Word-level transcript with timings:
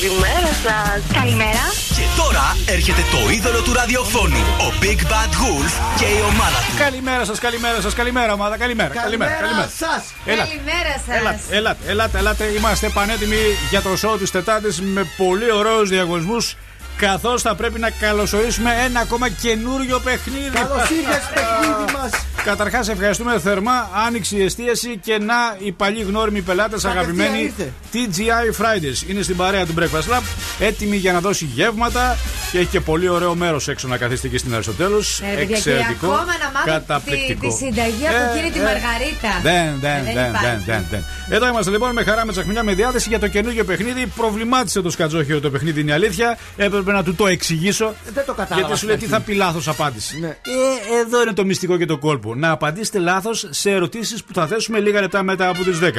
Καλημέρα. 0.00 0.28
Καλημέρα 0.28 0.52
σας. 0.64 1.02
Καλημέρα. 1.12 1.64
Και 1.96 2.06
τώρα 2.22 2.56
έρχεται 2.66 3.02
το 3.14 3.30
είδωλο 3.30 3.60
του 3.62 3.72
ραδιοφώνου, 3.72 4.42
ο 4.66 4.68
Big 4.82 5.00
Bad 5.10 5.32
Wolf 5.40 5.72
και 5.98 6.04
η 6.04 6.20
ομάδα 6.32 6.58
του. 6.66 6.76
Καλημέρα 6.78 7.24
σας, 7.24 7.38
καλημέρα 7.38 7.80
σας, 7.80 7.94
καλημέρα 7.94 8.32
ομάδα. 8.32 8.56
Καλημέρα, 8.56 8.94
καλημέρα. 8.94 9.30
καλημέρα. 9.30 9.70
σας. 9.82 10.02
Έλατε, 10.24 10.48
Καλημέρα 10.48 10.94
σας. 11.06 11.16
έλατε, 11.18 11.40
έλατε, 11.50 11.88
έλατε, 11.88 12.18
έλατε. 12.18 12.44
Είμαστε 12.44 12.88
πανέτοιμοι 12.88 13.36
για 13.70 13.82
το 13.82 13.90
show 14.02 14.18
της 14.18 14.30
Τετάρτης 14.30 14.80
με 14.80 15.02
πολύ 15.16 15.50
ωραίους 15.52 15.88
διαγωνισμούς. 15.88 16.54
Καθώς 16.96 17.42
θα 17.42 17.54
πρέπει 17.54 17.78
να 17.78 17.90
καλωσορίσουμε 17.90 18.70
ένα 18.84 19.00
ακόμα 19.00 19.28
καινούριο 19.28 19.98
παιχνίδι. 20.00 20.48
Καλώς 20.48 20.90
ήρθες 20.90 21.22
παιχνίδι 21.34 21.92
μας. 21.92 22.10
Καταρχάς, 22.44 22.88
ευχαριστούμε 22.88 23.38
θερμά. 23.38 23.90
Άνοιξη 24.06 24.36
η 24.36 24.42
εστίαση 24.42 24.98
και 25.02 25.18
να 25.18 25.34
οι 25.58 25.72
παλιοί 25.72 26.04
γνώριμοι 26.06 26.40
πελάτες, 26.40 26.84
αγαπημένοι 26.84 27.38
ήρθε. 27.42 27.72
TGI 27.92 28.62
Fridays. 28.62 29.10
Είναι 29.10 29.22
στην 29.22 29.36
παρέα 29.36 29.66
του 29.66 29.74
Breakfast 29.78 30.12
Lab, 30.14 30.22
έτοιμη 30.58 30.96
για 30.96 31.12
να 31.12 31.20
δώσει 31.20 31.44
γεύματα 31.44 32.16
και 32.52 32.58
έχει 32.58 32.66
και 32.66 32.80
πολύ 32.80 33.08
ωραίο 33.08 33.34
μέρος 33.34 33.68
έξω 33.68 33.88
να 33.88 33.96
καθίσετε 33.96 34.28
και 34.28 34.38
στην 34.38 34.54
Αριστοτέλους. 34.54 35.20
Ε, 35.20 35.34
παιδιά, 35.36 35.58
και 35.58 35.72
ακόμα 35.90 36.16
να 36.18 36.50
μάθω 36.52 36.64
τη, 36.64 36.70
καταπληκτικό. 36.70 37.48
τη 37.48 37.54
συνταγή 37.54 38.06
από 38.06 38.16
Ε, 38.16 38.30
εκείνη 38.36 38.50
τη 38.52 38.58
ε, 38.58 38.62
Μαργαρίτα. 38.62 39.30
Δεν, 39.42 39.64
δεν, 39.80 40.04
Δεν 40.04 40.14
δεν, 40.14 40.28
υπάρχει. 40.28 40.46
δεν, 40.46 40.62
δεν, 40.66 40.84
δεν. 40.90 41.04
Εδώ 41.28 41.48
είμαστε 41.48 41.70
λοιπόν 41.70 41.92
με 41.92 42.02
χαρά 42.02 42.24
με 42.26 42.32
τσαχμινιά 42.32 42.62
με 42.62 42.74
διάθεση 42.74 43.08
για 43.08 43.18
το 43.18 43.28
καινούργιο 43.28 43.64
παιχνίδι. 43.64 44.06
Προβλημάτισε 44.06 44.80
το 44.80 44.90
Σκατζόχιο 44.90 45.40
το 45.40 45.50
παιχνίδι, 45.50 45.80
είναι 45.80 45.90
η 45.90 45.94
αλήθεια. 45.94 46.38
Έπρεπε 46.56 46.92
να 46.92 47.02
του 47.02 47.14
το 47.14 47.26
εξηγήσω. 47.26 47.94
Δεν 48.14 48.24
το 48.24 48.32
κατάλαβα. 48.34 48.66
Γιατί 48.66 48.78
σου 48.80 48.86
λέει 48.86 48.96
τι 48.96 49.00
στην 49.00 49.14
θα 49.14 49.20
πει 49.20 49.34
λάθος 49.34 49.68
απάντηση. 49.68 50.18
Ναι. 50.20 50.28
Ε, 50.28 51.00
εδώ 51.00 51.22
είναι 51.22 51.32
το 51.32 51.44
μυστικό 51.44 51.76
και 51.76 51.86
το 51.86 51.98
κόλπο. 51.98 52.27
Να 52.36 52.50
απαντήσετε 52.50 52.98
λάθος 52.98 53.46
σε 53.50 53.70
ερωτήσεις 53.70 54.24
που 54.24 54.34
θα 54.34 54.46
θέσουμε 54.46 54.80
λίγα 54.80 55.00
λεπτά 55.00 55.22
μετά 55.22 55.48
από 55.48 55.62
τις 55.62 55.78
10. 55.78 55.90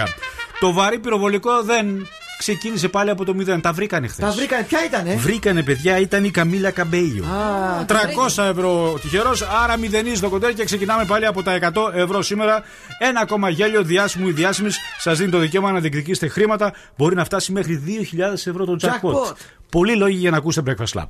Το 0.60 0.74
βαρύ 0.74 1.00
πυροβολικό 1.00 1.62
δεν 1.64 2.08
ξεκίνησε 2.38 2.88
πάλι 2.88 3.10
από 3.10 3.26
το 3.26 3.36
0. 3.40 3.62
Τα 3.62 3.72
βρήκανε 3.72 4.08
χθες. 4.08 4.26
Τα 4.26 4.32
βρήκανε, 4.32 4.64
ποια 4.64 4.86
ήτανε; 4.86 5.16
Βρήκανε 5.16 5.64
παιδιά, 5.64 6.00
ήταν 6.00 6.24
η 6.24 6.32
Καμίλα 6.32 6.72
Καμπέιο. 6.72 7.26
Α, 7.26 7.86
300 7.86 8.44
ευρώ 8.44 9.00
τυχερός, 9.02 9.42
άρα 9.64 9.78
μηδενίζει 9.78 10.22
το 10.22 10.30
κοντέρ 10.30 10.54
και 10.54 10.66
ξεκινάμε 10.66 11.06
πάλι 11.06 11.26
από 11.26 11.44
τα 11.44 11.54
100 11.54 11.92
ευρώ 11.94 12.22
σήμερα. 12.22 12.64
Ένα 13.00 13.20
ακόμα 13.20 13.50
γέλιο 13.50 13.84
διάσημου 13.84 14.28
ή 14.28 14.32
διάσημης 14.32 14.78
σας 15.00 15.18
δίνει 15.18 15.32
το 15.32 15.38
δικαίωμα 15.38 15.72
να 15.72 15.80
διεκδικήσετε 15.80 16.28
χρήματα. 16.28 16.74
Μπορεί 16.98 17.16
να 17.16 17.26
φτάσει 17.26 17.52
μέχρι 17.52 17.84
2.000 17.86 18.34
ευρώ 18.34 18.66
το 18.66 18.78
jackpot. 18.82 19.14
Jackpot. 19.14 19.34
Πολλοί 19.72 19.96
λόγοι 19.96 20.16
για 20.16 20.32
να 20.32 20.38
ακούσετε 20.38 20.76
Breakfast 20.78 21.00
Lab. 21.00 21.08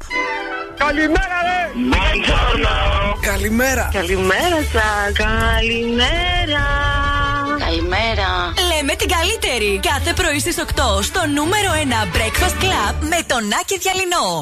Καλημέρα. 3.22 3.90
Καλημέρα 3.94 4.58
σα. 4.74 5.12
Καλημέρα. 5.12 6.66
Καλημέρα. 7.60 8.54
Λέμε 8.74 8.94
την 8.96 9.10
καλύτερη. 9.10 9.80
Κάθε 9.92 10.14
πρωί 10.14 10.40
στις 10.40 10.58
8 10.58 11.02
στο 11.02 11.22
νούμερο 11.28 11.70
1 11.72 12.16
Breakfast 12.16 12.64
Club 12.64 12.96
με 13.00 13.20
τον 13.28 13.44
Άκη 13.62 13.78
Διαλυνό. 13.78 14.42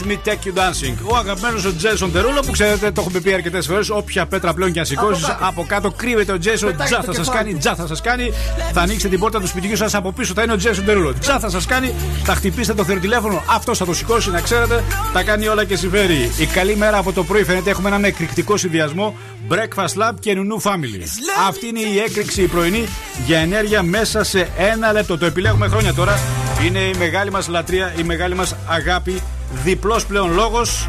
Let 0.00 0.06
me 0.06 0.16
take 0.28 0.44
you 0.46 0.52
dancing. 0.58 0.94
Ο 1.12 1.16
αγαπημένος 1.16 1.64
ο 1.64 1.74
Jason 1.76 2.12
Derulo 2.12 2.40
που 2.40 2.50
ξέρετε, 2.52 2.90
το 2.90 3.00
έχουμε 3.00 3.20
πει 3.20 3.32
αρκετές 3.32 3.66
φορές. 3.66 3.90
Όποια 3.90 4.26
πέτρα 4.26 4.54
πλέον 4.54 4.72
και 4.72 4.78
αν 4.78 4.86
σηκώσεις, 4.86 5.24
Από 5.24 5.32
κάτω. 5.32 5.46
από 5.48 5.64
κάτω 5.68 5.90
κρύβεται 5.90 6.32
ο 6.32 6.38
Jason. 6.38 6.70
Πετάει 6.70 6.86
Τζα 6.86 6.96
το 6.96 7.02
θα 7.04 7.12
σας 7.12 7.26
κεφάλι. 7.26 7.44
κάνει, 7.46 7.58
τζα 7.58 7.74
θα 7.74 7.86
σας 7.86 8.00
κάνει. 8.00 8.32
Θα 8.72 8.80
ανοίξετε 8.80 9.08
την 9.08 9.18
πόρτα 9.18 9.40
του 9.40 9.46
σπιτιού 9.46 9.76
σας 9.76 9.94
από 9.94 10.12
πίσω, 10.12 10.32
θα 10.34 10.42
είναι 10.42 10.52
ο 10.52 10.56
Jason 10.56 10.84
Derulo. 10.84 11.14
Τζα 11.20 11.38
θα 11.38 11.48
σας 11.50 11.66
κάνει, 11.66 11.94
θα 12.24 12.34
χτυπήσετε 12.34 12.74
το 12.76 12.84
θυροτηλέφωνο. 12.84 13.42
Αυτός 13.50 13.78
θα 13.78 13.84
το 13.84 13.94
σηκώσει, 13.94 14.30
να 14.30 14.40
ξέρετε. 14.40 14.84
Τα 15.12 15.22
κάνει 15.22 15.46
όλα 15.48 15.64
και 15.64 15.76
συμφέρει. 15.76 16.30
Η 16.38 16.46
καλή 16.46 16.76
μέρα 16.76 16.98
από 16.98 17.12
το 17.12 17.24
πρωί 17.24 17.44
φαίνεται 17.44 17.70
έχουμε 17.70 17.88
έναν 17.88 18.04
εκρηκτικό 18.04 18.56
συνδυασμό. 18.56 19.14
Breakfast 19.50 20.02
Club 20.02 20.12
και 20.20 20.34
Νουνού 20.34 20.62
Family. 20.62 21.02
Αυτή 21.48 21.66
είναι 21.66 21.80
η 21.80 21.98
έκρηξη 21.98 22.42
η 22.42 22.46
πρωινή 22.46 22.84
για 23.26 23.38
ενέργεια 23.38 23.82
μέσα 23.82 24.24
σε 24.24 24.48
ένα 24.56 24.92
λεπτό. 24.92 25.18
Το 25.18 25.26
επιλέγουμε 25.26 25.68
χρόνια 25.68 25.94
τώρα. 25.94 26.18
Είναι 26.66 26.78
η 26.78 26.94
μεγάλη 26.98 27.30
μας 27.30 27.48
λατρεία, 27.48 27.92
η 27.98 28.02
μεγάλη 28.02 28.34
μας 28.34 28.54
αγάπη. 28.66 29.22
Διπλός 29.52 30.06
πλέον 30.06 30.32
λόγος 30.32 30.88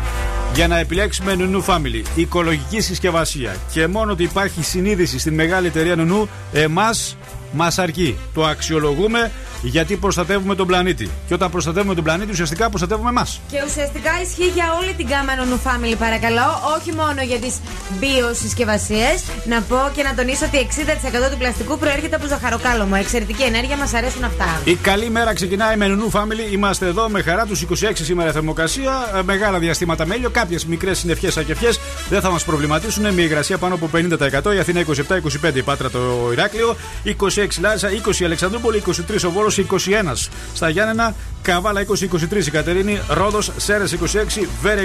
για 0.53 0.67
να 0.67 0.77
επιλέξουμε 0.77 1.35
Νουνού 1.35 1.63
Family. 1.65 2.03
Οικολογική 2.15 2.81
συσκευασία. 2.81 3.55
Και 3.71 3.87
μόνο 3.87 4.11
ότι 4.11 4.23
υπάρχει 4.23 4.63
συνείδηση 4.63 5.19
στην 5.19 5.33
μεγάλη 5.33 5.67
εταιρεία 5.67 5.95
Νουνού, 5.95 6.29
εμάς 6.53 7.17
μας 7.51 7.79
αρκεί. 7.79 8.17
Το 8.33 8.45
αξιολογούμε 8.45 9.31
γιατί 9.67 9.95
προστατεύουμε 9.95 10.55
τον 10.55 10.67
πλανήτη. 10.67 11.09
Και 11.27 11.33
όταν 11.33 11.51
προστατεύουμε 11.51 11.95
τον 11.95 12.03
πλανήτη, 12.03 12.31
ουσιαστικά 12.31 12.69
προστατεύουμε 12.69 13.09
εμάς. 13.09 13.39
Και 13.51 13.57
ουσιαστικά 13.67 14.11
ισχύει 14.21 14.47
για 14.53 14.65
όλη 14.81 14.93
την 14.93 15.07
γάμα 15.07 15.31
Nonu 15.39 15.57
Family, 15.67 15.95
παρακαλώ. 15.99 16.47
Όχι 16.77 16.91
μόνο 16.93 17.21
για 17.21 17.37
τις 17.39 17.55
βιοσυσκευασίε. 17.99 19.07
Να 19.47 19.61
πω 19.61 19.77
και 19.95 20.03
να 20.03 20.13
τονίσω 20.15 20.45
ότι 20.45 20.57
60% 21.27 21.31
του 21.31 21.37
πλαστικού 21.37 21.77
προέρχεται 21.77 22.15
από 22.15 22.27
ζαχαροκάλωμο. 22.27 22.95
Εξαιρετική 22.99 23.43
ενέργεια, 23.43 23.77
μας 23.77 23.93
αρέσουν 23.93 24.23
αυτά. 24.23 24.61
Η 24.63 24.75
καλή 24.75 25.09
μέρα 25.09 25.33
ξεκινάει 25.33 25.75
με 25.77 25.85
Nunu 25.89 26.19
Family. 26.19 26.51
Είμαστε 26.53 26.85
εδώ 26.87 27.09
με 27.09 27.21
χαρά 27.21 27.45
τους 27.45 27.61
26 27.61 27.91
σήμερα 27.93 28.31
θερμοκρασία. 28.31 29.11
ε, 29.17 29.21
Μεγάλα 29.23 29.59
διαστήματα 29.59 30.05
μέλιο. 30.05 30.29
Κάποιες 30.29 30.65
μικρές 30.65 30.97
συννεφιές 30.97 31.37
ακεφιές 31.37 31.79
δεν 32.09 32.21
θα 32.21 32.29
μας 32.29 32.43
προβληματίσουν. 32.43 33.13
Με 33.13 33.21
υγρασία 33.21 33.57
πάνω 33.57 33.73
από 33.75 33.89
50%. 33.93 34.53
Η 34.55 34.59
Αθήνα 34.59 34.79
27-25 34.79 35.55
η 35.55 35.61
Πάτρα 35.61 35.89
το 35.89 35.99
Ηράκλειο. 36.31 36.75
26 37.03 37.59
Λάρισα, 37.59 37.89
20 37.89 38.19
η 38.21 38.25
Αλεξανδρούπολη, 38.25 38.77
23 38.77 39.25
ο 39.25 39.31
Βόλος, 39.31 39.54
21 39.54 39.54
στα 40.53 40.69
Γιάννενα. 40.69 41.15
Καβάλα 41.41 41.81
20-23 41.81 42.45
η 42.45 42.51
Κατερίνη. 42.51 42.99
Ρόδος, 43.09 43.51
Σέρες 43.57 43.91
26, 43.91 44.47
Βέρεια 44.61 44.83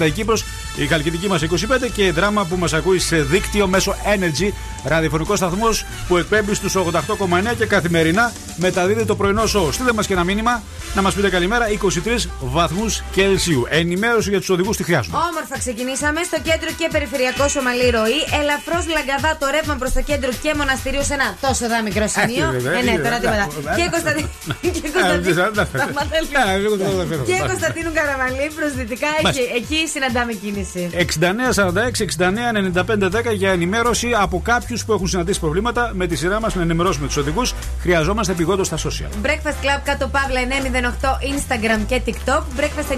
25-30 0.00 0.06
η 0.06 0.10
Κύπρος. 0.10 0.44
Η 0.76 0.86
Χαλκιδική 0.86 1.28
μας 1.28 1.42
25 1.42 1.88
και 1.94 2.04
η 2.04 2.10
δράμα 2.10 2.44
που 2.44 2.56
μας 2.56 2.72
ακούει 2.72 2.98
σε 2.98 3.16
δίκτυο 3.22 3.66
μέσω 3.66 3.94
Energy. 4.16 4.52
Ραδιοφωνικός 4.84 5.38
σταθμός 5.38 5.84
που 6.08 6.16
εκπέμπει 6.16 6.54
στους 6.54 6.74
88,9 6.76 7.54
και 7.58 7.66
καθημερινά 7.66 8.32
μεταδίδει 8.56 9.04
το 9.04 9.16
πρωινό 9.16 9.46
σοου. 9.46 9.72
Στείλτε 9.72 9.92
μας 9.92 10.06
και 10.06 10.12
ένα 10.12 10.24
μήνυμα 10.24 10.62
να 10.94 11.02
μας 11.02 11.14
πείτε 11.14 11.28
καλημέρα. 11.28 11.66
23 11.68 12.28
βαθμούς 12.40 13.02
Κελσίου. 13.12 13.66
Ενημέρωση 13.68 14.28
για 14.30 14.38
τους 14.38 14.48
οδηγούς 14.50 14.76
τι 14.76 14.82
χρειάζονται. 14.84 15.16
Όμορφα 15.16 15.58
ξεκινήσαμε 15.58 16.20
στο 16.22 16.36
κέντρο 16.36 16.68
και 16.78 16.88
περιφερειακό 16.92 17.48
Σομαλή 17.48 17.90
ροή. 17.90 18.18
Ελαφρώς 18.40 18.84
λαγκαδά 18.96 19.36
το 19.40 19.46
ρεύμα 19.54 19.74
προς 19.74 19.92
το 19.92 20.00
κέντρο 20.02 20.30
και 20.42 20.52
μοναστηρίου 20.56 21.04
σε 21.04 21.14
ένα 21.14 21.36
τόσο 21.40 21.68
δά 21.68 21.82
μικρό 21.82 22.06
σημείο. 22.16 22.46
Ε, 22.48 22.50
βέβαια, 22.58 22.78
Ε, 22.78 22.82
ναι, 22.82 22.90
ε, 22.90 22.98
τώρα 23.06 23.16
ε, 23.16 23.20
τίποτα. 23.20 23.44
ε, 23.72 23.76
Και 23.76 23.81
ε, 23.81 23.81
Κωνσταντίνου. 23.81 23.81
Και 23.82 23.88
Ε, 23.88 23.90
Κωνσταντίνου- 23.94 24.30
δεν 25.26 25.34
θα- 25.34 25.50
δεν 25.50 25.66
θα- 25.66 25.78
Σταμάτα 25.78 26.16
λίγο. 26.20 26.50
Ε, 26.50 26.52
εγώ 26.66 26.76
δεν 26.76 26.86
θα 26.98 27.04
φέρω. 27.10 27.22
Και 27.22 27.36
Κωνσταντίνου 27.48 27.92
Καραμαλή 27.98 28.46
προ 28.56 28.66
δυτικά. 28.76 29.06
Μπας. 29.22 29.36
Εκεί, 29.36 29.44
εκεί 29.60 29.88
συναντάμε 29.88 30.32
κίνηση. 30.32 30.90
69-46-69-95-10 30.92 33.32
για 33.34 33.50
ενημέρωση 33.50 34.12
από 34.16 34.40
κάποιους 34.44 34.84
που 34.84 34.92
έχουν 34.92 35.08
συναντήσει 35.08 35.40
προβλήματα. 35.40 35.90
Με 35.94 36.06
τη 36.06 36.16
σειρά 36.16 36.40
μας 36.40 36.54
να 36.54 36.62
ενημερώσουμε 36.62 37.06
τους 37.06 37.16
οδηγούς. 37.16 37.54
Χρειαζόμαστε 37.80 38.32
επιγόντως 38.32 38.66
στα 38.66 38.76
social. 38.76 39.26
Breakfast 39.26 39.58
Club 39.64 39.80
κάτω 39.84 40.08
παύλα 40.08 40.40
908 40.40 41.18
Instagram 41.34 41.80
και 41.86 42.00
TikTok. 42.06 42.42
Breakfast 42.60 42.90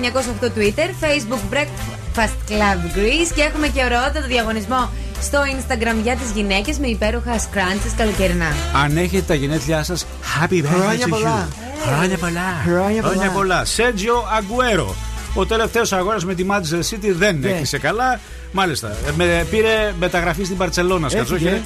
908 0.43 0.47
Twitter. 0.57 0.89
Facebook 1.05 1.43
Breakfast 1.55 2.04
Club 2.23 2.97
Greece. 2.99 3.33
Και 3.35 3.43
έχουμε 3.43 3.69
και 3.69 3.85
ωραιότατο 3.85 4.27
διαγωνισμό 4.27 4.91
στο 5.23 5.39
Instagram 5.57 5.97
για 6.03 6.17
τις 6.17 6.31
γυναίκες 6.35 6.79
με 6.79 6.87
υπέροχα 6.87 7.39
scrunchies 7.39 7.93
καλοκαιρινά. 7.97 8.53
Αν 8.85 8.97
έχετε 8.97 9.23
τα 9.27 9.35
γενέθλιά 9.35 9.83
σας, 9.83 10.07
happy 10.41 10.53
birthday. 10.55 10.65
Χρόνια 10.65 11.07
to 11.07 11.09
you. 11.09 11.11
πολλά. 11.11 11.49
Χρόνια 11.97 12.19
πολλά. 12.19 12.41
Χρόνια 12.67 13.03
πολλά. 13.03 13.31
πολλά. 13.31 13.65
Σέτζιο 13.65 14.25
Αγκουέρο. 14.37 14.95
Ο 15.35 15.47
τελευταίος 15.47 15.93
αγώνας 15.93 16.25
με 16.25 16.35
τη 16.35 16.47
Manchester 16.51 16.79
City 16.95 17.13
δεν 17.17 17.39
Ναι. 17.39 17.49
έκλεισε 17.49 17.79
καλά. 17.79 18.21
Μάλιστα. 18.53 18.89
Ε, 18.89 19.11
Με, 19.17 19.47
πήρε 19.51 19.93
μεταγραφή 19.99 20.45
στην 20.45 20.57
Παρσελώνα. 20.57 21.07
Έφυγε. 21.07 21.25
Σκατζόχε 21.25 21.63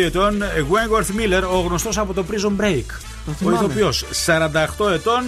32 0.00 0.04
ετών. 0.06 0.42
Wentworth 0.42 1.20
Miller, 1.20 1.42
ο 1.52 1.58
γνωστός 1.60 1.98
από 1.98 2.12
το 2.14 2.24
Prison 2.30 2.62
Break. 2.64 2.84
Ο 3.28 3.32
θυμάμαι. 3.38 3.56
ηθοποιό 3.56 3.92
48 4.26 4.90
ετών. 4.94 5.22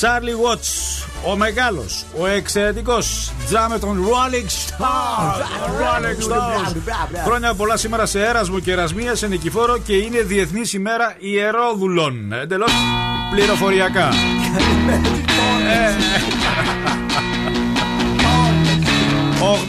Charlie 0.00 0.36
Watts, 0.44 1.04
ο 1.30 1.36
μεγάλος, 1.36 2.04
ο 2.20 2.26
εξαιρετικός 2.26 3.32
τζάμε 3.46 3.78
των 3.78 4.04
Rolling 4.04 4.46
Stones. 4.46 5.40
Rolling 5.80 6.32
Stones. 6.32 6.76
Χρόνια 7.24 7.54
πολλά 7.54 7.76
σήμερα 7.76 8.06
σε 8.06 8.24
έρασμο 8.24 8.58
και 8.58 8.72
ερασμία 8.72 9.14
σε 9.14 9.26
νικηφόρο 9.26 9.78
και 9.78 9.96
είναι 9.96 10.22
Διεθνής 10.22 10.72
ημέρα 10.72 11.14
ιερόδουλων. 11.18 12.32
Εντελώς 12.32 12.72
πληροφοριακά. 13.30 14.08
Ε. 15.68 15.94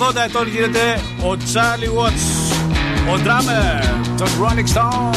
80 0.09 0.15
ετών 0.25 0.47
γίνεται 0.47 1.01
ο 1.21 1.37
Charlie 1.53 1.91
Watts, 1.99 2.25
ο 3.09 3.19
drummer 3.25 3.83
των 4.17 4.27
Rolling 4.27 4.67
Stones. 4.75 5.15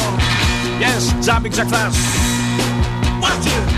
Yes, 0.83 1.03
jumping 1.25 1.53
jack 1.57 1.67
flash. 1.71 1.97
Watch 3.21 3.45
it. 3.45 3.70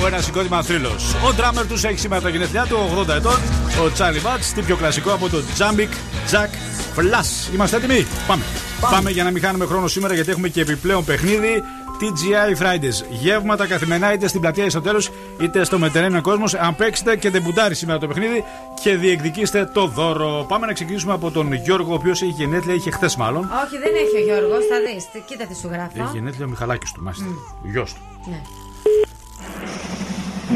Από 0.00 0.08
ένα 0.08 0.20
συγκρότημα 0.20 0.62
θρύλος. 0.62 1.14
Ο 1.28 1.32
ντράμερ 1.32 1.66
τους 1.66 1.84
έχει 1.84 1.98
σήμερα 1.98 2.22
τα 2.22 2.28
γενέθλιά 2.28 2.66
του, 2.68 2.76
80 2.98 3.14
ετών. 3.14 3.38
Ο 3.84 3.90
Τσάλι 3.92 4.20
Μπάτ, 4.20 4.42
τι 4.54 4.62
πιο 4.62 4.76
κλασικό 4.76 5.12
από 5.12 5.28
το 5.28 5.42
Jumping 5.58 5.92
Jack 6.30 6.50
Flash. 6.98 7.54
Είμαστε 7.54 7.76
έτοιμοι; 7.76 8.06
Πάμε. 8.26 8.42
Πάμε. 8.90 9.10
για 9.10 9.24
να 9.24 9.30
μην 9.30 9.42
χάνουμε 9.42 9.66
χρόνο 9.66 9.86
σήμερα 9.86 10.14
γιατί 10.14 10.30
έχουμε 10.30 10.48
και 10.48 10.60
επιπλέον 10.60 11.04
παιχνίδι. 11.04 11.62
TGI 12.00 12.62
Fridays. 12.62 13.04
Γεύματα 13.10 13.66
καθημερινά 13.66 14.12
είτε 14.12 14.28
στην 14.28 14.40
πλατεία 14.40 14.70
στο 14.70 14.80
τέλος 14.80 15.10
είτε 15.40 15.64
στο 15.64 15.78
μετερέμενο 15.78 16.22
κόσμος. 16.22 16.54
Αν 16.54 16.76
παίξετε 16.76 17.16
και 17.16 17.30
ντεμπουτάρει 17.30 17.74
σήμερα 17.74 17.98
το 17.98 18.06
παιχνίδι 18.06 18.44
και 18.82 18.96
διεκδικήστε 18.96 19.64
το 19.64 19.86
δώρο. 19.86 20.44
Πάμε 20.48 20.66
να 20.66 20.72
ξεκινήσουμε 20.72 21.12
από 21.12 21.30
τον 21.30 21.52
Γιώργο, 21.52 21.90
ο 21.90 21.94
οποίος 21.94 22.22
έχει 22.22 22.30
γενέθλια, 22.30 22.74
είχε 22.74 22.90
χθες 22.90 23.16
μάλλον. 23.16 23.42
Όχι, 23.64 23.78
δεν 23.78 23.92
έχει 23.94 24.16
ο 24.16 24.24
Γιώργος, 24.24 24.64
θα 24.66 24.76
δεις. 24.80 25.22
Κοίτα 25.26 25.46
τι 25.46 25.56
σου 25.56 25.68
γράφω. 25.72 26.02
Έχει 26.02 26.10
γενέθλια 26.12 26.46
ο 26.46 26.48
Μιχαλάκης 26.48 26.92
του, 26.92 27.02
μάλιστα. 27.02 27.24
Ο 27.64 27.68
γιος 27.68 27.92
του. 27.92 28.00
Ναι. 28.30 28.40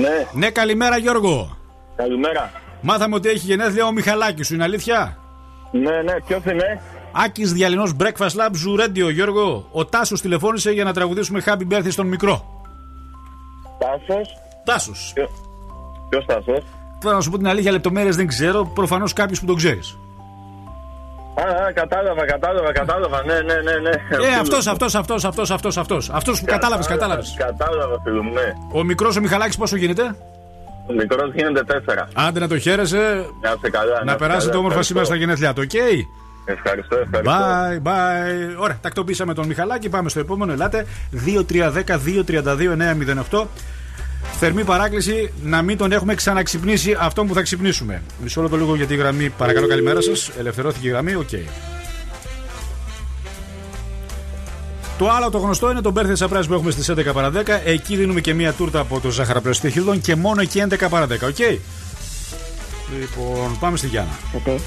Ναι, 0.00 0.26
Ναι, 0.32 0.50
καλημέρα 0.50 0.96
Γιώργο. 0.96 1.56
καλημέρα. 1.96 2.50
Μάθαμε 2.80 3.14
ότι 3.14 3.28
έχει 3.28 3.38
γενέθλια 3.46 3.86
ο 3.86 3.92
Μιχαλάκης 3.92 4.46
σου, 4.46 4.54
είναι 4.54 4.62
αλήθεια; 4.64 5.18
Ναι, 5.72 6.02
ναι, 6.02 6.20
ποιος 6.26 6.44
είναι; 6.44 6.80
Άκης 7.12 7.52
Διαλυνός 7.52 7.92
Breakfast 8.00 8.28
Lab 8.28 8.50
Zoo 8.50 8.80
Radio, 8.84 9.12
Γιώργο. 9.12 9.68
Ο 9.72 9.84
Τάσος 9.84 10.20
τηλεφώνησε 10.20 10.70
για 10.70 10.84
να 10.84 10.92
τραγουδήσουμε 10.92 11.42
Happy 11.46 11.72
Birthday 11.72 11.90
στον 11.90 12.06
μικρό. 12.06 12.62
Τάσος. 13.78 14.28
Τάσος. 14.64 15.12
Ποιο 16.08 16.24
Τάσος; 16.24 16.62
Τώρα 17.00 17.14
να 17.16 17.20
σου 17.22 17.30
πω 17.30 17.36
την 17.36 17.46
αλήθεια, 17.46 17.70
λεπτομέρειες 17.72 18.16
δεν 18.16 18.26
ξέρω. 18.26 18.64
Προφανώς 18.64 19.12
κάποιος 19.12 19.40
που 19.40 19.46
τον 19.46 19.56
ξέρεις. 19.56 19.98
Α, 21.34 21.42
α, 21.64 21.72
κατάλαβα, 21.72 22.24
κατάλαβα, 22.26 22.72
κατάλαβα. 22.72 23.24
Ναι, 23.24 23.34
ναι, 23.34 23.54
ναι. 23.54 23.72
ναι. 23.78 23.90
Ε, 24.26 24.34
αυτός, 24.40 24.66
αυτός, 24.66 24.94
αυτός, 24.94 25.24
αυτός, 25.24 25.50
αυτός, 25.50 25.76
αυτός. 25.78 26.10
Αυτό 26.10 26.32
που 26.32 26.38
κατάλαβες, 26.44 26.86
κατάλαβες. 26.86 27.34
Κατάλαβα, 27.38 28.00
φίλο 28.04 28.22
μου, 28.22 28.32
ναι. 28.32 28.52
Ο 28.72 28.82
μικρός 28.84 29.16
ο 29.16 29.20
Μιχαλάκης 29.20 29.56
πόσο 29.56 29.76
γίνεται; 29.76 30.14
Ο 30.86 30.92
μικρός 30.92 31.32
γίνεται 31.34 31.64
τέσσερα. 31.64 32.08
Άντε 32.14 32.40
να 32.40 32.48
το 32.48 32.58
χαίρεσαι. 32.58 33.26
Να 33.42 33.52
είστε 33.54 33.70
καλά. 33.70 33.92
Να 33.92 34.00
είστε 34.12 34.16
περάσετε 34.16 34.46
καλά, 34.46 34.58
όμορφα 34.58 34.78
ευχαριστώ. 34.78 34.82
σήμερα 34.82 35.04
στα 35.04 35.16
γενέθλιά 35.16 35.52
του, 35.52 35.62
οκ; 35.64 35.72
Ευχαριστώ, 36.46 36.96
ευχαριστώ. 36.96 37.32
Bye, 37.32 37.82
bye. 37.88 38.56
Ωραία, 38.58 38.78
τακτοποίησαμε 38.80 39.34
τον 39.34 39.46
Μιχαλάκη. 39.46 39.88
Πάμε 39.88 40.08
στο 40.08 40.20
επόμενο. 40.20 40.52
Ελάτε. 40.52 40.86
2-3-10-2-32-9-08. 41.26 43.46
Θερμή 44.32 44.64
παράκληση 44.64 45.32
να 45.42 45.62
μην 45.62 45.76
τον 45.76 45.92
έχουμε 45.92 46.14
ξαναξυπνήσει 46.14 46.96
αυτό 47.00 47.24
που 47.24 47.34
θα 47.34 47.42
ξυπνήσουμε. 47.42 48.02
Μισό 48.22 48.42
λεπτό 48.42 48.56
λίγο 48.56 48.76
για 48.76 48.86
τη 48.86 48.94
γραμμή. 48.96 49.28
Παρακαλώ, 49.28 49.66
καλημέρα 49.66 50.00
σας. 50.00 50.30
Ελευθερώθηκε 50.38 50.86
η 50.86 50.90
γραμμή, 50.90 51.14
οκ. 51.14 51.28
Το 54.98 55.10
άλλο 55.10 55.30
το 55.30 55.38
γνωστό 55.38 55.70
είναι 55.70 55.80
το 55.80 55.92
birthday 55.96 56.26
surprise 56.26 56.44
που 56.46 56.54
έχουμε 56.54 56.70
στις 56.70 56.90
11 56.90 57.12
παρα 57.12 57.30
10. 57.30 57.42
Εκεί 57.64 57.96
δίνουμε 57.96 58.20
και 58.20 58.34
μία 58.34 58.52
τούρτα 58.52 58.80
από 58.80 59.00
το 59.00 59.10
ζαχαροπλαστείο 59.10 59.40
Χίλτον 59.40 60.00
και 60.00 60.16
μόνο 60.16 60.40
εκεί 60.40 60.62
11 60.70 60.86
παρα 60.90 61.06
10, 61.06 61.10
οκ. 61.28 61.38
Λοιπόν, 63.00 63.58
πάμε 63.60 63.76
στη 63.76 63.86
Γιάννα. 63.86 64.18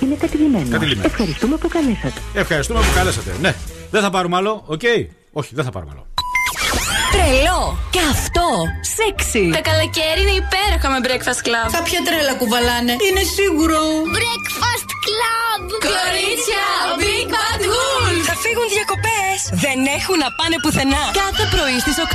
Είναι 0.04 0.16
κατειλημμένο. 0.16 0.70
Κατειλημμένος. 0.70 1.12
Ευχαριστούμε 1.12 1.58
που 1.58 1.68
καλέσατε. 1.68 2.22
Ευχαριστούμε 2.34 2.80
που 2.80 2.96
καλέσατε. 2.96 3.32
Ναι. 3.42 3.56
Δεν 3.92 4.02
θα 4.02 4.10
πάρουμε 4.10 4.36
άλλο, 4.36 4.64
οκ. 4.66 4.82
Όχι, 5.32 5.56
δεν 5.56 5.64
θα 5.64 5.72
πάρουμε 5.72 5.92
άλλο. 5.96 6.08
Τρελό, 7.18 7.62
καυτό, 7.98 8.50
σεξι. 8.96 9.46
Τα 9.58 9.62
καλοκαίρια 9.70 10.22
είναι 10.24 10.36
υπέροχα 10.44 10.88
με 10.94 11.00
Breakfast 11.06 11.42
Club. 11.48 11.68
Κάποια 11.80 12.00
τρέλα 12.08 12.34
κουβαλάνε. 12.42 12.94
Είναι 13.08 13.24
σίγουρο. 13.38 13.82
Breakfast 14.18 14.90
Club! 15.06 15.62
Κορίτσια, 15.90 16.66
Big 17.04 17.28
Bad 17.36 17.62
Wolf! 17.74 18.22
Θα 18.30 18.36
φύγουν 18.44 18.68
διακοπές. 18.76 19.38
Δεν 19.66 19.80
έχουν 19.98 20.18
να 20.26 20.30
πάνε 20.40 20.56
πουθενά. 20.64 21.04
Κάθε 21.24 21.46
πρωί 21.54 21.78
στις 21.86 21.98
8 22.06 22.08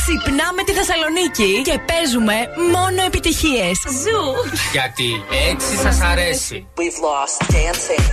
ξυπνάμε 0.00 0.60
τη 0.66 0.72
Θεσσαλονίκη 0.78 1.52
και 1.68 1.76
παίζουμε 1.88 2.36
μόνο 2.74 3.00
επιτυχίες. 3.10 3.76
Zoo! 4.02 4.24
Γιατί 4.76 5.10
έτσι 5.50 5.72
σας 5.84 5.96
αρέσει. 6.12 6.56
We've 6.78 7.00
lost 7.08 7.38
dancing. 7.56 8.04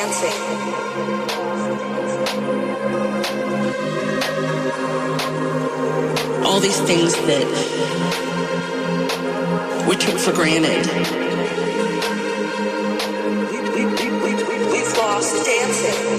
Dancing. 0.00 0.38
All 6.44 6.60
these 6.60 6.80
things 6.80 7.14
that 7.28 7.46
we 9.86 9.96
took 9.96 10.18
for 10.18 10.32
granted. 10.32 10.86
We, 13.50 13.60
we, 13.60 13.84
we, 13.84 14.06
we, 14.22 14.34
we, 14.44 14.56
we've 14.72 14.92
lost 14.96 15.44
dancing. 15.44 16.09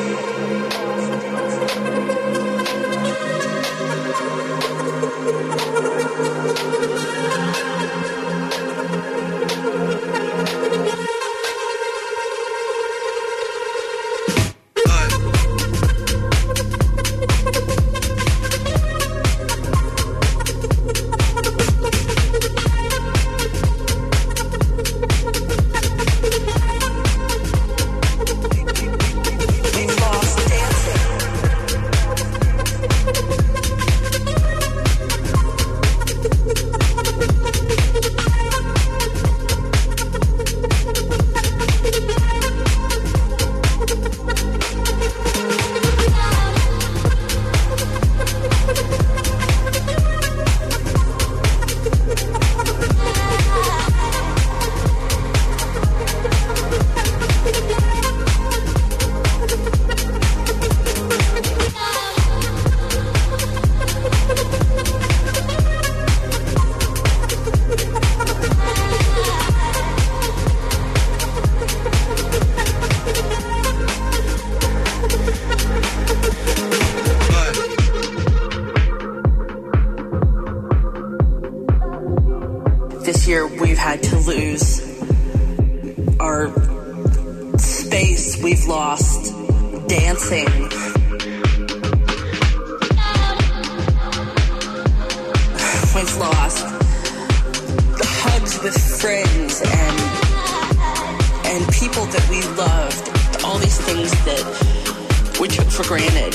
People 101.92 102.06
that 102.06 102.30
we 102.30 102.42
loved. 102.56 103.44
All 103.44 103.58
these 103.58 103.78
things 103.82 104.12
that 104.24 105.40
we 105.42 105.48
took 105.48 105.68
for 105.68 105.84
granted. 105.84 106.34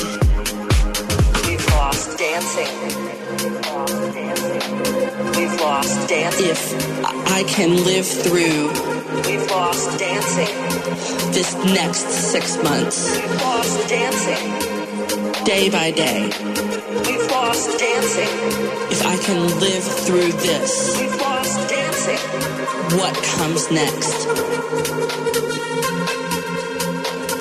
We've 1.46 1.66
lost 1.72 2.18
dancing. 2.18 2.72
We've 5.36 5.60
lost 5.60 6.08
dancing. 6.08 6.50
If 6.50 7.32
I 7.32 7.44
can 7.44 7.84
live 7.84 8.06
through, 8.06 8.68
we've 9.24 9.50
lost 9.50 9.98
dancing. 9.98 10.52
This 11.32 11.54
next 11.64 12.08
six 12.32 12.62
months, 12.62 13.16
we've 13.16 13.40
lost 13.40 13.88
dancing. 13.88 14.44
Day 15.44 15.70
by 15.70 15.90
day, 15.90 16.24
we've 17.06 17.30
lost 17.30 17.78
dancing. 17.78 18.34
If 18.90 19.06
I 19.06 19.16
can 19.24 19.40
live 19.60 19.84
through 20.04 20.32
this, 20.32 21.00
we've 21.00 21.20
lost 21.20 21.70
dancing. 21.70 22.18
What 22.98 23.14
comes 23.38 23.70
next 23.70 24.55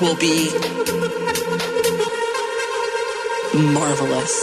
will 0.00 0.16
be 0.16 0.50
marvelous. 3.54 4.34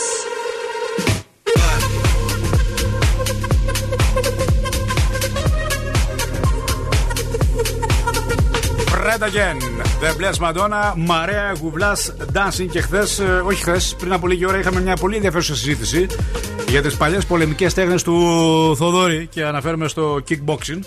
Fred 8.87 9.21
again. 9.23 9.59
The 10.01 10.13
Bless 10.17 10.39
Madonna, 10.39 10.93
Μαρέα 10.95 11.53
Γουβλά 11.61 11.97
Dancing. 12.33 12.67
Και 12.71 12.81
χθες, 12.81 13.21
όχι 13.45 13.61
χθες, 13.61 13.95
πριν 13.99 14.13
από 14.13 14.27
λίγη 14.27 14.45
ώρα 14.45 14.59
είχαμε 14.59 14.81
μια 14.81 14.95
πολύ 14.95 15.15
ενδιαφέρουσα 15.15 15.55
συζήτηση 15.55 16.07
για 16.67 16.81
τις 16.81 16.97
παλιές 16.97 17.25
πολεμικές 17.25 17.73
τέχνες 17.73 18.03
του 18.03 18.13
Θοδόρη 18.77 19.27
και 19.31 19.43
αναφέρομαι 19.43 19.87
στο 19.87 20.21
kickboxing. 20.29 20.79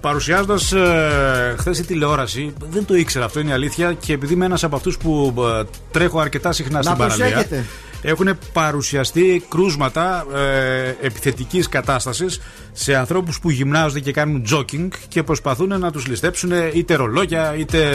Παρουσιάζοντας 0.00 0.72
ε, 0.72 1.54
χθες 1.58 1.78
η 1.78 1.84
τηλεόραση, 1.84 2.52
δεν 2.70 2.84
το 2.84 2.94
ήξερα 2.94 3.24
αυτό 3.24 3.40
είναι 3.40 3.50
η 3.50 3.52
αλήθεια 3.52 3.92
και 3.92 4.12
επειδή 4.12 4.32
είμαι 4.32 4.44
ένας 4.44 4.64
από 4.64 4.76
αυτούς 4.76 4.98
που 4.98 5.34
ε, 5.60 5.62
τρέχω 5.90 6.20
αρκετά 6.20 6.52
συχνά 6.52 6.82
στην 6.82 6.96
παραλία. 6.96 7.26
προσέχετε. 7.26 7.64
Έχουν 8.02 8.38
παρουσιαστεί 8.52 9.44
κρούσματα 9.48 10.26
ε, 10.34 11.06
επιθετικής 11.06 11.68
κατάστασης 11.68 12.40
σε 12.72 12.94
ανθρώπους 12.94 13.40
που 13.40 13.50
γυμνάζονται 13.50 14.00
και 14.00 14.12
κάνουν 14.12 14.44
jogging 14.50 14.88
και 15.08 15.22
προσπαθούν 15.22 15.78
να 15.78 15.90
τους 15.90 16.06
ληστέψουν 16.06 16.52
είτε 16.72 16.94
ρολόγια, 16.94 17.54
είτε 17.58 17.88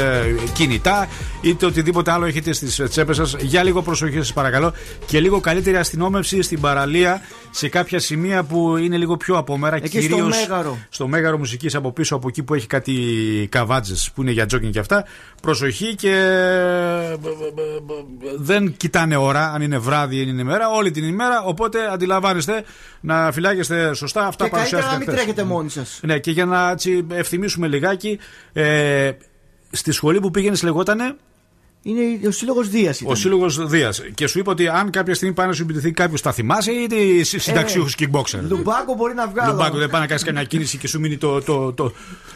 κινητά, 0.54 1.08
είτε 1.42 1.66
οτιδήποτε 1.66 2.12
άλλο 2.12 2.26
έχετε 2.26 2.54
στις 2.54 2.82
τσέπες 2.90 3.16
σας. 3.16 3.36
Για 3.40 3.64
λίγο 3.64 3.82
προσοχή 3.82 4.18
σας 4.18 4.34
παρακαλώ 4.34 4.74
και 5.06 5.20
λίγο 5.20 5.40
καλύτερη 5.40 5.78
αστυνόμευση 5.78 6.42
στην 6.42 6.60
παραλία 6.60 7.22
σε 7.56 7.70
κάποια 7.70 8.00
σημεία 8.00 8.44
που 8.44 8.78
είναι 8.78 8.98
λίγο 8.98 9.18
πιο 9.18 9.38
απόμερα. 9.38 9.76
Εκεί 9.76 9.88
στο 9.88 10.00
κυρίως 10.00 10.40
Μέγαρο. 10.48 10.78
στο 10.90 11.08
μέγαρο 11.08 11.38
μουσικής 11.38 11.76
από 11.76 11.92
πίσω 11.92 12.16
από 12.16 12.28
εκεί 12.28 12.44
που 12.44 12.54
έχει 12.54 12.68
κάτι 12.68 12.94
καβάτζες 13.52 14.12
που 14.16 14.22
είναι 14.22 14.32
για 14.32 14.46
jogging 14.54 14.70
και 14.72 14.80
αυτά. 14.80 15.06
Προσοχή 15.42 15.96
και 15.96 16.16
δεν 18.38 18.78
κοιτάνε 18.78 19.16
ώρα 19.16 19.52
αν 19.52 19.62
είναι 19.62 19.78
βράδυ 19.78 20.18
ή 20.18 20.22
αν 20.22 20.28
είναι 20.28 20.42
ημέρα, 20.42 20.70
όλη 20.70 20.92
την 20.92 21.04
ημέρα. 21.04 21.44
Οπότε 21.44 21.92
αντιλαμβάνεστε 21.92 22.64
να 23.02 23.32
φυλάγεστε 23.32 23.94
σωστά. 23.94 24.26
Αυτά 24.28 24.44
Και 24.44 24.50
καλύτερα 24.50 24.82
να 24.82 24.88
παρουσιάστηκαν 24.88 24.98
μην 24.98 25.08
χθες. 25.08 25.16
τρέχετε 25.16 25.44
μόνοι 25.44 25.70
σας. 25.70 26.00
Ναι, 26.04 26.20
και 26.20 26.32
για 26.32 26.46
να 26.46 26.70
έτσι, 26.70 27.08
ευθυμίσουμε 27.12 27.68
λιγάκι, 27.68 28.20
ε, 28.54 29.12
στη 29.72 29.92
σχολή 29.92 30.20
που 30.20 30.32
πήγαινες 30.32 30.64
λεγότανε 30.64 31.16
Είναι 31.88 32.28
ο 32.28 32.32
σύλλογος 32.32 32.70
Δίας. 32.70 33.02
ο 33.06 33.16
Σύλλογος 33.16 33.68
Δίας. 33.68 34.02
Και 34.14 34.28
σου 34.28 34.40
είπε 34.40 34.50
ότι 34.50 34.68
αν 34.68 34.90
κάποια 34.90 35.16
στιγμή 35.16 35.34
πάει 35.36 35.48
να 35.48 35.54
σου 35.54 35.62
επιτεθεί 35.62 35.92
κάποιος, 35.92 36.22
θα 36.22 36.32
θυμάσαι 36.32 36.72
ή 36.72 36.88
τι 36.88 37.24
συνταξιούχου 37.24 37.90
kickboxer; 38.00 38.40
Λουμπάκο 38.50 38.94
μπορεί 38.96 39.14
να 39.14 39.28
βγάλω. 39.28 39.52
Λουμπάκο, 39.52 39.78
δεν 39.78 39.90
πάει 39.90 40.02
να 40.02 40.08
κάνεις 40.08 40.24
καμιά 40.24 40.44
κίνηση 40.44 40.78
και 40.78 40.88
σου 40.88 41.00
μείνει 41.00 41.18
το, 41.18 41.42
το, 41.42 41.74
το, 41.74 41.92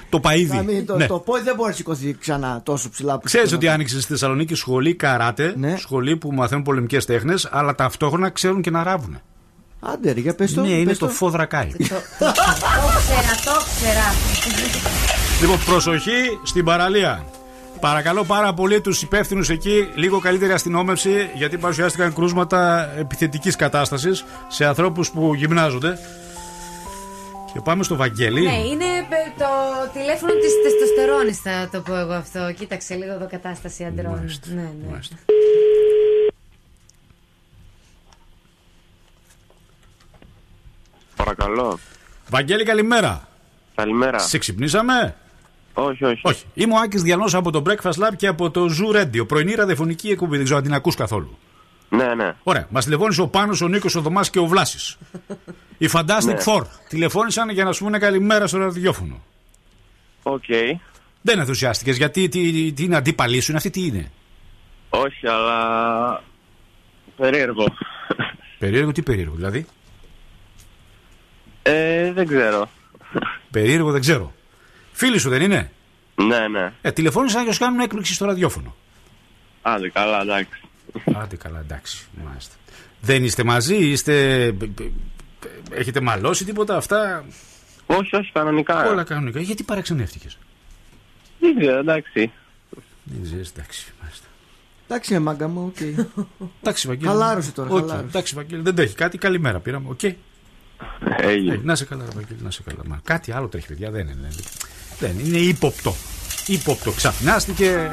το 0.10 0.20
παίδι. 0.20 0.56
Να 0.56 0.63
μην- 0.63 0.86
το, 0.86 0.96
Ναι. 0.98 1.06
το 1.08 1.20
πόδι 1.20 1.44
δεν 1.44 1.56
μπορεί 1.56 1.70
να 1.70 1.75
σηκωθεί 1.75 2.15
ξανά 2.20 2.62
τόσο 2.63 2.89
ψηλά 2.89 3.13
που 3.18 3.25
Ξέρεις 3.25 3.50
σηκώνω. 3.50 3.68
ότι 3.68 3.75
άνοιξε 3.75 4.01
στη 4.01 4.12
Θεσσαλονίκη 4.12 4.56
σχολή 4.56 4.94
καράτε, 4.96 5.53
Ναι. 5.58 5.75
σχολή 5.77 6.18
που 6.18 6.32
μαθαίνουν 6.34 6.63
πολεμικές 6.63 7.06
τέχνες, 7.06 7.48
αλλά 7.51 7.75
ταυτόχρονα 7.75 8.29
ξέρουν 8.29 8.62
και 8.62 8.70
να 8.70 8.84
ράβουν. 8.84 9.20
Άντε, 9.79 10.12
ρε, 10.12 10.20
για 10.20 10.36
πες 10.36 10.53
το. 10.53 10.62
ναι, 10.62 10.68
είναι 10.70 10.84
πες 10.89 10.98
το 10.98 11.08
φόδρακάι. 11.10 11.68
Το 11.68 11.75
ξέρα, 11.77 11.94
το 13.46 13.63
ξέρα. 13.75 14.13
λοιπόν, 15.41 15.60
προσοχή 15.65 16.39
στην 16.44 16.63
παραλία. 16.65 17.25
Παρακαλώ 17.79 18.24
πάρα 18.24 18.53
πολύ 18.53 18.81
τους 18.81 19.01
υπεύθυνους 19.01 19.50
εκεί 19.50 19.91
λίγο 19.95 20.19
καλύτερη 20.19 20.51
αστυνόμευση 20.51 21.29
γιατί 21.36 21.57
παρουσιάστηκαν 21.57 22.13
κρούσματα 22.13 22.91
επιθετικής 22.98 23.55
κατάστασης 23.55 24.25
σε 24.48 24.65
ανθρώπους 24.65 25.12
που 25.12 25.33
γυμνάζονται. 25.33 26.00
Και 27.53 27.59
πάμε 27.63 27.83
στο 27.83 27.95
Βαγγέλη. 27.95 28.41
Ναι, 28.41 28.57
είναι 28.57 28.86
ε, 28.86 29.31
το 29.38 29.45
τηλέφωνο 29.93 30.33
της 30.33 30.51
τεστοστερόνης 30.63 31.39
θα 31.39 31.69
το 31.71 31.79
πω 31.79 31.95
εγώ 31.95 32.13
αυτό. 32.13 32.53
Κοίταξε 32.59 32.95
λίγο 32.95 33.13
εδώ 33.13 33.27
κατάσταση 33.27 33.83
αντρών. 33.86 34.29
Ναι, 34.45 34.62
ναι. 34.62 35.00
Παρακαλώ. 41.15 41.79
Βαγγέλη, 42.29 42.63
καλημέρα. 42.63 43.27
Καλημέρα. 43.75 44.19
Σε 44.19 44.38
ξυπνήσαμε; 44.38 45.15
Όχι, 45.79 46.05
όχι. 46.05 46.21
Όχι. 46.24 46.43
Είμαι 46.53 46.74
ο 46.74 46.77
Άκης 46.77 47.01
Διανός 47.01 47.33
από 47.33 47.51
το 47.51 47.62
Breakfast 47.65 47.91
Club 47.91 48.15
και 48.15 48.27
από 48.27 48.51
το 48.51 48.65
Zoo 48.65 48.95
Radio. 49.01 49.27
Πρωινή 49.27 49.53
ραδιοφωνική 49.53 50.09
εκπομπή. 50.09 50.36
Δεν 50.36 50.43
ξέρω 50.43 50.57
αν 50.57 50.65
την 50.65 50.74
ακούς 50.74 50.95
καθόλου. 50.95 51.38
Ναι, 51.89 52.15
ναι. 52.15 52.36
Ωραία. 52.43 52.67
Μας 52.69 52.83
τηλεφώνησε 52.86 53.21
ο 53.21 53.27
Πάνος, 53.27 53.62
ο 53.62 53.67
Νίκος, 53.67 53.95
ο 53.95 54.01
Δωμάς 54.01 54.29
και 54.29 54.39
ο 54.39 54.45
Βλάσης. 54.45 54.98
Οι 55.77 55.89
Fantastic 55.93 56.25
Ναι. 56.25 56.38
Four 56.45 56.62
τηλεφώνησαν 56.89 57.50
για 57.50 57.63
να 57.63 57.71
σου 57.71 57.83
πούνε 57.83 57.98
καλημέρα 57.98 58.48
στο 58.48 58.57
ραδιόφωνο. 58.57 59.24
Οκ. 60.23 60.43
Δεν 61.21 61.39
ενθουσιάστηκες 61.39 61.97
γιατί 61.97 62.27
τι, 62.27 62.71
τι 62.73 62.84
είναι 62.84 62.95
αντίπαλοι 62.95 63.39
σου, 63.39 63.47
είναι 63.51 63.58
αυτή 63.58 63.69
τι 63.69 63.86
είναι; 63.86 64.12
Όχι, 64.89 65.27
αλλά. 65.27 66.23
Περίεργο. 67.17 67.65
Περίεργο, 68.60 68.91
τι 68.91 69.01
περίεργο, 69.01 69.36
δηλαδή; 69.36 69.65
Ε, 71.62 72.12
δεν 72.13 72.27
ξέρω. 72.27 72.69
Περίεργο 73.51 73.91
δεν 73.91 74.01
ξέρω. 74.01 74.34
Φίλοι 74.99 75.17
σου 75.17 75.29
δεν 75.29 75.41
είναι; 75.41 75.71
Ναι, 76.15 76.47
ναι. 76.47 76.73
Ε, 76.81 76.91
τηλεφώνησαν 76.91 77.39
για 77.39 77.47
να 77.49 77.53
σου 77.55 77.59
κάνουν 77.59 77.79
έκπληξη 77.79 78.13
στο 78.13 78.25
ραδιόφωνο. 78.25 78.75
Άντε, 79.62 79.89
καλά, 79.89 80.21
εντάξει. 80.21 80.62
Άντε 81.15 81.35
καλά, 81.35 81.59
εντάξει. 81.59 82.07
Μάλιστα. 82.25 82.55
Δεν 83.01 83.23
είστε 83.23 83.43
μαζί, 83.43 83.75
είστε. 83.75 84.13
Έχετε 85.71 86.01
μαλώσει 86.01 86.45
τίποτα 86.45 86.75
αυτά; 86.77 87.25
Όχι, 87.85 88.15
όχι, 88.15 88.31
κανονικά. 88.31 88.89
Όλα 88.89 89.03
κανονικά. 89.03 89.39
Γιατί 89.39 89.63
παραξενεύτηκες; 89.63 90.38
Δεν 91.39 91.59
ξέρω, 91.59 91.77
εντάξει. 91.77 92.31
Δεν 93.03 93.23
ξέρεις, 93.23 93.49
εντάξει. 93.49 93.93
Μάλιστα. 94.01 94.25
Εντάξει, 94.88 95.13
ρε, 95.13 95.19
μάγκα 95.19 95.47
μου, 95.47 95.65
οκ. 95.65 95.81
Εντάξει, 96.62 96.88
Βαγγέλη. 96.88 97.07
Χαλάρωσε 97.07 97.51
τώρα, 97.51 97.69
Οκ, 97.69 97.79
χαλάρωσε. 97.79 98.05
Εντάξει, 98.07 98.35
Βαγγέλη, 98.35 98.62
δεν 98.62 98.75
τρέχει 98.75 98.95
κάτι. 98.95 99.17
Καλημέρα 99.17 99.59
πήραμε. 99.59 99.89
Οκ. 99.89 100.03
Έγινε. 101.17 101.53
Ε, 101.53 101.59
Να 101.63 101.75
'σαι 101.75 101.86
καλά, 101.85 102.03
ρε 102.05 102.12
Βαγγέλη, 102.15 102.39
να 102.41 102.51
'σαι 102.52 102.63
καλά. 102.63 102.79
Μα 102.85 102.99
κάτι 103.03 103.31
άλλο 103.31 103.47
τρέχει, 103.47 103.67
παιδιά. 103.67 103.91
Δεν 103.91 104.07
είναι. 104.07 104.29
Δεν 104.99 105.15
είναι 105.25 105.38
ύποπτο. 105.38 105.95
Ύποπτο. 106.47 106.91
Ξαφνιάστηκε. 106.91 107.89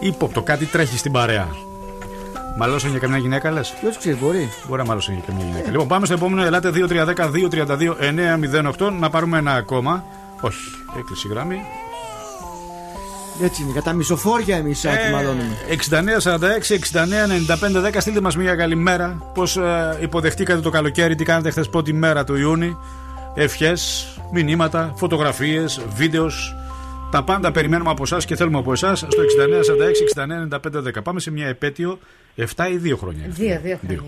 Ύποπτο. 0.00 0.42
Κάτι 0.42 0.64
τρέχει 0.64 0.98
στην 0.98 1.12
παρέα. 1.12 1.48
Μαλώσαν 2.58 2.90
για 2.90 2.98
καμιά 2.98 3.18
γυναίκα, 3.18 3.50
λες; 3.50 3.74
Ποιος 3.80 3.96
ξέρει, 3.98 4.16
μπορεί. 4.16 4.48
Μπορεί 4.68 4.80
να 4.80 4.86
μάλωσαν 4.86 5.14
για 5.14 5.22
καμιά 5.26 5.44
γυναίκα. 5.44 5.70
Λοιπόν, 5.70 5.86
πάμε 5.88 6.06
στο 6.06 6.14
επόμενο. 6.14 6.42
Ελάτε 6.46 6.70
2-3-10-2-32-908 6.74 8.92
να 8.98 9.10
πάρουμε 9.10 9.38
ένα 9.38 9.54
ακόμα. 9.54 10.04
Όχι, 10.40 10.58
έκλεισε 10.98 11.26
η 11.28 11.30
γραμμή. 11.30 11.60
Έτσι 13.42 13.62
είναι, 13.62 13.72
κατά 13.72 13.92
μισοφόρια 13.92 14.56
εμείς 14.56 14.84
Ε, 14.84 14.90
άκη 14.90 15.10
μαλώνουμε. 15.12 15.56
69-46-69-95-10 17.88 17.96
στείλτε 17.98 18.20
μας 18.20 18.36
μια 18.36 18.54
καλημέρα 18.54 19.22
Πώς 19.34 19.56
ε, 19.56 19.98
υποδεχτήκατε 20.00 20.60
το 20.60 20.70
καλοκαίρι 20.70 21.14
Τι 21.14 21.24
κάνατε 21.24 21.50
χθες 21.50 21.68
πρώτη 21.68 21.92
μέρα 21.92 22.24
του 22.24 22.36
Ιούνιου 22.36 22.78
Ευχές, 23.34 24.06
μηνύματα, 24.32 24.92
φωτογραφίες, 24.96 25.80
βίντεος. 25.94 26.54
Τα 27.10 27.24
πάντα 27.24 27.52
περιμένουμε 27.52 27.90
από 27.90 28.02
εσάς 28.02 28.24
και 28.24 28.36
θέλουμε 28.36 28.58
από 28.58 28.72
εσάς 28.72 28.98
στο 28.98 29.22
69-46-69-95-10 30.50 31.02
Πάμε 31.02 31.20
σε 31.20 31.30
μια 31.30 31.46
επέτειο 31.46 31.98
7 32.36 32.44
ή 32.70 32.80
2 32.84 32.96
χρόνια 32.96 33.24
Δύο, 33.28 33.60
δύο 33.62 33.78
χρόνια. 33.78 34.00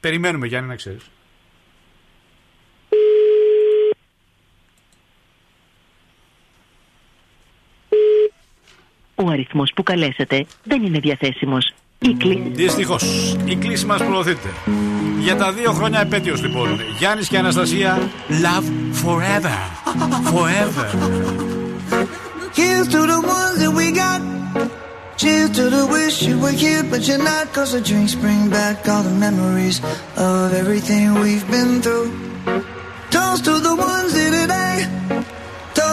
Περιμένουμε 0.00 0.46
Γιάννη 0.46 0.68
να 0.68 0.76
ξέρεις 0.76 1.10
Ο 9.14 9.28
αριθμός 9.28 9.72
που 9.74 9.82
καλέσατε 9.82 10.46
δεν 10.64 10.82
είναι 10.82 10.98
διαθέσιμος. 10.98 11.74
Η 11.98 12.14
κλίση... 12.14 12.52
Δυστυχώ. 12.54 12.96
Η 13.44 13.56
κλίση 13.56 13.86
μα 13.86 13.96
προωθείται. 13.96 14.48
Για 15.20 15.36
τα 15.36 15.52
δύο 15.52 15.72
χρόνια 15.72 16.00
επέτειο 16.00 16.34
λοιπόν. 16.40 16.80
Γιάννη 16.98 17.24
και 17.24 17.38
Αναστασία. 17.38 17.98
Love 18.28 18.66
forever. 19.04 19.58
Forever. 20.34 20.86
Here's 22.58 22.88
to 22.94 23.00
the 23.12 23.20
ones 23.38 23.56
that 23.62 23.72
we 23.80 23.86
got. 24.02 24.20
Cheers 25.20 25.50
to 25.58 25.64
the 25.76 25.84
wish 25.96 26.16
you 26.28 26.36
were 26.44 26.56
here, 26.64 26.84
but 26.92 27.00
you're 27.08 27.24
not. 27.32 27.44
Cause 27.56 27.70
the 27.76 27.82
drinks 27.90 28.14
bring 28.24 28.42
back 28.58 28.76
all 28.92 29.02
the 29.10 29.16
memories 29.26 29.76
of 30.28 30.46
everything 30.62 31.04
we've 31.24 31.48
been 31.56 31.72
through. 31.84 32.08
Toast 33.14 33.42
to 33.48 33.54
the 33.68 33.74
ones 33.90 34.10
here 34.18 34.32
today. 34.40 34.76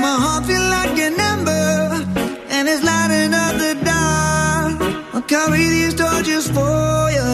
My 0.00 0.16
heart 0.24 0.46
feel 0.46 0.66
like 0.76 0.98
an 0.98 1.20
ember, 1.32 1.68
and 2.54 2.68
it's 2.72 2.82
lighting 2.82 3.34
up 3.34 3.54
the 3.64 3.72
dark. 3.84 4.74
I'll 5.14 5.26
carry 5.34 5.64
these 5.76 5.94
torches 5.94 6.46
for 6.56 7.10
you, 7.16 7.30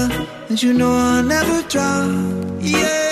and 0.48 0.60
you 0.60 0.72
know 0.72 0.90
I'll 0.90 1.22
never 1.22 1.62
drop. 1.68 2.10
Yeah, 2.60 3.10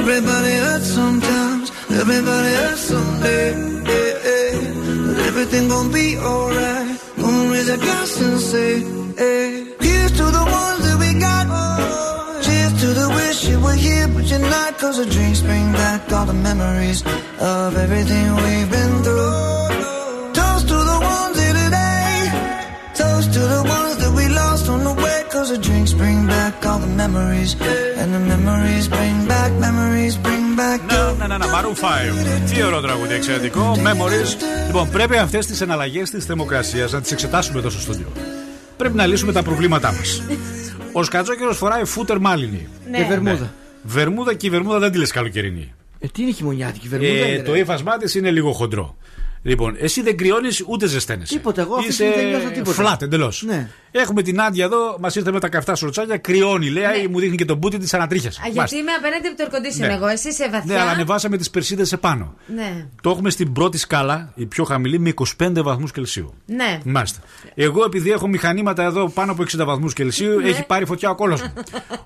everybody 0.00 0.54
hurts 0.64 0.88
sometimes, 1.00 1.72
everybody 2.00 2.52
hurts 2.60 2.82
someday. 2.92 3.48
Yeah, 3.90 4.28
yeah. 4.28 5.06
But 5.06 5.16
everything 5.28 5.68
gon' 5.68 5.90
be 5.90 6.18
alright. 6.18 7.00
Gonna 7.16 7.52
raise 7.52 7.70
a 7.70 7.78
glass 7.78 8.20
and 8.20 8.38
say, 8.38 8.72
hey, 9.16 9.64
here's 9.80 10.12
to 10.18 10.24
the 10.38 10.44
ones 10.60 10.82
that 10.86 10.96
we 11.00 11.18
got. 11.18 11.46
Oh. 11.48 11.71
Cheers 12.82 12.94
to 12.94 13.00
the 13.00 13.08
wish 13.20 13.40
you 13.50 13.58
were 13.66 13.78
here, 13.86 14.08
but 14.14 14.24
you're 14.30 14.46
not. 14.56 14.70
Cause 14.82 14.96
the 15.02 15.06
drinks 15.14 15.40
bring 15.48 15.66
back 15.72 16.00
all 16.12 16.26
the 16.32 16.38
memories 16.48 17.00
of 17.38 17.76
everything 17.84 18.26
we've 18.42 18.70
been 18.76 18.94
through. 19.06 20.32
Toast 20.38 20.64
to 20.70 20.78
the 20.90 20.98
ones 21.14 21.36
here 21.42 21.56
today. 21.62 22.14
Toast 23.00 23.28
to 23.36 23.42
the 23.54 23.62
ones 23.76 23.94
that 24.02 24.12
we 24.18 24.24
lost 24.40 24.64
on 24.74 24.80
the 24.88 24.94
way. 25.04 25.18
Cause 25.34 25.48
the 25.54 25.60
drinks 25.68 25.92
bring 26.02 26.26
back 26.26 26.54
all 26.68 26.80
the 26.86 26.92
memories. 27.02 27.50
And 28.00 28.08
the 28.16 28.22
memories 28.32 28.86
bring 28.96 29.16
back, 29.32 29.50
memories 29.66 30.16
bring 30.26 30.46
back. 30.60 30.80
Ναι, 31.18 31.26
ναι, 31.26 31.36
ναι, 31.36 31.46
Maroon 31.54 31.76
5. 31.76 32.50
Τι 32.54 32.62
ωραίο 32.62 32.80
τραγούδι, 32.80 33.14
εξαιρετικό. 33.14 33.76
Memories. 33.76 34.30
Λοιπόν, 34.66 34.88
πρέπει 34.90 35.16
αυτέ 35.16 35.38
τι 35.38 35.62
εναλλαγέ 35.62 36.02
τη 36.02 36.20
θερμοκρασία 36.20 36.88
να 36.90 37.00
τι 37.00 37.12
εξετάσουμε 37.12 37.58
εδώ 37.58 37.70
στο 37.70 37.80
στούντιο. 37.80 38.06
Πρέπει 38.76 38.96
να 38.96 39.06
λύσουμε 39.06 39.32
τα 39.32 39.42
προβλήματά 39.42 39.92
μα. 39.92 40.00
Ο 40.92 41.02
Σκατζόκερος 41.02 41.56
φοράει 41.56 41.84
φούτερ 41.84 42.18
μάλινη. 42.18 42.68
Ναι. 42.90 42.98
Και 42.98 43.04
βερμούδα. 43.04 43.52
Βερμούδα 43.82 44.34
και 44.34 44.46
η 44.46 44.50
βερμούδα 44.50 44.78
δεν 44.78 44.92
τη 44.92 44.98
λες 44.98 45.10
καλοκαιρινή. 45.10 45.72
Ε, 45.98 46.06
τι 46.06 46.22
είναι 46.22 46.30
χειμωνιάτικη 46.30 46.88
βερμούδα. 46.88 47.12
Ε, 47.12 47.32
είναι, 47.32 47.42
το 47.42 47.52
ρε. 47.52 47.58
ύφασμά 47.58 47.96
της 47.96 48.14
είναι 48.14 48.30
λίγο 48.30 48.52
χοντρό. 48.52 48.96
Λοιπόν, 49.44 49.76
εσύ 49.78 50.02
δεν 50.02 50.16
κρυώνεις 50.16 50.64
ούτε 50.66 50.86
ζεσταίνεσαι. 50.86 51.34
Τίποτα, 51.34 51.60
εγώ 51.60 51.74
αυτή 51.74 51.86
τη 51.86 51.92
Είσαι 51.92 52.02
στιγμή 52.04 52.22
δεν 52.30 52.40
νιώθω 52.40 52.54
τίποτα. 52.54 52.96
flat 52.96 53.02
εντελώς. 53.02 53.42
Ναι. 53.46 53.68
Έχουμε 53.90 54.22
την 54.22 54.40
Άντια 54.40 54.64
εδώ, 54.64 54.96
μας 55.00 55.14
ήρθε 55.16 55.32
με 55.32 55.40
τα 55.40 55.48
καυτά 55.48 55.74
σορτσάκια, 55.74 56.16
κρυώνει, 56.18 56.68
λέει, 56.70 57.06
μου 57.10 57.18
δείχνει 57.20 57.36
και 57.36 57.44
τον 57.44 57.56
μπούτι 57.56 57.78
της 57.78 57.94
ανατρίχιασε. 57.94 58.40
Α, 58.44 58.48
γιατί 58.48 58.76
είμαι 58.76 58.90
απέναντι 58.92 59.26
από 59.26 59.36
το 59.36 59.44
air 59.44 59.54
condition 59.56 59.86
Ναι. 59.88 59.94
εγώ, 59.94 60.06
εσύ 60.06 60.28
είσαι 60.28 60.48
βαθιά. 60.50 60.74
Ναι, 60.74 60.80
αλλά 60.80 60.90
ανεβάσαμε 60.90 61.36
τις 61.36 61.50
περσίδες 61.50 61.92
επάνω. 61.92 62.34
Ναι. 62.54 62.86
Το 63.02 63.10
έχουμε 63.10 63.30
στην 63.30 63.52
πρώτη 63.52 63.78
σκάλα, 63.78 64.32
η 64.34 64.46
πιο 64.46 64.64
χαμηλή, 64.64 64.98
με 64.98 65.12
25 65.42 65.62
βαθμούς 65.62 65.92
Κελσίου. 65.92 66.34
Ναι. 66.46 66.80
Μάλιστα. 66.84 67.18
Εγώ, 67.54 67.84
επειδή 67.84 68.10
έχω 68.10 68.28
μηχανήματα 68.28 68.82
εδώ 68.84 69.08
πάνω 69.10 69.32
από 69.32 69.42
60 69.42 69.64
βαθμούς 69.64 69.92
Κελσίου, 69.92 70.40
Ναι. 70.40 70.48
έχει 70.48 70.66
πάρει 70.66 70.84
φωτιά 70.84 71.10
ο 71.10 71.14
κόλος 71.14 71.40
μου. 71.42 71.52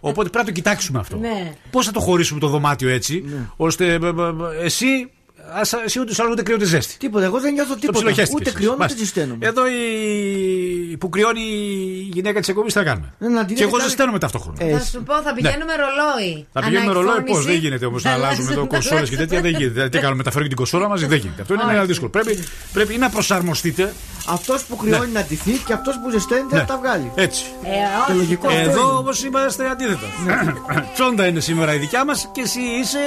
Οπότε 0.01 0.29
πρέπει 0.29 0.37
να 0.37 0.45
το 0.45 0.51
κοιτάξουμε 0.53 0.99
αυτό. 0.99 1.17
Ναι. 1.17 1.53
Πώς 1.71 1.87
θα 1.87 1.93
το 1.93 2.01
χωρίσουμε 2.01 2.41
το 2.41 2.49
δωμάτιο 2.49 2.89
έτσι, 2.89 3.25
ώστε 3.57 3.87
ε, 3.87 3.95
ε, 3.95 4.07
ε, 4.09 4.65
εσύ. 4.65 5.11
Ας, 5.53 5.73
εσύ 5.73 6.01
ούτε 6.01 6.15
άλλο 6.23 6.31
ούτε 6.31 6.43
κρύο 6.43 6.55
ούτε 6.57 6.65
ζέστη. 6.65 6.97
Τίποτα, 6.99 7.25
εγώ 7.25 7.41
δεν 7.41 7.53
νιώθω 7.53 7.73
Το 7.75 7.79
τίποτα. 7.81 7.99
ψιλοχέστηκες 7.99 8.35
Ούτε 8.41 8.49
εσύ. 8.49 8.57
κρυώνω 8.59 8.73
ούτε 8.75 8.81
Μάλιστα. 8.83 9.05
ζεσταίνομαι. 9.05 9.47
Εδώ 9.47 9.63
η... 9.67 10.97
που 10.97 11.09
κρυώνει 11.09 11.41
η 11.41 12.11
γυναίκα 12.13 12.39
της 12.41 12.49
εκπομπής, 12.49 12.73
τι 12.73 12.79
θα 12.79 12.85
κάνουμε; 12.85 13.13
Ναι, 13.19 13.29
να 13.29 13.45
την 13.45 13.57
και 13.57 13.63
εγώ 13.63 13.69
έκανε- 13.69 13.89
ζεσταίνομαι 13.89 14.19
ταυτόχρονα. 14.19 14.57
Ε, 14.65 14.79
Θα 14.79 14.85
σου 14.85 15.03
πω, 15.03 15.15
θα 15.23 15.35
πηγαίνουμε 15.35 15.73
ρολόι. 15.83 16.35
Ναι. 16.35 16.45
Θα 16.53 16.61
πηγαίνουμε 16.67 16.93
ρολόι, 16.93 17.07
πώς 17.07 17.15
Αναεκφόρνηση. 17.17 17.51
δεν 17.51 17.59
γίνεται 17.61 17.87
όμως 17.87 18.03
να 18.03 18.11
αλλάζουμε 18.13 18.53
εδώ 18.53 18.61
αλλάζουμε, 18.61 18.67
κονσόλε 18.89 19.07
και 19.09 19.17
τέτοια. 19.17 19.41
Δεν 19.41 19.51
γίνεται. 19.51 19.69
Δηλαδή, 19.73 19.91
Τι 19.91 19.99
κάνουμε, 19.99 20.17
μεταφέρω 20.17 20.43
και 20.43 20.49
την 20.49 20.57
κονσόλα 20.57 20.89
μαζί, 20.89 21.07
δεν 21.07 21.19
γίνεται. 21.19 21.43
Αυτό 21.43 21.55
είναι 21.55 21.63
ένα 21.63 21.79
Όχι. 21.79 21.87
δύσκολο. 21.87 22.11
Πρέπει, 22.11 22.45
πρέπει 22.73 22.95
ή 22.95 22.99
να 22.99 23.09
προσαρμοστείτε. 23.11 23.93
Αυτός 24.29 24.65
που 24.65 24.77
κρυώνει 24.77 25.13
να 25.13 25.23
ντυθεί 25.23 25.53
και 25.67 25.73
αυτός 25.73 25.95
που 26.03 26.11
ζεσταίνεται 26.11 26.55
Ναι. 26.55 26.61
να 26.61 26.67
τα 26.67 26.77
βγάλει. 26.79 27.13
Έτσι. 27.15 27.45
Ε, 27.63 27.69
Το 28.07 28.13
όχι. 28.13 28.19
λογικό 28.19 28.47
αυτό 28.49 28.59
Εδώ 28.61 28.71
είναι. 28.71 28.81
όμως 28.99 29.25
είμαστε 29.25 29.69
αντίθετα. 29.71 30.07
Τσόντα 30.95 31.27
είναι 31.27 31.41
σήμερα 31.41 31.75
η 31.75 31.79
δικιά 31.79 32.05
μας 32.05 32.29
και 32.33 32.41
εσύ 32.41 32.61
είσαι 32.61 32.99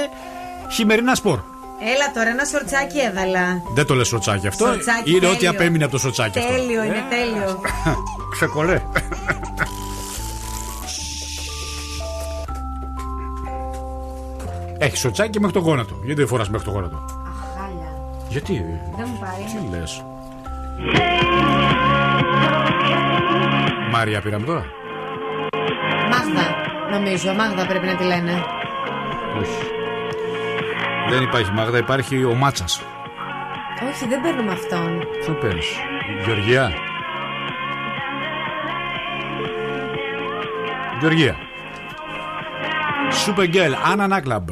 χειμερινά 0.72 1.14
σπορ. 1.14 1.38
Έλα 1.82 2.10
τώρα, 2.14 2.28
ένα 2.28 2.44
σορτσάκι 2.44 2.98
έβαλα. 2.98 3.62
Δεν 3.74 3.86
το 3.86 3.94
λες 3.94 4.08
σοτσάκι 4.08 4.46
αυτό. 4.46 4.66
Σορτσάκι, 4.66 5.10
είναι 5.10 5.18
τέλειο. 5.18 5.34
ό,τι 5.34 5.46
απέμεινε 5.46 5.84
από 5.84 5.92
το 5.92 5.98
σοτσάκι 5.98 6.38
αυτό. 6.38 6.52
Τέλειο, 6.52 6.82
είναι 6.84 7.02
τέλειο. 7.10 7.60
Ξεκολέ. 8.36 8.82
Έχει 14.78 14.96
σοτσάκι 14.96 15.40
μέχρι 15.40 15.56
το 15.56 15.62
γόνατο. 15.62 15.94
Γιατί 16.02 16.20
δεν 16.20 16.28
φοράς 16.28 16.48
μέχρι 16.50 16.66
το 16.66 16.72
γόνατο; 16.72 17.04
Χάλια. 17.56 17.92
Γιατί; 18.28 18.64
Δεν 18.96 19.08
μου 19.08 19.18
πάει. 19.20 19.70
Τι 19.70 19.76
λες; 19.76 20.04
Μάρια 23.90 24.20
πήραμε 24.20 24.46
τώρα. 24.46 24.64
Μάγδα, 26.10 26.56
νομίζω. 26.90 27.32
Μάγδα 27.34 27.66
πρέπει 27.66 27.86
να 27.86 27.96
τη 27.96 28.04
λένε. 28.04 28.32
Όχι. 29.40 29.79
Δεν 31.08 31.22
υπάρχει 31.22 31.52
Μάγδα, 31.52 31.78
υπάρχει 31.78 32.24
ο 32.24 32.34
Μάτσας. 32.34 32.82
Όχι, 33.88 34.06
δεν 34.08 34.20
παίρνουμε 34.20 34.52
αυτόν. 34.52 35.06
Ποιον 35.20 35.38
παίρνεις, 35.38 35.66
Γεωργία; 36.24 36.72
Γεωργία. 41.00 41.36
Super 43.26 43.54
Girl, 43.54 43.74
Anna 43.94 44.08
Naklab. 44.08 44.44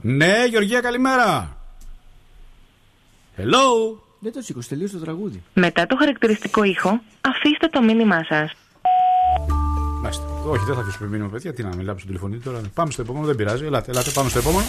Ναι, 0.00 0.44
Γεωργία, 0.48 0.80
καλημέρα. 0.80 1.56
Hello. 3.36 3.98
Δεν 4.18 4.32
το 4.32 4.40
σήκωσε, 4.40 4.68
τελείωσε 4.68 4.96
το 4.96 5.04
τραγούδι. 5.04 5.42
Μετά 5.54 5.86
το 5.86 5.96
χαρακτηριστικό 5.96 6.62
ήχο, 6.62 7.00
αφήστε 7.20 7.66
το 7.66 7.82
μήνυμά 7.82 8.24
σας. 8.28 8.52
Μάλιστα. 10.02 10.24
Όχι, 10.48 10.64
δεν 10.64 10.74
θα 10.74 10.80
αφήσουμε 10.80 11.08
μήνυμα, 11.08 11.28
παιδιά. 11.28 11.52
Τι 11.52 11.62
να 11.62 11.76
μιλάμε 11.76 11.98
στο 11.98 12.06
τηλεφωνητή 12.06 12.44
τώρα. 12.44 12.60
Πάμε 12.74 12.90
στο 12.90 13.02
επόμενο, 13.02 13.26
δεν 13.26 13.36
πειράζει. 13.36 13.64
Ελάτε, 13.64 13.90
ελάτε, 13.90 14.10
πάμε 14.10 14.28
στο 14.28 14.38
επόμενο. 14.38 14.66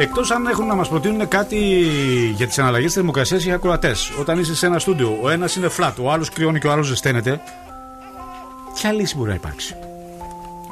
Εκτός 0.00 0.30
αν 0.30 0.46
έχουν 0.46 0.66
να 0.66 0.74
μας 0.74 0.88
προτείνουν 0.88 1.28
κάτι 1.28 1.56
για 2.34 2.46
τις 2.46 2.58
αναλλαγέ 2.58 2.84
της 2.84 2.94
θερμοκρασίας 2.94 3.44
οι 3.44 3.52
ακροατές. 3.52 4.10
Όταν 4.20 4.38
είσαι 4.38 4.54
σε 4.54 4.66
ένα 4.66 4.78
στούντιο, 4.78 5.18
ο 5.22 5.28
ένας 5.30 5.56
είναι 5.56 5.68
flat, 5.78 5.92
ο 6.02 6.10
άλλος 6.12 6.30
κρυώνει 6.30 6.58
και 6.58 6.66
ο 6.66 6.72
άλλος 6.72 6.86
ζεσταίνεται. 6.86 7.40
Ποια 8.74 8.92
λύση 8.92 9.16
μπορεί 9.16 9.28
να 9.28 9.34
υπάρξει; 9.34 9.76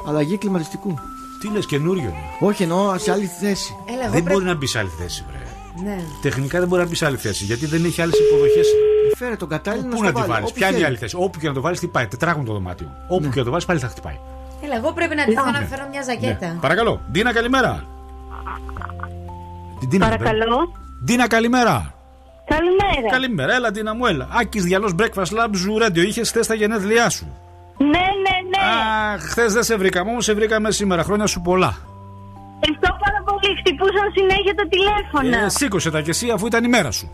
Αλλαγή 0.07 0.37
κλιματιστικού. 0.37 0.99
Τι 1.41 1.47
λες, 1.51 1.65
καινούριο 1.65 2.03
είναι; 2.03 2.23
Όχι, 2.39 2.63
εννοώ 2.63 2.97
σε 2.97 3.11
άλλη 3.11 3.25
θέση. 3.25 3.75
Έλα, 3.89 4.01
εγώ 4.03 4.11
Δεν 4.11 4.11
πρέπει... 4.11 4.29
μπορεί 4.31 4.45
να 4.45 4.55
μπει 4.55 4.67
σε 4.67 4.79
άλλη 4.79 4.91
θέση, 4.99 5.25
βρε. 5.29 5.37
Ναι. 5.89 5.97
Τεχνικά 6.21 6.59
δεν 6.59 6.67
μπορεί 6.67 6.81
να 6.81 6.87
μπει 6.87 6.95
σε 6.95 7.05
άλλη 7.05 7.17
θέση 7.17 7.43
γιατί 7.43 7.65
δεν 7.65 7.85
έχει 7.85 8.01
άλλες 8.01 8.19
υποδοχές. 8.19 8.67
Φέρε 9.15 9.35
τον 9.35 9.49
κατάλληλο 9.49 9.87
Πού 9.87 9.95
στο 9.95 10.03
να 10.03 10.11
τη 10.11 10.15
βάλει, 10.19 10.27
βάλεις, 10.31 10.49
όπου 10.49 10.57
ποια 10.57 10.67
είναι 10.67 10.75
η 10.75 10.79
θέλει. 10.79 10.89
άλλη 10.89 10.97
θέση; 10.97 11.15
Όπου 11.19 11.39
και 11.39 11.47
να 11.47 11.53
το 11.53 11.61
βάλεις, 11.61 11.77
χτυπάει. 11.77 12.07
Τετράγωνο 12.07 12.45
το 12.45 12.53
δωμάτιο. 12.53 12.91
Όπου 13.07 13.29
και 13.29 13.39
να 13.39 13.43
το 13.45 13.49
βάλεις, 13.51 13.65
πάλι 13.65 13.79
θα 13.79 13.87
χτυπάει. 13.87 14.19
Έλα, 14.61 14.75
εγώ 14.75 14.91
πρέπει 14.93 15.15
να 15.15 15.25
ντυθώ 15.25 15.51
να 15.51 15.59
φέρω 15.69 15.87
μια 15.91 16.01
ζακέτα. 16.01 16.47
Ναι. 16.47 16.59
Παρακαλώ. 16.61 17.01
Ντίνα, 17.11 17.33
καλημέρα. 17.33 17.83
Την 19.79 19.89
Ντίνα, 19.89 20.05
Παρακαλώ. 20.05 20.71
Ντίνα, 21.03 21.27
καλημέρα. 21.27 21.93
Καλημέρα. 22.45 23.09
Καλημέρα, 23.11 23.53
έλα 23.53 23.71
Ντίνα 23.71 23.93
μου, 23.95 24.05
έλα. 24.05 24.27
Άκης 24.31 24.63
διαλός 24.63 24.95
Breakfast 24.99 25.31
Lab 25.37 25.51
Zoo 25.61 25.85
Radio. 25.85 25.97
Είχες 26.07 26.29
χθες 26.29 26.47
τα 26.47 26.53
γενέθλιά 26.53 27.09
σου. 27.09 27.37
Ναι, 27.77 27.87
ναι, 27.87 28.35
ναι. 28.51 28.61
Αχ, 29.13 29.21
χθες 29.21 29.53
δεν 29.53 29.63
σε 29.63 29.77
βρήκαμε, 29.77 30.09
όμως 30.11 30.23
σε 30.23 30.33
βρήκαμε 30.33 30.71
σήμερα. 30.71 31.03
Χρόνια 31.03 31.25
σου 31.25 31.41
πολλά. 31.41 31.77
Ευχαριστώ 32.59 32.97
πάρα 33.03 33.19
πολύ. 33.25 33.57
Χτυπούσαν 33.59 34.11
συνέχεια 34.13 34.55
τα 34.55 34.65
τηλέφωνα. 34.67 35.45
Ε, 35.45 35.49
σήκωσε 35.49 35.91
τα 35.91 36.01
και 36.01 36.09
εσύ 36.09 36.29
αφού 36.29 36.45
ήταν 36.45 36.63
η 36.63 36.67
μέρα 36.67 36.91
σου. 36.91 37.11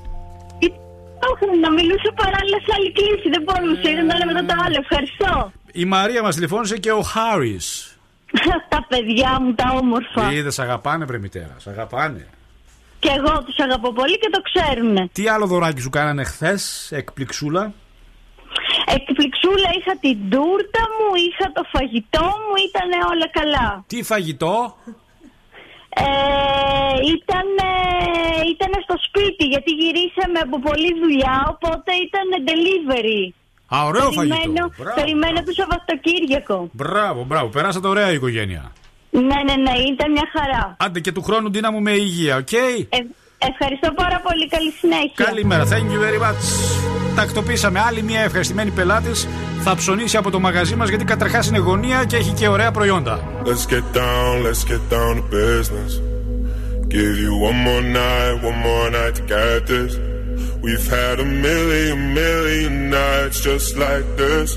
Όχι, 1.31 1.59
να 1.61 1.71
μιλούσε 1.71 2.09
παράλληλα 2.15 2.57
σε 2.65 2.71
άλλη 2.77 2.91
κλίση. 2.91 3.29
Δεν 3.29 3.43
μπορούσε. 3.45 3.89
Ήταν 3.89 4.07
το 4.07 4.13
ένα 4.15 4.25
μετά 4.33 4.53
το 4.53 4.61
άλλο. 4.65 4.77
Ευχαριστώ. 4.79 5.51
Η 5.73 5.85
Μαρία 5.85 6.21
μας 6.21 6.35
τηλεφώνησε 6.35 6.77
και 6.77 6.91
ο 6.91 7.01
Χάρι. 7.01 7.59
τα 8.73 8.85
παιδιά 8.89 9.37
μου, 9.41 9.53
τα 9.53 9.65
όμορφα. 9.81 10.31
Είδες, 10.31 10.59
αγαπάνε 10.59 11.05
πρε 11.05 11.17
μητέρα. 11.17 11.55
Σ' 11.57 11.67
αγαπάνε. 11.67 12.27
Και 13.03 13.11
εγώ 13.17 13.43
τους 13.45 13.57
αγαπώ 13.65 13.89
πολύ 13.93 14.17
και 14.19 14.29
το 14.31 14.41
ξέρουν. 14.49 15.09
Τι 15.11 15.27
άλλο 15.27 15.45
δωράκι 15.47 15.81
σου 15.81 15.89
κάνανε 15.89 16.23
χθες, 16.23 16.91
εκπληξούλα; 16.91 17.73
Εκπληξούλα 18.97 19.69
είχα 19.77 19.93
την 20.05 20.17
τούρτα 20.31 20.83
μου, 20.95 21.09
είχα 21.27 21.47
το 21.57 21.63
φαγητό 21.73 22.27
μου, 22.43 22.55
ήταν 22.69 22.89
όλα 23.11 23.27
καλά. 23.39 23.83
Τι 23.87 24.03
φαγητό; 24.03 24.77
Ε, 25.95 26.05
ήταν, 27.15 27.47
ήταν 28.53 28.71
στο 28.85 28.95
σπίτι 29.07 29.43
γιατί 29.53 29.71
γυρίσαμε 29.71 30.39
από 30.45 30.59
πολλή 30.59 30.91
δουλειά, 31.01 31.35
οπότε 31.53 31.91
ήταν 32.07 32.27
delivery. 32.49 33.23
Α, 33.75 33.85
ωραίο 33.85 34.09
περιμένω, 34.09 34.35
φαγητό. 34.35 34.69
Μπράβο. 34.77 34.95
περιμένω 35.01 35.43
το 35.43 35.51
Σαββατοκύριακο. 35.59 36.69
Μπράβο, 36.71 37.23
μπράβο. 37.23 37.47
Περάσατε 37.47 37.87
ωραία 37.87 38.11
η 38.11 38.13
οικογένεια. 38.13 38.71
Ναι, 39.13 39.21
ναι, 39.21 39.55
ναι, 39.65 39.75
ήταν 39.93 40.11
μια 40.11 40.27
χαρά. 40.35 40.75
Άντε 40.79 40.99
και 40.99 41.11
του 41.11 41.21
χρόνου 41.21 41.51
δύναμο 41.51 41.79
με 41.79 41.91
υγεία, 41.91 42.35
οκ; 42.35 42.51
Ε, 42.51 42.57
ευχαριστώ 43.37 43.91
πάρα 43.95 44.21
πολύ. 44.23 44.47
Καλή 44.47 44.71
συνέχεια. 44.71 45.25
Καλημέρα, 45.25 45.63
thank 45.63 45.87
you 45.93 45.99
very 46.05 46.19
much. 46.25 46.43
Τακτοποιήσαμε 47.15 47.79
άλλη 47.79 48.01
μια 48.03 48.21
ευχαριστημένη 48.21 48.71
πελάτης. 48.71 49.27
Θα 49.59 49.75
ψωνίσει 49.75 50.17
από 50.17 50.29
το 50.29 50.39
μαγαζί 50.39 50.75
μας 50.75 50.89
γιατί 50.89 51.03
καταρχάς 51.03 51.47
είναι 51.47 51.57
γωνία 51.57 52.03
και 52.03 52.15
έχει 52.15 52.31
και 52.31 52.47
ωραία 52.47 52.71
προϊόντα. 52.71 53.19
Let's 53.43 53.73
get 53.73 53.97
down, 53.97 54.43
let's 54.47 54.63
get 54.71 54.81
down 54.95 55.15
to 55.15 55.23
business. 55.29 55.91
Give 56.87 57.15
you 57.25 57.33
one 57.49 57.59
more 57.67 57.83
night, 58.01 58.35
one 58.49 58.59
more 58.67 58.89
night 58.97 59.15
to 59.19 59.23
get 59.35 59.59
this. 59.73 59.91
We've 60.65 60.87
had 60.99 61.15
a 61.25 61.27
million, 61.47 61.97
million 62.21 62.73
nights 62.89 63.37
just 63.49 63.69
like 63.85 64.07
this. 64.23 64.49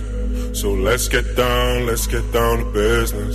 So 0.61 0.67
let's 0.89 1.07
get 1.09 1.27
down, 1.45 1.75
let's 1.91 2.07
get 2.15 2.25
down 2.39 2.55
to 2.63 2.67
business. 2.85 3.35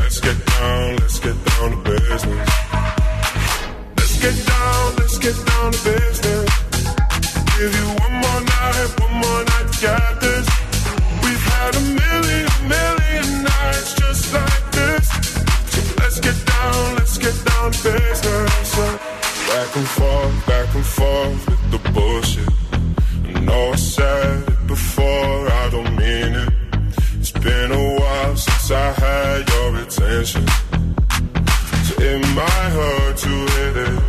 Let's 0.00 0.20
get 0.20 0.38
down, 0.46 0.96
let's 0.96 1.18
get 1.20 1.36
down 1.44 1.70
to 1.70 1.76
business. 1.84 2.48
Let's 3.96 4.16
get 4.22 4.36
down, 4.46 4.96
let's 4.96 5.18
get 5.18 5.36
down 5.46 5.72
to 5.72 5.80
business. 5.84 6.50
Give 7.58 7.74
you 7.74 7.86
one 8.04 8.14
more 8.22 8.40
night, 8.40 8.88
one 9.00 9.14
more 9.22 9.42
night 9.52 9.68
to 9.80 10.18
this. 10.20 10.46
We've 11.22 11.44
had 11.52 11.72
a 11.74 11.84
million, 12.02 12.48
million 12.74 13.42
nights 13.44 13.94
just 13.94 14.32
like 14.32 14.64
this. 14.72 15.06
Let's 15.98 16.20
get 16.20 16.38
down, 16.46 16.94
let's 16.96 17.18
get 17.18 17.36
down 17.44 17.72
to 17.72 17.92
business. 17.92 18.76
Back 19.48 19.76
and 19.76 19.88
forth, 19.88 20.46
back 20.46 20.74
and 20.74 20.86
forth 20.86 21.48
with 21.48 21.70
the 21.72 21.80
bullshit. 21.92 22.48
I 23.36 23.40
know 23.40 23.74
attention. 30.18 30.46
So 31.84 31.94
it 32.02 32.20
might 32.34 32.70
hurt 32.78 33.16
to 33.18 33.28
hit 33.28 33.76
it. 33.76 34.02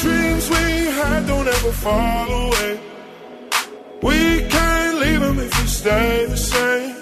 Dreams 0.00 0.50
we 0.50 0.56
had 0.56 1.26
don't 1.26 1.48
ever 1.48 1.72
fall 1.72 2.28
away. 2.46 2.80
We 4.02 4.48
can't 4.48 4.98
leave 4.98 5.20
them 5.20 5.38
if 5.38 5.60
we 5.60 5.66
stay 5.66 6.26
the 6.26 6.36
same. 6.36 7.01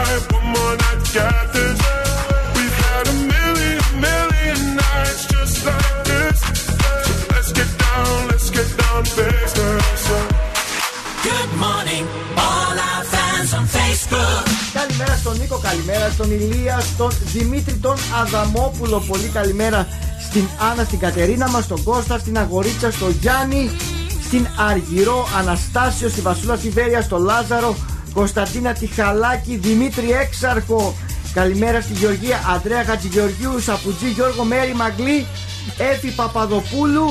Give 0.00 0.22
you 0.22 0.36
one 0.36 0.36
more 0.36 0.36
night, 0.36 0.36
one 0.36 0.48
more 0.54 0.74
night 0.82 1.00
to 1.04 1.10
get 1.16 1.46
this. 1.54 1.78
We've 2.56 2.76
had 2.84 3.04
a 3.12 3.16
million, 3.32 3.80
million 4.08 4.58
nights 4.82 5.22
just 5.34 5.56
like 5.68 5.98
this. 6.10 6.38
So 7.04 7.12
let's 7.32 7.50
get 7.58 7.70
down, 7.84 8.16
let's 8.30 8.48
get 8.56 8.68
down 8.82 9.00
to 9.04 9.12
business. 9.20 10.02
Good 11.28 11.50
morning, 11.64 12.04
all 12.44 12.76
our 12.88 13.04
fans 13.12 13.50
on 13.58 13.66
Facebook. 13.76 14.44
Καλημέρα 14.72 15.16
στον 15.16 15.36
Νίκο, 15.38 15.58
καλημέρα 15.58 16.10
στον 16.10 16.30
Ηλία, 16.30 16.80
στον 16.80 17.10
Δημήτρη, 17.32 17.74
τον 17.74 17.96
Αδαμόπουλο. 18.20 18.98
Πολύ 19.08 19.28
καλημέρα 19.28 19.86
στην 20.28 20.44
Άννα, 20.70 20.84
στην 20.84 20.98
Κατερίνα 20.98 21.48
μας, 21.48 21.64
στον 21.64 21.82
Κώστα, 21.82 22.18
στην 22.18 22.38
Αγορίτσα, 22.38 22.90
στον 22.90 23.10
Γιάννη, 23.20 23.70
στην 24.22 24.46
Αργυρό, 24.70 25.28
Αναστάσιο, 25.38 26.08
στη 26.08 26.20
Βασούλα 26.20 26.56
Σιβέρια, 26.56 27.02
στον 27.02 27.22
Λάζαρο, 27.22 27.76
Κωνσταντίνα 28.14 28.72
Τιχαλάκη, 28.72 29.56
Δημήτρη 29.56 30.10
Έξαρχο. 30.12 30.94
Καλημέρα 31.32 31.80
στη 31.80 31.92
Γεωργία, 31.92 32.38
Αντρέα 32.54 32.84
Χατζηγεωργίου, 32.84 33.60
Σαπουτζή, 33.60 34.08
Γιώργο 34.08 34.44
Μέρη 34.44 34.74
Μαγκλή, 34.74 35.26
Έφη 35.78 36.14
Παπαδοπούλου 36.14 37.04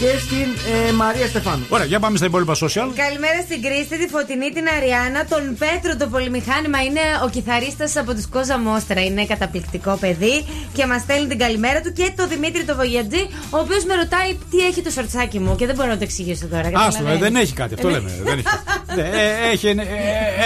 και 0.00 0.10
στην 0.24 0.48
ε, 0.88 0.92
Μαρία 0.92 1.26
Στεφάνου. 1.26 1.66
Ωραία, 1.68 1.86
για 1.86 2.00
πάμε 2.00 2.16
στα 2.16 2.26
υπόλοιπα 2.26 2.54
social. 2.54 2.88
Καλημέρα 3.04 3.38
στην 3.46 3.62
Κρίστη, 3.62 3.98
τη 4.02 4.08
Φωτεινή, 4.14 4.48
την 4.56 4.66
Αριάννα, 4.76 5.20
τον 5.32 5.42
Πέτρο 5.62 5.96
το 5.96 6.06
πολυμηχάνημα. 6.14 6.78
Είναι 6.82 7.00
ο 7.24 7.28
κιθαρίστας 7.28 7.96
από 7.96 8.14
τους 8.14 8.26
Κόζα 8.26 8.58
Μόστρα. 8.58 9.00
Είναι 9.04 9.26
καταπληκτικό 9.26 9.96
παιδί 10.00 10.46
και 10.72 10.86
μας 10.86 11.00
στέλνει 11.00 11.26
την 11.28 11.38
καλημέρα 11.38 11.80
του. 11.80 11.92
Και 11.92 12.12
το 12.16 12.26
Δημήτρη 12.28 12.64
το 12.64 12.74
Βογιατζή, 12.74 13.22
ο 13.50 13.58
οποίος 13.58 13.84
με 13.84 13.94
ρωτάει 13.94 14.30
τι 14.50 14.58
έχει 14.68 14.82
το 14.82 14.90
σορτσάκι 14.90 15.38
μου 15.38 15.56
και 15.56 15.66
δεν 15.66 15.74
μπορώ 15.74 15.88
να 15.88 15.96
το 15.96 16.02
εξηγήσω 16.08 16.46
τώρα. 16.46 16.66
Άστο, 16.66 16.78
ε, 16.78 16.82
καταλαβαίνεις. 16.90 17.20
δεν 17.20 17.36
έχει 17.36 17.52
κάτι, 17.52 17.74
αυτό 17.74 17.88
Ε, 17.88 17.90
λέμε. 17.90 18.10
δεν 18.24 18.32
έχει, 18.38 18.42
κάτι. 18.42 18.62
Ναι, 18.96 19.02
ε, 19.02 19.50
έχει 19.52 19.66
ένα, 19.66 19.82
ε, 19.82 19.86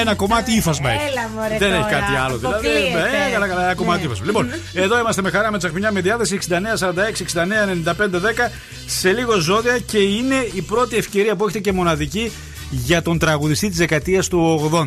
ένα 0.01 0.15
κομμάτι 0.15 0.53
ύφασμα. 0.53 0.91
έχει. 0.91 1.01
Έλα, 1.11 1.29
μωρέ, 1.37 1.57
δεν 1.59 1.73
έχει 1.73 1.81
τώρα. 1.83 1.95
κάτι 1.97 2.15
άλλο. 2.25 2.37
Δηλαδή, 2.37 2.67
Αποκλείεται. 2.69 3.09
ε, 3.29 3.33
καλά, 3.33 3.47
καλά, 3.49 3.65
ένα 3.65 3.75
κομμάτι 3.75 3.99
Ναι. 4.01 4.07
ύφασμα. 4.07 4.27
Λοιπόν, 4.27 4.49
εδώ 4.75 4.99
είμαστε 4.99 5.23
με 5.23 5.31
χαρά 5.31 5.51
με 5.51 5.59
τσακμινιά 5.59 5.93
με 5.93 6.01
διάθεση 6.01 6.35
69-46-69-95-10 6.35 8.51
σε 8.87 9.13
λίγο 9.13 9.41
ζώδια 9.43 9.79
και 9.79 9.99
είναι 9.99 10.49
η 10.55 10.63
πρώτη 10.63 10.97
ευκαιρία 10.97 11.37
που 11.37 11.45
έχετε 11.45 11.59
και 11.61 11.73
μοναδική 11.73 12.31
για 12.71 13.03
τον 13.03 13.19
τραγουδιστή 13.19 13.69
της 13.69 13.77
δεκαετίας 13.77 14.29
του 14.29 14.71
80. 14.73 14.87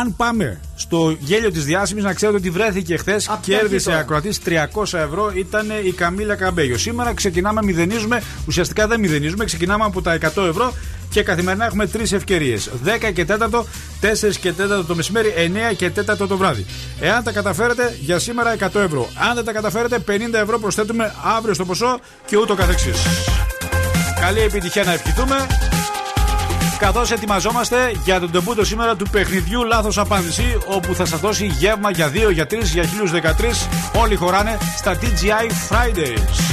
Αν 0.00 0.16
πάμε 0.16 0.60
στο 0.74 1.16
γέλιο 1.20 1.50
της 1.50 1.64
διάσημης, 1.64 2.04
να 2.04 2.12
ξέρετε 2.12 2.38
ότι 2.38 2.50
βρέθηκε 2.50 2.96
χθες, 2.96 3.30
κέρδισε 3.40 3.88
τώρα. 3.88 4.00
ακροατής 4.00 4.40
300 4.44 4.98
ευρώ, 4.98 5.32
ήταν 5.34 5.70
η 5.84 5.92
Καμίλα 5.92 6.34
Καμπέγιο. 6.34 6.78
Σήμερα 6.78 7.14
ξεκινάμε, 7.14 7.62
μηδενίζουμε, 7.62 8.22
ουσιαστικά 8.46 8.86
δεν 8.86 9.00
μηδενίζουμε, 9.00 9.44
ξεκινάμε 9.44 9.84
από 9.84 10.02
τα 10.02 10.12
100 10.12 10.46
ευρώ 10.48 10.72
και 11.10 11.22
καθημερινά 11.22 11.64
έχουμε 11.64 11.86
τρεις 11.86 12.12
ευκαιρίες. 12.12 12.70
10 12.84 13.10
και 13.12 13.24
4, 13.24 13.64
4 14.00 14.36
και 14.40 14.52
4 14.52 14.84
το 14.86 14.94
μεσημέρι, 14.94 15.34
9 15.36 15.74
και 15.74 15.90
4 15.90 16.26
το 16.28 16.36
βράδυ. 16.36 16.66
Εάν 17.00 17.22
τα 17.22 17.32
καταφέρετε, 17.32 17.96
για 18.00 18.18
σήμερα 18.18 18.52
100 18.52 18.80
ευρώ. 18.80 19.08
Αν 19.28 19.34
δεν 19.34 19.44
τα 19.44 19.52
καταφέρετε, 19.52 19.98
50 19.98 20.38
ευρώ 20.38 20.58
προσθέτουμε 20.58 21.14
αύριο 21.36 21.54
στο 21.54 21.64
ποσό 21.64 22.00
και 22.26 22.36
ούτω 22.36 22.54
καθεξής. 22.54 22.98
Καλή 24.20 24.40
επιτυχία 24.40 24.84
να 24.84 24.92
ευχηθούμε. 24.92 25.46
Καθώς 26.82 27.10
ετοιμαζόμαστε 27.10 27.92
για 28.04 28.20
τον 28.20 28.30
τεμπούτο 28.30 28.64
σήμερα 28.64 28.96
του 28.96 29.06
παιχνιδιού 29.10 29.64
Λάθος 29.64 29.98
Απάντηση, 29.98 30.58
όπου 30.66 30.94
θα 30.94 31.04
σας 31.04 31.20
δώσει 31.20 31.46
γεύμα 31.46 31.90
για 31.90 32.10
2, 32.10 32.30
για 32.32 32.46
3, 32.46 32.58
για 32.62 32.84
1013. 32.84 33.68
Όλοι 34.00 34.14
χωράνε 34.14 34.58
στα 34.76 34.94
TGI 34.94 35.50
Fridays. 35.68 36.52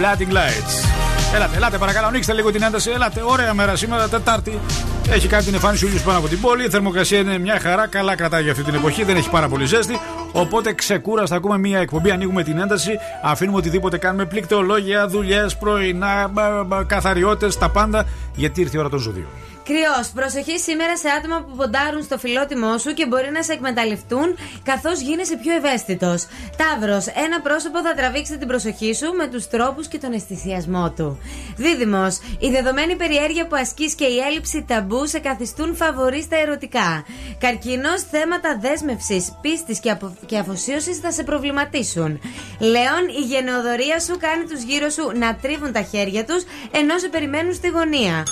Weekend. 0.00 0.20
Blooding 0.20 0.32
Lights. 0.32 0.88
Έλατε, 1.34 1.56
ελάτε 1.56 1.78
παρακαλώ, 1.78 2.06
ανοίξτε 2.06 2.32
λίγο 2.32 2.50
την 2.50 2.62
ένταση. 2.62 2.90
Ελάτε, 2.90 3.22
ωραία 3.24 3.54
μέρα 3.54 3.76
σήμερα, 3.76 4.08
Τετάρτη. 4.08 4.58
Έχει 5.10 5.28
κάνει 5.28 5.44
την 5.44 5.54
εμφάνιση 5.54 5.84
ο 5.84 5.88
ήλιο 5.88 6.00
πάνω 6.04 6.18
από 6.18 6.28
την 6.28 6.40
πόλη. 6.40 6.64
Η 6.64 6.68
θερμοκρασία 6.68 7.18
είναι 7.18 7.38
μια 7.38 7.60
χαρά. 7.60 7.86
Καλά 7.86 8.16
κρατάει 8.16 8.42
για 8.42 8.52
αυτή 8.52 8.64
την 8.64 8.74
εποχή. 8.74 9.04
Δεν 9.04 9.16
έχει 9.16 9.30
πάρα 9.30 9.48
πολύ 9.48 9.64
ζέστη. 9.64 10.00
Οπότε 10.32 10.72
ξεκούραστα 10.72 11.36
ακούμε 11.36 11.58
μια 11.58 11.78
εκπομπή. 11.78 12.10
Ανοίγουμε 12.10 12.42
την 12.42 12.58
ένταση. 12.58 12.90
Αφήνουμε 13.22 13.58
οτιδήποτε 13.58 13.98
κάνουμε. 13.98 14.24
Πληκτρολόγια, 14.24 15.08
δουλειές, 15.08 15.56
πρωινά, 15.56 16.30
καθαριότητε, 16.86 17.58
τα 17.58 17.68
πάντα. 17.68 18.04
Γιατί 18.34 18.60
ήρθε 18.60 18.76
η 18.76 18.80
ώρα 18.80 18.88
των 18.88 18.98
ζωδίων. 18.98 19.28
Κρυός, 19.70 20.08
προσοχή 20.14 20.58
σήμερα 20.58 20.96
σε 20.96 21.08
άτομα 21.08 21.42
που 21.42 21.56
ποντάρουν 21.56 22.02
στο 22.02 22.18
φιλότιμό 22.18 22.78
σου 22.78 22.92
και 22.92 23.06
μπορεί 23.06 23.30
να 23.30 23.42
σε 23.42 23.52
εκμεταλλευτούν 23.52 24.36
καθώς 24.62 25.00
γίνεσαι 25.00 25.36
πιο 25.36 25.52
ευαίσθητος. 25.54 26.26
Ταύρος, 26.60 27.06
ένα 27.06 27.40
πρόσωπο 27.40 27.82
θα 27.82 27.94
τραβήξει 27.94 28.38
την 28.38 28.48
προσοχή 28.48 28.94
σου 28.94 29.12
με 29.12 29.26
τους 29.26 29.48
τρόπους 29.48 29.88
και 29.88 29.98
τον 29.98 30.12
αισθησιασμό 30.12 30.92
του. 30.96 31.18
Δίδυμος, 31.56 32.18
η 32.38 32.48
δεδομένη 32.50 32.96
περιέργεια 32.96 33.46
που 33.46 33.56
ασκείς 33.56 33.94
και 33.94 34.04
η 34.04 34.18
έλλειψη 34.18 34.64
ταμπού 34.68 35.06
σε 35.06 35.18
καθιστούν 35.18 35.76
φαβορή 35.76 36.22
στα 36.22 36.36
ερωτικά. 36.36 37.04
Καρκίνος, 37.38 38.02
θέματα 38.10 38.58
δέσμευσης, 38.60 39.38
πίστης 39.40 39.80
και, 39.80 39.90
απο... 39.90 40.16
και 40.26 40.38
αφοσίωσης 40.38 40.98
θα 40.98 41.10
σε 41.10 41.22
προβληματίσουν. 41.22 42.20
Λέων, 42.58 43.04
η 43.20 43.24
γενεοδορία 43.32 44.00
σου 44.00 44.16
κάνει 44.18 44.44
τους 44.44 44.62
γύρω 44.62 44.88
σου 44.88 45.12
να 45.14 45.34
τρίβουν 45.34 45.72
τα 45.72 45.82
χέρια 45.82 46.24
τους 46.24 46.42
ενώ 46.70 46.98
σε 46.98 47.08
περιμένουν 47.08 47.54
στη 47.54 47.68
γωνία. 47.68 48.24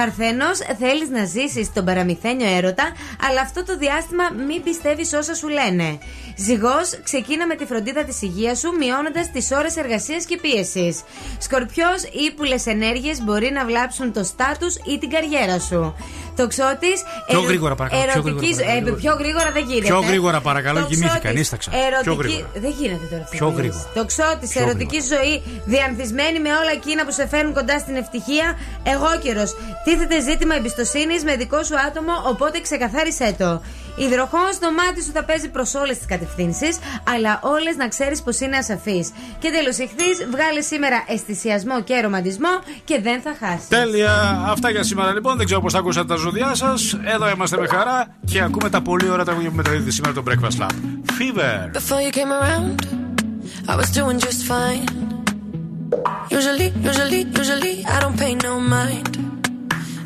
Παρθένος, 0.00 0.58
θέλεις 0.78 1.08
να 1.08 1.24
ζήσεις 1.24 1.72
τον 1.72 1.84
παραμυθένιο 1.84 2.46
έρωτα, 2.56 2.86
αλλά 3.28 3.40
αυτό 3.40 3.64
το 3.64 3.76
διάστημα 3.78 4.24
μην 4.46 4.62
πιστεύεις 4.62 5.12
όσα 5.12 5.34
σου 5.34 5.48
λένε. 5.48 5.98
Ζυγός, 6.36 6.88
ξεκίνα 7.04 7.46
με 7.46 7.54
τη 7.54 7.64
φροντίδα 7.64 8.04
της 8.04 8.22
υγείας 8.22 8.58
σου, 8.58 8.70
μειώνοντας 8.78 9.30
τις 9.32 9.50
ώρες 9.50 9.76
εργασίας 9.76 10.24
και 10.24 10.36
πίεσης. 10.42 11.02
Σκορπιός, 11.38 12.00
ύπουλες 12.28 12.66
ενέργειες 12.66 13.22
μπορεί 13.24 13.50
να 13.52 13.64
βλάψουν 13.64 14.12
το 14.12 14.22
στάτου 14.24 14.66
ή 14.92 14.98
την 14.98 15.10
καριέρα 15.10 15.58
σου. 15.60 15.94
Τοξότης, 16.36 16.98
Πιο 17.28 17.40
γρήγορα, 17.40 17.74
παρακαλώ, 17.74 18.02
πιο 18.02 18.12
Ερωτική, 18.12 18.46
γρήγορα, 18.46 18.64
ε, 18.64 18.74
παρακαλώ. 18.74 18.96
πιο 19.02 19.12
γρήγορα 19.20 19.50
δεν 19.56 19.64
γίνεται. 19.68 19.86
Πιο 19.86 20.00
γρήγορα, 20.00 20.40
παρακαλώ, 20.40 20.78
Τοξότης, 20.80 20.98
κοιμήθηκα, 21.00 21.30
νύσταξα. 21.32 21.70
Πιο 21.70 21.80
Ερωτική, 21.86 22.16
γρήγορα. 22.22 22.50
δεν 22.64 22.72
γίνεται 22.80 23.04
τώρα 23.10 23.22
αυτό. 23.22 23.36
Πιο 23.36 23.46
που 23.46 23.52
λες. 23.52 23.60
γρήγορα. 23.60 23.84
Τοξότης, 23.94 24.50
Πιο 24.50 24.62
ερωτική 24.62 25.00
ζωή, 25.12 25.34
διανθισμένη 25.64 26.38
με 26.46 26.50
όλα 26.60 26.72
εκείνα 26.80 27.00
που 27.06 27.12
σε 27.18 27.24
φέρνουν 27.32 27.52
κοντά 27.58 27.78
στην 27.78 27.94
ευτυχία. 28.02 28.46
Εγώ 28.94 29.08
καιρο. 29.24 29.44
Τίθεται 29.86 30.20
ζήτημα 30.20 30.54
εμπιστοσύνης 30.54 31.24
με 31.24 31.36
δικό 31.36 31.62
σου 31.62 31.74
άτομο, 31.86 32.12
οπότε 32.26 32.60
ξεκαθάρισέ 32.60 33.34
το. 33.38 33.62
Υδροχό, 33.96 34.44
το 34.60 34.72
μάτι 34.72 35.02
σου 35.02 35.10
θα 35.12 35.24
παίζει 35.24 35.48
προς 35.48 35.74
όλες 35.74 35.96
τις 35.96 36.06
κατευθύνσεις, 36.06 36.78
αλλά 37.14 37.40
όλες 37.42 37.76
να 37.76 37.88
ξέρεις 37.88 38.22
πως 38.22 38.40
είναι 38.40 38.56
ασαφή. 38.56 39.06
Και 39.38 39.50
τέλος, 39.50 39.78
ηχθεί, 39.78 40.08
βγάλε 40.30 40.60
σήμερα 40.60 41.04
αισθησιασμό 41.06 41.82
και 41.82 42.00
ρομαντισμό 42.00 42.48
και 42.84 43.00
δεν 43.00 43.20
θα 43.20 43.36
χάσεις. 43.40 43.68
Τέλεια. 43.68 44.44
Αυτά 44.46 44.70
για 44.70 44.82
σήμερα 44.82 45.12
λοιπόν. 45.12 45.36
Δεν 45.36 45.46
ξέρω 45.46 45.60
πώ 45.60 45.70
θα 45.70 45.78
ακούσατε 45.78 46.06
τα 46.06 46.16
ζωδιά 46.16 46.54
σας. 46.54 46.98
Εδώ 47.04 47.30
είμαστε 47.30 47.58
με 47.58 47.66
χαρά 47.66 48.06
και 48.24 48.42
ακούμε 48.42 48.70
τα 48.70 48.82
πολύ 48.82 49.10
ωραία 49.10 49.24
τραγούδια 49.24 49.50
που 49.50 49.56
μεταδίδει 49.56 49.90
σήμερα 49.90 50.14
το 50.14 50.22
Breakfast 50.28 50.62
Lab. 50.62 50.70
Fever. 51.18 51.70
Before 51.78 52.00
you 52.06 52.12
came 52.18 52.32
around, 52.40 52.76
I 53.68 53.74
was 53.80 53.88
doing 53.98 54.18
just 54.26 54.40
fine. 54.52 54.84
Usually, 56.38 56.68
usually, 56.90 57.20
usually, 57.40 57.74
I 57.94 57.96
don't 58.02 58.18
pay 58.22 58.34
no 58.48 58.54
mind. 58.76 59.25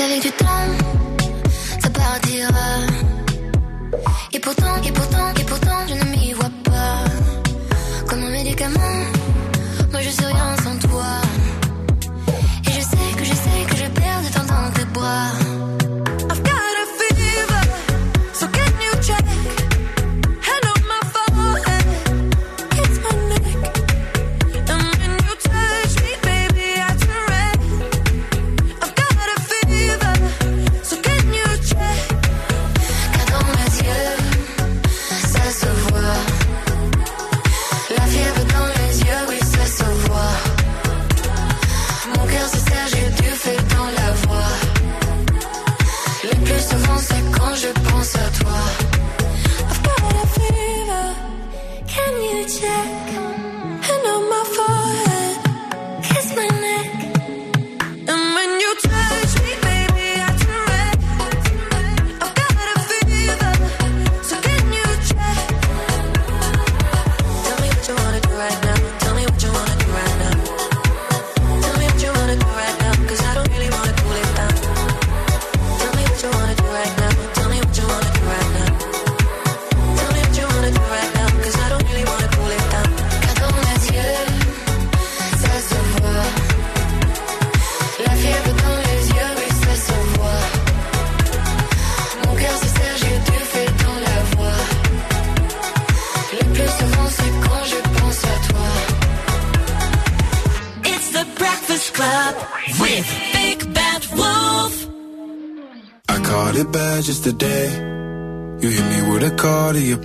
Qu'avec 0.00 0.22
du 0.22 0.32
temps, 0.32 0.68
ça 1.82 1.90
partira. 1.90 2.70
Et 4.32 4.40
pourtant, 4.40 4.74
et 4.88 4.92
pourtant, 4.92 5.28
et 5.40 5.44
pourtant, 5.44 5.80
je 5.88 5.94
ne 5.94 6.04
m'y 6.12 6.32
vois 6.32 6.54
pas. 6.64 7.04
Comme 8.08 8.22
un 8.24 8.30
médicament, 8.30 8.98
moi 9.92 10.00
je 10.00 10.10
suis 10.16 10.24
rien 10.24 10.56
sans 10.64 10.76
toi. 10.88 11.10
Et 12.66 12.72
je 12.78 12.82
sais 12.92 13.10
que 13.18 13.24
je 13.30 13.34
sais 13.44 13.60
que 13.68 13.76
je 13.82 13.86
perds 14.00 14.22
de 14.24 14.30
temps 14.36 14.48
dans 14.54 14.70
tes 14.76 14.86
bras. 14.96 15.49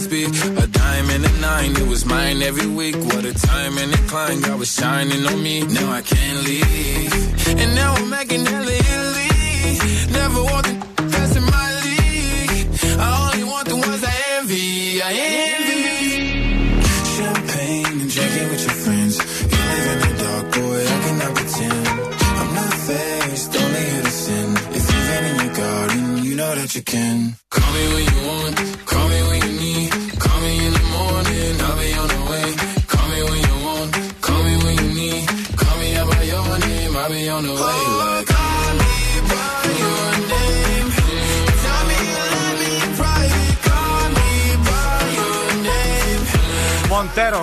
That 0.00 0.58
A 0.58 0.66
dime 0.66 1.10
and 1.10 1.24
a 1.24 1.40
nine, 1.40 1.76
it 1.76 1.86
was 1.86 2.04
mine 2.04 2.42
every 2.42 2.66
week. 2.66 2.96
What 2.96 3.24
a 3.24 3.32
time 3.32 3.78
and 3.78 3.94
a 3.94 3.96
climb, 4.08 4.40
God 4.40 4.58
was 4.58 4.74
shining 4.74 5.24
on 5.26 5.42
me. 5.42 5.62
Now 5.62 5.92
I 5.92 6.02
can't 6.02 6.44
leave. 6.44 7.58
And 7.60 7.74
now 7.74 7.94
I'm 7.94 8.10
making 8.10 8.44
hella. 8.44 8.72
Never 10.10 10.42
want 10.42 10.66
the 10.66 10.83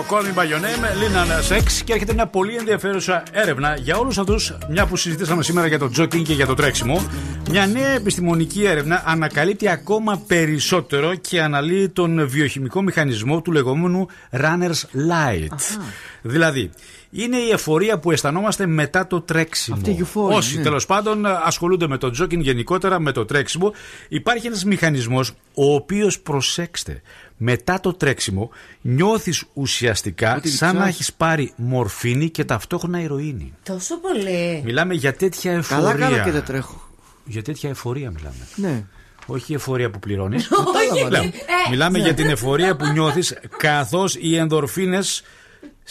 Μοντέρο, 0.02 0.06
Call 0.10 0.24
Me 0.24 0.40
By 0.40 0.48
Your 0.48 0.62
Name, 0.62 0.84
Lina 0.84 1.58
Sex 1.58 1.82
και 1.84 1.94
έρχεται 1.94 2.14
μια 2.14 2.28
πολύ 2.28 2.56
ενδιαφέρουσα 2.56 3.24
έρευνα 3.32 3.76
για 3.76 3.98
όλους 3.98 4.18
αυτούς, 4.18 4.58
μια 4.70 4.86
που 4.86 4.96
συζητήσαμε 4.96 5.44
σήμερα 5.44 5.68
για 5.68 5.80
το 5.80 5.92
jogging 5.98 6.22
και 6.24 6.34
για 6.34 6.46
το 6.46 6.54
τρέξιμο. 6.54 7.02
Μια 7.50 7.68
νέα 7.68 7.90
επιστημονική 7.90 8.64
έρευνα 8.66 9.04
ανακαλύπτει 9.06 9.70
ακόμα 9.70 10.24
περισσότερο 10.28 11.16
και 11.16 11.42
αναλύει 11.42 11.90
τον 11.90 12.28
βιοχημικό 12.30 12.82
μηχανισμό 12.82 13.42
του 13.42 13.52
λεγόμενου 13.52 14.08
Runner's 14.32 15.10
Light. 15.10 15.78
Δηλαδή, 16.22 16.70
είναι 17.12 17.38
η 17.38 17.50
εφορία 17.50 18.00
που 18.00 18.12
αισθανόμαστε 18.12 18.66
μετά 18.66 19.08
το 19.08 19.22
τρέξιμο. 19.22 19.78
Αυτή 19.78 19.92
η 19.92 20.06
euphoria, 20.06 20.36
Όσοι 20.36 20.58
ναι. 20.58 20.64
τέλος 20.64 20.86
πάντων 20.86 21.26
ασχολούνται 21.26 21.88
με 21.88 21.98
το 21.98 22.12
jogging 22.22 22.40
γενικότερα, 22.40 23.00
με 23.00 23.12
το 23.12 23.26
τρέξιμο, 23.26 23.74
υπάρχει 24.10 24.48
ένας 24.48 24.66
μηχανισμός 24.66 25.32
ο 25.54 25.74
οποίος, 25.74 26.20
προσέξτε, 26.20 27.02
μετά 27.44 27.80
το 27.80 27.94
τρέξιμο 27.94 28.50
νιώθεις 28.82 29.44
ουσιαστικά 29.54 30.36
Ότι 30.36 30.50
σαν 30.50 30.68
να 30.68 30.74
διψάς. 30.74 30.94
έχεις 30.94 31.14
πάρει 31.14 31.54
μορφίνη 31.56 32.30
και 32.30 32.46
ταυτόχνα 32.46 33.02
ηρωίνη. 33.02 33.54
Τόσο 33.64 33.98
πολύ. 33.98 34.62
Μιλάμε 34.66 34.94
για 34.94 35.14
τέτοια 35.16 35.52
εφορία. 35.52 35.84
Καλά 35.84 35.94
κάνω 35.94 36.24
και 36.24 36.32
δεν 36.32 36.44
τρέχω. 36.44 36.90
Για 37.26 37.42
τέτοια 37.42 37.70
εφορία 37.70 38.12
μιλάμε. 38.12 38.48
Ναι. 38.56 38.84
Όχι 39.26 39.52
η 39.52 39.56
εφορία 39.56 39.90
που 39.90 40.00
πληρώνεις. 40.00 40.48
Κατάλαβα, 40.50 41.24
ναι. 41.24 41.32
Μιλάμε 41.70 41.98
ναι. 41.98 42.04
για 42.04 42.14
την 42.14 42.30
εφορία 42.30 42.76
που 42.76 42.86
νιώθεις 42.86 43.38
καθώς 43.58 44.16
οι 44.20 44.36
ενδορφίνες 44.36 45.24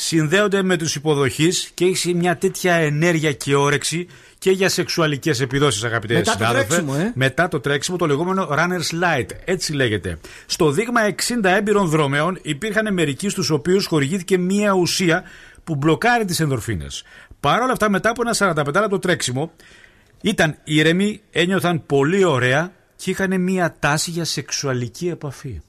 συνδέονται 0.03 0.63
με 0.63 0.77
τους 0.77 0.95
υποδοχείς 0.95 1.71
και 1.75 1.85
έχεις 1.85 2.15
μια 2.15 2.37
τέτοια 2.37 2.75
ενέργεια 2.75 3.33
και 3.33 3.55
όρεξη 3.55 4.07
και 4.39 4.51
για 4.51 4.69
σεξουαλικές 4.69 5.41
επιδόσεις 5.41 5.85
αγαπητέ 5.85 6.15
Μετά 6.15 6.31
το 6.31 6.37
συνάδελφε. 6.37 6.67
τρέξιμο, 6.67 6.95
ε. 6.99 7.13
Μετά 7.15 7.49
το 7.49 7.61
τρέξιμο 7.61 7.97
το 7.97 8.07
λεγόμενο 8.07 8.49
runner's 8.51 9.03
light 9.03 9.27
έτσι 9.45 9.73
λέγεται. 9.73 10.19
Στο 10.47 10.71
δείγμα 10.71 11.01
60 11.43 11.45
έμπειρων 11.45 11.89
δρομέων 11.89 12.39
υπήρχαν 12.43 12.95
μερικοί 12.95 13.29
στους 13.29 13.51
οποίους 13.51 13.87
χορηγήθηκε 13.87 14.39
μια 14.39 14.73
ουσία 14.73 15.23
που 15.65 15.75
μπλοκάρει 15.75 16.25
τις 16.25 16.41
ενδορφίνες. 16.41 17.05
Παρ' 17.41 17.61
όλα 17.63 17.73
αυτά 17.73 17.91
μετά 17.91 18.11
από 18.11 18.23
ένα 18.23 18.55
45 18.65 18.81
λεπτό 18.81 18.99
τρέξιμο 18.99 19.53
ήταν 20.21 20.57
ήρεμοι, 20.65 21.21
ένιωθαν 21.31 21.87
πολύ 21.87 22.25
ωραία 22.25 22.73
και 22.97 23.11
είχαν 23.11 23.41
μια 23.41 23.77
τάση 23.79 24.11
για 24.11 24.25
σεξουαλική 24.25 25.09
επαφή. 25.09 25.61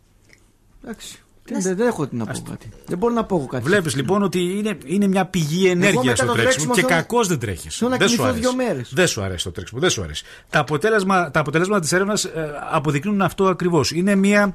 Εντάξει. 0.83 1.20
Δεν, 1.59 1.75
δεν 1.75 1.87
έχω 1.87 2.07
τι 2.07 2.15
να 2.15 2.25
πω 2.25 2.41
κάτι. 2.49 2.69
Δεν 2.85 2.97
μπορώ 2.97 3.13
να 3.13 3.23
πω 3.23 3.35
εγώ 3.35 3.45
κάτι. 3.45 3.63
Βλέπεις 3.63 3.95
λοιπόν 3.95 4.23
ότι 4.23 4.39
είναι, 4.57 4.77
είναι 4.85 5.07
μια 5.07 5.25
πηγή 5.25 5.67
ενέργεια 5.67 6.01
μετά 6.03 6.15
στο 6.15 6.25
το 6.25 6.31
τρέξιμο 6.33 6.43
τρέξιμο 6.43 6.73
και 6.73 6.81
θέλω- 6.81 6.95
κακώ 6.95 7.23
δεν 7.25 7.39
τρέχεις. 7.39 7.75
θέλω 7.77 7.89
να 7.89 7.97
Δεν 7.97 8.07
σου 8.07 8.15
κοιμηθώ 8.15 8.33
αρέσει. 8.33 8.47
δύο 8.55 8.65
μέρες. 8.65 8.89
Δεν 8.93 9.07
σου 9.07 9.21
αρέσει 9.21 9.43
το 9.43 9.51
τρέξιμο. 9.51 9.79
Δεν 9.81 9.89
σου 9.89 10.01
αρέσει. 10.03 10.23
Τα, 10.49 10.59
αποτέλεσμα, 10.59 11.31
τα 11.31 11.39
αποτελέσματα 11.39 11.81
της 11.81 11.91
έρευνας 11.91 12.27
αποδεικνύουν 12.71 13.21
αυτό 13.21 13.45
ακριβώς. 13.47 13.91
Είναι 13.91 14.15
μια, 14.15 14.53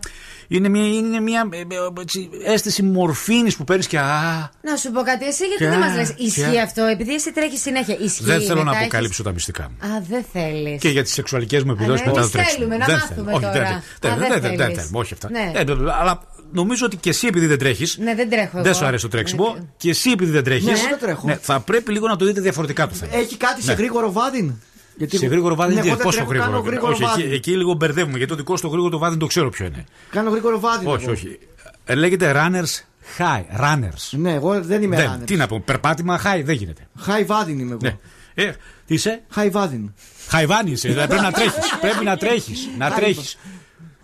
είναι 0.48 0.68
μια, 0.68 0.86
είναι 0.86 1.20
μια 1.20 1.48
ε, 1.52 1.58
ε, 1.58 1.64
έτσι, 2.00 2.28
αίσθηση 2.44 2.82
μορφήνης 2.82 3.56
που 3.56 3.64
παίρνεις 3.64 3.86
και. 3.86 3.98
Α, 3.98 4.50
Να 4.62 4.76
σου 4.76 4.90
πω 4.90 5.02
κάτι, 5.02 5.26
εσύ 5.26 5.44
γιατί 5.46 5.62
Ποια, 5.62 5.70
δεν 5.70 5.78
μας 5.78 5.94
λες. 5.96 6.14
Ισχύει 6.16 6.50
ποια. 6.50 6.62
αυτό, 6.62 6.84
επειδή 6.84 7.14
εσύ 7.14 7.32
τρέχεις 7.32 7.60
συνέχεια. 7.60 7.96
Ισχύει. 8.00 8.24
δεν 8.24 8.40
θέλω 8.40 8.58
να 8.58 8.64
μετά 8.64 8.70
έχεις- 8.70 8.82
αποκαλύψω 8.82 9.22
τα 9.22 9.32
μυστικά. 9.32 9.62
Α, 9.64 9.68
δεν 10.08 10.24
θέλεις. 10.32 10.80
Και 10.80 10.88
για 10.88 11.02
τις 11.02 11.12
σεξουαλικές 11.12 11.62
μου 11.64 11.70
επιδόσεις 11.72 12.00
ναι, 12.00 12.06
μετά 12.06 12.20
το 12.20 12.20
εμείς 12.20 12.32
τρέξιμο. 12.32 12.56
θέλουμε 12.58 12.76
να 12.76 12.86
δεν 12.86 12.94
μάθουμε 12.94 13.16
θέλω. 13.24 13.36
Όχι, 13.36 13.40
τώρα. 13.46 13.82
δεν- 14.00 14.10
Α, 14.12 14.16
δεν- 14.16 14.18
δεν 14.18 14.28
δεν- 14.28 14.40
δεν- 14.40 14.56
δεν 14.56 14.66
θέλεις. 14.66 14.76
θέλουμε, 14.80 14.98
όχι 14.98 15.12
αυτά. 15.12 15.30
Ναι. 15.30 15.52
Ε, 15.54 15.64
αλλά 16.00 16.20
νομίζω 16.52 16.86
ότι 16.86 16.96
και 16.96 17.08
εσύ 17.08 17.26
επειδή 17.26 17.46
δεν 17.46 17.58
τρέχεις. 17.58 17.98
Ναι, 17.98 18.14
δεν 18.14 18.30
τρέχω 18.30 18.56
Δεν 18.56 18.66
εγώ. 18.66 18.74
σου 18.74 18.84
αρέσει 18.84 19.02
το 19.02 19.08
τρέξιμο 19.08 19.56
και 19.76 19.90
εσύ 19.90 20.10
επειδή 20.10 20.30
δεν 20.30 20.44
τρέχεις. 20.44 20.66
Ναι, 20.66 20.72
δεν 20.88 20.98
τρέχω. 21.00 21.38
θα 21.40 21.60
πρέπει 21.60 21.92
λίγο 21.92 22.08
να 22.08 22.16
το 22.16 22.24
δείτε 22.24 22.40
διαφορετικά 22.40 22.88
το 22.88 22.94
θέμα. 22.94 23.14
Έχει 23.16 23.36
κάτι 23.36 23.62
σε 23.62 23.70
Ναι. 23.70 23.76
γρήγορο 23.76 24.12
βάδιν; 24.12 24.52
Γιατί 24.96 25.16
Σε 25.16 25.24
εγώ- 25.24 25.34
γρήγορο 25.34 25.54
βάδι 25.54 25.74
Ναι, 25.74 25.78
είναι 25.80 25.88
εγώ 25.88 25.96
δεν 25.96 26.04
πόσο 26.04 26.16
τρέχω, 26.16 26.30
γρήγορο. 26.30 26.50
Κάνω 26.50 26.62
γρήγορο 26.66 26.92
όχι, 26.92 27.02
εκεί, 27.02 27.10
βάδιν. 27.12 27.32
εκεί 27.32 27.56
λίγο 27.56 27.74
μπερδεύουμε 27.74 28.16
γιατί 28.16 28.30
το 28.32 28.36
δικό 28.38 28.56
σου 28.56 28.62
το 28.62 28.68
γρήγορο 28.68 28.90
το 28.90 28.98
βάδι 28.98 29.10
δεν 29.10 29.20
το 29.20 29.26
ξέρω 29.26 29.48
ποιο 29.50 29.66
είναι. 29.66 29.84
Κάνω 30.10 30.30
γρήγορο 30.30 30.60
βάδιν. 30.60 30.88
όχι, 30.88 31.02
εγώ. 31.04 31.12
όχι. 31.12 31.38
Ε, 31.84 31.94
λέγεται 31.94 32.32
runners 32.36 32.80
high. 33.18 33.60
Runners. 33.60 34.10
Ναι, 34.18 34.32
εγώ 34.32 34.60
δεν 34.62 34.82
είμαι 34.82 34.96
Δεν, 34.96 35.10
runner. 35.20 35.24
τι 35.26 35.36
να 35.36 35.46
πω, 35.46 35.60
περπάτημα 35.64 36.20
high 36.24 36.42
δεν 36.44 36.54
γίνεται. 36.54 36.88
High 37.06 37.26
βάδιν 37.26 37.58
είμαι 37.58 37.70
εγώ. 37.70 37.80
Ναι. 37.82 37.96
Ε, 38.34 38.52
τι 38.86 38.94
είσαι, 38.94 39.22
High 39.36 39.48
βάδιν. 39.50 39.92
χαϊβάνι 40.28 40.70
είσαι, 40.70 40.88
δηλαδή 40.88 41.08
πρέπει 41.08 41.22
να 41.22 41.32
τρέχεις. 41.32 41.54
πρέπει 41.80 42.04
να 42.04 42.16
τρέχεις. 42.16 42.68
Να 42.78 42.90
High 42.92 42.96
τρέχεις. 42.96 43.38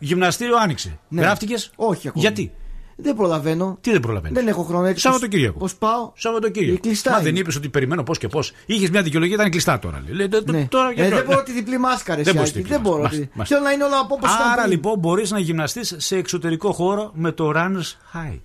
Γυμναστήριο 0.03 0.57
άνοιξε. 0.57 0.99
Ναι. 1.09 1.21
Γράφτηκες; 1.21 1.71
Όχι 1.77 2.09
ακόμα. 2.09 2.25
Γιατί; 2.25 2.53
Δεν 2.97 3.15
προλαβαίνω. 3.17 3.79
Τι 3.81 3.91
δεν 3.91 4.01
προλαβαίνεις; 4.01 4.39
Δεν 4.39 4.49
έχω 4.49 4.63
χρόνο. 4.63 4.87
Έτσι, 4.87 5.01
Σαββατοκύριακο. 5.01 5.59
Πώς 5.59 5.75
πάω; 5.75 6.13
Σαββατοκύριακο. 6.17 6.81
Κλειστά 6.81 7.11
Μα 7.11 7.17
είναι. 7.17 7.25
δεν 7.31 7.37
είπες 7.37 7.57
ότι 7.57 7.69
περιμένω 7.69 8.03
πώς 8.03 8.19
και 8.19 8.29
πώς. 8.29 8.53
Είχες 8.67 8.91
μια 8.91 9.03
δικαιολογία, 9.03 9.35
ήταν 9.35 9.51
κλειστά 9.51 9.79
τώρα. 9.79 10.03
Λέει, 10.09 10.29
«Τε- 10.29 10.45
τε- 10.45 10.51
Ναι. 10.55 10.67
τώρα 10.71 10.89
Ε, 10.89 10.93
γιατί- 10.93 11.15
δεν 11.15 11.25
μπορώ 11.25 11.43
τη 11.43 11.53
διπλή 11.53 11.79
μάσκαρε. 11.79 12.23
Δεν 12.23 12.35
μπορείς 12.35 12.53
Δεν, 12.53 12.63
τη 12.63 12.69
διπλή 12.69 12.83
μπορώ. 12.89 13.03
μάσκα. 13.03 13.17
τη- 13.19 13.29
Μάλιστα. 13.35 13.55
Θέλω 13.57 13.67
να 13.69 13.73
είναι 13.73 13.85
όλα 13.85 13.99
από 13.99 14.15
όπω 14.15 14.27
ήταν. 14.27 14.39
Άρα 14.53 14.63
πριν. 14.63 14.71
λοιπόν 14.71 14.99
μπορείς 14.99 15.31
να 15.31 15.39
γυμναστείς 15.39 15.95
σε 15.99 16.17
εξωτερικό 16.17 16.73
χώρο 16.73 17.11
με 17.15 17.33
το 17.33 17.53
runners 17.57 18.17
high. 18.17 18.39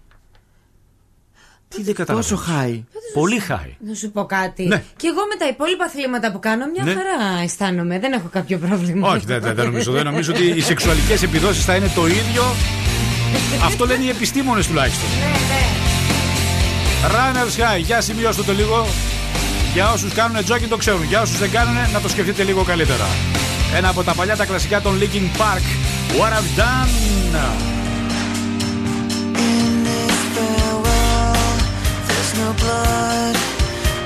Τι 1.75 1.83
δεν 1.83 1.93
καταλαβαίνω. 1.93 2.35
Τόσο 2.35 2.51
high. 2.51 2.83
Πολύ 3.13 3.41
high. 3.49 3.71
Να 3.87 3.93
σου 3.93 4.11
πω 4.11 4.25
κάτι. 4.25 4.63
Ναι. 4.67 4.83
Και 4.95 5.07
εγώ 5.07 5.21
με 5.31 5.35
τα 5.39 5.47
υπόλοιπα 5.47 5.83
αθλήματα 5.85 6.31
που 6.31 6.39
κάνω, 6.39 6.65
μια 6.73 6.83
Ναι. 6.83 6.93
χαρά 6.93 7.41
αισθάνομαι. 7.43 7.99
Δεν 7.99 8.11
έχω 8.13 8.27
κάποιο 8.31 8.57
πρόβλημα. 8.57 9.09
Όχι, 9.11 9.25
δεν, 9.25 9.41
δεν, 9.41 9.55
δεν 9.55 9.65
νομίζω. 9.65 9.91
Δεν 9.91 10.05
νομίζω 10.05 10.33
ότι 10.33 10.43
οι 10.45 10.61
σεξουαλικές 10.61 11.23
επιδόσεις 11.23 11.63
θα 11.65 11.75
είναι 11.75 11.91
το 11.95 12.07
ίδιο. 12.07 12.43
Αυτό 13.65 13.85
λένε 13.85 14.03
οι 14.03 14.09
επιστήμονες 14.09 14.67
τουλάχιστον. 14.67 15.09
Runners 17.11 17.75
high. 17.75 17.79
Για 17.85 18.01
σημειώστε 18.01 18.43
το 18.43 18.53
λίγο. 18.53 18.87
Για 19.73 19.91
όσους 19.91 20.13
κάνουν 20.13 20.37
jogging 20.47 20.67
το 20.69 20.77
ξέρουν. 20.77 21.03
Για 21.03 21.21
όσους 21.21 21.37
δεν 21.37 21.51
κάνουν, 21.51 21.75
να 21.93 21.99
το 22.01 22.09
σκεφτείτε 22.09 22.43
λίγο 22.43 22.63
καλύτερα. 22.63 23.05
Ένα 23.75 23.89
από 23.89 24.03
τα 24.03 24.13
παλιά 24.13 24.35
τα 24.35 24.45
κλασικά 24.45 24.81
των 24.81 24.99
Linkin 24.99 25.39
Park. 25.41 25.63
What 26.19 26.31
I've 26.31 26.59
done. 26.59 27.76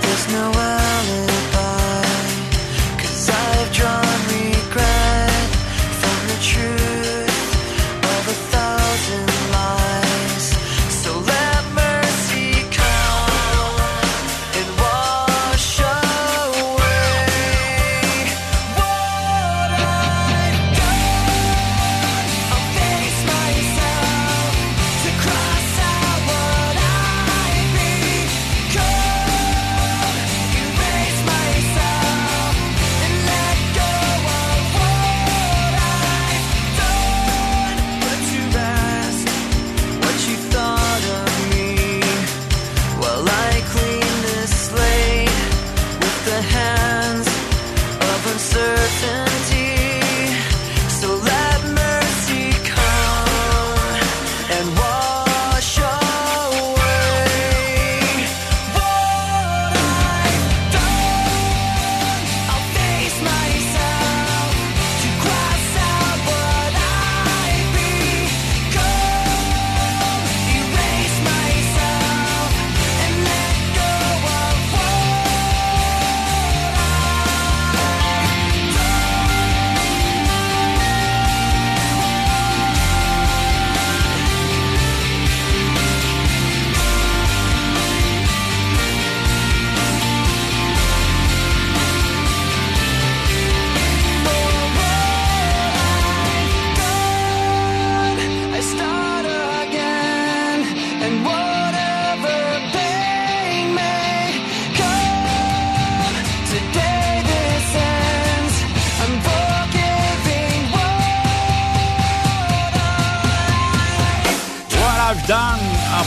There's 0.01 0.27
no 0.31 0.45
alibi. 0.55 2.05
Cause 3.01 3.29
I've 3.29 3.71
drawn 3.73 4.30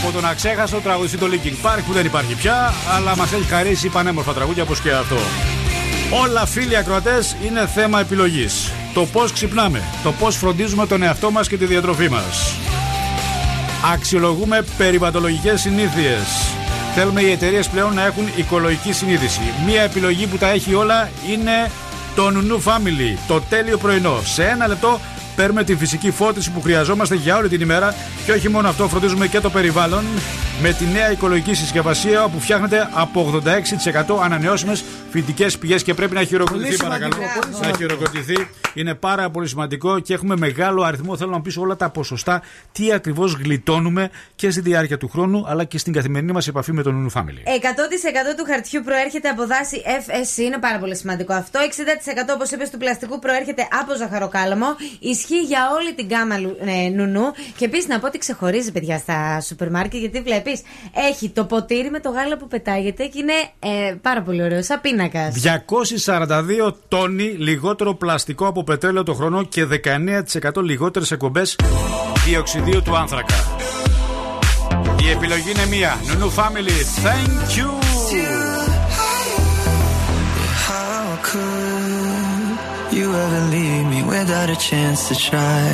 από 0.05 0.13
τον 0.13 0.25
αξέχαστο 0.25 0.77
τραγουδιστή 0.77 1.17
του 1.17 1.29
Linkin 1.31 1.65
Park 1.65 1.79
που 1.87 1.93
δεν 1.93 2.05
υπάρχει 2.05 2.35
πια, 2.35 2.73
αλλά 2.95 3.17
μας 3.17 3.33
έχει 3.33 3.43
χαρίσει 3.43 3.89
πανέμορφα 3.89 4.33
τραγούδια 4.33 4.63
όπως 4.63 4.79
και 4.79 4.91
αυτό. 4.91 5.17
Όλα 6.23 6.45
φίλοι 6.45 6.77
ακροατές 6.77 7.35
είναι 7.45 7.67
θέμα 7.67 7.99
επιλογής. 7.99 8.71
Το 8.93 9.05
πώς 9.05 9.31
ξυπνάμε, 9.31 9.83
το 10.03 10.11
πώς 10.11 10.35
φροντίζουμε 10.35 10.87
τον 10.87 11.03
εαυτό 11.03 11.31
μας 11.31 11.47
και 11.47 11.57
τη 11.57 11.65
διατροφή 11.65 12.09
μας. 12.09 12.55
Αξιολογούμε 13.93 14.65
περιβαλλοντολογικές 14.77 15.61
συνήθειες. 15.61 16.53
Θέλουμε 16.95 17.21
οι 17.21 17.31
εταιρείες 17.31 17.67
πλέον 17.67 17.93
να 17.93 18.05
έχουν 18.05 18.27
οικολογική 18.35 18.91
συνείδηση. 18.91 19.41
Μία 19.65 19.81
επιλογή 19.81 20.27
που 20.27 20.37
τα 20.37 20.49
έχει 20.49 20.73
όλα 20.73 21.09
είναι 21.29 21.71
το 22.15 22.29
Νουνού 22.29 22.63
Family, 22.63 23.17
το 23.27 23.41
τέλειο 23.41 23.77
πρωινό. 23.77 24.19
Σε 24.23 24.43
ένα 24.43 24.67
λεπτό 24.67 24.99
παίρνουμε 25.35 25.63
τη 25.63 25.75
φυσική 25.75 26.11
φώτιση 26.11 26.51
που 26.51 26.61
χρειαζόμαστε 26.61 27.15
για 27.15 27.35
όλη 27.37 27.49
την 27.49 27.61
ημέρα 27.61 27.95
και 28.25 28.31
όχι 28.31 28.49
μόνο 28.49 28.67
αυτό, 28.67 28.87
φροντίζουμε 28.87 29.27
και 29.27 29.39
το 29.39 29.49
περιβάλλον 29.49 30.03
με 30.61 30.71
τη 30.73 30.85
νέα 30.93 31.11
οικολογική 31.11 31.53
συσκευασία 31.53 32.27
που 32.27 32.39
φτιάχνεται 32.39 32.89
από 32.93 33.41
86% 34.15 34.19
ανανεώσιμες 34.23 34.83
φυτικές 35.11 35.57
πηγές 35.57 35.83
και 35.83 35.93
πρέπει 35.93 36.13
να 36.13 36.23
χειροκροτηθεί, 36.23 36.67
Πολύ 36.75 36.77
παρακαλώ. 36.89 37.13
σημαντικό, 37.13 37.39
πολύ 37.39 37.51
Να 37.51 37.57
σημαντικό. 37.57 37.77
χειροκροτηθεί. 37.77 38.47
Είναι 38.73 38.93
πάρα 38.93 39.29
πολύ 39.29 39.47
σημαντικό 39.47 39.99
και 39.99 40.13
έχουμε 40.13 40.35
μεγάλο 40.37 40.83
αριθμό. 40.83 41.17
Θέλω 41.17 41.31
να 41.31 41.41
πει 41.41 41.59
όλα 41.59 41.75
τα 41.75 41.89
ποσοστά, 41.89 42.41
τι 42.71 42.93
ακριβώς 42.93 43.33
γλιτώνουμε 43.33 44.09
και 44.35 44.49
στη 44.51 44.61
διάρκεια 44.61 44.97
του 44.97 45.07
χρόνου, 45.09 45.45
αλλά 45.47 45.63
και 45.63 45.77
στην 45.77 45.93
καθημερινή 45.93 46.31
μας 46.31 46.47
επαφή 46.47 46.73
με 46.73 46.83
τον 46.83 46.93
Nunu 47.13 47.19
Family. 47.19 47.23
100% 47.23 48.35
του 48.37 48.45
χαρτιού 48.47 48.81
προέρχεται 48.85 49.29
από 49.29 49.45
δάση 49.47 49.81
FSC, 49.85 50.37
είναι 50.43 50.57
πάρα 50.59 50.77
πολύ 50.77 50.95
σημαντικό 50.95 51.33
αυτό. 51.33 51.59
60% 51.59 52.33
όπως 52.33 52.51
είπες 52.51 52.69
του 52.69 52.77
πλαστικού 52.77 53.19
προέρχεται 53.19 53.67
από 53.81 53.95
ζαχαροκάλαμο. 53.95 54.65
Ισχύει 54.99 55.24
για 55.33 55.59
όλη 55.77 55.93
την 55.93 56.05
γκάμα 56.05 56.37
λου- 56.37 56.57
ε, 56.85 56.89
νουνού. 56.89 57.31
Και 57.57 57.65
επίσης 57.65 57.87
να 57.87 57.99
πω 57.99 58.07
ότι 58.07 58.17
ξεχωρίζει, 58.17 58.71
παιδιά, 58.71 58.97
στα 58.97 59.41
σούπερ 59.41 59.69
μάρκετ, 59.71 59.99
γιατί 59.99 60.21
βλέπεις, 60.21 60.61
έχει 61.09 61.29
το 61.29 61.45
ποτήρι 61.45 61.89
με 61.89 61.99
το 61.99 62.09
γάλα 62.09 62.37
που 62.37 62.47
πετάγεται 62.47 63.05
και 63.05 63.19
είναι 63.19 63.33
ε, 63.59 63.93
πάρα 64.01 64.21
πολύ 64.21 64.43
ωραίο, 64.43 64.63
σαν 64.63 64.81
πίνακας. 64.81 65.35
242 66.67 66.75
τόνοι 66.87 67.23
λιγότερο 67.23 67.95
πλαστικό 67.95 68.47
από 68.47 68.63
πετρέλαιο 68.63 69.03
το 69.03 69.13
χρόνο 69.13 69.43
και 69.43 69.65
19% 70.55 70.63
λιγότερες 70.63 71.11
εκπομπές 71.11 71.55
διοξιδίου 72.25 72.81
του 72.81 72.95
άνθρακα. 72.97 73.35
Η 75.05 75.09
επιλογή 75.09 75.49
είναι 75.51 75.65
μία. 75.65 75.97
Nunu 76.07 76.29
Family, 76.41 76.77
thank 77.05 77.57
you. 77.57 77.69
How 80.67 81.05
could 81.29 82.93
you 82.97 83.07
ever 83.23 83.41
leave 83.53 83.85
me; 83.93 83.94
without 84.07 84.49
a 84.49 84.55
chance 84.55 85.07
to 85.09 85.15
try? 85.15 85.65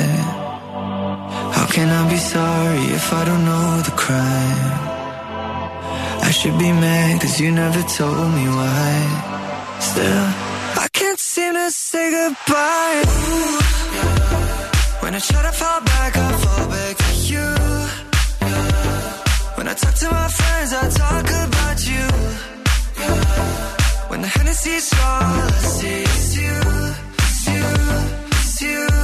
How 1.56 1.66
can 1.66 1.88
I 1.88 2.08
be 2.10 2.16
sorry 2.16 2.84
if 2.98 3.12
I 3.12 3.24
don't 3.24 3.44
know 3.44 3.80
the 3.88 3.94
crime? 4.04 4.72
I 6.28 6.30
should 6.30 6.56
be 6.58 6.70
mad 6.72 7.20
cause 7.20 7.40
you 7.40 7.50
never 7.50 7.82
told 7.98 8.28
me 8.38 8.46
why. 8.58 8.92
Still, 9.80 10.26
I 10.84 10.86
can't 10.92 11.18
seem 11.18 11.54
to 11.54 11.70
say 11.70 12.10
goodbye. 12.10 13.02
Ooh, 13.06 13.58
When 15.02 15.14
I 15.14 15.20
try 15.20 15.42
to 15.42 15.52
fall 15.52 15.80
back, 15.92 16.12
I 16.16 16.28
fall 16.44 16.66
back 16.76 16.96
to 17.06 17.12
you. 17.32 17.48
When 19.56 19.66
I 19.68 19.74
talk 19.74 19.94
to 20.02 20.08
my 20.10 20.28
friends, 20.38 20.70
I 20.72 20.84
talk 21.02 21.26
about 21.46 21.78
you. 21.90 22.06
When 24.10 24.20
the 24.22 24.28
Hennessy's 24.28 24.92
all 24.94 25.48
I 25.48 25.60
see 25.76 26.04
you, 26.40 26.54
to 28.62 29.01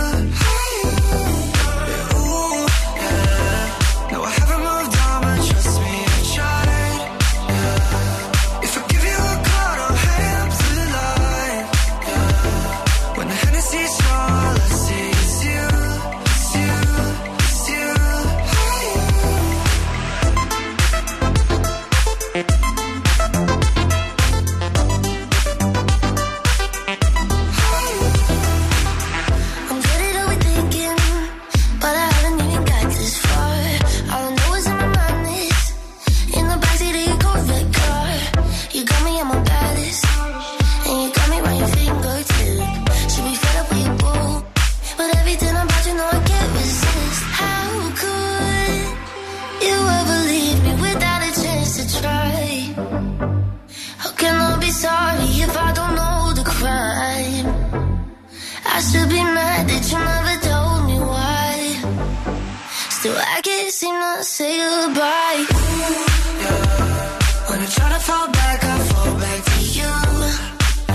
you 59.92 59.98
never 59.98 60.36
told 60.48 60.80
me 60.86 60.98
why. 60.98 61.54
Still, 62.90 63.16
I 63.16 63.40
can't 63.42 63.72
seem 63.72 63.94
to 63.94 64.24
say 64.24 64.56
goodbye. 64.58 65.40
Yeah, 66.42 67.48
When 67.48 67.58
I 67.60 67.66
try 67.76 67.88
to 67.96 68.00
fall 68.08 68.26
back, 68.32 68.58
I 68.64 68.78
fall 68.90 69.14
back 69.24 69.40
to 69.50 69.58
you. 69.78 69.92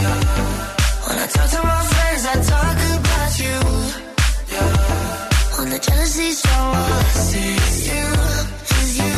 Yeah. 0.03 0.19
When 1.07 1.17
I 1.23 1.27
talk 1.35 1.49
to 1.55 1.59
my 1.71 1.81
friends, 1.93 2.23
I 2.33 2.35
talk 2.53 2.77
about 2.97 3.31
you. 3.43 3.57
Yeah. 4.53 4.71
When 5.57 5.69
the 5.73 5.79
jealousy's 5.79 6.37
strong, 6.39 6.75
I 6.75 7.03
see 7.27 7.53
you, 7.89 8.05
is 8.77 8.91
you, 8.99 9.15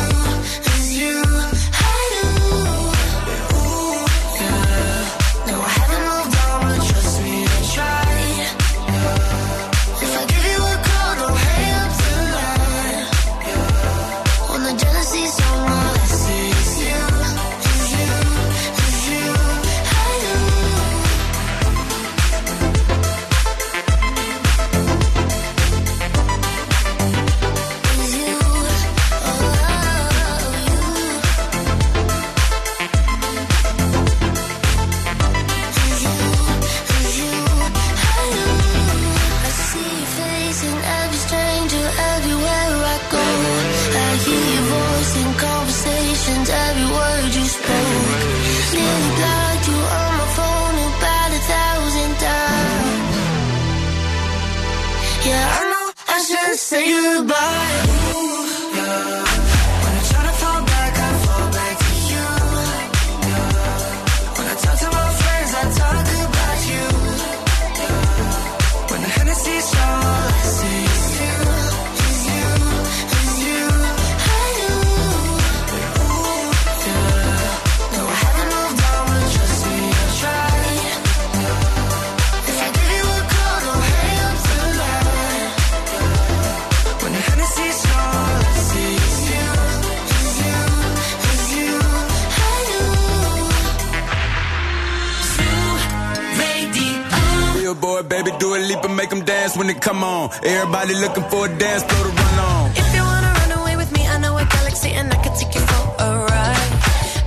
leap 98.76 98.84
and 98.84 98.96
make 98.96 99.10
them 99.10 99.24
dance 99.24 99.56
when 99.56 99.66
they 99.66 99.74
come 99.74 100.02
on. 100.04 100.30
Everybody 100.42 100.94
looking 100.94 101.24
for 101.24 101.46
a 101.46 101.58
dance 101.58 101.82
floor 101.84 102.04
to 102.04 102.10
run 102.10 102.38
on. 102.38 102.70
If 102.76 102.94
you 102.94 103.02
wanna 103.02 103.32
run 103.40 103.52
away 103.60 103.76
with 103.76 103.92
me, 103.92 104.06
I 104.06 104.18
know 104.18 104.36
a 104.36 104.44
galaxy 104.44 104.90
and 104.90 105.12
I 105.12 105.16
can 105.22 105.34
take 105.36 105.54
you 105.54 105.60
for 105.60 105.82
a 106.04 106.08
ride. 106.30 106.72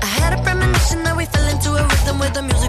I 0.01 0.09
had 0.19 0.39
a 0.39 0.41
premonition 0.43 1.03
that 1.03 1.15
we 1.17 1.25
fell 1.25 1.47
into 1.47 1.69
a 1.81 1.83
rhythm 1.87 2.19
where 2.19 2.29
the 2.31 2.41
music 2.41 2.68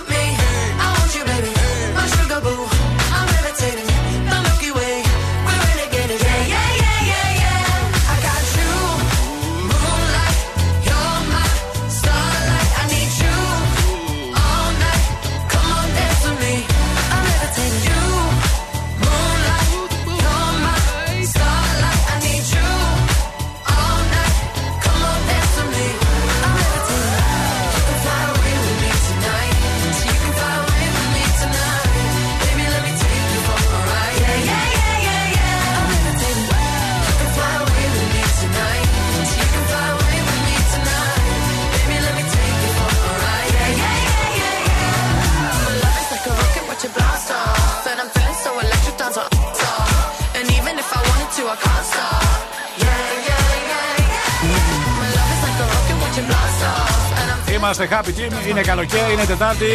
Είμαστε 57.61 57.87
Happy 57.91 58.07
Team, 58.07 58.49
είναι 58.49 58.61
καλοκαίρι, 58.61 59.13
είναι 59.13 59.25
Τετάρτη, 59.25 59.65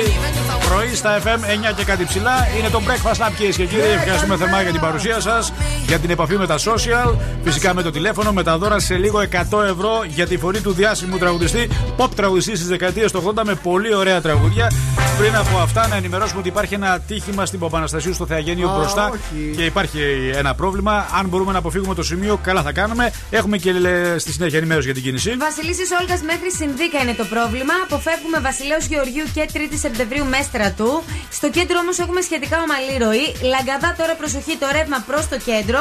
πρωί 0.68 0.94
στα 0.94 1.22
FM 1.22 1.70
9 1.70 1.74
και 1.76 1.84
κάτι 1.84 2.04
ψηλά. 2.04 2.46
Είναι 2.58 2.68
το 2.68 2.80
Breakfast 2.86 3.26
Lab 3.26 3.32
κυρίες 3.36 3.56
και 3.56 3.66
κύριοι. 3.66 3.82
Ευχαριστούμε 3.82 4.36
θερμά 4.36 4.62
για 4.62 4.70
την 4.70 4.80
παρουσία 4.80 5.20
σας, 5.20 5.52
για 5.86 5.98
την 5.98 6.10
επαφή 6.10 6.36
με 6.36 6.46
τα 6.46 6.58
social, 6.58 7.14
φυσικά 7.44 7.74
με 7.74 7.82
το 7.82 7.90
τηλέφωνο, 7.90 8.32
με 8.32 8.42
τα 8.42 8.58
δώρα 8.58 8.78
σε 8.78 8.96
λίγο 8.96 9.20
100 9.50 9.62
ευρώ 9.62 10.04
για 10.06 10.26
τη 10.26 10.36
φωνή 10.38 10.60
του 10.60 10.72
διάσημου 10.72 11.18
τραγουδιστή, 11.18 11.68
pop 11.96 12.08
τραγουδιστή 12.16 12.52
τη 12.52 12.64
δεκαετία 12.64 13.10
του 13.10 13.34
80 13.36 13.42
με 13.44 13.54
πολύ 13.54 13.94
ωραία 13.94 14.20
τραγουδιά. 14.20 14.70
Πριν 15.18 15.36
από 15.36 15.58
αυτά, 15.58 15.88
να 15.88 15.96
ενημερώσουμε 15.96 16.38
ότι 16.40 16.48
υπάρχει 16.48 16.74
ένα 16.74 17.00
τύχημα 17.00 17.46
στην 17.46 17.58
Παπαναστασίου 17.58 18.14
στο 18.14 18.26
Θεαγένιο 18.26 18.68
Α, 18.70 18.76
μπροστά 18.78 19.08
όχι. 19.08 19.52
και 19.56 19.64
υπάρχει 19.64 19.98
ένα 20.34 20.54
πρόβλημα. 20.54 21.06
Αν 21.18 21.28
μπορούμε 21.28 21.52
να 21.52 21.58
αποφύγουμε 21.58 21.94
το 21.94 22.02
σημείο, 22.02 22.36
καλά 22.42 22.62
θα 22.62 22.72
κάνουμε. 22.72 23.12
Έχουμε 23.30 23.56
και 23.58 23.72
λέ, 23.72 24.18
στη 24.18 24.32
συνέχεια 24.32 24.58
ενημέρωση 24.58 24.86
για 24.86 24.94
την 24.94 25.02
κίνηση. 25.02 25.36
Βασιλίση 25.36 25.82
Όλγας 26.00 26.20
μέχρι 26.22 26.50
Συνδίκα 26.52 26.98
είναι 27.02 27.14
το 27.14 27.24
πρόβλημα. 27.24 27.72
Αποφεύγουμε 27.84 28.38
Βασιλέως 28.40 28.84
Γεωργίου 28.86 29.24
και 29.34 29.48
3η 29.52 29.76
Σεπτεμβρίου 29.84 30.24
μέστρα 30.24 30.70
του. 30.72 31.02
Στο 31.30 31.50
κέντρο 31.50 31.76
όμως 31.78 31.98
έχουμε 31.98 32.20
σχετικά 32.20 32.56
ομαλή 32.66 32.94
ροή. 33.04 33.26
Λαγκαδά 33.54 33.94
τώρα 33.98 34.14
προσοχή 34.14 34.54
το 34.62 34.66
ρεύμα 34.76 34.98
προς 35.06 35.28
το 35.28 35.36
κέντρο. 35.48 35.80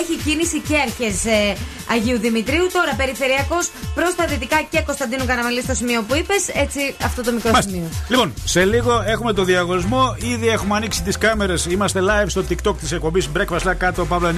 Έχει 0.00 0.14
κίνηση 0.24 0.58
και 0.68 0.76
αρχές 0.86 1.16
Αγίου 1.92 2.18
Δημητρίου. 2.18 2.66
Τώρα 2.72 2.92
περιφερειακός 3.02 3.64
προς 3.94 4.14
τα 4.14 4.24
δυτικά 4.26 4.58
και 4.70 4.80
Κωνσταντίνου 4.88 5.24
Καραμαλή 5.30 5.62
στο 5.62 5.74
σημείο 5.74 6.00
που 6.06 6.14
είπες. 6.20 6.42
Έτσι 6.64 6.80
αυτό 7.08 7.20
το 7.26 7.32
μικρό 7.32 7.50
Μάλιστα. 7.50 7.70
σημείο. 7.72 7.88
Λοιπόν, 8.08 8.28
σε 8.44 8.60
λίγο 8.72 9.02
έχουμε 9.06 9.32
το 9.32 9.44
διαγωνισμό. 9.44 10.16
Ήδη 10.18 10.48
έχουμε 10.48 10.76
ανοίξει 10.76 11.02
τις 11.02 11.18
κάμερες. 11.18 11.66
Είμαστε 11.66 12.00
live 12.02 12.26
στο 12.26 12.44
TikTok 12.48 12.76
της 12.76 12.92
εκπομπής 12.92 13.28
Breakfast 13.36 13.68
Live 13.68 13.74
κάτω 13.78 14.04
Παύλα 14.04 14.32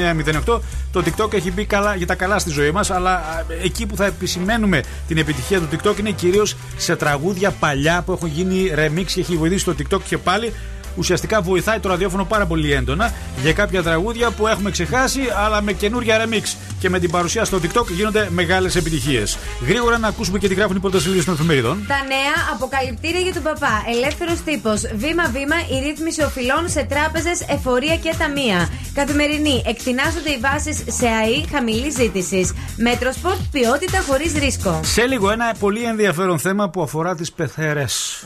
908. 0.46 0.60
Το 0.92 1.02
TikTok 1.04 1.32
έχει 1.32 1.52
μπει 1.52 1.64
καλά, 1.64 1.94
για 1.94 2.06
τα 2.06 2.14
καλά 2.14 2.38
στη 2.38 2.50
ζωή 2.50 2.70
μας, 2.70 2.90
αλλά 2.90 3.14
α, 3.14 3.44
εκεί 3.62 3.86
που 3.86 3.96
θα 3.96 4.04
επισημαίνουμε 4.04 4.82
την 5.08 5.18
επιτυχία 5.18 5.60
του 5.60 5.68
TikTok 5.72 5.98
είναι 5.98 6.10
κυρίως 6.10 6.56
σε 6.76 6.96
τραγούδια 6.96 7.50
παλιά 7.50 8.02
που 8.02 8.12
έχουν 8.12 8.28
γίνει 8.28 8.70
remix 8.74 9.04
και 9.04 9.20
έχει 9.20 9.36
βοηθήσει 9.36 9.64
το 9.64 9.74
TikTok 9.78 10.00
και 10.08 10.18
πάλι. 10.18 10.52
Ουσιαστικά 10.96 11.40
βοηθάει 11.40 11.78
το 11.78 11.88
ραδιόφωνο 11.88 12.24
πάρα 12.24 12.46
πολύ 12.46 12.72
έντονα 12.72 13.12
για 13.42 13.52
κάποια 13.52 13.82
τραγούδια 13.82 14.30
που 14.30 14.46
έχουμε 14.46 14.70
ξεχάσει, 14.70 15.20
αλλά 15.44 15.62
με 15.62 15.72
καινούρια 15.72 16.24
remix. 16.24 16.56
Και 16.78 16.90
με 16.90 16.98
την 16.98 17.10
παρουσία 17.10 17.44
στο 17.44 17.58
TikTok 17.62 17.86
γίνονται 17.88 18.28
μεγάλες 18.30 18.76
επιτυχίες. 18.76 19.38
Γρήγορα 19.66 19.98
να 19.98 20.08
ακούσουμε 20.08 20.38
και 20.38 20.48
τι 20.48 20.54
γράφουν 20.54 20.76
οι 20.76 20.80
πρώτε 20.80 21.00
σελίδε 21.00 21.22
των 21.22 21.34
εφημερίδων. 21.34 21.84
Τα 21.88 21.94
νέα 22.06 22.34
αποκαλυπτήρια 22.52 23.20
για 23.20 23.32
τον 23.32 23.42
παπά. 23.42 23.82
Ελεύθερος 23.94 24.42
τύπος. 24.44 24.80
Βήμα-βήμα 24.94 25.56
η 25.70 25.88
ρύθμιση 25.88 26.22
οφειλών 26.22 26.68
σε 26.68 26.84
τράπεζες, 26.84 27.40
εφορία 27.48 27.96
και 27.96 28.14
ταμεία. 28.18 28.68
Καθημερινή. 28.94 29.62
Εκτινάσσονται 29.66 30.30
οι 30.30 30.38
βάσεις 30.40 30.76
σε 30.86 31.06
ΑΕΙ 31.06 31.44
χαμηλής 31.52 31.90
ζήτησης. 31.90 32.52
Metrosport 32.76 33.40
ποιότητα 33.50 33.98
χωρίς 34.08 34.32
ρίσκο. 34.32 34.80
Σε 34.84 35.06
λίγο 35.06 35.30
ένα 35.30 35.54
πολύ 35.58 35.82
ενδιαφέρον 35.82 36.38
θέμα 36.38 36.70
που 36.70 36.82
αφορά 36.82 37.14
τις 37.14 37.32
πεθερές. 37.32 38.24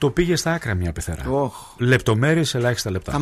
Το 0.00 0.10
πήγε 0.10 0.36
στα 0.36 0.52
άκρα 0.52 0.74
μια 0.74 0.92
πεθερά. 0.92 1.22
Oh. 1.24 1.50
Λεπτομέρειες 1.76 2.34
σε 2.34 2.44
ελάχιστα 2.52 2.90
λεπτά. 2.90 3.12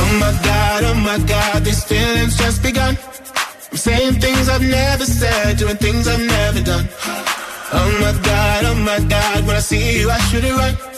Oh 0.00 0.10
my 0.22 0.32
god, 0.48 0.80
oh 0.90 0.96
my 1.08 1.18
god, 1.32 1.58
these 1.66 1.82
feelings 1.90 2.34
just 2.42 2.58
begun. 2.68 2.94
I'm 3.70 3.78
saying 3.86 4.14
things 4.24 4.44
I've 4.54 4.66
never 4.80 5.06
said, 5.20 5.50
doing 5.60 5.78
things 5.84 6.04
I've 6.12 6.26
never 6.36 6.60
done. 6.72 6.86
Oh 7.78 7.90
my 8.02 8.12
god, 8.28 8.60
oh 8.70 8.76
my 8.90 9.00
god, 9.14 9.38
when 9.46 9.56
I 9.60 9.64
see 9.70 9.84
you, 9.98 10.06
I 10.18 10.20
should 10.28 10.44
it 10.50 10.54
right. 10.62 10.97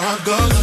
I 0.00 0.16
go. 0.24 0.57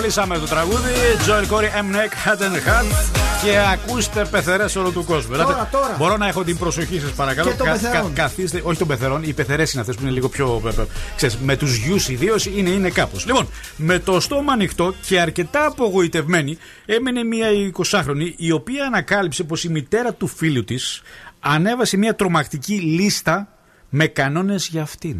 Είναι 0.00 0.08
και 0.08 0.14
πολύ 0.14 0.28
σάμε 0.28 0.38
το 0.38 0.46
τραγούδι. 0.46 0.92
Joel 1.26 1.52
Corey, 1.52 1.64
M. 1.64 1.94
Neck, 1.94 2.28
Hat 2.28 2.38
and 2.38 2.54
Hat. 2.54 3.20
Και 3.42 3.58
ακούστε 3.72 4.24
πεθερές 4.30 4.76
όλο 4.76 4.90
του 4.90 5.04
κόσμου. 5.04 5.36
Τώρα, 5.36 5.42
Ελάτε, 5.42 5.68
τώρα. 5.72 5.94
Μπορώ 5.98 6.16
να 6.16 6.28
έχω 6.28 6.44
την 6.44 6.58
προσοχή 6.58 7.00
σας, 7.00 7.10
παρακαλώ. 7.10 7.50
Και 7.50 7.56
των 7.56 7.66
πεθερών. 7.66 8.12
καθίστε, 8.12 8.60
όχι 8.64 8.78
των 8.78 8.86
πεθερών, 8.86 9.22
οι 9.22 9.32
πεθερές 9.32 9.72
είναι 9.72 9.80
αυτές 9.80 9.96
που 9.96 10.02
είναι 10.02 10.10
λίγο 10.10 10.28
πιο. 10.28 10.62
ε, 10.64 10.68
ε, 10.80 10.84
Ξέρεις, 11.16 11.36
με 11.38 11.56
τους 11.56 11.74
γιους 11.76 12.08
ιδίως 12.08 12.46
είναι, 12.46 12.70
είναι 12.70 12.90
κάπως. 12.90 13.26
Λοιπόν, 13.26 13.48
με 13.76 13.98
το 13.98 14.20
στόμα 14.20 14.52
ανοιχτό 14.52 14.94
και 15.06 15.20
αρκετά 15.20 15.66
απογοητευμένη 15.66 16.58
έμενε 16.86 17.24
μια 17.24 17.48
20χρονη 17.76 18.32
η 18.36 18.52
οποία 18.52 18.84
ανακάλυψε 18.84 19.44
πως 19.44 19.64
η 19.64 19.68
μητέρα 19.68 20.12
του 20.12 20.26
φίλου 20.26 20.64
της 20.64 21.02
ανέβασε 21.40 21.96
μια 21.96 22.14
τρομακτική 22.14 22.74
λίστα 22.74 23.48
με 23.90 24.06
κανόνες 24.06 24.66
για 24.66 24.82
αυτήν. 24.82 25.16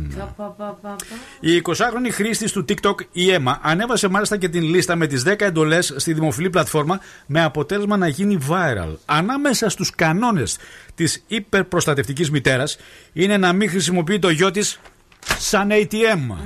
Η 1.40 1.62
20χρονη 1.64 2.10
χρήστης 2.10 2.52
του 2.52 2.64
TikTok, 2.68 2.94
η 3.12 3.32
Έμα, 3.32 3.58
ανέβασε 3.62 4.08
μάλιστα 4.08 4.36
και 4.36 4.48
την 4.48 4.62
λίστα 4.62 4.96
με 4.96 5.06
τις 5.06 5.22
10 5.26 5.34
εντολές 5.38 5.94
στη 5.96 6.12
δημοφιλή 6.12 6.50
πλατφόρμα 6.50 7.00
με 7.26 7.42
αποτέλεσμα 7.42 7.96
να 7.96 8.08
γίνει 8.08 8.38
viral. 8.48 8.94
Ανάμεσα 9.04 9.68
στους 9.68 9.90
κανόνες 9.90 10.58
της 10.94 11.24
υπερπροστατευτικής 11.26 12.30
μητέρας 12.30 12.78
είναι 13.12 13.36
να 13.36 13.52
μην 13.52 13.70
χρησιμοποιεί 13.70 14.18
το 14.18 14.30
γιο 14.30 14.50
της 14.50 14.80
σαν 15.38 15.68
ATM. 15.72 16.36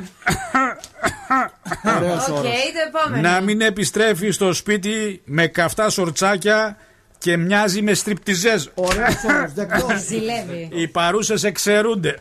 OK, 2.29 2.43
το 2.43 2.49
επόμενο. 2.89 3.29
να 3.29 3.41
μην 3.41 3.61
επιστρέφει 3.61 4.31
στο 4.31 4.53
σπίτι 4.53 5.23
με 5.25 5.47
καυτά 5.47 5.91
σορτσάκια 5.91 6.77
και 7.25 7.37
μοιάζει 7.37 7.83
με 7.83 7.95
στριπτιζέζ. 7.95 8.71
Ωραίο 8.75 9.07
όρο, 9.29 9.51
δεκτό. 9.55 9.87
Ζηλεύει. 10.09 10.69
Οι 10.73 10.89
παρούσες 10.89 11.45
εξαιρούνται. 11.45 12.19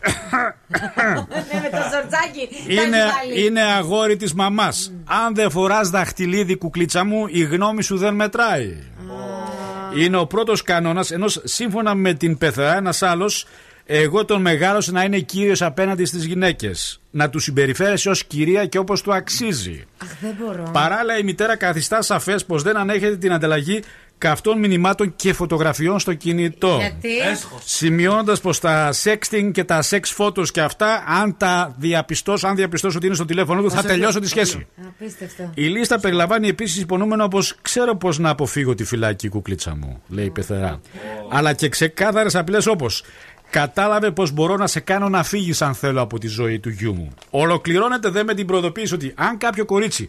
Ναι, 0.68 1.60
με 1.62 1.68
το 1.70 1.76
σορτσάκι. 1.76 2.48
Είναι, 2.68 2.90
τα 2.90 2.96
έχει 2.96 3.12
βάλει. 3.28 3.46
είναι 3.46 3.60
αγόρι 3.60 4.16
της 4.16 4.34
μαμάς. 4.34 4.92
Αν 5.04 5.34
δεν 5.34 5.50
φοράς 5.50 5.90
δαχτυλίδι 5.90 6.56
κουκλίτσα 6.56 7.04
μου, 7.04 7.26
η 7.28 7.42
γνώμη 7.44 7.82
σου 7.82 7.96
δεν 7.96 8.14
μετράει. 8.14 8.76
Είναι 9.98 10.16
ο 10.16 10.26
πρώτος 10.26 10.62
κανόνας, 10.62 11.10
ενώ 11.10 11.26
σύμφωνα 11.44 11.94
με 11.94 12.14
την 12.14 12.38
πεθερά 12.38 12.76
ένας 12.76 13.02
άλλος 13.02 13.46
Εγώ 13.86 14.24
τον 14.24 14.40
μεγάλωσα 14.40 14.92
να 14.92 15.02
είναι 15.04 15.18
κύριος 15.18 15.62
απέναντι 15.62 16.04
στις 16.04 16.24
γυναίκες. 16.24 17.00
Να 17.10 17.30
του 17.30 17.38
συμπεριφέρεσαι 17.38 18.08
ως 18.10 18.24
κυρία 18.24 18.66
και 18.66 18.78
όπως 18.78 19.02
του 19.02 19.14
αξίζει. 19.14 19.84
Αχ, 20.02 20.08
δεν 20.20 20.36
μπορώ. 20.40 20.70
Παράλληλα, 20.72 21.18
η 21.18 21.22
μητέρα 21.22 21.56
καθιστά 21.56 22.02
σαφές 22.02 22.44
πως 22.44 22.62
δεν 22.62 22.76
ανέχεται 22.76 23.16
την 23.16 23.32
ανταλλαγή 23.32 23.82
καυτών 24.18 24.58
μηνυμάτων 24.58 25.16
και 25.16 25.32
φωτογραφιών 25.32 25.98
στο 25.98 26.14
κινητό. 26.14 26.76
Γιατί; 26.80 27.08
Σημειώνοντας 27.64 28.40
πως 28.40 28.60
τα 28.60 28.92
sexting 29.04 29.50
και 29.52 29.64
τα 29.64 29.82
sex 29.90 30.00
photos 30.18 30.48
και 30.52 30.60
αυτά, 30.60 31.04
αν 31.06 31.36
τα 31.36 31.74
διαπιστώσω, 31.78 32.46
αν 32.46 32.54
διαπιστώσω 32.56 32.96
ότι 32.96 33.06
είναι 33.06 33.14
στο 33.14 33.24
τηλέφωνο 33.24 33.62
του, 33.62 33.70
θα 33.70 33.80
σε 33.80 33.86
τελειώσω 33.86 34.18
τη 34.18 34.24
δει- 34.26 34.30
σχέση. 34.30 34.66
Απίστευτο. 34.86 35.50
Η 35.54 35.66
λίστα 35.66 36.00
περιλαμβάνει 36.00 36.48
επίσης 36.48 36.82
υπονοούμενο 36.82 37.28
πως 37.28 37.56
ξέρω 37.62 37.96
πώ 37.96 38.08
να 38.10 38.28
αποφύγω 38.30 38.74
τη 38.74 38.84
φυλάκη 38.84 39.28
κουκλίτσα 39.28 39.76
μου, 39.76 40.02
λέει 40.08 40.24
η 40.24 40.30
πεθερά. 40.30 40.80
Αλλά 41.30 41.52
και 41.52 41.68
ξεκάθαρες 41.68 42.34
απειλέ 42.34 42.58
όπως 42.68 43.02
Κατάλαβε 43.54 44.10
πως 44.10 44.30
μπορώ 44.30 44.56
να 44.56 44.66
σε 44.66 44.80
κάνω 44.80 45.08
να 45.08 45.22
φύγεις 45.22 45.62
αν 45.62 45.74
θέλω 45.74 46.00
από 46.00 46.18
τη 46.18 46.26
ζωή 46.26 46.58
του 46.58 46.68
γιού 46.68 46.94
μου. 46.94 47.14
Ολοκληρώνεται 47.30 48.08
δε 48.08 48.24
με 48.24 48.34
την 48.34 48.46
προειδοποίηση 48.46 48.94
ότι 48.94 49.12
αν 49.16 49.38
κάποιο 49.38 49.64
κορίτσι 49.64 50.08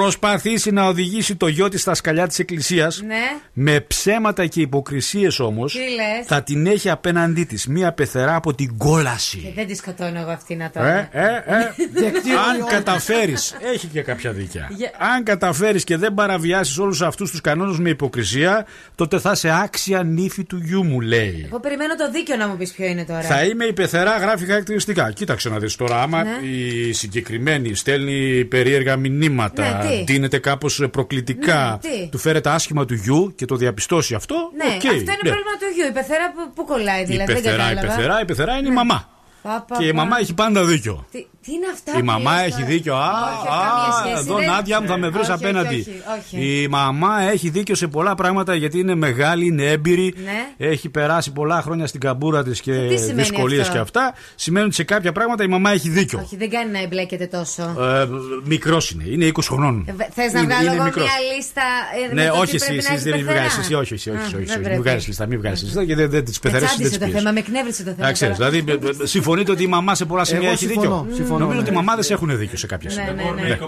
προσπαθήσει 0.00 0.70
να 0.70 0.84
οδηγήσει 0.86 1.36
το 1.36 1.46
γιο 1.46 1.68
της 1.68 1.80
στα 1.80 1.94
σκαλιά 1.94 2.26
της 2.26 2.38
εκκλησίας, 2.38 3.02
Ναι. 3.06 3.14
με 3.52 3.80
ψέματα 3.80 4.46
και 4.46 4.60
υποκρισίες 4.60 5.38
όμως, 5.40 5.72
Τι 5.72 5.78
λες; 5.78 6.26
θα 6.26 6.42
την 6.42 6.66
έχει 6.66 6.90
απέναντί 6.90 7.44
της 7.44 7.66
μία 7.66 7.92
πεθερά 7.92 8.34
από 8.34 8.54
την 8.54 8.76
κόλαση. 8.76 9.38
Και 9.38 9.52
δεν 9.54 9.66
της 9.66 9.76
σκοτώνω 9.78 10.20
εγώ 10.20 10.30
αυτήν 10.30 10.58
να 10.58 10.64
Ε, 10.64 10.70
τώρα. 10.74 10.88
ε, 10.96 11.08
ε. 11.46 11.72
Δικτύο 12.00 12.38
Αν 12.40 12.58
ιών. 12.58 12.68
καταφέρεις, 12.68 13.56
έχει 13.74 13.86
και 13.86 14.00
κάποια 14.02 14.32
δίκαια. 14.32 14.68
Για- 14.76 14.90
Αν 15.14 15.22
καταφέρεις 15.22 15.84
και 15.84 15.96
δεν 15.96 16.14
παραβιάσεις 16.14 16.78
όλους 16.78 17.02
αυτούς 17.02 17.30
τους 17.30 17.40
κανόνες 17.40 17.78
με 17.78 17.88
υποκρισία, 17.90 18.66
τότε 18.94 19.18
θα 19.18 19.30
είσαι 19.34 19.50
άξια 19.62 20.02
νύφη 20.02 20.44
του 20.44 20.56
γιού 20.64 20.84
μου, 20.84 21.00
λέει. 21.00 21.44
Εγώ 21.48 21.60
περιμένω 21.60 21.94
το 21.96 22.10
δίκιο 22.10 22.36
να 22.36 22.48
μου 22.48 22.56
πεις 22.56 22.72
ποιο 22.72 22.86
είναι 22.86 23.04
τώρα. 23.04 23.20
Θα 23.20 23.44
είμαι 23.44 23.64
η 23.64 23.72
πεθερά, 23.72 24.16
γράφει 24.16 24.46
χαρακτηριστικά. 24.46 25.12
Κοίταξε 25.12 25.48
να 25.48 25.58
δεις 25.58 25.76
τώρα, 25.76 26.02
άμα 26.02 26.22
Ναι. 26.22 26.30
η 26.48 26.92
συγκεκριμένη 26.92 27.74
στέλνει 27.74 28.44
περίεργα 28.44 28.96
μηνύματα, 28.96 29.62
Ναι, 29.82 29.85
τι; 29.88 30.04
ντύνεται 30.04 30.38
κάπως 30.38 30.82
προκλητικά, 30.90 31.78
Ναι, 31.82 31.90
τι; 31.90 32.08
του 32.10 32.18
φέρεται 32.18 32.50
άσχημα 32.50 32.84
του 32.84 32.94
γιου 32.94 33.32
και 33.36 33.44
το 33.44 33.56
διαπιστώσει 33.56 34.14
αυτό. 34.14 34.34
Ναι, 34.56 34.64
οκ, 34.64 34.72
αυτό 34.74 34.88
είναι 34.92 35.02
ναι. 35.02 35.06
πρόβλημα 35.30 35.52
του 35.60 35.66
γιου. 35.74 35.86
Η 35.86 35.92
πεθερά 35.92 36.32
που, 36.32 36.52
που 36.54 36.64
κολλάει, 36.64 37.02
Η 37.02 37.04
δηλαδή. 37.04 37.32
δεν 37.32 37.42
πεθερά, 37.42 37.64
η 37.70 37.74
κατάλαβα. 37.74 37.96
πεθερά, 37.96 38.20
η 38.20 38.24
πεθερά 38.24 38.56
είναι 38.56 38.68
η 38.68 38.72
μαμά. 38.72 39.08
Πα, 39.42 39.64
πα, 39.68 39.76
Και 39.78 39.84
η 39.86 39.90
πα. 39.92 39.94
μαμά 39.96 40.18
έχει 40.18 40.34
πάντα 40.34 40.64
δίκιο. 40.64 41.06
Τι, 41.10 41.26
τι 41.46 41.52
είναι 41.52 41.66
αυτά 41.72 41.92
Η 41.96 41.98
που 41.98 42.04
μαμά 42.04 42.34
λες 42.34 42.42
έχει 42.42 42.50
τώρα; 42.52 42.66
δίκιο. 42.66 42.94
Α, 42.96 42.98
Όχι, 43.08 43.46
καμία 43.48 43.88
α, 43.88 44.00
σχέση, 44.04 44.18
εδώ 44.24 44.36
δεν- 44.36 44.46
Νάντια 44.50 44.80
μου 44.80 44.86
θα 44.86 44.96
με 44.98 45.08
βρεις 45.08 45.22
Όχι, 45.28 45.32
όχι, 45.32 45.44
απέναντι. 45.44 45.74
όχι, 45.78 46.02
όχι. 46.36 46.62
Η 46.62 46.68
μαμά 46.68 47.20
έχει 47.32 47.48
δίκιο 47.48 47.74
σε 47.74 47.86
πολλά 47.86 48.14
πράγματα 48.14 48.54
γιατί 48.54 48.78
είναι 48.78 48.94
μεγάλη, 48.94 49.46
είναι 49.46 49.64
έμπειρη. 49.64 50.14
Ναι. 50.24 50.66
Έχει 50.68 50.88
περάσει 50.88 51.32
πολλά 51.32 51.62
χρόνια 51.62 51.86
στην 51.86 52.00
καμπούρα 52.00 52.42
της 52.44 52.60
και 52.60 52.72
Τι 52.72 52.96
σημαίνει 52.98 53.14
δυσκολίες 53.22 53.60
αυτό; 53.60 53.72
και 53.72 53.78
αυτά. 53.78 54.14
Σημαίνει 54.34 54.66
ότι 54.66 54.74
σε 54.74 54.84
κάποια 54.84 55.12
πράγματα 55.12 55.44
η 55.44 55.46
μαμά 55.46 55.70
έχει 55.70 55.88
δίκιο. 55.88 56.18
Όχι, 56.24 56.36
δεν 56.36 56.50
κάνει 56.50 56.70
να 56.70 56.82
εμπλέκεται 56.82 57.26
τόσο. 57.26 57.62
Ε, 57.62 58.06
μικρός 58.44 58.90
είναι, 58.90 59.04
είναι 59.06 59.24
20 59.26 59.48
χρονών. 59.48 59.84
Θες 60.14 60.32
να 60.32 60.40
Είναι- 60.40 60.48
βγάλω 60.54 60.66
είναι 60.66 60.74
εγώ 60.74 60.84
μικρός. 60.84 61.04
μια 61.04 61.36
λίστα. 61.36 61.62
ε, 62.10 62.14
με 62.14 62.22
Ναι, 62.22 62.28
το 62.28 62.32
τι 62.34 62.40
όχι 62.40 62.54
εσύ, 62.54 62.66
πρέπει 62.66 62.82
να 62.82 62.88
εσύ 62.88 62.92
έχεις 62.92 63.02
δεν 63.04 63.14
μην 63.14 63.24
πεθερά; 63.26 63.44
βγάζει. 63.44 63.60
Εσύ, 63.60 63.74
όχι, 63.74 63.94
όχι, 63.94 64.10
όχι, 64.10 64.18
Α, 64.18 64.22
όχι, 64.26 64.32
δεν 64.34 64.42
όχι, 64.44 64.52
Μην 64.58 64.62
πρέπει. 64.62 64.80
βγάζει 64.80 65.06
λίστα, 65.08 65.26
μην 65.26 65.38
βγάζει 65.38 65.64
λίστα. 65.64 65.82
Γιατί 65.82 66.04
δεν 66.06 66.24
τις 66.24 66.34
Με 66.34 66.50
πεθερές 66.50 66.68
δεν 66.68 66.78
τσάντισε 66.78 66.98
τις 66.98 67.08
το 67.12 67.18
θέμα, 67.18 67.30
με 67.32 67.38
εκνεύρισε 67.38 67.82
το 67.84 67.90
θέμα. 67.90 68.06
Να 68.06 68.12
ξέρεις, 68.12 68.36
τώρα. 68.36 68.50
δηλαδή 68.50 68.72
ε, 68.86 69.02
ε, 69.02 69.06
συμφωνείτε 69.06 69.50
ότι 69.52 69.62
η 69.62 69.66
μαμά 69.66 69.94
σε 69.94 70.04
πολλά 70.04 70.24
σημεία 70.24 70.42
Εγώ 70.42 70.52
έχει 70.52 70.66
συμφωνώ, 70.66 71.02
δίκιο. 71.08 71.16
Συμφωνώ, 71.36 71.44
Νομίζω 71.44 71.60
ναι. 71.60 71.68
ότι 71.68 71.70
οι 71.70 71.86
μαμάδε 71.86 72.14
έχουν 72.14 72.38
δίκιο 72.38 72.58
σε 72.58 72.66
κάποια 72.66 72.90
Ναι, 72.94 73.02
σημεία. 73.04 73.12
ναι, 73.32 73.42
ναι. 73.42 73.48
Ναι. 73.48 73.58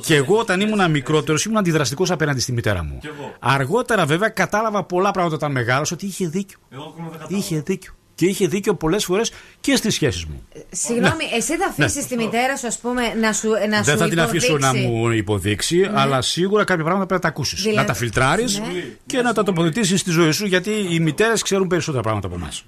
Και 0.00 0.14
εγώ 0.14 0.36
όταν 0.38 0.60
ήμουν 0.60 0.90
μικρότερος 0.90 1.44
ήμουν 1.44 1.58
αντιδραστικός 1.58 2.10
απέναντι 2.10 2.40
στη 2.40 2.52
μητέρα 2.52 2.84
μου. 2.84 2.98
Αργότερα 3.38 4.06
βέβαια 4.06 4.28
κατάλαβα 4.28 4.84
πολλά 4.84 5.10
πράγματα 5.10 5.34
όταν 5.36 5.52
μεγάλωσα 5.52 5.94
ότι 5.94 6.06
είχε 6.06 6.26
δίκιο. 6.28 6.58
Είχε 7.28 7.60
δίκιο. 7.60 7.92
Και 8.14 8.26
είχε 8.26 8.46
δίκιο 8.46 8.74
πολλές 8.74 9.04
φορές 9.04 9.32
και 9.60 9.76
στις 9.76 9.94
σχέσεις 9.94 10.24
μου. 10.24 10.42
Συγγνώμη, 10.70 11.24
εσύ 11.36 11.56
θα 11.56 11.66
αφήσεις 11.68 12.06
τη 12.06 12.16
μητέρα 12.16 12.56
σου, 12.56 12.66
ας 12.66 12.78
πούμε, 12.78 13.02
να 13.20 13.32
σου 13.32 13.48
να 13.50 13.58
Ναι. 13.66 13.80
Δεν 13.82 13.84
σου 13.94 13.98
θα 13.98 14.08
την 14.08 14.20
αφήσω 14.20 14.58
να 14.58 14.68
υποδείξει. 14.68 14.88
μου 14.88 15.10
υποδείξει, 15.10 15.90
αλλά 15.94 16.22
σίγουρα 16.22 16.64
κάποια 16.64 16.84
πράγματα 16.84 17.06
πρέπει 17.06 17.22
να 17.24 17.30
τα 17.30 17.36
ακούσεις. 17.36 17.60
Δηλαδή- 17.62 17.78
Να 17.78 17.84
τα 17.84 17.94
φιλτράρεις 17.94 18.58
Ναι. 18.58 18.66
και 19.06 19.22
να 19.22 19.32
τα 19.32 19.42
τοποθετήσεις 19.42 20.00
στη 20.00 20.10
ζωή 20.10 20.30
σου, 20.30 20.46
γιατί 20.46 20.70
οι 20.90 21.00
μητέρες 21.00 21.42
ξέρουν 21.42 21.66
περισσότερα 21.66 22.02
πράγματα 22.02 22.26
από 22.26 22.36
εμάς. 22.36 22.64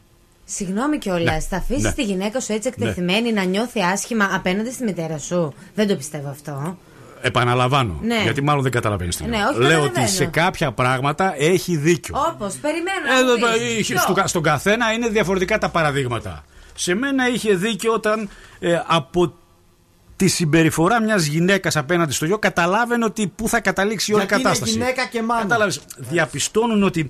Συγγνώμη 0.51 0.99
κιόλας, 0.99 1.34
Ναι. 1.34 1.40
θα 1.40 1.57
αφήσεις 1.57 1.82
Ναι. 1.82 1.92
τη 1.92 2.03
γυναίκα 2.03 2.40
σου 2.40 2.53
έτσι 2.53 2.68
εκτεθειμένη 2.68 3.32
να 3.32 3.42
νιώθει 3.42 3.80
άσχημα 3.82 4.30
απέναντι 4.32 4.72
στη 4.72 4.84
μητέρα 4.84 5.18
σου; 5.18 5.55
Δεν 5.74 5.88
το 5.88 5.96
πιστεύω 5.96 6.28
αυτό. 6.28 6.78
Επαναλαμβάνω. 7.20 7.99
Ναι. 8.03 8.20
Γιατί 8.22 8.42
μάλλον 8.42 8.62
δεν 8.62 8.72
καταλαβαίνεις 8.72 9.16
τι 9.16 9.24
Ναι, 9.24 9.36
λέω. 9.36 9.49
όχι, 9.49 9.59
Λέω 9.59 9.68
καταλαβαίνω. 9.68 10.05
ότι 10.05 10.11
σε 10.14 10.24
κάποια 10.26 10.72
πράγματα 10.72 11.34
έχει 11.38 11.76
δίκιο. 11.76 12.14
Όπως, 12.32 12.55
περιμένω. 12.55 13.18
Ε, 13.18 13.22
να 13.22 13.32
μου 13.32 13.38
το- 13.38 13.46
πεις. 13.59 13.78
είχε- 13.78 13.92
Ποιο; 13.94 14.03
στο 14.03 14.12
κα- 14.12 14.26
στον 14.26 14.42
καθένα 14.42 14.92
είναι 14.92 15.09
διαφορετικά 15.09 15.59
τα 15.59 15.68
παραδείγματα. 15.68 16.44
Σε 16.74 16.94
μένα 16.94 17.28
είχε 17.28 17.55
δίκιο 17.55 17.92
όταν 17.92 18.28
ε, 18.59 18.82
από 18.86 19.34
τη 20.16 20.28
συμπεριφορά 20.28 21.03
μιας 21.03 21.24
γυναίκας 21.24 21.76
απέναντι 21.76 22.12
στο 22.12 22.24
γιο 22.26 22.38
καταλάβαινε 22.38 23.05
ότι 23.05 23.26
πού 23.36 23.49
θα 23.49 23.61
καταλήξει 23.61 24.11
η 24.11 24.14
όλη 24.14 24.22
Γιατί 24.22 24.40
είναι 24.40 24.49
κατάσταση. 24.49 24.72
γυναίκα 24.78 25.07
και 25.07 25.22
μάνα. 25.22 25.40
Κατάλαβες, 25.40 25.80
διαπιστώνουν 25.96 26.82
ότι 26.82 27.09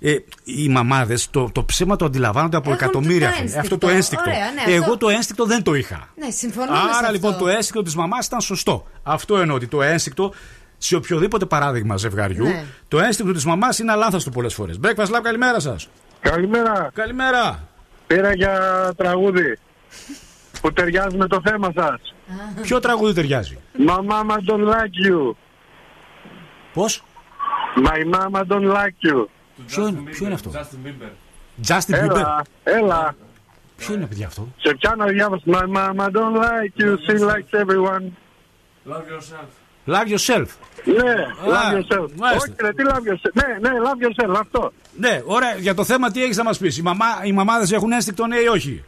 ε, 0.00 0.16
οι 0.44 0.68
μαμάδες 0.68 1.30
το, 1.30 1.50
το 1.52 1.64
ψέμα 1.64 1.96
το 1.96 2.04
αντιλαμβάνονται 2.04 2.56
από 2.56 2.70
Έχουν 2.70 2.82
εκατομμύρια 2.82 3.28
το 3.28 3.34
χρόνια. 3.34 3.40
ένστικτο. 3.42 3.60
Αυτό 3.74 3.78
το 3.86 3.88
ένστικτο. 3.88 4.30
Ωραία, 4.30 4.50
ναι, 4.66 4.72
Εγώ 4.74 4.84
αυτό- 4.84 4.98
το 4.98 5.08
ένστικτο 5.08 5.44
δεν 5.44 5.62
το 5.62 5.74
είχα. 5.74 6.08
Ναι, 6.16 6.30
συμφωνούμε. 6.30 6.76
σε 6.76 6.82
Άρα 6.82 6.90
αυτό. 6.98 7.12
λοιπόν 7.12 7.38
το 7.38 7.48
ένστικτο 7.48 7.82
της 7.82 7.94
μαμάς 7.96 8.26
ήταν 8.26 8.40
σωστό. 8.40 8.86
Αυτό 9.02 9.36
εννοώ 9.38 9.56
ότι 9.56 9.66
το 9.66 9.82
ένστικτο 9.82 10.32
σε 10.78 10.96
οποιοδήποτε 10.96 11.46
παράδειγμα 11.46 11.96
ζευγαριού, 11.96 12.44
Ναι. 12.46 12.64
το 12.88 12.98
ένστικτο 13.00 13.32
της 13.32 13.44
μαμάς 13.44 13.78
είναι 13.78 13.92
αλάνθαστο 13.92 14.30
πολλές 14.30 14.54
φορές. 14.54 14.78
Breakfast 14.82 15.06
Lab, 15.06 15.20
καλημέρα 15.22 15.60
σας. 15.60 15.88
Καλημέρα. 16.20 16.90
Καλημέρα. 16.94 17.68
Πήρα 18.06 18.34
για 18.34 18.60
τραγούδι 18.96 19.58
που 20.60 20.72
ταιριάζει 20.72 21.16
με 21.16 21.26
το 21.26 21.40
θέμα 21.44 21.72
σας. 21.74 22.00
Ποιο 22.62 22.80
τραγούδι 22.80 23.12
ταιριάζει; 23.14 23.58
My 23.88 23.98
mama 23.98 24.34
don't 24.50 24.68
like 24.68 25.08
you. 25.10 25.34
Πώς; 26.72 27.02
My 27.84 28.14
mama 28.16 28.40
don't 28.48 28.72
like 28.72 29.10
you. 29.12 29.26
Ποιο 29.66 29.86
είναι, 29.86 30.00
ποιο 30.10 30.24
είναι 30.26 30.34
αυτό; 30.34 30.50
Justin 30.54 30.86
Bieber. 30.86 31.10
Έλα, 31.90 32.42
έλα. 32.64 33.14
Ποιο 33.76 33.94
είναι 33.94 34.06
παιδιά 34.06 34.26
αυτό; 34.26 34.48
Σε 34.56 34.74
πιάνω 34.74 35.04
διάβασα. 35.04 35.42
My 35.46 35.76
mama 35.76 36.06
don't 36.06 36.36
like 36.36 36.82
you. 36.82 36.96
She 37.06 37.18
likes 37.18 37.60
everyone. 37.60 38.04
Love 38.92 39.06
yourself. 39.12 39.48
Love 39.86 40.08
yourself. 40.08 40.46
Ναι, 40.84 41.10
Α, 41.10 41.26
love 41.46 41.74
yourself. 41.76 42.08
μάλιστα. 42.16 42.48
Όχι, 42.48 42.54
ρε, 42.60 42.72
τι 42.72 42.82
love 42.86 43.12
yourself. 43.12 43.32
Ναι, 43.32 43.68
ναι, 43.68 43.76
love 43.84 44.06
yourself, 44.06 44.34
αυτό. 44.40 44.72
Ναι, 44.96 45.22
ωραία. 45.24 45.54
Για 45.56 45.74
το 45.74 45.84
θέμα 45.84 46.10
τι 46.10 46.22
έχεις 46.22 46.36
να 46.36 46.44
μας 46.44 46.58
πεις. 46.58 46.78
Οι, 46.78 46.82
μαμά, 46.82 47.06
οι 47.24 47.32
μαμάδες 47.32 47.72
έχουν 47.72 47.92
ένστικτο, 47.92 48.26
ναι 48.26 48.36
ή 48.36 48.46
όχι; 48.46 48.84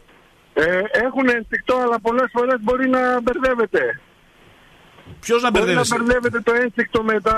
Ε, 0.54 0.80
έχουν 0.92 1.28
ενστικτό, 1.28 1.76
αλλά 1.76 2.00
πολλές 2.00 2.26
φορές 2.32 2.56
μπορεί 2.60 2.88
να 2.88 3.20
μπερδεύεται. 3.20 4.00
Ποιος 5.20 5.42
να 5.42 5.50
Μπορεί 5.50 5.64
να 5.64 5.72
μπερδεύεσαι; 5.72 5.96
μπερδεύεται 5.98 6.40
το 6.40 6.52
ένστικτο 6.62 7.02
με, 7.02 7.20
τα, 7.20 7.36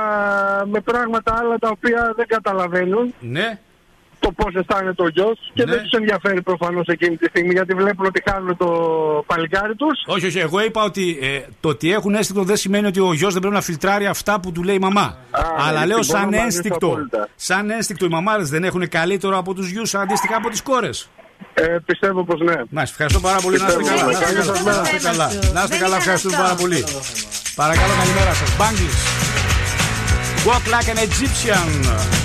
με 0.70 0.80
πράγματα 0.80 1.34
άλλα 1.38 1.58
τα 1.58 1.68
οποία 1.68 2.12
δεν 2.16 2.26
καταλαβαίνουν. 2.26 3.14
Ναι. 3.20 3.58
Το 4.18 4.32
πώς 4.32 4.54
αισθάνεται 4.54 5.02
ο 5.02 5.08
γιος 5.08 5.50
και 5.54 5.64
Ναι. 5.64 5.70
δεν 5.70 5.82
τους 5.82 5.90
ενδιαφέρει 5.92 6.42
προφανώς 6.42 6.86
εκείνη 6.86 7.16
τη 7.16 7.24
στιγμή 7.26 7.52
γιατί 7.52 7.74
βλέπουν 7.74 8.06
ότι 8.06 8.22
χάνουν 8.30 8.56
το 8.56 8.68
παλικάρι 9.26 9.74
τους. 9.74 10.02
Όχι, 10.06 10.26
όχι. 10.26 10.38
Εγώ 10.38 10.64
είπα 10.64 10.82
ότι 10.82 11.18
ε, 11.22 11.40
το 11.60 11.68
ότι 11.68 11.92
έχουν 11.92 12.14
ένστικτο 12.14 12.42
δεν 12.42 12.56
σημαίνει 12.56 12.86
ότι 12.86 13.00
ο 13.00 13.12
γιος 13.12 13.32
δεν 13.32 13.40
πρέπει 13.40 13.54
να 13.56 13.60
φιλτράρει 13.62 14.06
αυτά 14.06 14.40
που 14.40 14.52
του 14.52 14.62
λέει 14.62 14.74
η 14.74 14.78
μαμά. 14.78 15.16
Αλλά 15.58 15.80
ναι, 15.80 15.86
λέω 15.86 16.02
συμφωνώ 16.02 16.22
σαν 16.22 16.34
μαζί 16.34 16.36
σου 16.38 16.44
ένστικτο. 16.44 16.86
απόλυτα. 16.86 17.28
Σαν 17.36 17.70
ένστικτο 17.70 18.04
οι 18.04 18.08
μαμάδες 18.08 18.48
δεν 18.50 18.64
έχουν 18.64 18.88
καλύτερο 18.88 19.38
από 19.38 19.54
τους 19.54 19.70
γιους 19.70 19.94
αντίστοιχα 19.94 20.36
από 20.36 20.48
τις 20.48 20.62
κόρες. 20.62 21.08
Ε, 21.62 21.78
πιστεύω 21.86 22.24
πως 22.24 22.40
ναι. 22.40 22.54
Μάλιστα, 22.70 22.82
ευχαριστώ 22.96 23.20
πάρα 23.28 23.38
πολύ. 23.44 23.56
Να 23.58 23.66
είστε 23.66 23.78
Πιστεύω, 23.78 23.98
καλά. 23.98 24.12
ναι. 24.12 24.12
Να 24.12 24.20
είστε 24.20 24.24
Καλή 24.24 24.46
σας 24.46 24.58
καλά. 24.58 24.62
μέρα. 24.64 24.80
Να 24.82 24.88
είστε 24.96 25.08
καλά. 25.08 25.26
Να 25.56 25.60
είστε 25.62 25.74
Δεν 25.74 25.78
καλά, 25.84 25.96
ήταν 25.96 25.98
ευχαριστούμε 26.02 26.34
αυτό. 26.34 26.44
πάρα 26.46 26.54
πολύ. 26.62 26.80
Παρακαλώ, 27.60 27.92
καλημέρα 28.02 28.32
σας. 28.40 28.48
Μπάγκλι. 28.58 28.90
Walk 30.48 30.64
like 30.74 30.88
an 30.94 30.98
Egyptian. 31.08 32.19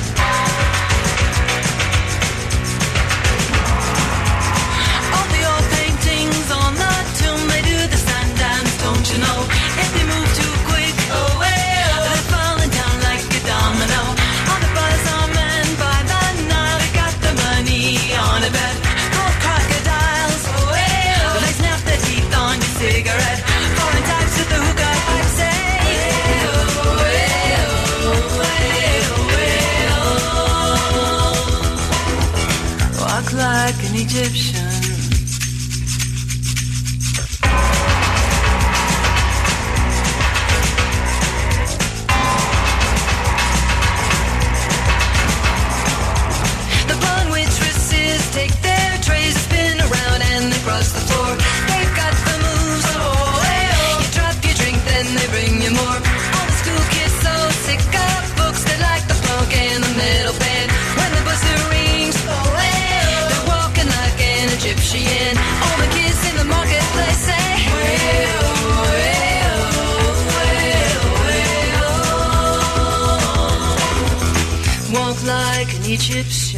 Egypt's 75.95 76.54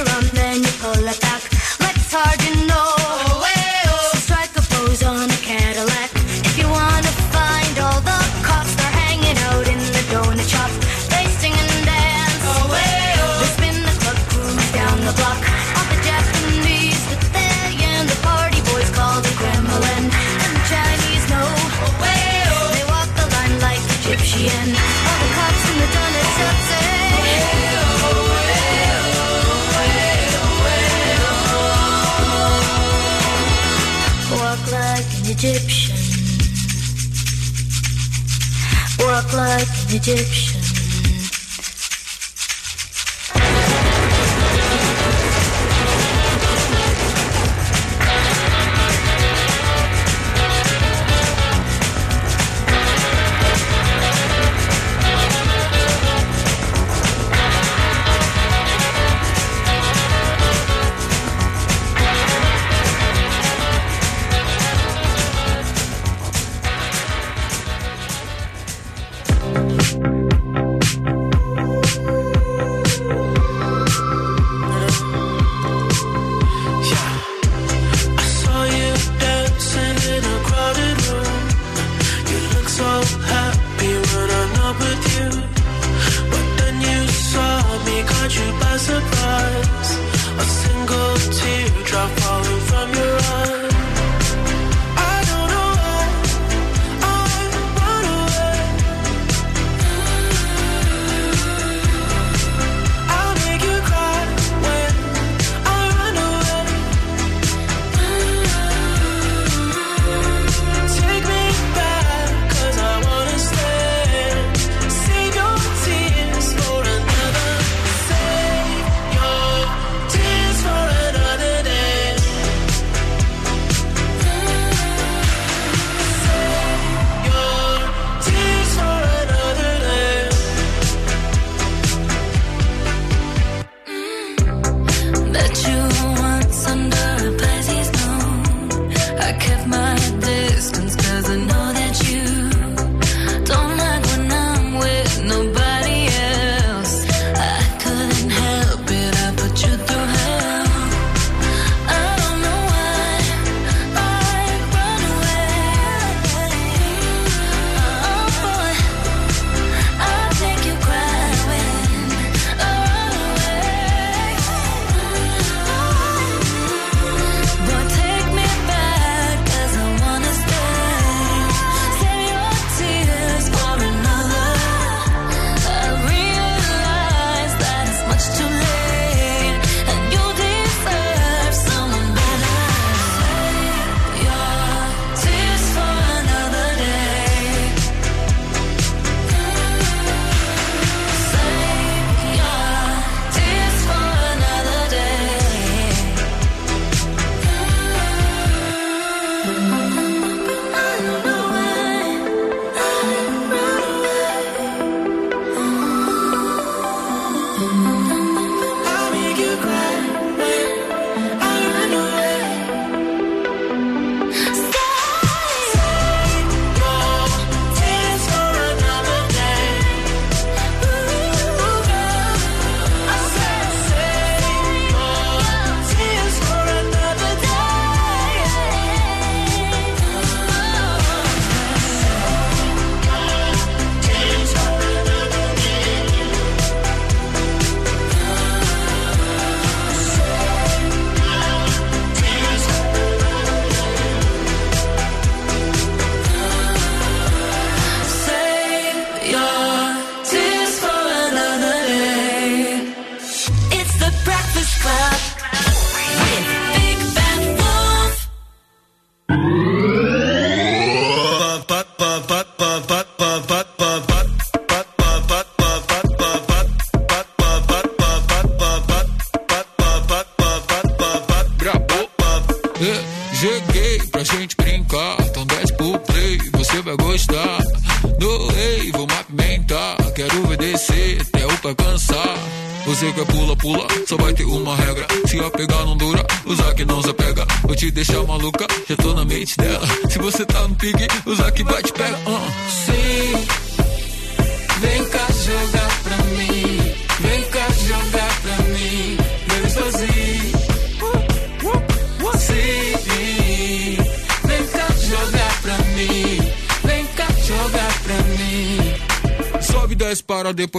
you 0.00 0.12
run, 0.12 0.24
then 0.32 0.62
you 0.62 0.72
pull 0.78 1.08
it 1.08 1.20
back. 1.20 1.42
Let's 1.80 2.06
start. 2.06 2.39
clock 39.22 39.32
like 39.34 39.68
an 39.90 39.96
addiction 39.96 40.59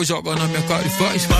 para, 0.01 0.07
depois 0.07 0.07
joga 0.07 0.35
na 0.35 0.47
minha 0.47 0.61
cara 0.63 0.85
e 0.85 0.89
faz. 0.89 1.30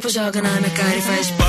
Depois 0.00 0.14
joga 0.14 0.40
na 0.40 0.48
minha 0.52 0.70
cara 0.70 0.96
e 0.96 1.02
faz. 1.02 1.39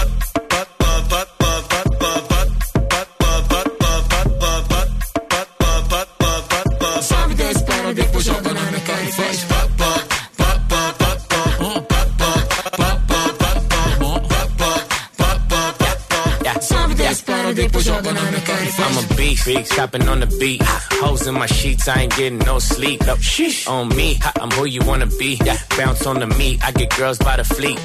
Sheets, 21.81 21.87
I 21.87 22.01
ain't 22.01 22.15
getting 22.15 22.39
no 22.39 22.59
sleep. 22.59 23.01
No, 23.05 23.15
on 23.67 23.89
me, 23.89 24.19
I'm 24.39 24.51
who 24.51 24.65
you 24.65 24.81
wanna 24.85 25.07
be. 25.07 25.39
Yeah. 25.45 25.57
Bounce 25.77 26.05
on 26.05 26.19
the 26.19 26.27
meat, 26.27 26.59
I 26.63 26.71
get 26.71 26.95
girls 26.97 27.17
by 27.17 27.37
the 27.37 27.43
fleet. 27.43 27.79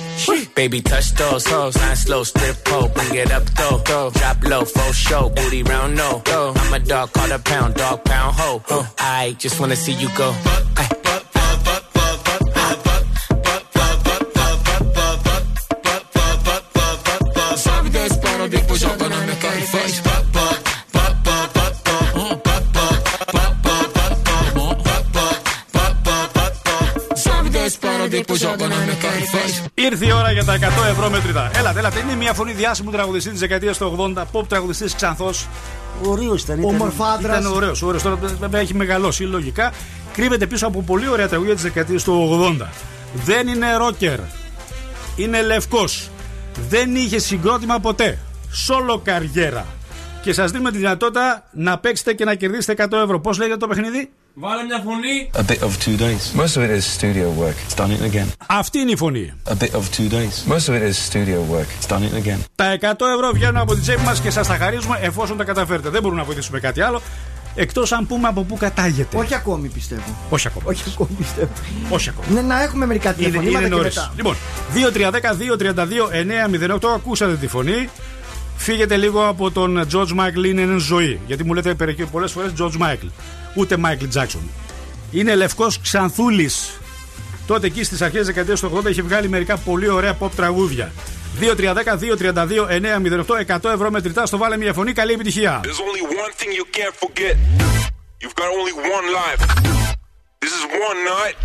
Baby, 0.54 0.80
touch 0.80 1.12
those 1.12 1.46
hoes, 1.46 1.76
line 1.76 1.96
slow, 1.96 2.22
strip 2.24 2.56
pole, 2.64 2.88
bring 2.88 3.14
it 3.14 3.30
up 3.30 3.44
though. 3.44 4.10
Drop 4.10 4.42
low, 4.42 4.64
full 4.64 4.92
show, 4.92 5.28
booty 5.30 5.62
round 5.62 5.96
no. 5.96 6.22
Go, 6.24 6.52
I'm 6.56 6.74
a 6.74 6.78
dog, 6.78 7.12
call 7.12 7.30
a 7.32 7.38
pound, 7.38 7.74
dog 7.74 8.04
pound 8.04 8.36
ho. 8.36 8.62
Oh, 8.70 8.94
I 8.98 9.36
just 9.38 9.60
wanna 9.60 9.76
see 9.76 9.92
you 9.92 10.08
go. 10.16 10.34
Ay. 10.76 11.05
Para, 28.38 28.56
depois 28.56 28.68
joga 28.68 28.68
na 28.68 28.76
minha 28.76 28.96
cara 28.96 29.18
e 29.18 29.26
faz. 29.26 29.62
Ήρθε 29.74 30.06
η 30.06 30.12
ώρα 30.12 30.32
για 30.32 30.44
τα 30.44 30.54
100 30.54 30.86
ευρώ 30.90 31.10
μετρητά. 31.10 31.50
Έλατε, 31.54 31.78
έλατε. 31.78 32.00
Είναι 32.00 32.14
μια 32.14 32.34
φωνή 32.34 32.52
διάσημου 32.52 32.90
τραγουδιστή 32.90 33.30
της 33.30 33.40
δεκαετίας 33.40 33.78
του 33.78 34.12
80, 34.16 34.22
pop 34.32 34.48
τραγουδιστής 34.48 34.94
Ξανθός. 34.94 35.48
Ωραίος 36.02 36.42
ήταν. 36.42 36.64
Ομορφάντρα. 36.64 37.38
Ήταν 37.38 37.52
ωραίος. 37.52 37.82
Ωραίος. 37.82 38.02
Τώρα 38.02 38.16
βέβαια 38.16 38.60
έχει 38.60 38.74
μεγαλώσει 38.74 39.22
λογικά. 39.22 39.72
Κρύβεται 40.12 40.46
πίσω 40.46 40.66
από 40.66 40.82
πολύ 40.82 41.08
ωραία 41.08 41.28
τραγούδια 41.28 41.54
της 41.54 41.62
δεκαετίας 41.62 42.02
του 42.02 42.28
80. 42.60 42.66
Δεν 43.24 43.48
είναι 43.48 43.76
ρόκερ. 43.76 44.18
Είναι 45.16 45.42
λευκός. 45.42 46.10
Δεν 46.68 46.94
είχε 46.94 47.18
συγκρότημα 47.18 47.78
ποτέ. 47.78 48.18
Σόλο 48.52 49.00
καριέρα. 49.04 49.66
Και 50.22 50.32
σας 50.32 50.50
δίνουμε 50.50 50.70
τη 50.70 50.78
δυνατότητα 50.78 51.48
να 51.52 51.78
παίξετε 51.78 52.12
και 52.12 52.24
να 52.24 52.34
κερδίσετε 52.34 52.72
100 52.72 53.02
ευρώ. 53.02 53.20
Πώς 53.20 53.38
λέγεται 53.38 53.56
το 53.56 53.66
παιχνίδι, 53.66 54.10
Βάλε 54.38 54.62
μια 54.62 54.82
φωνή. 54.84 55.30
A 55.34 55.50
bit 55.50 55.60
of 55.66 55.72
two 55.84 55.96
days. 56.00 56.40
Most 56.40 56.56
of 56.56 56.62
it 56.66 56.70
is 56.78 56.84
studio 56.98 57.26
work. 57.42 57.56
It's 57.66 57.76
done 57.80 57.90
it 57.90 58.02
again. 58.14 58.26
Αυτή 58.46 58.78
είναι 58.78 58.90
η 58.90 58.96
φωνή. 58.96 59.32
A 59.48 59.52
bit 59.62 59.70
of 59.70 59.82
two 59.96 60.08
days. 60.12 60.52
Most 60.52 60.66
of 60.68 60.74
it 60.78 60.82
is 60.90 60.96
studio 61.10 61.38
work. 61.54 61.68
It's 61.80 61.88
done 61.92 62.02
it 62.02 62.14
again. 62.26 62.38
Τα 62.54 62.72
100 62.80 62.86
ευρώ 63.14 63.30
βγαίνουν 63.34 63.56
από 63.56 63.72
την 63.72 63.82
τσέπη 63.82 64.02
μας 64.02 64.20
και 64.20 64.30
σας 64.30 64.46
τα 64.46 64.56
χαρίζουμε 64.56 64.98
εφόσον 65.02 65.36
τα 65.36 65.44
καταφέρετε. 65.44 65.88
Δεν 65.88 66.02
μπορούμε 66.02 66.20
να 66.20 66.26
βοηθήσουμε 66.26 66.60
κάτι 66.60 66.80
άλλο. 66.80 67.02
Εκτός 67.54 67.92
αν 67.92 68.06
πούμε 68.06 68.28
από 68.28 68.42
πού 68.42 68.56
κατάγεται. 68.56 69.16
Όχι 69.16 69.34
ακόμη 69.34 69.68
πιστεύω. 69.68 70.16
Όχι 70.28 70.46
ακόμα. 70.46 70.64
Όχι 70.68 70.82
ακόμη 70.94 71.10
πιστεύω. 71.18 71.50
Όχι 71.90 72.08
ακόμα. 72.08 72.26
Ναι, 72.30 72.40
να 72.46 72.62
έχουμε 72.62 72.86
μερικά 72.86 73.08
Είναι, 73.08 73.16
τηλεφωνήματα 73.16 73.58
είναι 73.58 73.68
και 73.68 73.74
νωρίς. 73.74 73.96
μετά. 73.96 74.12
Λοιπόν, 74.16 74.36
2-3-10-2-32-9-08. 76.84 76.88
Ακούσατε 76.94 77.34
τη 77.36 77.46
φωνή. 77.46 77.88
Φύγετε 78.56 78.96
λίγο 78.96 79.26
από 79.28 79.50
τον 79.50 79.86
George 79.92 80.20
Michael 80.20 80.44
είναι 80.44 80.62
εν 80.62 80.78
ζωή. 80.78 81.20
Γιατί 81.26 81.44
μου 81.44 81.54
λέτε 81.54 81.74
πολλές 82.10 82.32
φορές 82.32 82.52
George 82.58 82.82
Michael. 82.82 83.10
Ούτε 83.56 83.76
Michael 83.84 84.08
Jackson. 84.14 84.42
Είναι 85.10 85.34
λευκό 85.34 85.66
Ξανθούλη. 85.82 86.50
Τότε 87.46 87.66
εκεί 87.66 87.84
στι 87.84 88.04
αρχέ 88.04 88.22
δεκαετία 88.22 88.54
του 88.54 88.82
80 88.84 88.90
είχε 88.90 89.02
βγάλει 89.02 89.28
μερικά 89.28 89.56
πολύ 89.56 89.88
ωραία 89.88 90.16
pop 90.20 90.30
τραγούδια. 90.36 90.92
2-3-10-2-32-9-08. 91.40 93.60
100 93.62 93.70
ευρώ 93.70 93.90
μετρητά 93.90 94.26
στο 94.26 94.36
βάλε 94.36 94.56
μια 94.56 94.72
φωνή. 94.72 94.92
Καλή 94.92 95.12
επιτυχία. 95.12 95.60
There's 95.64 95.68
only 95.68 96.02
one 96.02 96.32
thing 96.38 96.50
you 96.60 96.66
can't 96.78 96.94
forget. 97.04 97.34
You've 98.22 98.36
got 98.42 98.48
only 98.58 98.74
one 98.96 99.06
life. 99.20 99.40
This 100.42 100.52
is 100.58 100.64
one 100.88 100.98
night, 101.16 101.36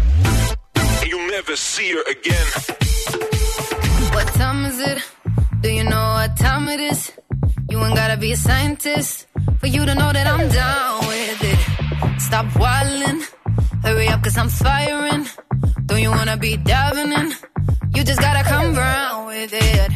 and 0.99 1.05
you'll 1.09 1.29
never 1.37 1.55
see 1.71 1.89
her 1.95 2.03
again. 2.15 2.47
What 4.15 4.27
time 4.41 4.61
is 4.71 4.77
it? 4.91 4.99
Do 5.63 5.69
you 5.77 5.85
know 5.93 6.07
what 6.17 6.31
time 6.47 6.63
it 6.73 6.81
is? 6.91 6.99
You 7.71 7.77
ain't 7.85 7.95
gotta 8.01 8.17
be 8.25 8.29
a 8.37 8.39
scientist 8.47 9.15
for 9.59 9.67
you 9.75 9.81
to 9.89 9.93
know 9.99 10.11
that 10.17 10.27
I'm 10.33 10.45
down 10.63 10.93
with 11.11 11.39
it. 11.53 11.61
Stop 12.19 12.45
whining, 12.57 13.21
hurry 13.83 14.07
up 14.07 14.23
cause 14.23 14.37
I'm 14.37 14.49
firing. 14.49 15.25
Don't 15.85 16.01
you 16.01 16.09
wanna 16.09 16.37
be 16.37 16.57
diving 16.57 17.11
in? 17.11 17.33
You 17.93 18.03
just 18.03 18.21
gotta 18.21 18.43
come 18.47 18.73
round 18.75 19.27
with 19.27 19.53
it. 19.53 19.91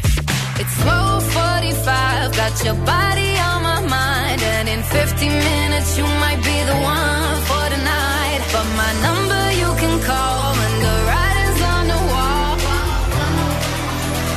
It's 0.60 0.76
1245, 0.84 2.36
got 2.36 2.64
your 2.64 2.74
body 2.84 3.30
on 3.48 3.62
my 3.62 3.80
mind. 3.88 4.42
And 4.42 4.68
in 4.68 4.82
15 4.82 5.30
minutes, 5.30 5.96
you 5.98 6.04
might 6.04 6.40
be 6.50 6.56
the 6.70 6.78
one 6.96 7.36
for 7.48 7.64
the 7.74 7.80
night. 7.84 8.40
But 8.52 8.66
my 8.82 8.92
number 9.06 9.42
you 9.62 9.70
can 9.80 9.94
call 10.02 10.54
when 10.60 10.74
the 10.86 10.94
writing's 11.08 11.60
on 11.74 11.84
the 11.92 12.00
wall. 12.12 12.56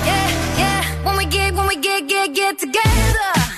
Yeah, 0.10 0.30
yeah, 0.64 0.82
when 1.06 1.18
we 1.18 1.26
get, 1.26 1.54
when 1.54 1.68
we 1.68 1.76
get, 1.76 2.08
get, 2.08 2.34
get 2.34 2.60
together. 2.60 3.49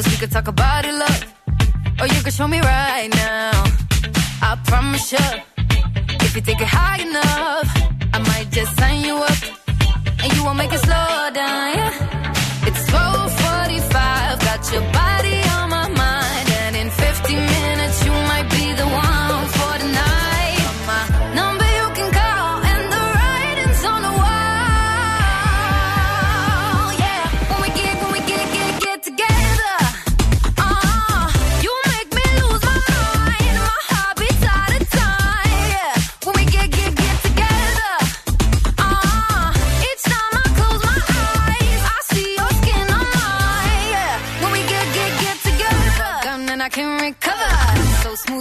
Cause 0.00 0.12
we 0.12 0.16
could 0.16 0.30
talk 0.30 0.48
about 0.48 0.86
it, 0.86 0.94
love. 0.94 1.24
Or 2.00 2.06
you 2.06 2.22
can 2.22 2.32
show 2.32 2.48
me 2.48 2.58
right 2.60 3.10
now. 3.10 3.64
I 4.40 4.58
promise 4.64 5.12
you. 5.12 5.18
If 6.24 6.34
you 6.34 6.40
take 6.40 6.58
it 6.58 6.66
high 6.66 7.02
enough, 7.02 7.68
I 8.14 8.18
might 8.30 8.48
just 8.50 8.74
sign 8.78 9.04
you 9.04 9.16
up. 9.16 9.42
And 10.22 10.34
you 10.34 10.42
won't 10.42 10.56
make 10.56 10.72
it 10.72 10.80
slow 10.80 11.30
down, 11.34 11.76
yeah. 11.76 12.66
It's 12.66 12.90
1245, 12.90 14.40
got 14.40 14.72
your 14.72 14.90
body 14.90 15.09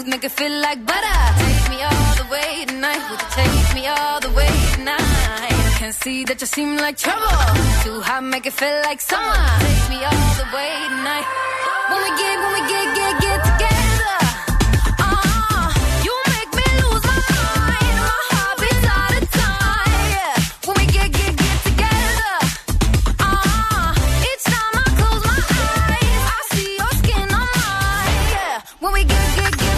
make 0.10 0.24
it 0.24 0.32
feel 0.32 0.52
like 0.62 0.84
butter. 0.86 1.22
Take 1.44 1.70
me 1.70 1.84
all 1.84 2.16
the 2.22 2.28
way 2.32 2.66
tonight. 2.66 3.02
Take 3.32 3.76
me 3.76 3.88
all 3.88 4.20
the 4.20 4.32
way 4.32 4.50
tonight? 4.74 5.76
Can 5.78 5.94
see 5.94 6.24
that 6.26 6.42
you 6.42 6.48
seem 6.48 6.78
like 6.78 6.98
trouble. 6.98 7.38
Too 7.84 8.02
hot, 8.02 8.24
make 8.24 8.46
it 8.46 8.54
feel 8.54 8.82
like 8.84 9.00
summer. 9.02 9.36
Take 9.60 9.90
me 9.94 9.98
all 10.10 10.32
the 10.42 10.48
way 10.56 10.74
tonight. 10.94 11.28
When 11.90 12.00
we 12.06 12.12
get, 12.22 12.36
when 12.44 12.52
we 12.58 12.62
get, 12.74 12.86
get, 12.98 13.22
get 13.22 13.40
together. 13.50 13.80
When 20.66 20.76
we 20.78 20.86
get, 20.86 21.12
get 21.12 21.34
get 21.44 21.58
together, 21.70 22.34
uh-huh. 23.20 23.94
it's 24.30 24.44
time 24.44 24.76
I 24.82 24.86
close 25.00 25.24
my 25.30 25.40
eyes. 25.66 26.24
I 26.36 26.40
see 26.52 26.72
your 26.78 26.94
skin 27.00 27.28
online. 27.42 28.22
Yeah. 28.36 28.62
When 28.82 28.92
we 28.94 29.04
get, 29.04 29.28
get 29.38 29.69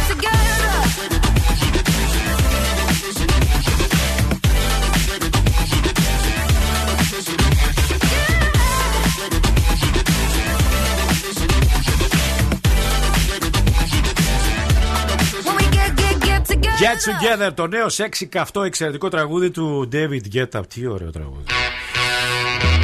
Get 16.82 16.98
together, 16.98 17.54
το 17.54 17.68
νέο 17.68 17.86
sexy, 17.86 18.26
καυτό 18.30 18.62
εξαιρετικό 18.62 19.10
τραγούδι 19.10 19.52
του 19.52 19.90
David 19.92 20.36
Get 20.36 20.60
Up. 20.60 20.68
Τι 20.68 20.88
ωραίο 20.88 21.10
τραγούδι. 21.10 21.61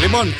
Λοιπόν, 0.01 0.33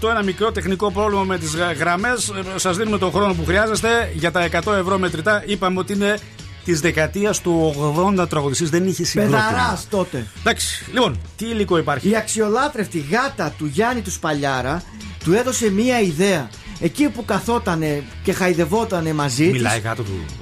2-3-10-2-32-9-08. 0.00 0.10
Ένα 0.10 0.22
μικρό 0.22 0.52
τεχνικό 0.52 0.90
πρόβλημα 0.92 1.22
με 1.22 1.38
τις 1.38 1.54
γραμμές. 1.78 2.32
Σας 2.56 2.76
δίνουμε 2.76 2.98
τον 2.98 3.12
χρόνο 3.12 3.34
που 3.34 3.44
χρειάζεστε. 3.44 4.12
Για 4.14 4.30
τα 4.30 4.40
100 4.40 4.72
ευρώ 4.72 4.98
μετρητά 4.98 5.42
είπαμε 5.46 5.78
ότι 5.78 5.92
είναι 5.92 6.18
της 6.64 6.80
δεκαετίας 6.80 7.40
του 7.40 7.74
80 8.18 8.28
τραγουδιστής. 8.28 8.70
Δεν 8.70 8.86
είχε 8.86 9.04
συγκρότημα. 9.04 9.38
Πεδαράς 9.48 9.86
τότε. 9.90 10.26
Εντάξει, 10.40 10.84
λοιπόν, 10.92 11.18
τι 11.36 11.44
υλικό 11.44 11.78
υπάρχει; 11.78 12.08
Η 12.08 12.16
αξιολάτρευτη 12.16 13.04
γάτα 13.10 13.54
του 13.58 13.66
Γιάννη 13.66 14.00
του 14.00 14.10
Σπαλιάρα 14.10 14.82
του 15.24 15.32
έδωσε 15.32 15.70
μία 15.70 16.00
ιδέα. 16.00 16.48
Εκεί 16.80 17.08
που 17.08 17.24
καθότανε 17.24 18.02
και 18.22 18.32
χαϊδευότανε 18.32 19.12
μαζί 19.12 19.44
της, 19.44 19.52
Μιλάει 19.52 19.80
κάτω 19.80 20.02
του. 20.02 20.39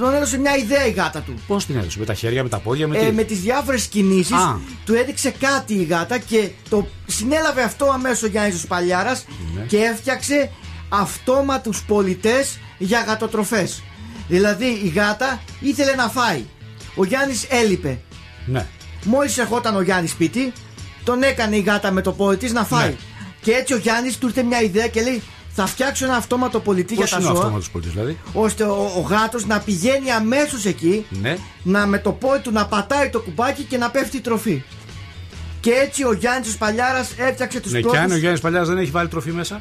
Τον 0.00 0.14
έδωσε 0.14 0.38
μια 0.38 0.56
ιδέα 0.56 0.86
η 0.86 0.90
γάτα 0.90 1.20
του. 1.20 1.34
Πώς 1.46 1.66
την 1.66 1.76
έδωσε, 1.76 1.98
με 1.98 2.04
τα 2.04 2.14
χέρια, 2.14 2.42
με 2.42 2.48
τα 2.48 2.58
πόδια, 2.58 2.88
με 2.88 2.98
Ε, 2.98 3.06
τι; 3.06 3.12
με 3.12 3.22
τις 3.22 3.40
διάφορες 3.40 3.86
κινήσεις 3.86 4.32
Α. 4.36 4.58
του 4.84 4.94
έδειξε 4.94 5.30
κάτι 5.30 5.74
η 5.74 5.82
γάτα 5.84 6.18
και 6.18 6.48
το 6.68 6.86
συνέλαβε 7.06 7.62
αυτό 7.62 7.84
αμέσως 7.94 8.22
ο 8.22 8.26
Γιάννης 8.26 8.54
ο 8.54 8.58
Σπαλιάρας 8.58 9.24
Ναι. 9.54 9.62
και 9.62 9.76
έφτιαξε 9.76 10.50
αυτόματους 10.88 11.82
πολιτές 11.82 12.58
για 12.78 13.04
γατοτροφές. 13.06 13.82
Δηλαδή 14.28 14.80
η 14.84 14.88
γάτα 14.96 15.40
ήθελε 15.60 15.94
να 15.94 16.08
φάει. 16.08 16.44
Ο 16.94 17.04
Γιάννης 17.04 17.46
έλειπε. 17.50 18.00
Ναι. 18.46 18.66
Μόλις 19.04 19.38
ερχόταν 19.38 19.76
ο 19.76 19.80
Γιάννης 19.82 20.10
σπίτι, 20.10 20.52
τον 21.04 21.22
έκανε 21.22 21.56
η 21.56 21.60
γάτα 21.60 21.90
με 21.90 22.00
το 22.00 22.12
πόδι 22.12 22.36
της 22.36 22.52
να 22.52 22.64
φάει. 22.64 22.88
Ναι. 22.88 22.96
Και 23.42 23.52
έτσι 23.52 23.72
ο 23.72 23.76
Γιάννης 23.76 24.18
του 24.18 24.26
ήρθε 24.26 24.42
μια 24.42 24.60
ιδέα 24.62 24.88
και 24.88 25.02
λέει 25.02 25.22
θα 25.52 25.66
φτιάξω 25.66 26.04
ένα 26.04 26.16
αυτόματο 26.16 26.60
πολιτή 26.60 26.94
Πώ 26.94 27.02
για 27.02 27.10
τα 27.10 27.16
είναι 27.20 27.26
ο 27.26 27.28
ζώα 27.30 27.38
αυτόματος 27.40 27.70
πολιτής, 27.70 27.92
δηλαδή. 27.94 28.18
ώστε 28.32 28.64
ο, 28.64 28.92
ο 28.96 29.00
γάτος 29.00 29.46
να 29.46 29.58
πηγαίνει 29.60 30.10
αμέσως 30.10 30.64
εκεί 30.64 31.06
Ναι. 31.10 31.36
να 31.62 31.86
με 31.86 31.98
το 31.98 32.12
πόδι 32.12 32.38
του 32.40 32.50
να 32.52 32.66
πατάει 32.66 33.10
το 33.10 33.20
κουμπάκι 33.20 33.62
και 33.62 33.76
να 33.78 33.90
πέφτει 33.90 34.16
η 34.16 34.20
τροφή. 34.20 34.62
Και 35.60 35.70
έτσι 35.70 36.04
ο 36.04 36.12
Γιάννης 36.12 36.54
ο 36.54 36.58
Παλιάρας 36.58 37.10
έφτιαξε 37.16 37.60
τους 37.60 37.72
Ναι, 37.72 37.80
πρώτου. 37.80 37.94
και 37.96 38.00
αν 38.02 38.10
ο 38.10 38.16
Γιάννης 38.16 38.40
Παλιά 38.40 38.64
δεν 38.64 38.78
έχει 38.78 38.90
βάλει 38.90 39.08
τροφή 39.08 39.30
μέσα; 39.32 39.60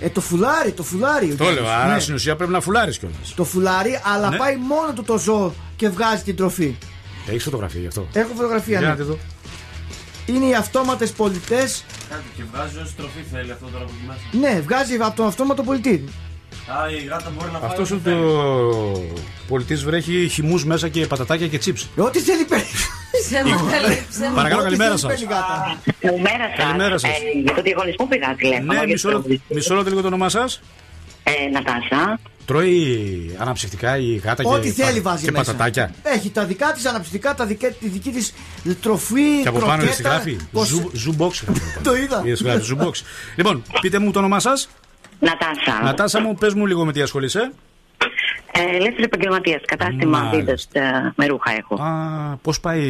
Ε, 0.00 0.08
το 0.08 0.20
φουλάρι, 0.20 0.72
το 0.72 0.82
φουλάρι. 0.82 1.26
ο 1.32 1.34
Το 1.36 1.42
Γιάννης, 1.44 1.62
λέω. 1.62 1.70
Άρα 1.72 1.94
ναι. 1.94 2.00
στην 2.00 2.14
ουσία 2.14 2.36
πρέπει 2.36 2.52
να 2.52 2.60
φουλάρεις 2.60 2.98
κιόλας. 2.98 3.34
Το 3.36 3.44
φουλάρι, 3.44 4.00
αλλά 4.14 4.30
Ναι. 4.30 4.36
πάει 4.36 4.56
μόνο 4.56 4.92
του 4.94 5.02
το 5.02 5.18
ζώο 5.18 5.54
και 5.76 5.88
βγάζει 5.88 6.22
την 6.22 6.36
τροφή. 6.36 6.76
Έχεις 7.26 7.42
φωτογραφία 7.42 7.80
γι' 7.80 7.86
αυτό. 7.86 8.06
Έχω 8.12 8.28
φωτογραφία. 8.36 8.78
Για 8.78 8.86
Ναι. 8.88 8.92
να 8.94 8.96
τη 8.96 9.02
δω. 9.02 9.18
Είναι 10.28 10.46
οι 10.46 10.54
αυτόματες 10.54 11.10
πολιτές. 11.12 11.84
Κάτι 12.08 12.22
και 12.36 12.42
βγάζει 12.52 12.78
όση 12.78 12.94
τροφή 12.96 13.22
θέλει 13.32 13.50
αυτό 13.52 13.66
τώρα 13.72 13.84
που 13.84 13.92
μέσα. 14.06 14.20
Ναι, 14.54 14.60
βγάζει 14.60 14.94
από 14.94 15.16
τον 15.16 15.26
αυτόματο 15.26 15.62
πολιτή. 15.62 16.04
Α, 16.66 16.90
η 16.90 17.04
γάτα 17.04 17.32
μπορεί 17.38 17.50
να 17.52 17.58
φάει. 17.58 17.68
Αυτός 17.70 17.90
ό,τι 17.90 18.00
ο 18.10 18.12
θέλει. 18.12 18.20
το 18.20 19.16
πολιτής 19.48 19.84
βρέχει 19.84 20.28
χυμούς 20.28 20.64
μέσα 20.64 20.88
και 20.88 21.06
πατατάκια 21.06 21.46
και 21.48 21.58
τσίψ. 21.58 21.88
Ό,τι 21.96 22.18
θέλει 22.20 22.44
παίρνει. 22.44 22.64
Παρακαλώ, 24.34 24.62
καλημέρα 24.62 24.96
σας. 24.96 25.12
Καλημέρα 26.00 26.48
σας. 26.56 26.64
Καλημέρα 26.64 26.98
σας. 26.98 27.10
για 27.42 27.54
το 27.54 27.62
διαγωνισμό 27.62 28.06
πήγα 28.06 28.34
τηλέφωνο. 28.34 28.72
Ναι, 28.72 28.78
για 28.78 28.86
μισό 28.86 29.10
το- 29.10 29.16
λεπτό- 29.28 29.54
μισό 29.54 29.74
λεπτό 29.74 29.88
λίγο 29.90 30.00
το 30.00 30.06
όνομά 30.06 30.28
σας. 30.28 30.60
Ε, 31.28 31.48
Νατάσα. 31.52 32.18
Τρώει 32.46 33.36
αναψυκτικά 33.38 33.96
η 33.98 34.14
γάτα 34.14 34.42
και, 34.42 34.48
Ό,τι 34.48 34.70
θέλει 34.70 35.00
πα- 35.00 35.10
βάζει 35.10 35.24
και 35.24 35.30
μέσα. 35.30 35.44
πατατάκια. 35.44 35.94
Έχει 36.02 36.30
τα 36.30 36.44
δικά 36.44 36.72
της 36.72 36.84
αναψυκτικά, 36.86 37.34
τα 37.34 37.46
δικά, 37.46 37.68
τη 37.70 37.88
δική 37.88 38.10
της 38.10 38.34
τροφή. 38.82 39.40
Και 39.42 39.48
από 39.48 39.58
πάνω 39.58 39.72
κροκέτα, 39.82 39.96
τη 39.96 40.02
γράφει. 40.02 40.36
πώς- 40.52 40.66
Ζου- 40.68 40.94
Ζουμπόξ. 40.96 41.44
Το 41.82 41.96
είδα. 41.96 42.22
Είδες, 42.24 42.42
γράφει 42.42 42.60
Ζουμπόξ. 42.62 43.04
Λοιπόν, 43.36 43.62
πείτε 43.80 43.98
μου 43.98 44.10
το 44.10 44.18
όνομά 44.18 44.40
σας. 44.40 44.68
Νατάσα. 45.20 45.82
Νατάσα 45.82 46.20
μου, 46.20 46.34
πες 46.34 46.54
μου 46.54 46.66
λίγο 46.66 46.84
με 46.84 46.92
τι 46.92 47.00
ασχολείσαι. 47.02 47.52
Ε, 48.52 48.60
Ελεύθερη 48.76 49.02
επαγγελματίας. 49.02 49.62
Κατάστημα 49.64 50.18
Μάλιστα. 50.18 50.36
βίδες, 50.36 50.68
ε, 50.72 51.12
με 51.16 51.26
ρούχα 51.26 51.50
έχω. 51.58 51.74
Α, 51.82 52.36
πώς 52.42 52.60
πάει 52.60 52.80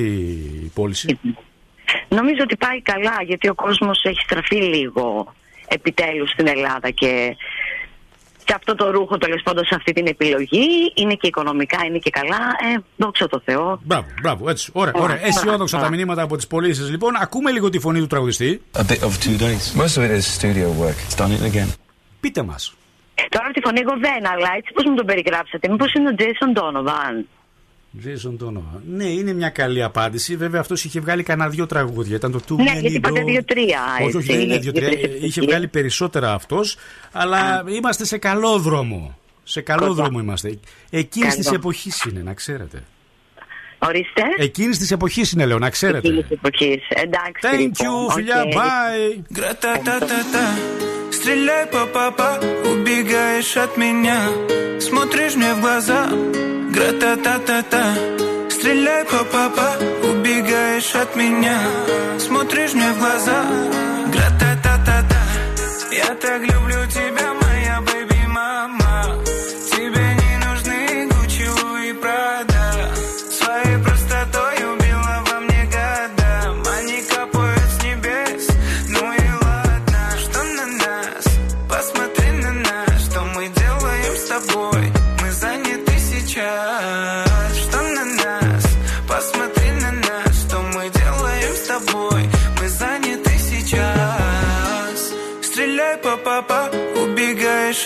η 0.65 0.71
πώληση; 0.75 1.19
Νομίζω 2.09 2.39
ότι 2.43 2.57
πάει 2.57 2.83
καλά 2.83 3.17
γιατί 3.27 3.49
ο 3.49 3.55
κόσμος 3.55 4.03
έχει 4.05 4.21
στραφεί 4.21 4.57
λίγο 4.57 5.35
επιτέλους 5.69 6.31
στην 6.31 6.47
Ελλάδα 6.47 6.91
και. 6.91 7.37
Και 8.49 8.55
αυτό 8.57 8.75
το 8.75 8.91
ρούχο, 8.91 9.19
τέλος 9.19 9.43
πάντων, 9.43 9.65
σε 9.65 9.75
αυτή 9.75 9.93
την 9.93 10.07
επιλογή 10.07 10.67
είναι 10.95 11.15
και 11.15 11.27
οικονομικά, 11.27 11.79
είναι 11.87 11.99
και 11.99 12.11
καλά. 12.11 12.37
Ε, 12.37 12.81
δόξα 12.97 13.27
τω 13.29 13.41
Θεώ. 13.45 13.81
Μπράβο, 13.85 14.07
μπράβο, 14.23 14.49
έτσι. 14.49 14.71
Ωραία, 14.75 14.93
Ωραία. 14.97 15.17
ωραία. 15.17 15.27
Αισιόδοξα 15.27 15.77
Ωραία. 15.77 15.91
τα 15.91 15.97
μηνύματα 15.97 16.23
από 16.23 16.37
τις 16.37 16.47
πωλήσεις. 16.47 16.91
Λοιπόν, 16.91 17.13
ακούμε 17.21 17.51
λίγο 17.51 17.69
τη 17.69 17.79
φωνή 17.79 17.99
του 17.99 18.07
τραγουδιστή. 18.07 18.63
A 18.77 18.81
bit 18.81 19.01
of 19.07 19.13
two 19.25 19.37
days. 19.45 19.83
Most 19.83 19.95
of 19.99 20.03
it 20.07 20.11
is 20.19 20.25
studio 20.41 20.67
work. 20.83 20.97
It's 21.09 21.17
done 21.21 21.33
it 21.39 21.53
again. 21.53 21.69
Πείτε 22.21 22.43
μας. 22.43 22.75
Τώρα 23.29 23.51
τη 23.55 23.61
φωνή 23.61 23.81
εγώ 23.81 23.95
δεν, 24.01 24.33
αλλά 24.33 24.49
έτσι 24.57 24.73
πώς 24.75 24.85
μου 24.85 24.95
τον 24.95 25.07
περιγράψατε. 25.07 25.69
Μήπως 25.69 25.93
είναι 25.93 26.09
ο 26.09 26.15
Τζέισον 26.15 26.53
Ντόνοβαν. 26.53 27.27
Jason 28.05 28.45
Donovan. 28.45 28.81
Ναι, 28.89 29.05
είναι 29.05 29.33
μια 29.33 29.49
καλή 29.49 29.83
απάντηση. 29.83 30.37
Βέβαια, 30.37 30.61
αυτός 30.61 30.85
είχε 30.85 31.01
βγάλει 31.01 31.23
κανένα 31.23 31.49
δύο 31.49 31.67
τραγούδια. 31.67 32.17
Ήταν 32.17 32.33
το 32.33 32.41
Too 32.49 32.57
Ναι, 32.57 32.73
Many 32.73 32.81
γιατί 32.81 32.95
είπατε 32.97 33.23
Bro. 33.23 33.27
δύο-τρία, 33.27 33.81
Όχι, 34.03 34.17
όχι, 34.17 34.17
έτσι, 34.17 34.33
δεν 34.33 34.41
είναι 34.41 34.59
δύο-τρία. 34.59 34.89
για 34.89 35.09
την 35.09 35.25
Είχε 35.25 35.41
βγάλει 35.41 35.69
περισσότερα 35.69 36.33
αυτός. 36.33 36.77
Αλλά 37.13 37.65
είμαστε 37.69 38.05
σε 38.05 38.19
καλό 38.19 38.59
δρόμο. 38.59 39.19
Σε 39.45 39.61
καλό 39.61 39.81
Καλά. 39.81 39.93
δρόμο 39.95 40.19
είμαστε. 40.19 40.59
Εκείνης 40.91 41.35
Καλό. 41.35 41.49
τη 41.49 41.55
εποχής 41.55 42.05
είναι, 42.05 42.23
να 42.23 42.35
ξέρετε. 42.35 42.83
Ορίστε. 43.79 44.23
Εκείνης 44.39 44.79
της 44.79 44.91
εποχής 44.91 45.33
είναι, 45.33 45.47
λέω, 45.47 45.59
να 45.59 45.71
ξέρετε. 45.71 46.09
Εκείνης 46.09 46.27
της 46.27 46.37
εποχής. 46.37 46.83
Εντάξει. 46.89 47.41
Thank 47.53 47.59
λοιπόν, 47.59 48.07
you, 48.09 48.13
φιλιά, 48.13 48.43
οκ. 48.43 48.53
bye. 48.53 49.23
Стреляй, 51.21 51.67
папа, 51.67 52.39
убегаешь 52.65 53.57
от 53.57 53.77
меня. 53.77 54.21
Смотришь 54.81 55.35
мне 55.35 55.53
в 55.55 55.61
глаза 55.61 56.07
Гра-та-та-та-та. 56.75 57.85
Стреляй, 58.49 59.05
папа, 59.05 59.69
убегаешь 60.09 60.95
от 60.95 61.17
меня. 61.17 61.59
Смотришь 62.21 62.73
мне 62.75 62.93
в 62.93 62.99
глаза 63.01 63.45
Гра-та-та-та-та. 64.13 65.23
Я 65.91 66.15
так 66.15 66.41
люблю 66.41 66.87
тебя, 66.87 67.28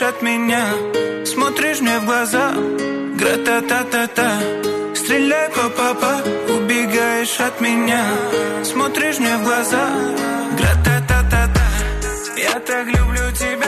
убегаешь 0.02 0.14
от 0.14 0.22
меня. 0.22 0.64
Смотришь 1.24 1.80
мне 1.80 1.98
в 1.98 2.06
глаза. 2.06 2.52
Гра-та-та-та-та 3.18 4.40
Стреляй, 4.94 5.48
папа, 5.76 6.22
убегаешь 6.48 7.40
от 7.40 7.60
меня. 7.60 8.04
Смотришь 8.64 9.18
мне 9.18 9.36
в 9.36 9.44
глаза. 9.44 9.84
Гра-та-та-та-та 10.58 11.66
Я 12.36 12.58
так 12.60 12.86
люблю 12.86 13.30
тебя, 13.32 13.61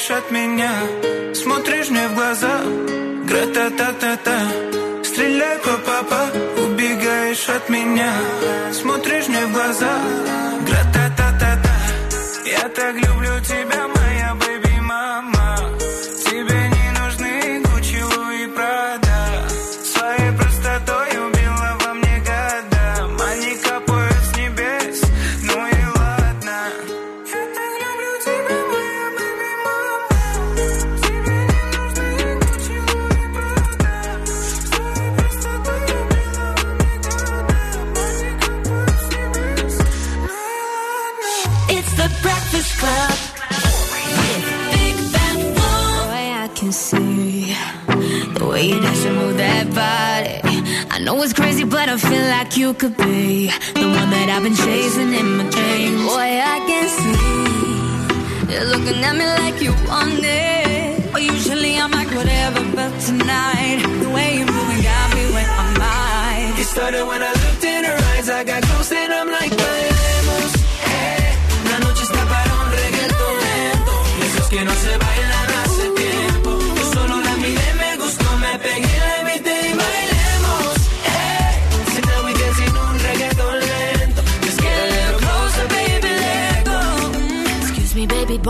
Убегаешь 0.00 0.24
от 0.24 0.30
меня? 0.30 0.72
Смотришь 1.34 1.90
мне 1.90 2.08
в 2.08 2.14
глаза? 2.14 2.62
Гра-та-та-та-та 3.28 4.38
по 5.62 5.76
папа 5.86 6.30
Убегаешь 6.64 7.48
от 7.50 7.68
меня. 7.68 8.10
Смотришь 8.72 9.28
мне 9.28 9.44
в 9.44 9.52
глаза 9.52 9.92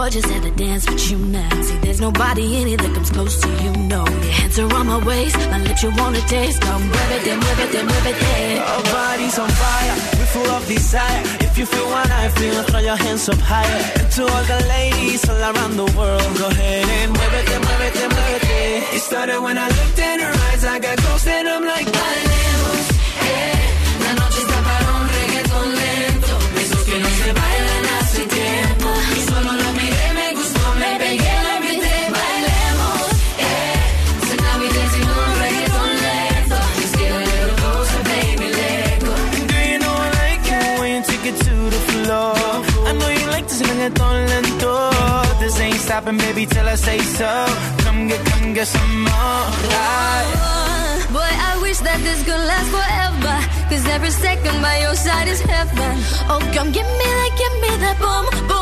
boy, 0.00 0.08
just 0.08 0.28
had 0.32 0.42
to 0.42 0.50
dance 0.52 0.84
with 0.90 1.10
you 1.10 1.18
now. 1.18 1.62
See, 1.62 1.78
there's 1.84 2.00
nobody 2.00 2.44
in 2.58 2.68
it 2.72 2.78
that 2.82 2.92
comes 2.96 3.10
close 3.10 3.34
to 3.44 3.48
you, 3.62 3.72
no. 3.94 4.02
Your 4.26 4.34
hands 4.40 4.58
are 4.58 4.72
on 4.78 4.86
my 4.86 5.00
waist, 5.04 5.36
my 5.54 5.60
lips 5.66 5.82
you 5.82 5.90
wanna 6.00 6.22
taste. 6.34 6.58
Come 6.62 6.82
move 6.94 7.10
it, 7.16 7.22
then 7.26 7.38
move 7.46 7.60
it, 7.64 7.70
then 7.74 7.86
move 7.92 8.06
it, 8.12 8.16
yeah. 8.24 8.72
Our 8.72 8.82
bodies 8.96 9.36
on 9.38 9.50
fire, 9.62 9.96
we're 10.16 10.32
full 10.36 10.50
of 10.56 10.62
desire. 10.66 11.22
If 11.46 11.52
you 11.58 11.66
feel 11.66 11.88
what 11.94 12.10
I 12.22 12.28
feel, 12.38 12.62
throw 12.68 12.82
your 12.90 13.00
hands 13.04 13.28
up 13.28 13.40
higher. 13.52 13.82
And 14.00 14.08
to 14.16 14.22
all 14.32 14.44
the 14.52 14.60
ladies 14.76 15.28
all 15.28 15.42
around 15.50 15.74
the 15.82 15.88
world, 15.98 16.30
go 16.40 16.46
ahead 16.48 16.86
and 16.98 17.10
muévete, 17.16 17.56
muévete, 17.64 17.64
muévete. 17.66 17.90
It 17.90 18.00
then 18.00 18.08
move 18.16 18.34
it, 18.36 18.44
yeah. 18.50 18.96
It 18.96 19.02
started 19.08 19.40
when 19.46 19.56
I 19.58 19.68
looked 19.78 19.98
in 19.98 20.16
her 20.24 20.34
eyes, 20.46 20.64
I 20.64 20.78
got 20.78 20.96
close 21.02 21.26
and 21.26 21.46
I'm 21.48 21.64
like, 21.74 21.88
bailemos, 21.96 22.39
stopping, 46.00 46.18
baby, 46.18 46.46
till 46.46 46.66
I 46.66 46.74
say 46.76 46.98
so. 46.98 47.30
Come 47.84 48.08
get, 48.08 48.24
come 48.26 48.54
get 48.54 48.66
some 48.66 49.02
more. 49.04 49.44
Right. 49.74 50.32
Oh, 50.36 51.06
boy, 51.12 51.32
I 51.50 51.58
wish 51.62 51.78
that 51.78 52.00
this 52.00 52.22
could 52.24 52.42
last 52.50 52.68
forever. 52.76 53.36
Cause 53.68 53.86
every 53.86 54.10
second 54.10 54.62
by 54.62 54.80
your 54.80 54.94
side 54.94 55.28
is 55.28 55.40
heaven. 55.40 55.94
Oh, 56.30 56.40
come 56.54 56.72
give 56.72 56.86
me 57.00 57.06
that, 57.20 57.32
give 57.40 57.54
me 57.64 57.70
that 57.84 57.96
boom, 58.02 58.26
boom, 58.48 58.59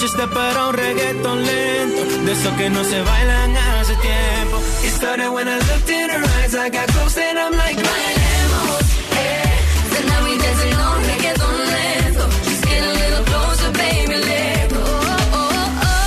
noche 0.00 0.06
está 0.06 0.26
para 0.28 0.68
un 0.68 0.74
reggaetón 0.74 1.44
lento. 1.44 2.02
De 2.24 2.32
esos 2.32 2.52
que 2.54 2.70
no 2.70 2.82
se 2.84 3.02
bailan 3.02 3.56
hace 3.56 3.94
tiempo. 3.96 4.56
It 4.84 4.92
started 4.92 5.28
when 5.30 5.46
I 5.48 5.58
looked 5.68 5.90
in 5.90 6.10
her 6.10 6.24
eyes. 6.36 6.54
I 6.54 6.70
got 6.70 6.86
close 6.92 7.18
and 7.18 7.38
I'm 7.38 7.52
like, 7.62 7.78
bailemos, 7.88 8.84
eh. 9.24 9.52
So 9.92 9.98
now 10.08 10.20
we 10.24 10.32
dancing 10.42 10.78
on 10.88 10.98
reggaeton 11.10 11.56
lento. 11.72 12.24
Just 12.46 12.62
get 12.70 12.82
a 12.90 12.92
little 13.00 13.24
closer, 13.30 13.70
baby, 13.82 14.16
let 14.28 14.70
go. 14.72 14.84
Oh, 15.36 15.84
oh, 15.84 16.00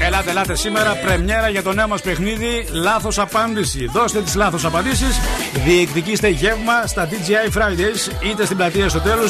Ελάτε, 0.00 0.30
ελάτε 0.30 0.54
σήμερα. 0.54 0.94
Πρεμιέρα 0.94 1.48
για 1.48 1.62
το 1.62 1.72
νέο 1.72 1.88
μα 1.88 1.96
παιχνίδι. 1.96 2.66
Λάθο 2.72 3.10
απάντηση. 3.16 3.86
Δώστε 3.86 4.20
τι 4.22 4.36
λάθο 4.36 4.58
απαντήσει. 4.62 5.06
Διεκδικήστε 5.68 6.28
γεύμα 6.28 6.86
στα 6.86 7.08
DJI 7.08 7.58
Fridays 7.58 8.30
είτε 8.30 8.44
στην 8.44 8.56
πλατεία 8.56 8.88
στο 8.88 9.00
τέλο 9.00 9.28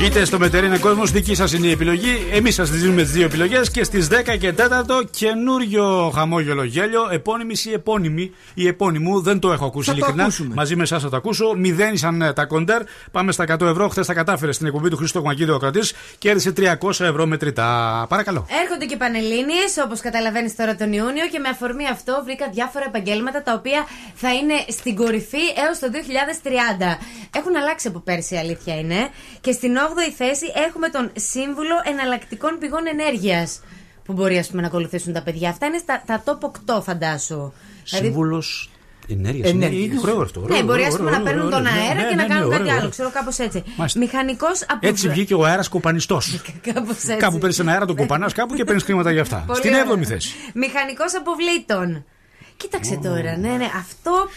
είτε 0.00 0.24
στο 0.24 0.38
Μετερίνα 0.38 0.78
Κόσμος. 0.78 1.10
Δική 1.10 1.34
σας 1.34 1.52
είναι 1.52 1.66
η 1.66 1.70
επιλογή. 1.70 2.26
Εμείς 2.32 2.54
σας 2.54 2.70
δίνουμε 2.70 3.02
τις 3.02 3.10
δύο 3.10 3.24
επιλογές 3.24 3.70
και 3.70 3.84
στις 3.84 4.08
10 4.08 4.36
και 4.36 4.52
4 4.52 5.04
καινούριο 5.10 6.12
χαμόγελο 6.14 6.64
γέλιο. 6.64 7.08
Επώνυμη 7.10 7.54
ή 7.64 7.72
επώνυμη. 7.72 8.32
Η 8.54 8.66
επώνυμου 8.66 9.20
δεν 9.20 9.38
το 9.38 9.52
έχω 9.52 9.64
ακούσει 9.64 9.86
Θα 9.88 9.92
το 9.92 9.98
ειλικρινά. 9.98 10.22
ακούσουμε. 10.22 10.54
Μαζί 10.54 10.76
με 10.76 10.82
εσάς 10.82 11.02
θα 11.02 11.08
το 11.08 11.16
ακούσω. 11.16 11.54
Μηδένισαν 11.56 12.22
ε, 12.22 12.32
τα 12.32 12.44
κοντέρ. 12.44 12.82
Πάμε 13.10 13.32
στα 13.32 13.44
100 13.58 13.60
ευρώ. 13.60 13.88
Χθες 13.88 14.06
τα 14.06 14.14
κατάφερε 14.14 14.52
στην 14.52 14.66
εκπομπή 14.66 14.88
του 14.90 14.96
Χρήστο 14.96 15.20
Κμακίδη 15.22 15.50
ο 15.50 15.58
κρατής. 15.58 15.92
Κέρδισε 16.18 16.52
300 16.56 16.64
ευρώ 16.90 17.26
μετρητά. 17.26 18.06
Παρακαλώ. 18.08 18.46
Έρχονται 18.62 18.84
και 18.84 18.96
πανελλήνιες 18.96 19.76
όπως 19.84 20.00
καταλαβαίνεις 20.00 20.56
τώρα 20.56 20.74
τον 20.74 20.92
Ιούνιο, 20.92 21.26
και 21.32 21.38
με 21.38 21.48
αφορμή 21.48 21.86
αυτό 21.92 22.22
βρήκα 22.24 22.48
διάφορα 22.52 22.84
επαγγέλματα 22.84 23.42
τα 23.42 23.52
οποία 23.52 23.86
θα 24.14 24.34
είναι 24.34 24.54
στην 24.68 24.94
κορυφή 24.96 25.44
έως 25.66 25.78
το 25.78 25.86
2030. 25.92 26.98
Έχουν 27.36 27.56
αλλάξει 27.56 27.88
από 27.88 27.98
πέρσι, 28.00 28.34
η 28.34 28.38
αλήθεια 28.38 28.78
είναι. 28.78 29.08
Και 29.40 29.52
στην 29.52 29.76
8η 29.86 30.12
θέση 30.16 30.46
έχουμε 30.68 30.88
τον 30.88 31.10
Σύμβουλο 31.16 31.74
Εναλλακτικών 31.84 32.58
Πηγών 32.58 32.86
Ενέργειας. 32.86 33.60
Που 34.04 34.12
μπορεί 34.12 34.38
ας 34.38 34.48
πούμε, 34.48 34.60
να 34.60 34.66
ακολουθήσουν 34.66 35.12
τα 35.12 35.22
παιδιά. 35.22 35.48
Αυτά 35.48 35.66
είναι 35.66 35.78
στα, 35.78 36.02
τα 36.06 36.22
top 36.26 36.74
8, 36.76 36.82
φαντάσου. 36.82 37.52
Δηλαδή, 37.84 38.06
Σύμβουλος 38.06 38.70
ενέργειας. 39.08 39.50
Ενέργειας. 39.50 39.84
Είναι 39.84 40.00
ωραίο 40.02 40.20
αυτό. 40.20 40.40
ναι, 40.40 40.46
ωραίο, 40.46 40.62
μπορεί 40.62 40.72
ωραίο, 40.72 40.86
ας 40.86 40.96
πούμε, 40.96 41.08
ωραίο, 41.08 41.18
να 41.18 41.24
παίρνουν 41.24 41.46
ωραίο, 41.46 41.58
τον 41.58 41.62
ναι, 41.62 41.80
αέρα 41.80 41.94
ναι, 41.94 42.08
και 42.08 42.14
ναι, 42.14 42.22
να 42.22 42.28
ναι, 42.28 42.34
κάνουν 42.34 42.46
ωραίο, 42.46 42.58
κάτι 42.58 42.70
ωραίο. 42.70 42.80
άλλο. 42.80 42.88
Ξέρω 42.90 43.10
κάπως 43.10 43.38
έτσι. 43.38 43.62
Μάλιστα. 43.76 43.98
Μηχανικός 43.98 44.62
από 44.68 44.86
Έτσι 44.86 45.08
βγήκε 45.08 45.34
ο 45.34 45.44
αέρας 45.44 45.68
κοπανιστός. 45.68 46.40
Κάπως 46.72 46.96
έτσι. 46.96 47.16
Κάπου 47.16 47.38
παίρνει 47.38 47.56
ένα 47.58 47.72
αέρα, 47.72 47.86
τον 47.86 47.96
κοπανάς 47.96 48.32
κάπου 48.32 48.54
και 48.54 48.64
παίρνεις 48.64 48.82
χρήματα 48.84 49.10
για 49.12 49.20
αυτά. 49.20 49.44
Πολύ 49.46 49.58
Στην 49.58 49.74
ωραία. 49.74 49.86
7η 49.94 50.04
θέση. 50.04 50.34
Μηχανικός 50.54 51.14
αποβλήτων. 51.14 52.04
Κοίταξε 52.56 53.00
τώρα, 53.02 53.36
ναι, 53.36 53.48
ναι, 53.48 53.68
αυτό 53.76 54.28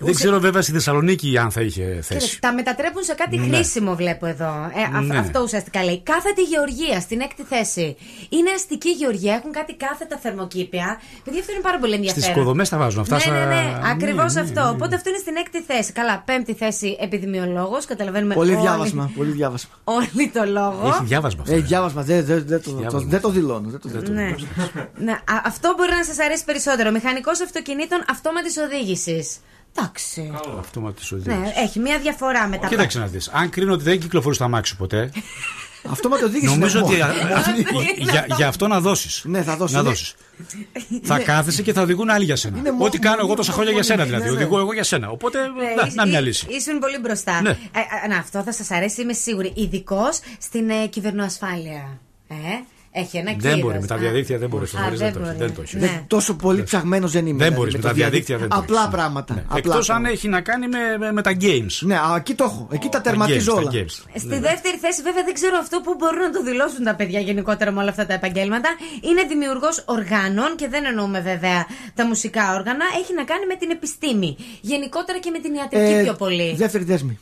Δεν 0.00 0.14
ξέρω 0.14 0.38
βέβαια 0.40 0.62
στη 0.62 0.72
Θεσσαλονίκη 0.72 1.38
αν 1.38 1.50
θα 1.50 1.60
είχε 1.60 1.82
Κοίτα, 1.84 2.02
θέση. 2.02 2.40
τα 2.40 2.52
μετατρέπουν 2.54 3.02
σε 3.02 3.14
κάτι 3.14 3.36
Ναι. 3.38 3.46
χρήσιμο, 3.56 3.94
βλέπω 3.94 4.26
εδώ. 4.26 4.52
Ε, 4.74 4.96
αυ- 4.96 5.06
Ναι. 5.06 5.18
Αυτό 5.18 5.40
ουσιαστικά 5.42 5.84
λέει. 5.84 6.00
Κάθετη 6.02 6.42
γεωργία 6.42 7.00
στην 7.00 7.20
έκτη 7.20 7.42
θέση. 7.42 7.96
Είναι 8.28 8.50
αστική 8.50 8.90
γεωργία, 8.90 9.34
έχουν 9.34 9.52
κάτι 9.52 9.74
κάθετα 9.74 10.16
θερμοκήπια. 10.22 11.00
Παιδιά, 11.24 11.40
αυτό 11.40 11.52
είναι 11.52 11.60
πάρα 11.62 11.78
πολύ 11.78 11.94
Στις 11.94 12.06
ενδιαφέρον. 12.08 12.36
οικοδομές 12.36 12.68
τα 12.68 12.76
βάζουν 12.78 13.00
αυτά. 13.00 13.14
ναι, 13.14 13.20
στα- 13.20 13.30
ναι, 13.32 13.44
ναι, 13.54 13.80
ακριβώς 13.84 14.34
ναι, 14.34 14.40
ναι, 14.40 14.48
αυτό. 14.48 14.62
ναι. 14.62 14.68
Οπότε 14.70 14.94
αυτό 14.94 15.08
είναι 15.08 15.18
στην 15.18 15.36
έκτη 15.36 15.60
θέση. 15.62 15.92
Καλά, 15.92 16.22
πέμπτη 16.26 16.54
θέση 16.54 16.96
επιδημιολόγος. 17.00 17.84
Καταλαβαίνουμε 17.84 18.34
Πολύ 18.34 18.50
όλοι, 18.52 18.60
διάβασμα. 18.60 19.10
Πολύ 19.16 19.30
διάβασμα. 19.30 19.70
όλοι 19.84 20.28
το 20.34 20.44
λόγο. 20.44 20.88
Έχει 20.88 21.04
διάβασμα 21.04 21.42
αυτό. 21.42 21.54
Έχει 21.54 21.62
διάβασμα. 21.62 22.02
Δεν 22.02 22.24
δεν- 22.24 22.44
δεν 22.46 22.62
το- 22.62 22.70
το- 22.90 22.98
δεν 23.00 23.20
το 23.20 23.28
δηλώνω. 23.30 23.68
δεν 23.70 23.80
το- 23.80 23.88
δεν 23.88 24.04
το- 24.04 24.12
Ναι. 24.12 24.34
ναι. 24.98 25.12
α- 25.12 25.42
Αυτό 25.44 25.74
μπορεί 25.76 25.90
να 25.92 26.04
σας 26.04 26.18
αρέσει 26.18 26.44
περισσότερο. 26.44 26.90
Μηχανικός 26.90 27.40
αυτοκινήτων 27.40 28.04
αυτόματης 28.10 28.56
οδήγησης. 28.56 29.36
Εντάξει. 29.76 30.32
Αυτόματη 30.58 31.02
Ναι, 31.10 31.52
έχει 31.56 31.78
μία 31.78 31.98
διαφορά 31.98 32.46
με 32.48 32.58
τα 32.58 32.66
Κοίταξε 32.66 32.98
να 32.98 33.06
δεις. 33.06 33.28
Αν 33.28 33.50
κρίνω 33.50 33.72
ότι 33.72 33.82
δεν 33.82 34.00
κυκλοφορεί 34.00 34.34
στο 34.34 34.44
αμάξι 34.44 34.76
ποτέ. 34.76 35.10
Αυτόματη 35.90 36.24
οδήγηση. 36.24 36.52
Νομίζω 36.52 36.78
είναι 36.78 36.86
ότι 36.86 36.96
μόνο. 36.96 37.12
α- 37.34 37.36
α- 37.38 37.54
για, 38.12 38.26
για 38.36 38.48
αυτό 38.48 38.66
να 38.66 38.80
δώσεις. 38.80 39.22
Ναι, 39.24 39.42
θα 39.42 39.56
δώσω. 39.56 39.76
Να 39.76 39.82
Ναι. 39.82 39.88
δώσεις. 39.88 40.14
Θα 41.02 41.18
κάθεσαι 41.18 41.62
και 41.62 41.72
θα 41.72 41.82
οδηγούν 41.82 42.10
άλλοι 42.10 42.24
για 42.24 42.36
σένα. 42.36 42.58
Είναι 42.58 42.70
μο- 42.72 42.84
Ό,τι 42.84 42.98
κάνω 42.98 43.14
εγώ 43.16 43.22
μόνο 43.24 43.34
τόσα 43.36 43.52
χρόνια 43.52 43.72
για 43.72 43.82
σένα 43.82 44.04
δηλαδή. 44.04 44.24
ναι, 44.24 44.30
ναι. 44.30 44.36
Οδηγώ 44.36 44.58
εγώ 44.58 44.72
για 44.72 44.84
σένα. 44.84 45.08
Οπότε 45.10 45.38
Ναι, 45.38 45.74
να, 45.80 45.86
ήσ- 45.86 45.94
να 45.96 46.06
μια 46.06 46.18
εί- 46.18 46.22
λύση. 46.22 46.46
Ήσουν 46.48 46.78
πολύ 46.78 46.98
μπροστά. 46.98 47.40
Ναι. 47.42 47.50
Ε, 47.50 47.54
ε, 48.04 48.08
να, 48.08 48.16
αυτό 48.16 48.42
θα 48.42 48.52
σας 48.52 48.70
αρέσει, 48.70 49.02
είμαι 49.02 49.12
σίγουρη. 49.12 49.52
Ειδικός 49.56 50.20
στην 50.40 50.70
ε, 50.70 50.86
κυβερνοασφάλεια. 50.86 51.98
Ε, 52.28 52.34
έχει 52.92 53.16
ένα 53.16 53.30
Δεν 53.30 53.38
κύρος. 53.40 53.60
μπορεί 53.60 53.80
με 53.80 53.86
τα 53.86 53.94
Α, 53.94 53.98
διαδίκτυα, 53.98 54.38
δεν 54.38 54.48
μπορείς. 54.48 54.74
Α, 54.74 54.78
Δεν 54.88 54.98
δεν 54.98 55.12
το 55.12 55.18
έχει. 55.18 55.18
μπορεί. 55.28 55.36
Δεν 55.38 55.54
το 55.54 55.62
έχει. 55.62 55.76
Ναι. 55.76 55.86
Δεν- 55.86 56.04
Τόσο 56.06 56.34
πολύ 56.34 56.62
ψαγμένος 56.62 57.12
δεν 57.12 57.26
είμαι. 57.26 57.30
Δεν 57.30 57.38
δηλαδή, 57.38 57.56
μπορείς 57.56 57.74
με 57.74 57.80
το 57.80 57.86
τα 57.88 57.92
διαδίκτυα. 57.94 58.38
δεν 58.38 58.48
το 58.48 58.56
Απλά 58.58 58.80
έχεις. 58.80 58.90
πράγματα. 58.90 59.34
Ναι. 59.34 59.40
απλά 59.44 59.56
Εκτός 59.58 59.76
αν 59.78 59.84
πράγματα. 59.86 60.12
έχει 60.12 60.28
να 60.28 60.40
κάνει 60.40 60.68
με, 60.68 60.78
με, 60.98 61.12
με 61.12 61.22
τα 61.22 61.32
games. 61.40 61.74
Ναι, 61.80 61.94
α, 61.94 62.14
εκεί 62.16 62.34
το 62.34 62.44
έχω. 62.44 62.68
Εκεί 62.72 62.88
τα 62.88 62.90
Τα 62.90 63.00
τερματίζω 63.00 63.52
games, 63.52 63.54
τα 63.54 63.60
όλα. 63.60 63.70
games. 63.74 63.94
Στη 64.14 64.26
Ναι. 64.26 64.40
δεύτερη 64.40 64.76
θέση, 64.76 65.02
βέβαια, 65.02 65.24
δεν 65.24 65.34
ξέρω 65.34 65.56
αυτό 65.60 65.80
που 65.80 65.94
μπορούν 65.98 66.18
να 66.20 66.30
το 66.30 66.42
δηλώσουν 66.42 66.84
τα 66.84 66.94
παιδιά 66.94 67.20
γενικότερα 67.20 67.70
με 67.70 67.80
όλα 67.80 67.90
αυτά 67.90 68.06
τα 68.06 68.14
επαγγέλματα. 68.14 68.68
Είναι 69.08 69.22
δημιουργός 69.28 69.82
οργάνων 69.86 70.56
και 70.56 70.68
δεν 70.68 70.84
εννοούμε 70.84 71.20
βέβαια 71.20 71.66
τα 71.94 72.06
μουσικά 72.06 72.54
όργανα. 72.54 72.84
Έχει 73.02 73.12
να 73.14 73.24
κάνει 73.24 73.46
με 73.46 73.56
την 73.56 73.70
επιστήμη. 73.70 74.36
Γενικότερα 74.60 75.18
και 75.18 75.30
με 75.30 75.38
την 75.38 75.54
ιατρική 75.54 75.92
Ε, 75.92 76.02
πιο 76.02 76.14
πολύ. 76.14 76.54
Δεύτερη 76.56 76.84
δέσμη. 76.84 77.18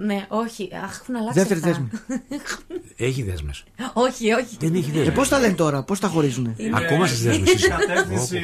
Ναι, 0.00 0.24
όχι. 0.28 0.68
Αχ, 0.84 0.98
έχουν 1.02 1.16
αλλάξει. 1.16 1.38
Δεύτερη 1.38 1.60
αυτά. 1.60 1.68
δέσμη. 1.70 1.88
Έχει 3.08 3.22
δέσμες. 3.22 3.64
όχι, 3.92 4.32
όχι. 4.32 4.56
Δεν 4.60 4.74
έχει 4.74 4.90
Ε, 4.90 4.96
δέσμες. 4.98 5.14
πώς 5.14 5.28
τα 5.28 5.38
λένε 5.38 5.52
τώρα, 5.54 5.82
πώς 5.82 6.00
τα 6.00 6.08
χωρίζουν. 6.08 6.56
Ακόμα 6.74 7.06
στις 7.06 7.22
δέσμες. 7.22 7.68
Κατεύθυνση. 7.68 8.40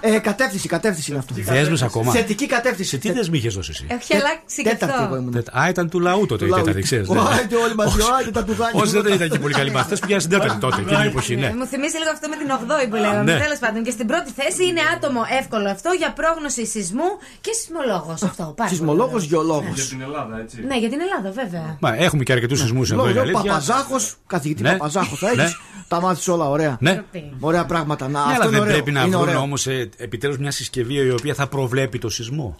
Ε, 0.00 0.18
κατεύθυνση, 0.18 0.68
κατεύθυνση 0.68 1.10
είναι 1.10 1.18
αυτό. 1.18 1.34
Δέσμες 1.38 1.82
ακόμα. 1.82 2.12
Θετική 2.12 2.46
κατεύθυνση. 2.46 2.90
Σε 2.90 2.96
τι 2.98 3.12
δέσμη 3.12 3.38
είχες 3.38 3.54
δώσει 3.54 3.70
εσύ; 3.72 3.86
Έχει 3.88 4.14
αλλάξει 4.16 4.62
και 4.62 4.68
Τέταρτη 4.68 4.94
εγώ 4.94 5.04
αυτό. 5.04 5.16
ήμουν. 5.16 5.36
Α, 5.62 5.68
ήταν 5.68 5.88
του 5.90 6.00
λαού 6.00 6.26
τότε 6.26 6.44
η 6.44 6.48
Του 6.48 6.52
λαού. 6.54 6.60
τέταρτη, 6.64 6.82
ξέρεις, 6.82 7.08
ναι. 7.08 7.20
Άιντε 7.38 7.56
όλοι 7.56 7.74
μαζί, 7.74 7.98
άιντε 8.16 8.30
τα 8.30 8.44
τουδάκια. 8.44 8.80
Όσοι 8.80 9.00
δεν 9.00 9.12
ήταν 9.12 9.28
και 9.30 9.38
πολύ 9.38 9.54
καλοί 9.54 9.70
μαθητέ, 9.70 10.06
πήγαν 10.06 10.20
στην 10.20 10.32
τέταρτη 10.32 10.58
τότε, 10.58 10.80
εκείνη 10.80 10.96
την 10.96 11.06
εποχή, 11.06 11.36
ναι. 11.36 11.46
Ε, 11.46 11.54
Μου 11.54 11.66
θυμίζει 11.66 11.96
λίγο 11.98 12.10
αυτό 12.16 12.28
με 12.28 12.36
την 12.36 12.48
8η 12.58 12.88
που 12.90 12.94
λέγαμε. 12.96 13.32
Ναι. 13.32 13.38
Τέλος 13.44 13.58
πάντων. 13.58 13.82
Και 13.82 13.90
στην 13.90 14.06
πρώτη 14.06 14.30
θέση 14.38 14.64
είναι 14.66 14.80
άτομο 14.96 15.20
εύκολο 15.40 15.68
αυτό 15.70 15.90
για 15.98 16.12
πρόγνωση 16.12 16.66
σεισμού 16.66 17.08
και 17.40 17.50
σεισμολόγος. 17.52 18.22
Αυτό. 18.22 18.42
πάρα 18.42 18.54
πολύ 18.56 18.68
Σεισμολόγος, 18.68 19.14
ωραίο. 19.22 19.26
γεωλόγος. 19.30 19.74
Για 19.74 19.84
την 19.84 20.00
Ελλάδα, 20.00 20.38
έτσι. 20.40 20.56
Ναι, 20.66 20.78
για 20.78 20.88
την 20.88 20.98
Ελλάδα, 21.00 21.42
βέβαια. 21.42 21.76
Μα 21.80 21.94
έχουμε 21.96 22.22
και 22.22 22.32
αρκετούς 22.32 22.58
σεισμούς 22.60 22.90
εδώ, 22.90 23.08
είναι 23.08 23.20
αλήθεια. 23.20 23.42
Παπαζάχος, 23.42 24.14
καθηγητή 24.26 24.62
Ναι. 24.62 24.70
Παπαζάχος 24.72 25.18
θα 25.18 25.34
Ναι. 25.34 25.42
έχει. 25.42 25.54
Τα 25.88 26.00
μάθεις 26.00 26.28
όλα 26.28 26.48
ωραία. 26.48 26.76
Ναι. 26.80 27.02
Ωραία 27.40 27.64
πράγματα. 27.66 28.08
Να, 28.08 28.10
Ναι, 28.10 28.18
αυτό 28.18 28.30
αλλά 28.34 28.42
είναι 28.44 28.50
δεν 28.52 28.60
ωραίο. 28.60 28.72
πρέπει 28.74 28.90
να 28.90 29.00
Είναι 29.00 29.08
βρουν 29.16 29.28
ωραίο. 29.28 29.40
όμως 29.40 29.66
επιτέλους 29.96 30.38
μια 30.38 30.50
συσκευή 30.50 30.94
η 30.94 31.10
οποία 31.10 31.34
θα 31.34 31.46
προβλέπει 31.46 31.98
το 31.98 32.08
σεισμό. 32.08 32.56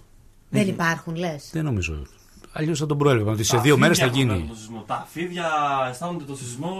Δεν 0.49 0.69
υπάρχουν, 0.69 1.17
λες. 1.17 1.49
Δεν 1.53 1.65
νομίζω. 1.65 2.03
Αλλιώς 2.53 2.79
θα 2.79 2.87
τον 2.87 2.99
προέβλεπαν 2.99 3.33
ότι 3.33 3.45
σε 3.45 3.57
Τα 3.57 3.63
δύο 3.63 3.77
μέρες 3.79 3.99
θα 3.99 4.05
φίδια 4.05 4.19
γίνει. 4.19 4.29
προβλέπουν 4.31 4.55
το 4.57 4.61
σεισμό. 4.61 4.85
Τα 4.87 5.07
φίδια 5.13 5.47
αισθάνονται 5.91 6.25
το 6.25 6.37
σεισμό 6.37 6.73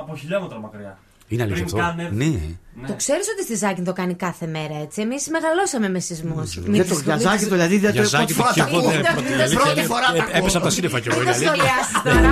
από 0.00 0.16
χιλιόμετρα 0.16 0.58
μακριά. 0.60 0.98
Είναι 1.28 1.42
αλήθεια 1.42 1.64
Πριν 1.64 1.80
αυτό. 1.80 1.94
καν 1.96 1.98
έρθει. 2.06 2.58
Ναι. 2.80 2.86
Το 2.86 2.94
ξέρεις 3.02 3.26
ότι 3.32 3.42
στη 3.48 3.54
Ζάκη 3.62 3.82
το 3.82 3.92
κάνει 3.92 4.14
κάθε 4.14 4.46
μέρα 4.46 4.76
έτσι; 4.84 5.00
Εμείς 5.06 5.22
μεγαλώσαμε 5.36 5.88
με 5.94 5.98
σεισμούς. 6.06 6.48
Δεν 6.60 6.88
το 6.88 6.94
γιαζάκι 7.04 7.44
το 7.44 7.54
δηλαδή 7.54 7.76
δεν 7.78 7.90
το 7.94 8.00
Για 8.00 8.04
Ζάκη 8.14 8.34
πρώτη 8.34 8.40
φορά 8.40 8.52
και 8.54 8.60
τα 8.60 8.66
εγώ 8.68 8.78
ακούω. 8.78 8.90
δεν 8.90 9.00
πρώτη 9.14 9.32
αλήθεια 9.32 9.58
Πρώτη 9.60 9.78
είναι. 9.78 9.88
φορά 9.92 10.06
τα 10.06 10.16
Ε, 10.16 10.20
ακούω. 10.20 10.36
Έπεσα 10.38 10.56
από 10.58 10.66
τα 10.66 10.72
σύννεφα 10.72 10.98
κι 11.00 11.08
εγώ. 11.08 11.18
Μην 11.18 11.26
είναι 11.28 11.36
το 11.36 11.50
αλήθεια. 11.50 11.52
σχολιάσεις 11.52 11.96
τώρα. 12.06 12.30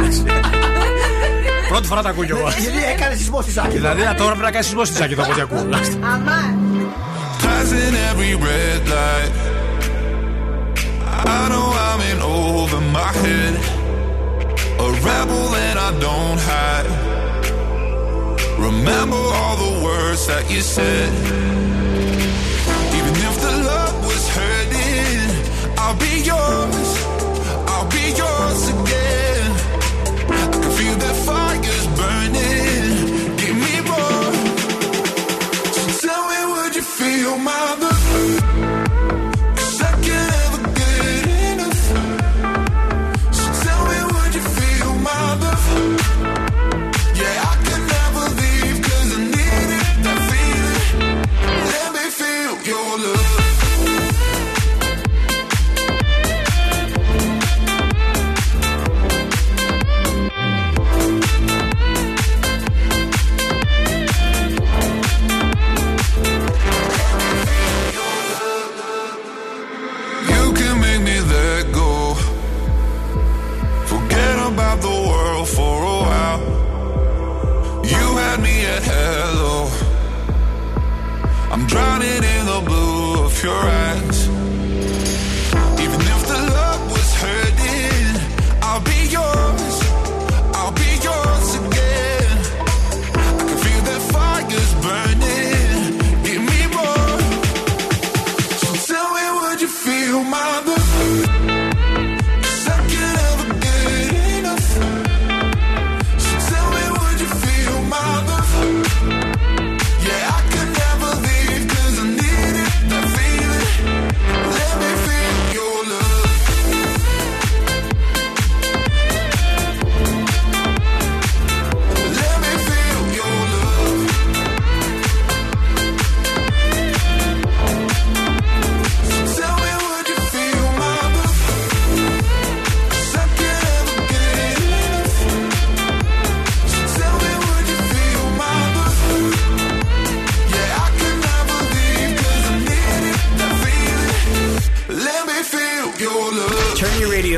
Πρώτη 1.73 1.86
φορά 1.86 2.02
τα 2.02 2.09
ακούω 2.12 2.24
κι 2.28 2.35
εγώ. 2.36 2.47
Γιατί 2.64 2.81
έκανε 2.94 3.14
σεισμό 3.20 3.40
στη 3.43 3.51
Ζάκη. 3.51 3.77
Δηλαδή 3.81 4.02
α, 4.02 4.14
τώρα 4.14 4.31
πρέπει 4.36 4.47
να 4.48 4.51
κάνεις 4.55 4.66
σεισμό 4.66 4.85
στη 4.85 4.94
Ζάκη, 5.01 5.14
το 5.14 5.23
από 5.23 5.31
ό,τι 5.32 5.40
ακούω. 5.47 5.59
Αμάν. 6.12 6.55
Passing 7.44 7.94
every 8.10 8.32
red 8.48 8.82
light. 8.94 9.32
I 11.39 11.40
know 11.51 11.66
I'm 11.86 12.01
in 12.10 12.19
over 12.47 12.81
my 12.98 13.10
head. 13.23 13.55
A 14.86 14.89
rebel 15.06 15.44
that 15.56 15.77
I 15.86 15.90
don't 16.06 16.40
hide. 16.51 16.89
Remember 18.63 19.17
all 19.17 19.57
the 19.57 19.85
words 19.85 20.27
that 20.29 20.45
you 20.49 20.61
said. 20.61 21.11
Even 22.97 23.15
if 23.29 23.35
the 23.47 23.55
love 23.71 23.97
was 24.07 24.25
hurting, 24.37 25.31
I'll 25.83 25.99
be 26.07 26.15
yours. 26.31 26.89
I'll 27.73 27.89
be 27.99 28.05
yours 28.23 28.63
again. 28.75 29.51
I 30.41 30.45
can 30.53 30.71
feel 30.79 30.97
that 31.05 31.17
fire's 31.27 31.87
burning. 31.99 33.37
Give 33.41 33.57
me 33.65 33.75
more. 33.91 34.33
So 35.75 35.83
tell 36.07 36.25
me, 36.31 36.41
would 36.53 36.75
you 36.77 36.83
feel 36.83 37.39
my 37.39 37.91
the 82.53 82.61
blue 82.66 83.24
of 83.24 83.43
your 83.43 83.55
eyes. 83.55 84.12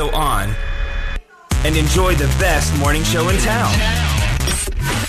Radio 0.05 0.16
on 0.16 0.55
and 1.64 1.76
enjoy 1.76 2.14
the 2.14 2.26
best 2.39 2.76
morning 2.78 3.02
show 3.05 3.28
in 3.28 3.39
town. 3.39 3.72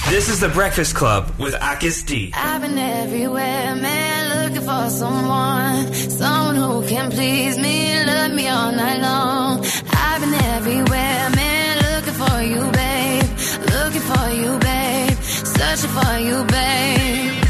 This 0.10 0.30
is 0.30 0.40
the 0.40 0.50
Breakfast 0.50 0.96
Club 0.96 1.32
with 1.40 1.54
Akis 1.56 2.06
D. 2.06 2.32
I've 2.34 2.62
been 2.62 2.78
everywhere, 2.78 3.76
man, 3.76 4.44
looking 4.44 4.62
for 4.62 4.90
someone, 4.90 5.94
someone 5.94 6.56
who 6.56 6.88
can 6.88 7.12
please 7.12 7.58
me, 7.58 8.04
love 8.06 8.32
me 8.32 8.48
all 8.48 8.72
night 8.72 9.02
long. 9.02 9.66
I've 9.92 10.22
been 10.22 10.34
everywhere, 10.34 11.30
man, 11.36 11.78
looking 11.96 12.14
for 12.14 12.42
you, 12.42 12.72
babe, 12.72 13.30
looking 13.74 14.02
for 14.02 14.30
you, 14.30 14.60
babe, 14.60 15.18
searching 15.22 15.90
for 15.90 16.20
you, 16.20 16.44
babe. 16.46 17.45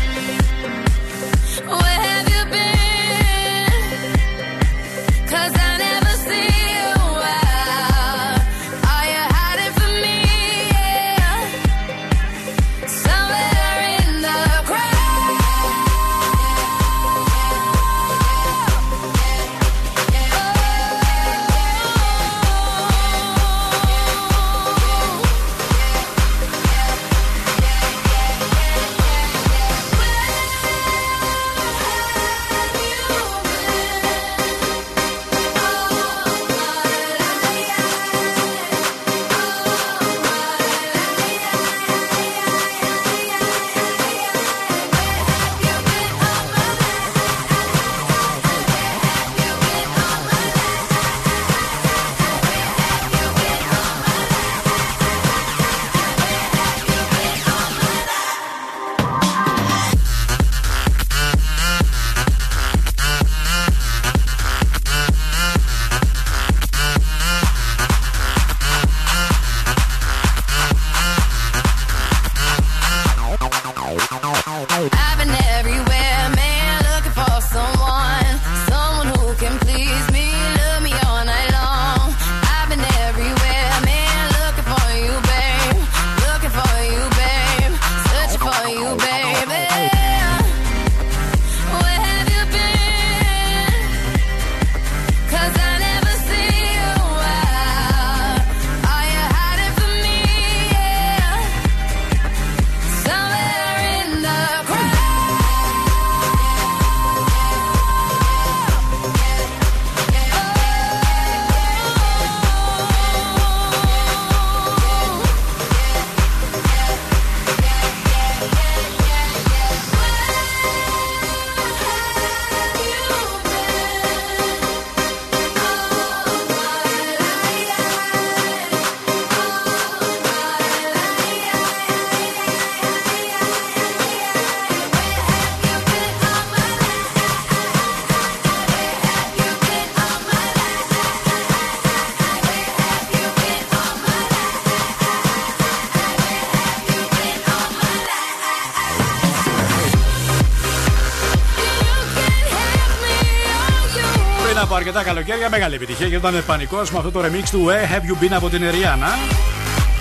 Πριν 154.95 155.07
από 155.07 155.17
αρκετά 155.19 155.31
καλοκαίρια, 155.31 155.57
μεγάλη 155.57 155.75
επιτυχία 155.75 156.07
και 156.09 156.15
ήταν 156.15 156.43
πανικός 156.45 156.91
με 156.91 156.97
αυτό 156.97 157.11
το 157.11 157.23
remix 157.25 157.49
του 157.51 157.65
Where 157.67 157.93
Have 157.93 158.03
You 158.03 158.23
Been 158.23 158.31
από 158.31 158.49
την 158.49 158.63
Εριάννα. 158.63 159.07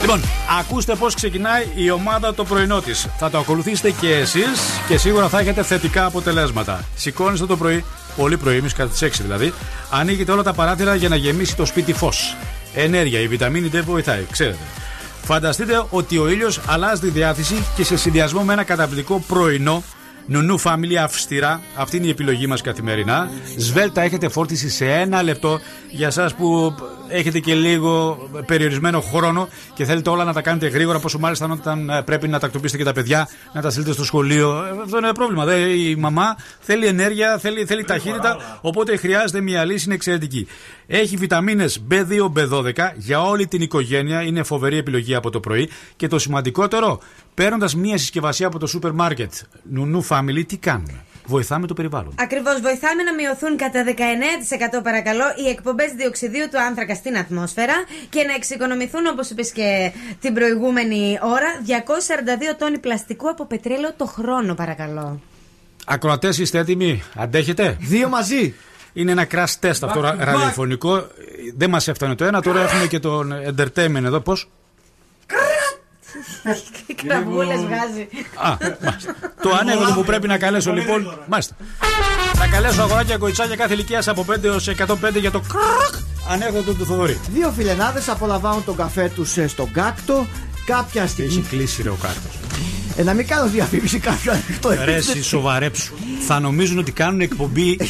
Λοιπόν, 0.01 0.21
ακούστε 0.61 0.95
πώς 0.95 1.15
ξεκινάει 1.15 1.67
η 1.75 1.91
ομάδα 1.91 2.35
το 2.35 2.45
πρωινό 2.45 2.81
της. 2.81 3.07
Θα 3.19 3.31
το 3.31 3.39
ακολουθήσετε 3.39 3.91
και 3.91 4.15
εσείς 4.15 4.61
και 4.89 4.99
σίγουρα 4.99 5.29
θα 5.29 5.39
έχετε 5.39 5.63
θετικά 5.63 6.05
αποτελέσματα. 6.05 6.85
Σηκώνεστε 6.97 7.47
το 7.47 7.57
πρωί, 7.57 7.85
πολύ 8.17 8.37
πρωί, 8.37 8.57
εμείς 8.57 8.73
κατά 8.73 8.91
τις 8.91 9.03
6 9.03 9.23
δηλαδή, 9.23 9.53
ανοίγετε 9.91 10.33
όλα 10.33 10.43
τα 10.43 10.53
παράθυρα 10.53 10.95
για 10.95 11.09
να 11.09 11.17
γεμίσει 11.17 11.57
το 11.57 11.65
σπίτι 11.65 11.93
φως. 11.93 12.37
Ενέργεια, 12.75 13.21
η 13.21 13.29
βιταμίνη 13.29 13.71
D 13.73 13.83
βοηθάει, 13.85 14.27
ξέρετε. 14.31 14.59
Φανταστείτε 15.25 15.85
ότι 15.91 16.19
ο 16.19 16.29
ήλιος 16.29 16.61
αλλάζει 16.67 17.01
τη 17.01 17.09
διάθεση 17.09 17.65
και 17.77 17.85
σε 17.85 17.97
συνδυασμό 17.97 18.43
με 18.43 18.53
ένα 18.53 18.65
καταπληκτικό 18.65 19.25
πρωινό 19.27 19.83
Νουνού 20.27 20.61
Family 20.61 20.95
αυστηρά. 21.03 21.61
Αυτή 21.77 21.97
είναι 21.97 22.07
η 22.07 22.11
επιλογή 22.11 22.47
μας 22.47 22.61
καθημερινά. 22.61 23.31
Σβέλτα 23.57 24.03
έχετε 24.03 24.29
φόρτιση 24.29 24.69
σε 24.71 24.93
ένα 24.93 25.23
λεπτό 25.23 25.61
για 25.91 26.07
εσά 26.07 26.31
που 26.37 26.75
έχετε 27.15 27.39
και 27.39 27.55
λίγο 27.55 28.19
περιορισμένο 28.47 29.01
χρόνο 29.01 29.49
και 29.75 29.85
θέλετε 29.85 30.11
όλα 30.11 30.25
να 30.25 30.33
τα 30.33 30.41
κάνετε 30.41 30.69
γρήγορα. 30.69 30.99
Πόσο 30.99 31.19
μάλιστα 31.19 31.49
όταν 31.51 31.91
ε, 31.91 32.03
πρέπει 32.03 32.29
να 32.29 32.39
τακτοποιήσετε 32.39 32.79
και 32.79 32.85
τα 32.85 32.93
παιδιά, 32.93 33.29
να 33.53 33.61
τα 33.61 33.71
στείλετε 33.71 33.93
στο 33.93 34.05
σχολείο. 34.05 34.65
Ε, 34.65 34.83
Αυτό 34.83 34.99
είναι 34.99 35.13
πρόβλημα. 35.13 35.45
Δε, 35.45 35.59
η 35.59 35.97
μαμά 35.97 36.37
θέλει 36.61 36.87
ενέργεια, 36.87 37.39
θέλει, 37.39 37.65
θέλει 37.65 37.85
ταχύτητα. 37.85 38.59
Οπότε 38.61 38.97
χρειάζεται 38.97 39.41
μια 39.41 39.65
λύση, 39.65 39.85
είναι 39.85 39.95
εξαιρετική. 39.95 40.47
Έχει 40.87 41.17
βιταμίνες 41.17 41.83
B2, 41.91 42.33
B12 42.37 42.73
για 42.97 43.23
όλη 43.23 43.47
την 43.47 43.63
οικογένεια. 43.63 44.23
Είναι 44.23 44.43
φοβερή 44.43 44.77
επιλογή 44.77 45.15
από 45.15 45.31
το 45.31 45.41
πρωί. 45.41 45.69
Και 45.97 46.09
το 46.09 46.19
σημαντικότερο, 46.19 47.01
παίρνοντας 47.35 47.75
μια 47.75 47.99
συσκευασία 47.99 48.47
από 48.47 48.59
το 48.59 48.67
σούπερ 48.67 48.93
μάρκετ 48.93 49.33
Νουνού 49.71 50.07
Family, 50.09 50.43
τι 50.47 50.57
κάνουμε; 50.57 51.05
Βοηθάμε 51.27 51.67
το 51.67 51.75
περιβάλλον. 51.75 52.15
Ακριβώς, 52.19 52.61
βοηθάμε 52.61 53.03
να 53.03 53.15
μειωθούν 53.15 53.57
κατά 53.57 53.85
19% 54.79 54.83
παρακαλώ 54.83 55.25
οι 55.45 55.49
εκπομπές 55.49 55.93
διοξιδίου 55.93 56.49
του 56.51 56.61
άνθρακα 56.61 56.95
στην 56.95 57.19
ατμόσφαιρα 57.19 57.75
και 58.09 58.23
να 58.23 58.35
εξοικονομηθούν, 58.35 59.07
όπως 59.07 59.31
είπες 59.31 59.51
και 59.53 59.93
την 60.21 60.35
προηγούμενη 60.35 61.19
ώρα, 61.23 61.49
242 61.67 62.55
τόνοι 62.59 62.79
πλαστικού 62.79 63.29
από 63.29 63.47
πετρέλαιο 63.47 63.93
το 63.97 64.07
χρόνο, 64.07 64.55
παρακαλώ. 64.55 65.21
Ακροατές, 65.87 66.39
είστε 66.39 66.59
έτοιμοι, 66.59 67.03
αντέχετε; 67.17 67.77
Δύο 67.81 68.09
μαζί. 68.09 68.55
Είναι 68.93 69.13
ένα 69.13 69.27
crash 69.31 69.55
test 69.61 69.79
αυτό 69.83 70.01
Back 70.01 70.05
to 70.05 70.13
back. 70.13 70.19
ραδιοφωνικό. 70.19 71.07
Δεν 71.57 71.71
μας 71.71 71.89
έφτανε 71.89 72.15
το 72.15 72.25
ένα, 72.25 72.43
τώρα 72.43 72.61
έχουμε 72.61 72.87
και 72.87 72.99
τον 72.99 73.33
entertainment 73.33 74.05
εδώ. 74.05 74.21
Πώς; 74.21 74.49
Κραβούλε 77.07 77.57
βγάζει. 77.57 78.09
Α, 78.35 78.57
μάλιστα. 78.85 79.15
Το 79.43 79.51
ανέκδοτο 79.61 79.93
που 79.95 80.05
πρέπει 80.05 80.27
να 80.27 80.39
καλέσω 80.39 80.73
λοιπόν. 80.73 81.19
Μάλιστα. 81.29 81.57
Θα 82.35 82.47
καλέσω 82.47 82.83
αγοράκια 82.83 83.19
κοιτσάκια 83.19 83.57
κάθε 83.57 83.75
ηλικία 83.75 84.03
από 84.07 84.25
5 84.31 84.45
έως 84.45 84.69
105 84.69 84.95
για 85.21 85.31
το 85.31 85.41
κρακ 85.41 86.03
ανέκδοτο 86.29 86.73
του 86.75 86.85
Θοδωρή. 86.87 87.21
Δύο 87.33 87.51
φιλενάδε 87.57 88.03
απολαμβάνουν 88.07 88.65
τον 88.65 88.77
καφέ 88.77 89.11
του 89.15 89.25
στον 89.47 89.71
κάκτο. 89.73 90.27
Κάποια 90.67 91.07
στιγμή. 91.07 91.33
Έχει 91.33 91.41
κλείσει 91.41 91.83
ρε 91.83 91.89
ο 91.89 91.97
κάρτο. 92.03 92.29
Ε, 92.97 93.03
να 93.03 93.13
μην 93.15 93.27
κάνω 93.27 93.49
διαφήμιση 93.49 93.99
κάποιου 93.99 94.31
ανοιχτό 94.31 94.71
Ρε, 94.85 94.95
εσύ 94.95 95.23
σοβαρέψου. 95.23 95.95
Θα 96.27 96.41
νομίζουν 96.41 96.79
ότι 96.79 96.93
κάνουν 96.93 97.21
εκπομπή 97.21 97.71
Ε, 97.81 97.85
να 97.85 97.87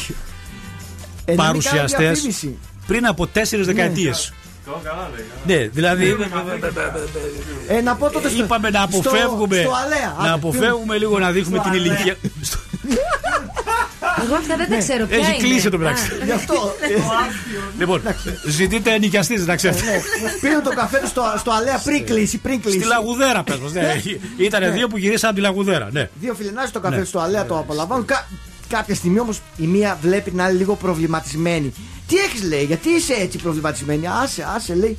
μην 1.25 1.37
κάνω 1.37 1.47
παρουσιαστέ 1.47 1.97
διαφήμιση. 2.03 2.57
πριν 2.87 3.07
από 3.07 3.27
τέσσερι 3.27 3.63
δεκαετίε. 3.63 4.11
Καλά 4.83 5.09
λέει. 5.15 5.57
Ναι, 5.59 5.67
δηλαδή. 5.67 6.15
Ε, 7.67 7.81
να 7.81 7.95
πω 7.95 8.09
τότε 8.09 8.29
στο- 8.29 8.43
Είπαμε 8.43 8.69
να 8.69 8.87
στο- 8.91 8.99
αποφεύγουμε. 8.99 9.55
στο 9.61 9.71
Αλέα. 9.85 10.15
Να 10.17 10.23
Άντε, 10.23 10.33
αποφεύγουμε 10.33 10.97
λίγο 10.97 11.19
να 11.19 11.31
δείχνουμε 11.31 11.57
Στο 11.59 11.69
την 11.69 11.79
Αλέα. 11.79 11.93
ηλικία. 11.93 12.15
Εγώ 14.23 14.35
αυτά 14.35 14.55
δεν 14.57 14.69
τα 14.69 14.77
ξέρω 14.77 15.05
ποια 15.05 15.17
Έχει 15.17 15.29
είναι. 15.29 15.37
κλείσει 15.37 15.69
το 15.69 15.77
μεταξύ. 15.77 16.11
Α. 16.11 16.25
Γι' 16.25 16.31
αυτό. 16.31 16.53
ε, 16.81 16.87
Λοιπόν, 17.79 18.01
ζητείτε 18.47 18.97
νοικιαστή, 18.97 19.37
να 19.39 19.55
ξέρετε. 19.55 19.81
ναι. 19.81 19.99
Πήρε 20.41 20.59
το 20.63 20.69
καφέ 20.75 20.97
του 20.99 21.07
στο, 21.07 21.23
στο 21.37 21.51
αλέα 21.51 21.77
πριν 21.83 22.05
κλείσει. 22.05 22.37
Πριν 22.37 22.61
κλείσει. 22.61 22.77
Στη 22.79 22.87
Λαγουδέρα, 22.87 23.43
πε 23.43 23.53
μα. 23.61 23.69
Ήταν 24.37 24.73
δύο 24.73 24.87
που 24.87 24.97
γυρίσαν 24.97 25.29
από 25.29 25.35
τη 25.39 25.43
Λαγουδέρα. 25.45 25.89
Ναι. 25.91 26.09
Δύο 26.21 26.33
φιλενάδε 26.33 26.69
το 26.71 26.79
καφέ 26.79 26.97
Ναι. 26.97 27.03
στο 27.03 27.19
αλέα 27.19 27.45
το 27.45 27.57
απολαμβάνουν. 27.57 28.05
Κα... 28.05 28.27
Κάποια 28.69 28.95
στιγμή 28.95 29.19
όμως 29.19 29.41
η 29.57 29.65
μία 29.65 29.97
βλέπει 30.01 30.29
την 30.29 30.41
άλλη 30.41 30.57
λίγο 30.57 30.75
προβληματισμένη. 30.75 31.73
Τι 32.07 32.15
έχεις 32.15 32.43
λέει, 32.43 32.63
γιατί 32.63 32.89
είσαι 32.89 33.13
έτσι 33.13 33.37
προβληματισμένη; 33.37 34.07
Άσε, 34.07 34.47
άσε 34.55 34.75
λέει. 34.75 34.97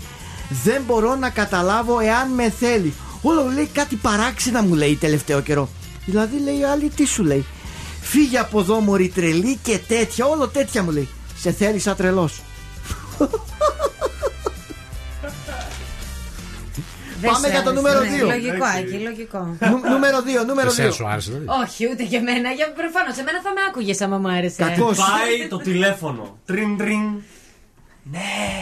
Δεν 0.64 0.82
μπορώ 0.86 1.14
να 1.16 1.30
καταλάβω 1.30 2.00
εάν 2.00 2.30
με 2.30 2.50
θέλει. 2.50 2.94
Όλο 3.22 3.50
λέει 3.54 3.68
κάτι 3.72 3.96
παράξενα 3.96 4.62
μου 4.62 4.74
λέει 4.74 4.96
τελευταίο 4.96 5.40
καιρό. 5.40 5.68
Δηλαδή 6.04 6.40
λέει 6.40 6.58
η 6.58 6.64
άλλη 6.64 6.88
τι 6.88 7.06
σου 7.06 7.24
λέει. 7.24 7.44
Φύγε 8.00 8.38
από 8.38 8.60
εδώ 8.60 8.80
μωρή 8.80 9.08
τρελή 9.08 9.58
και 9.62 9.78
τέτοια, 9.88 10.26
όλο 10.26 10.48
τέτοια 10.48 10.82
μου 10.82 10.90
λέει. 10.90 11.08
Σε 11.38 11.52
θέλει 11.52 11.78
σαν 11.78 11.96
τρελός. 11.96 12.40
Δεν 17.20 17.30
Πάμε 17.30 17.46
σε 17.46 17.52
για 17.52 17.62
το 17.62 17.70
άρεσε, 17.70 17.74
νούμερο 17.82 18.00
ναι, 18.00 18.08
δύο. 18.16 18.26
Λογικό, 18.26 18.64
Άκη, 18.78 18.96
λογικό. 19.08 19.40
Νου- 19.70 19.84
νούμερο 19.94 20.18
2, 20.42 20.44
νούμερο 20.46 20.68
2. 20.68 20.72
Εσένα 20.72 20.90
σου 20.90 21.06
άρεσε, 21.06 21.30
δηλαδή; 21.30 21.46
Όχι, 21.62 21.80
ούτε 21.90 22.02
και 22.10 22.16
εμένα. 22.16 22.48
Για 22.58 22.66
προφανώς, 22.80 23.16
εμένα 23.22 23.38
θα 23.46 23.50
με 23.56 23.60
άκουγες 23.68 24.00
άμα 24.00 24.18
μου 24.18 24.28
άρεσε. 24.28 24.62
Κακός. 24.62 24.96
Πάει 24.98 25.48
το 25.48 25.56
τηλέφωνο. 25.56 26.38
Τρίν 26.44 26.76
τρίν. 26.76 27.04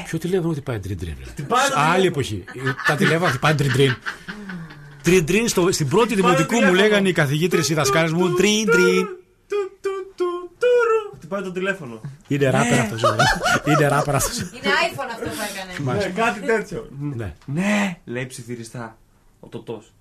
Ποιο 0.09 0.19
τηλέφωνο 0.19 0.53
χτυπάει 0.53 0.79
τρίν 0.79 0.99
τρίν. 0.99 1.17
Χτυπάει 1.29 1.69
το 1.69 1.75
Άλλη 1.77 1.87
τηλέφωνο. 1.95 2.07
εποχή. 2.07 2.45
Τα 2.87 2.95
τηλέφωνα 2.95 3.31
χτυπάνε 3.31 3.55
τρίν 3.55 3.73
τρίν. 3.73 3.97
Τρίν 5.03 5.27
τρίν 5.27 5.49
στο- 5.49 5.73
στην 5.73 5.89
πρώτη 5.89 6.15
δημοτικού 6.15 6.53
μου 6.55 6.59
τηλέφωνο. 6.61 6.81
λέγανε 6.83 7.09
οι 7.09 7.13
καθηγήτρες 7.13 7.69
οι 7.69 7.75
δασκάλες 7.75 8.13
μου 8.13 8.35
τρίν 8.35 8.71
τρίν. 8.71 9.07
Χτυπάει 11.35 11.43
το 11.43 11.53
τηλέφωνο. 11.53 12.01
Είναι 12.29 12.51
ράπερ 12.51 12.79
αυτός. 12.79 13.01
Είναι 13.65 13.89
ράπερ 13.89 14.15
αυτός. 14.15 14.39
Είναι 14.39 14.51
iPhone 14.91 15.11
αυτό 15.15 15.29
που 15.29 15.83
έκανε. 15.83 15.99
Ναι, 15.99 16.05
κάτι 16.09 16.41
τέτοιο. 16.41 16.89
Ναι. 17.01 17.35
Ναι, 17.45 17.97
λέει 18.05 18.27
ψιθυριστά. 18.27 18.97
Ο 19.41 19.47
τοτός. 19.47 19.93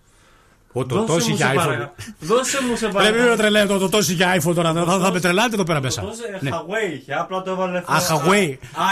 Ο 0.76 0.86
Τωτό 0.86 1.18
είχε 1.18 1.52
iPhone. 1.56 1.88
Δώσε 2.20 2.58
μου 2.64 2.76
σε 2.76 2.88
Πρέπει 2.88 2.94
να 2.94 3.12
παρακαλώ. 3.12 3.36
τρελαίνετε, 3.36 3.74
ο 3.74 3.78
Τωτό 3.78 3.98
είχε 3.98 4.40
iPhone 4.44 4.56
τώρα. 4.56 4.74
Θα, 4.74 5.00
θα 5.00 5.12
με 5.12 5.20
τρελάτε 5.20 5.54
εδώ 5.54 5.64
πέρα 5.64 5.82
μέσα. 5.82 6.02
Τοτός, 6.02 6.18
ε, 6.20 6.38
Ναι. 6.42 6.50
Huawei 6.54 6.94
είχε, 6.96 7.14
απλά 7.14 7.42
το 7.42 7.52
έβαλε 7.52 7.78
Α, 7.78 7.84
Huawei. 8.10 8.50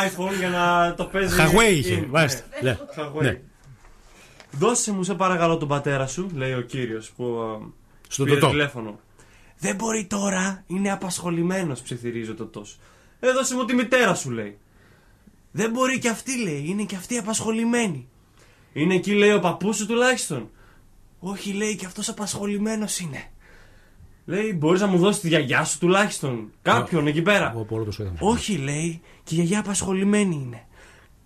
iPhone 0.07 0.34
για 0.39 0.49
να 0.49 0.93
το 0.93 1.03
παίζει. 1.03 1.35
Huawei 1.39 1.72
είχε, 1.72 1.99
in. 2.03 2.07
μάλιστα. 2.09 2.41
Ναι. 2.61 2.69
Ναι. 2.69 2.77
Huawei. 2.95 3.22
Ναι. 3.22 3.39
Δώσε 4.51 4.91
μου 4.91 5.03
σε 5.03 5.13
παρακαλώ 5.13 5.57
τον 5.57 5.68
πατέρα 5.68 6.07
σου, 6.07 6.30
λέει 6.35 6.53
ο 6.53 6.61
κύριος 6.61 7.11
που 7.15 7.23
ε, 7.61 7.65
Στον 8.07 8.26
πήρε 8.26 8.39
Τωτό. 8.39 8.51
τηλέφωνο. 8.51 8.99
Δεν 9.61 9.75
μπορεί 9.75 10.05
τώρα, 10.05 10.63
είναι 10.67 10.91
απασχολημένος, 10.91 11.81
ψιθυρίζει 11.81 12.29
ο 12.29 12.33
Τωτό. 12.35 12.65
Ε, 13.19 13.31
δώσε 13.31 13.55
μου 13.55 13.65
τη 13.65 13.73
μητέρα 13.73 14.15
σου, 14.15 14.29
λέει. 14.29 14.57
Δεν 15.51 15.71
μπορεί 15.71 15.99
και 15.99 16.09
αυτή, 16.09 16.38
λέει, 16.38 16.63
είναι 16.67 16.83
και 16.83 16.95
αυτή 16.95 17.17
απασχολημένη. 17.17 18.07
Είναι 18.73 18.95
εκεί, 18.95 19.13
λέει, 19.13 19.33
ο 19.33 19.39
παππούς 19.39 19.77
σου 19.77 19.85
τουλάχιστον. 19.85 20.49
Όχι, 21.19 21.53
λέει, 21.53 21.75
και 21.75 21.85
αυτός 21.85 22.09
απασχολημένος 22.09 22.99
είναι. 22.99 23.23
Λέει, 24.25 24.55
μπορείς 24.57 24.81
να 24.81 24.88
μου 24.88 24.97
δώσεις 24.97 25.21
τη 25.21 25.27
γιαγιά 25.27 25.63
σου 25.63 25.79
τουλάχιστον. 25.79 26.51
Κάποιον 26.61 27.07
εκεί 27.07 27.21
πέρα. 27.21 27.49
Εγώ 27.51 27.61
από 27.61 27.75
όλο 27.75 27.83
το 27.83 27.91
σου 27.91 28.01
είδα. 28.01 28.13
Όχι, 28.19 28.57
λέει, 28.57 29.01
και 29.23 29.33
η 29.33 29.38
γιαγιά 29.38 29.59
απασχολημένη 29.59 30.35
είναι. 30.35 30.65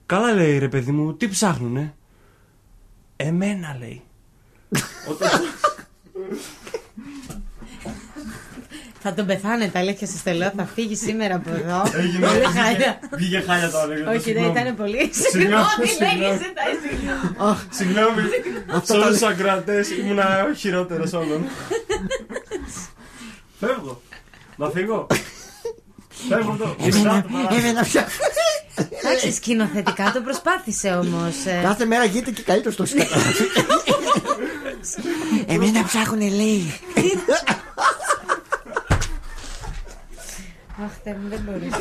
Καλά, 0.05 0.33
λέει, 0.33 0.57
ρε 0.57 0.69
παιδί 0.69 0.91
μου, 0.91 1.15
τι 1.15 1.27
ψάχνουνε; 1.27 1.95
Εμένα, 3.15 3.77
λέει. 3.79 4.01
Όταν- 9.07 9.13
Θα 9.13 9.13
τον 9.13 9.25
πεθάνετε, 9.25 9.79
αλήθεια 9.79 10.07
σας 10.07 10.23
το 10.23 10.31
λέω. 10.31 10.51
Θα 10.57 10.65
φύγει 10.75 10.95
σήμερα 10.95 11.35
από 11.35 11.49
εδώ. 11.49 11.83
Έγινε, 11.99 12.27
Πολύ 12.27 12.39
βγήκε- 12.39 12.59
χάλια. 12.61 12.99
Βγήκε 13.11 13.43
χάλια 13.47 13.69
το 13.69 13.77
άλλο. 13.79 13.93
Όχι, 14.15 14.33
δεν 14.33 14.43
ήταν 14.43 14.75
πολύ. 14.75 15.09
Συγγνώμη, 15.31 15.63
Συγγνώμη, 15.63 15.87
συγγνώμη. 15.87 16.19
λέγεσαι 16.21 16.53
τα 16.57 16.63
συγγνώμη. 16.83 17.59
Συγγνώμη, 17.69 18.21
σε 18.83 18.93
όλους 18.93 19.07
τους 19.19 19.21
ακροατές 19.27 19.89
ήμουνα 19.89 20.45
ο 20.49 20.53
χειρότερος 20.53 21.13
όλων. 21.13 21.45
Φεύγω. 23.59 24.01
Να 24.55 24.69
φύγω. 24.69 25.07
Φεύγω 26.29 26.57
εδώ. 26.61 26.75
Έμενα 27.57 27.83
πια. 27.83 28.07
Εντάξει, 29.03 29.31
σκηνοθετικά 29.33 30.11
το 30.13 30.21
προσπάθησε 30.21 30.89
όμως. 30.93 31.33
Κάθε 31.63 31.85
μέρα 31.85 32.05
γίνεται 32.05 32.31
και 32.31 32.41
καλύτερος 32.41 32.73
στο 32.73 32.85
σκατά. 32.85 33.15
Εμένα 35.53 35.83
ψάχουνε 35.83 36.29
λέει. 36.29 36.73
Αχ, 40.83 40.91
Θεέ 41.03 41.13
μου, 41.21 41.29
δεν 41.29 41.39
μπορείς. 41.45 41.73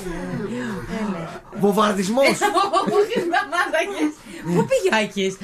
Βομβαρδισμός. 1.60 2.24
Όχι, 2.98 3.16
σταμάταγες. 3.26 4.12
Πού 4.44 4.66
πήγε 4.68 4.88
ο 4.92 4.96
Άκης; 5.02 5.36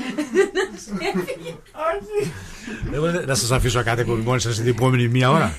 Δεν 2.91 3.01
μπορείτε 3.01 3.27
να 3.27 3.35
σας 3.35 3.51
αφήσω 3.51 3.83
κάτι 3.83 4.05
που 4.05 4.13
μόλις 4.13 4.43
σας 4.43 4.57
την 4.57 4.67
επόμενη 4.67 5.09
μία 5.09 5.31
ώρα. 5.31 5.55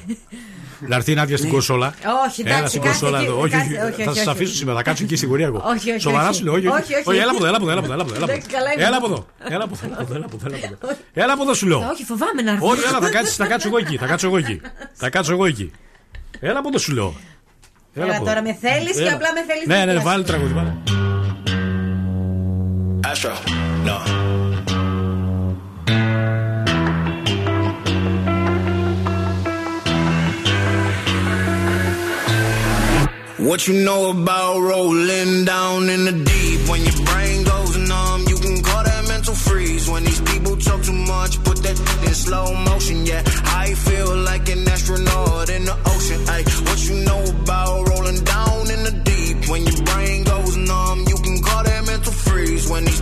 Να 0.87 0.95
έρθει 0.95 1.11
η 1.11 1.15
Νάντια 1.15 1.37
στην 1.37 1.49
κονσόλα. 1.49 1.93
Όχι, 2.27 2.41
Έλα 2.41 2.49
εντάξει, 2.55 2.67
στην 2.69 2.81
κάτσε 2.81 2.99
κονσόλα 2.99 3.19
εκεί, 3.21 3.27
εδώ. 3.31 3.39
Όχι, 3.41 3.51
κάτσε, 3.51 3.67
όχι, 3.67 3.81
όχι, 3.91 4.03
θα 4.03 4.09
όχι, 4.09 4.19
σας 4.19 4.27
όχι. 4.27 4.29
αφήσω 4.29 4.53
σήμερα. 4.53 4.77
Θα 4.77 4.83
κάτσω 4.83 5.03
εκεί 5.03 5.15
στην 5.15 5.29
γωνία 5.29 5.45
εγώ. 5.45 5.63
Όχι, 5.65 5.89
όχι, 5.91 5.99
Σοβαρά 5.99 6.27
όχι. 6.27 6.37
σου 6.37 6.43
λέω. 6.43 6.53
Όχι, 6.53 6.67
Όχι, 6.67 6.93
όχι, 7.07 7.17
Έλα 7.19 7.31
από 7.31 7.35
όχι. 7.35 7.35
εδώ, 7.37 7.45
έλα 7.47 7.57
από 7.57 7.65
εδώ, 7.65 7.71
έλα 7.71 7.79
από 7.81 7.85
εδώ, 7.85 7.93
έλα 7.93 8.01
από 8.03 8.13
εδώ. 8.15 8.23
Εντάξει, 8.23 8.47
καλά 8.49 8.71
είμαι. 8.73 8.83
Έλα 8.83 8.97
από 8.97 9.05
εδώ. 9.05 9.25
Έλα 9.49 9.63
από 9.63 9.73
εδώ. 9.75 9.85
Έλα 9.87 9.95
από 9.99 10.03
εδώ, 10.05 10.15
έλα 10.15 10.25
από 10.25 10.35
εδώ, 10.35 10.45
έλα 10.47 10.65
από 10.73 10.87
εδώ. 10.87 10.97
Έλα 11.13 11.33
από 11.33 11.43
εδώ 11.43 11.53
σου 11.53 11.67
λέω. 11.67 11.79
Όχι, 11.91 12.03
φοβάμαι 12.03 12.41
να 12.41 12.51
έρθω. 12.51 12.67
Όχι, 12.67 12.81
έλα, 12.87 12.99
θα 12.99 13.09
κάτσεις, 13.09 13.35
θα 13.35 13.45
κάτσω 13.47 13.67
εγώ 13.67 13.77
εκεί. 13.77 13.97
Θα 13.97 14.05
κάτσω 14.05 14.27
εγώ 14.27 14.37
εκεί. 14.37 14.61
Θα 14.93 15.09
κάτσω 15.09 15.31
εγώ 15.31 15.45
εκεί. 15.45 15.71
Έλα 16.39 16.59
από 16.59 16.67
εδώ 16.67 16.77
σου 16.77 16.91
λέω. 16.93 17.15
Έλα 17.94 18.16
από 18.16 18.24
τώρα, 18.24 18.38
εδώ. 18.38 18.42
με 18.48 18.56
θέλεις 18.60 18.96
και 18.96 19.02
Έλα. 19.02 19.12
απλά 19.14 19.28
με 19.32 19.44
θέλεις 19.48 19.66
Ναι, 19.66 19.74
ναι, 19.76 19.84
ναι, 19.84 19.92
δίπλα 19.92 20.10
βάλει 20.10 20.22
σου. 20.24 20.28
τραγούδι. 20.30 20.52
βάλε. 20.52 20.72
Astro, 23.12 23.34
no. 23.88 23.96
What 33.38 33.68
you 33.68 33.74
know 33.84 34.10
about 34.10 34.58
rolling 34.60 35.44
down 35.44 35.88
in 35.88 36.04
the 36.08 36.12
deep? 36.30 36.60
When 36.70 36.80
your 36.82 36.98
brain 37.10 37.44
goes 37.44 37.76
numb, 37.92 38.22
you 38.30 38.36
can 38.44 38.56
call 38.62 38.82
that 38.82 39.06
mental 39.06 39.34
freeze. 39.34 39.88
When 39.88 40.02
these 40.04 40.20
people 40.22 40.56
talk 40.56 40.82
too 40.82 40.92
much, 41.14 41.32
put 41.44 41.58
that 41.62 41.78
in 42.08 42.14
slow 42.14 42.46
motion. 42.70 43.06
Yeah, 43.06 43.22
I 43.64 43.66
feel 43.86 44.16
like 44.30 44.48
an 44.48 44.66
astronaut 44.66 45.48
in 45.50 45.64
the 45.64 45.76
ocean. 45.94 46.20
Ay, 46.34 46.42
what 46.66 46.78
you 46.88 46.96
know 47.08 47.22
numb, 50.71 50.99
you 51.11 51.17
can 51.25 51.37
call 51.41 51.63
that 51.63 51.81
mental 51.85 52.13
freeze. 52.13 52.69
When 52.69 52.83
these 52.85 53.01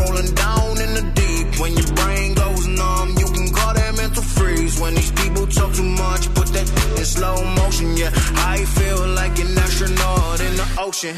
rolling 7.61 7.95
Yeah, 7.97 8.11
I 8.53 8.57
feel 8.77 9.01
like 9.19 9.35
an 9.43 9.57
astronaut 9.65 10.39
in 10.47 10.53
the 10.59 10.67
ocean. 10.87 11.15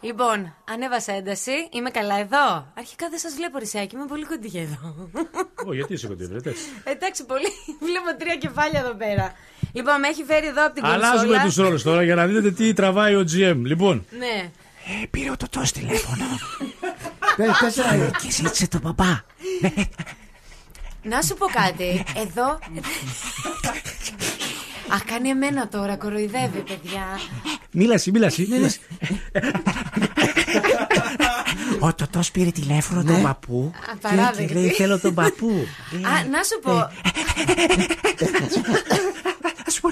Λοιπόν, 0.00 0.54
ανέβασα 0.64 1.12
ένταση. 1.12 1.50
Είμαι 1.72 1.90
καλά 1.90 2.18
εδώ. 2.18 2.72
Αρχικά 2.74 3.08
δεν 3.10 3.18
σας 3.18 3.34
βλέπω, 3.34 3.58
Ρισάκι. 3.58 3.96
Είμαι 3.96 4.06
πολύ 4.06 4.24
κοντή 4.24 4.50
εδώ. 4.58 5.10
Ω, 5.66 5.72
γιατί 5.74 5.92
είσαι 5.92 6.06
κοντή, 6.06 6.24
βρε. 6.26 6.52
Εντάξει, 6.84 7.24
πολύ. 7.24 7.46
Βλέπω 7.80 8.16
τρία 8.18 8.36
κεφάλια 8.36 8.80
εδώ 8.80 8.94
πέρα. 8.94 9.32
Λοιπόν, 9.72 10.00
με 10.00 10.08
έχει 10.08 10.24
φέρει 10.24 10.46
εδώ 10.46 10.66
από 10.66 10.74
την 10.74 10.84
Αλλάζουμε 10.84 11.16
κονσόλα. 11.18 11.42
τους 11.42 11.56
ρόλους 11.56 11.82
τώρα 11.82 12.02
για 12.02 12.14
να 12.14 12.26
δείτε 12.26 12.50
τι 12.50 12.72
τραβάει 12.72 13.14
ο 13.14 13.20
GM. 13.32 13.56
Λοιπόν, 13.64 14.04
Ναι. 14.18 14.50
ε, 15.02 15.06
πήρε 15.10 15.30
ο 15.30 15.36
τοτό 15.36 15.62
τηλέφωνο. 15.72 16.24
Πες 17.36 17.76
ένα. 17.78 18.10
και 18.22 18.30
ζήτησε 18.30 18.68
τον 18.68 18.80
παπά. 18.80 19.24
Να 21.08 21.22
σου 21.22 21.34
πω 21.34 21.46
κάτι. 21.46 22.04
Εδώ. 22.16 22.58
Αχ, 24.88 25.04
κάνει 25.04 25.28
εμένα 25.28 25.68
τώρα, 25.68 25.96
κοροϊδεύει, 25.96 26.58
παιδιά. 26.58 27.04
Μίλαση, 27.70 28.10
μίλαση. 28.10 28.46
μίλαση. 28.50 28.80
Ο 31.80 31.94
τοτό 31.94 32.20
πήρε 32.32 32.50
τηλέφωνο 32.50 33.04
τον 33.04 33.22
παππού. 33.22 33.72
και- 33.74 33.90
Απαράδεκτη. 33.92 34.52
Και 34.54 34.60
λέει: 34.60 34.68
Θέλω 34.70 34.98
τον 35.00 35.14
παππού. 35.14 35.66
Α, 35.92 36.24
να 36.30 36.42
σου 36.42 36.58
πω. 36.62 36.72
Να 39.64 39.70
σου 39.72 39.80
πω 39.80 39.88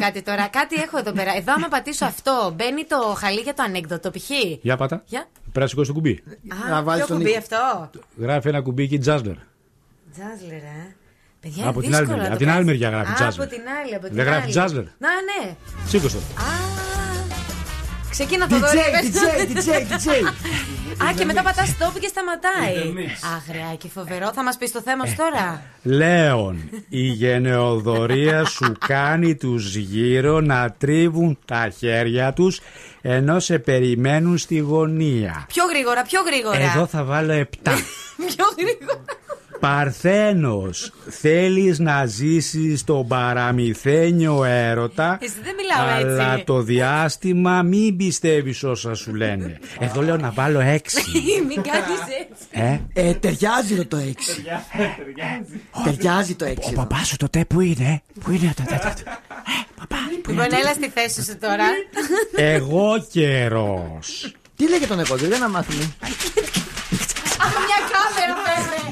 κάτι 0.00 0.22
τώρα. 0.22 0.48
Κάτι 0.48 0.74
έχω 0.80 0.98
εδώ 0.98 1.12
πέρα. 1.12 1.36
Εδώ, 1.36 1.52
άμα 1.52 1.68
πατήσω 1.68 2.04
αυτό, 2.04 2.52
μπαίνει 2.56 2.84
το 2.84 2.96
χαλί 3.18 3.40
για 3.40 3.54
το 3.54 3.62
ανέκδοτο, 3.62 4.10
π.χ. 4.10 4.30
Για 4.60 4.76
πάτα. 4.76 5.02
Για. 5.06 5.26
Πρέπει 5.42 5.58
να 5.58 5.66
σηκώσει 5.66 5.88
το 5.88 5.94
κουμπί. 5.94 6.22
Α, 6.72 6.82
ποιο 6.82 7.06
κουμπί 7.06 7.36
αυτό; 7.36 7.90
Γράφει 8.18 8.48
ένα 8.48 8.60
κουμπί 8.62 8.82
εκεί 8.82 8.98
Τζάσλερ. 8.98 9.34
Τζάσλερ, 10.12 10.62
ε. 10.62 10.94
Παιδιά, 11.40 11.68
Από 11.68 11.80
είναι 11.80 11.86
την 11.86 11.96
άλλη 11.96 12.04
δύσκολο 12.06 12.22
μεριά. 12.22 12.22
να 12.22 12.26
Από 12.26 12.32
το 12.32 12.36
την 12.38 12.48
άλλη 12.48 12.64
κάνεις. 12.64 12.66
μεριά 12.66 12.88
γράφει 12.90 13.10
Α, 13.10 13.14
Τζάσλερ. 13.14 13.46
Από 13.46 13.54
την 13.56 13.62
άλλη, 13.82 13.94
από 13.94 14.06
την 14.06 14.14
Δεν 14.14 14.24
γράφει 14.24 14.42
άλλη. 14.42 14.50
Τζάσλερ. 14.50 14.82
Να, 14.84 15.08
ναι. 15.08 15.54
Σήκωσε 15.86 16.16
το. 16.16 16.22
Ξεκίνα 18.18 18.46
το 18.46 18.56
DJ, 18.56 18.60
δωρή. 18.60 18.78
DJ, 19.02 19.56
DJ, 19.56 19.68
DJ. 19.92 20.08
Α, 21.04 21.12
και 21.16 21.24
μετά 21.24 21.42
πατάς 21.42 21.68
stop 21.68 21.98
και 22.00 22.06
σταματάει. 22.06 22.74
In 22.74 22.98
the 22.98 22.98
mix. 22.98 23.28
Αγριάκι, 23.36 23.88
φοβερό. 23.88 24.32
Θα 24.34 24.42
μας 24.42 24.56
πεις 24.56 24.72
το 24.72 24.80
θέμα 24.80 25.06
σου 25.06 25.14
τώρα. 25.16 25.62
Λέων, 25.82 26.70
η 26.88 27.02
γενεοδορία 27.02 28.44
σου 28.44 28.72
κάνει 28.86 29.34
τους 29.34 29.74
γύρω 29.74 30.40
να 30.40 30.74
τρίβουν 30.78 31.38
τα 31.44 31.68
χέρια 31.78 32.32
τους 32.32 32.60
ενώ 33.02 33.40
σε 33.40 33.58
περιμένουν 33.58 34.38
στη 34.38 34.58
γωνία. 34.58 35.44
Πιο 35.48 35.64
γρήγορα, 35.64 36.02
πιο 36.02 36.20
γρήγορα. 36.22 36.72
Εδώ 36.72 36.86
θα 36.86 37.04
βάλω 37.04 37.32
7. 37.32 37.44
Πιο 38.34 38.44
γρήγορα. 38.58 39.04
Παρθένος, 39.60 40.92
θέλεις 41.08 41.78
να 41.78 42.06
ζήσεις 42.06 42.84
τον 42.84 43.06
παραμυθένιο 43.06 44.44
έρωτα 44.44 45.18
Εσύ 45.22 45.34
δεν 45.42 45.54
μιλάω 45.54 45.96
έτσι. 45.98 46.22
αλλά 46.22 46.44
το 46.44 46.60
διάστημα 46.62 47.62
μην 47.62 47.96
πιστεύεις 47.96 48.62
όσα 48.64 48.94
σου 48.94 49.14
λένε. 49.14 49.58
Εδώ 49.78 50.02
λέω 50.02 50.16
να 50.16 50.30
βάλω 50.30 50.60
6. 50.60 50.62
Μην 51.48 51.62
κάνεις 51.62 52.00
έτσι. 52.20 52.44
Ε, 52.50 53.08
Ε, 53.08 53.14
ταιριάζει 53.14 53.84
το 53.84 53.96
το 53.96 53.96
6. 53.96 55.84
Ταιριάζει 55.84 56.34
το 56.34 56.46
6. 56.46 56.54
ο 56.68 56.72
παπάς 56.72 57.06
σου 57.06 57.16
τότε 57.16 57.44
που 57.44 57.60
είναι, 57.60 58.02
που 58.24 58.30
είναι 58.30 58.54
το 58.56 58.62
Λοιπόν, 60.10 60.38
έλα 60.38 60.72
στη 60.72 60.88
θέση 60.88 61.22
σου 61.24 61.38
τώρα. 61.38 61.64
Εγώ 62.36 63.06
καιρός. 63.12 64.34
Τι 64.56 64.68
λέγε 64.68 64.86
τον 64.86 64.98
εγώ, 65.00 65.16
δεν 65.16 65.40
να 65.40 65.48
μάθουμε. 65.48 65.84
Από 67.38 67.58
μια 67.66 67.78
κάμερα, 67.92 68.34
φέρε. 68.44 68.85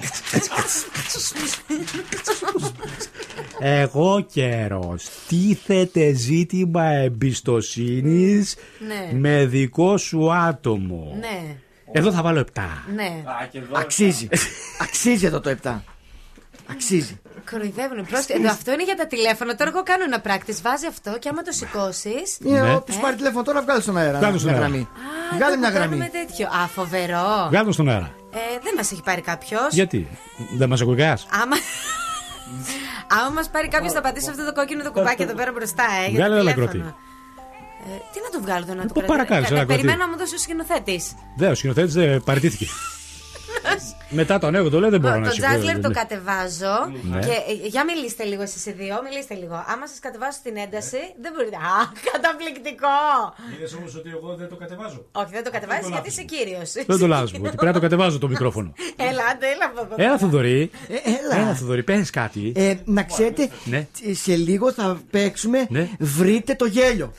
Εγώ 3.59 4.27
καιρός. 4.33 5.07
Τίθεται 5.29 6.13
ζήτημα 6.13 6.85
εμπιστοσύνης 6.85 8.57
Ναι. 8.87 9.19
με 9.19 9.47
δικό 9.47 9.97
σου 9.97 10.33
άτομο. 10.35 11.17
Ναι, 11.21 11.57
Εδώ 11.93 12.13
θα 12.13 12.23
βάλω 12.23 12.41
7. 12.55 12.61
ναι. 12.95 13.23
Αξίζει. 13.73 14.29
Αξίζει 14.81 15.27
εδώ 15.27 15.41
το 15.41 15.51
7. 15.63 15.81
Αξίζει. 16.71 17.21
Κοροϊδεύουν. 17.51 18.07
Πρόσεχε. 18.07 18.33
Εδώ 18.33 18.49
αυτό 18.51 18.73
είναι 18.73 18.85
για 18.85 18.95
τα 18.97 19.07
τηλέφωνα. 19.07 19.55
Τώρα 19.55 19.71
εγώ 19.75 19.83
κάνω 19.83 20.05
ένα 20.05 20.21
πράκτη. 20.21 20.55
Βάζει 20.63 20.87
αυτό 20.87 21.19
και 21.19 21.29
άμα 21.29 21.43
το 21.43 21.53
σηκώσει. 21.53 22.15
Ναι. 22.39 22.75
Όποιο 22.75 22.95
πάρει 23.01 23.17
τηλέφωνο 23.17 23.43
τώρα, 23.43 23.63
βγάλει 23.63 23.83
στον 23.83 23.97
αέρα. 23.97 24.19
Βγάλε 24.19 24.39
στον 24.39 24.51
μια 24.51 24.61
αέρα. 24.61 24.69
γραμμή. 24.69 24.89
Βγάλε 25.35 25.57
μια 25.57 25.69
γραμμή. 25.71 25.97
Με 25.97 26.09
τέτοιο. 26.13 26.47
Α, 26.47 26.67
φοβερό. 26.67 27.47
Βγάλω 27.49 27.73
στον 27.73 27.89
αέρα. 27.89 28.15
Ε, 28.35 28.59
δεν 28.63 28.73
μας 28.77 28.93
έχει 28.93 29.03
πάρει 29.03 29.21
κάποιος. 29.21 29.69
Γιατί, 29.71 30.09
δεν 30.57 30.69
μας 30.69 30.81
ακουγκάς. 30.81 31.27
Άμα. 31.43 31.57
Άμα 33.19 33.31
μας 33.31 33.49
πάρει 33.49 33.69
κάποιος, 33.69 33.93
θα 33.93 34.01
πατήσει 34.01 34.31
αυτό 34.31 34.45
το 34.45 34.53
κόκκινο 34.53 34.83
το 34.83 34.91
κουμπάκι 34.93 35.23
εδώ 35.23 35.35
πέρα 35.35 35.53
μπροστά, 35.53 35.85
ε. 36.07 36.09
για 36.11 36.19
Βγάλε 36.19 36.35
το 36.35 36.41
ένα 36.41 36.53
τηλέφωνο. 36.53 36.67
λακρότη. 36.85 36.95
Ε, 37.87 37.97
τι 38.13 38.19
να 38.25 38.31
το 38.31 38.41
βγάλω, 38.45 38.65
δεν 38.65 38.77
να 38.77 38.87
το 38.87 38.93
Πού 38.95 39.03
παρακάλεσε, 39.07 39.49
Κα- 39.53 39.57
ένα 39.57 39.65
κρατή. 39.65 39.81
Περιμένω 39.81 40.05
να 40.05 40.11
μου 40.11 40.19
δώσει 40.19 40.35
ο 40.35 40.39
σκηνοθέτης. 40.39 41.13
Δεν, 41.37 41.51
ο 41.51 41.55
σκηνοθέτης 41.55 41.95
δεν 41.95 42.23
παραιτήθηκε. 42.23 42.67
Μετά 44.21 44.39
το 44.39 44.47
ανοίγω, 44.47 44.69
το 44.71 44.81
λέω 44.81 44.91
δεν 44.91 45.01
μπορώ 45.01 45.17
να 45.19 45.27
Το 45.29 45.31
σηκώσω. 45.35 45.53
Τζάσλερ 45.53 45.81
το 45.81 45.91
κατεβάζω. 45.91 46.75
Ναι. 47.03 47.19
Και 47.19 47.35
ε, 47.65 47.67
για 47.67 47.85
μιλήστε 47.85 48.25
λίγο 48.25 48.43
εσείς 48.43 48.67
οι 48.67 48.73
δύο, 48.73 48.97
μιλήστε 49.09 49.35
λίγο. 49.35 49.55
Άμα 49.73 49.87
σας 49.87 49.99
κατεβάσω 49.99 50.39
την 50.43 50.57
ένταση, 50.57 50.97
δεν 51.23 51.33
μπορείτε. 51.35 51.57
Α, 51.57 51.79
καταπληκτικό! 52.13 52.97
Είδες 53.57 53.75
όμως 53.75 53.95
ότι 53.97 54.09
εγώ 54.11 54.35
δεν 54.35 54.49
το 54.49 54.57
κατεβάζω. 54.57 55.05
Όχι, 55.13 55.31
δεν 55.31 55.45
το 55.45 55.51
κατεβάζεις 55.51 55.89
γιατί 55.89 56.09
είσαι 56.09 56.23
κύριος. 56.23 56.73
Δεν 56.87 56.99
το 56.99 57.07
λάθος 57.07 57.33
μου, 57.33 57.39
ότι 57.43 57.57
πρέπει 57.57 57.65
να 57.67 57.73
το 57.73 57.81
κατεβάζω 57.81 58.19
το 58.19 58.29
μικρόφωνο. 58.29 58.73
Ελάτε, 59.09 59.47
έλα 59.55 59.65
από 59.71 59.81
εδώ. 59.85 59.95
Έλα 60.05 60.19
Θοδωρή. 60.19 60.71
έλα. 61.05 61.43
Έλα 61.43 61.55
Θοδωρή, 61.55 61.83
πες 61.83 62.11
κάτι. 62.11 62.53
Ε, 62.57 62.75
να 62.85 63.03
ξέρετε, 63.03 63.49
Ναι. 63.65 63.87
σε 64.13 64.37
λίγο 64.37 64.73
θα 64.73 65.01
παίξουμε 65.11 65.67
Ναι. 65.69 65.89
Βρείτε 65.99 66.55
το 66.55 66.65
γέλιο. 66.67 67.13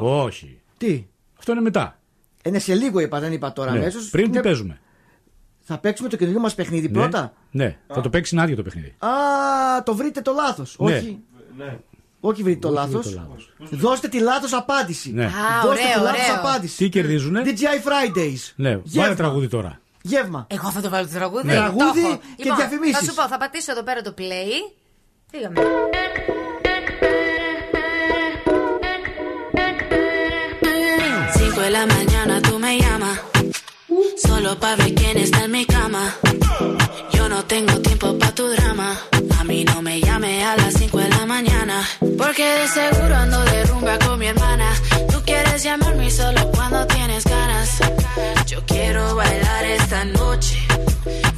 Όχι. 0.00 0.60
Τι; 0.78 1.04
Αυτό 1.38 1.52
είναι 1.52 1.60
μετά. 1.60 1.94
Είναι 2.44 2.58
σε 2.58 2.74
λίγο 2.74 3.00
είπα, 3.00 3.20
δεν 3.20 3.32
είπα 3.32 3.52
τώρα 3.52 3.70
Ναι. 3.72 3.78
αμέσως. 3.78 4.08
Πριν 4.10 4.24
τι 4.30 4.36
Ναι. 4.36 4.42
παίζουμε; 4.42 4.80
Θα 5.72 5.78
παίξουμε 5.78 6.08
το 6.08 6.16
καινούργιο 6.16 6.40
μας 6.40 6.54
παιχνίδι 6.54 6.86
Ναι. 6.86 6.92
πρώτα; 6.92 7.32
Ναι, 7.50 7.76
θα 7.88 8.00
το 8.00 8.08
παίξει 8.10 8.36
άδειο 8.38 8.56
το 8.56 8.62
παιχνίδι. 8.62 8.94
Α, 8.98 9.08
το 9.84 9.94
βρείτε 9.94 10.20
το 10.20 10.32
λάθος. 10.32 10.76
Ναι. 10.78 10.94
Όχι. 10.96 11.18
Όχι 12.20 12.42
βρείτε 12.42 12.58
το 12.58 12.68
Όχι 12.68 12.76
λάθος. 12.76 13.06
βρείτε 13.06 13.20
το 13.20 13.26
λάθος. 13.28 13.52
Δώστε 13.80 14.08
τη 14.08 14.18
λάθος 14.18 14.52
απάντηση. 14.52 15.12
Ναι. 15.12 15.24
Α, 15.24 15.28
Δώστε 15.62 15.68
ωραίο, 15.84 15.94
τη 15.98 16.00
λάθος 16.02 16.28
ωραίο. 16.28 16.40
απάντηση. 16.40 16.76
Τι 16.76 16.88
κερδίζουνε; 16.88 17.42
DJI 17.44 17.48
Fridays. 17.88 18.52
Ναι, 18.56 18.68
βάλε 18.70 18.80
Γεύμα. 18.84 19.14
τραγούδι 19.14 19.48
τώρα. 19.48 19.80
Γεύμα. 20.02 20.46
Εγώ 20.50 20.70
θα 20.70 20.80
το 20.80 20.88
βάλω 20.88 21.06
το 21.06 21.12
τραγούδι. 21.14 21.46
Ναι. 21.46 21.54
Το 21.54 21.60
Τραγούδι 21.60 22.00
έχω. 22.00 22.16
και 22.36 22.42
Λοιπόν, 22.42 22.56
διαφημίσεις. 22.56 22.98
Θα 22.98 23.04
σου 23.04 23.14
πω, 23.14 23.28
θα 23.28 23.36
πατήσω 23.38 23.72
εδώ 23.72 23.82
πέρα 23.82 24.00
το 24.02 24.14
play. 24.18 24.74
Πήγαμε. 25.30 25.60
Cinco 31.34 31.60
de 31.66 31.70
la 31.70 31.86
mañana 31.86 32.40
tú 32.42 32.58
me 32.58 32.78
llamas. 32.78 33.16
Solo 34.16 34.58
para 34.58 34.76
ver 34.76 34.94
quién 34.94 35.18
está 35.18 35.44
en 35.44 35.50
mi 35.50 35.64
cama. 35.66 36.14
Yo 37.12 37.28
no 37.28 37.44
tengo 37.44 37.78
tiempo 37.80 38.18
para 38.18 38.34
tu 38.34 38.46
drama. 38.48 38.98
A 39.38 39.44
mí 39.44 39.64
no 39.64 39.82
me 39.82 40.00
llame 40.00 40.44
a 40.44 40.56
las 40.56 40.74
5 40.74 40.98
de 40.98 41.08
la 41.08 41.26
mañana. 41.26 41.82
Porque 42.18 42.44
de 42.44 42.68
seguro 42.68 43.14
ando 43.16 43.42
de 43.44 43.64
rumba 43.64 43.98
con 43.98 44.18
mi 44.18 44.26
hermana. 44.26 44.70
Tú 45.10 45.22
quieres 45.24 45.62
llamarme 45.62 46.10
solo 46.10 46.50
cuando 46.52 46.86
tienes 46.86 47.24
ganas. 47.24 47.78
Yo 48.46 48.64
quiero 48.66 49.14
bailar 49.14 49.64
esta 49.64 50.04
noche. 50.04 50.56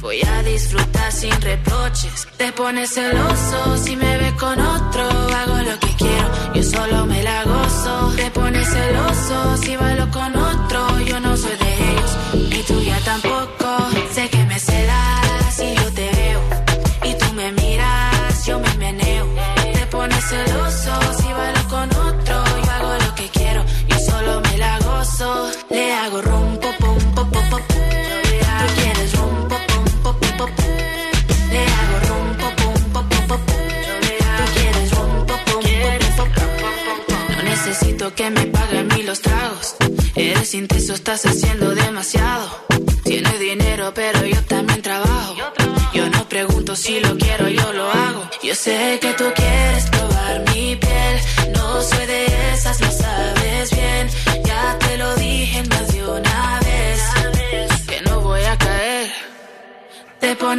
Voy 0.01 0.21
a 0.21 0.43
disfrutar 0.43 1.11
sin 1.11 1.41
reproches. 1.41 2.27
Te 2.37 2.51
pones 2.51 2.89
celoso 2.91 3.77
si 3.77 3.95
me 3.95 4.17
ves 4.17 4.33
con 4.33 4.59
otro. 4.59 5.03
Hago 5.39 5.57
lo 5.69 5.79
que 5.79 5.95
quiero, 5.97 6.53
yo 6.53 6.63
solo 6.63 7.05
me 7.05 7.23
la 7.23 7.43
gozo. 7.45 8.13
Te 8.15 8.29
pones 8.31 8.67
celoso 8.67 9.57
si 9.57 9.75
bailo 9.77 10.11
con 10.11 10.35
otro. 10.35 10.99
Yo 11.01 11.19
no 11.21 11.32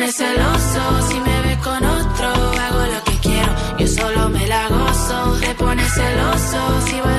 pone 0.05 0.13
celoso 0.13 1.09
si 1.09 1.21
me 1.21 1.43
ve 1.43 1.59
con 1.63 1.83
otro. 1.83 2.29
Hago 2.29 2.87
lo 2.93 3.05
que 3.05 3.19
quiero, 3.23 3.55
yo 3.79 3.87
solo 3.87 4.29
me 4.29 4.47
la 4.47 4.69
gozo. 4.69 5.39
Se 5.39 5.55
pone 5.55 5.83
celoso 5.83 6.81
si 6.87 7.01
voy 7.01 7.14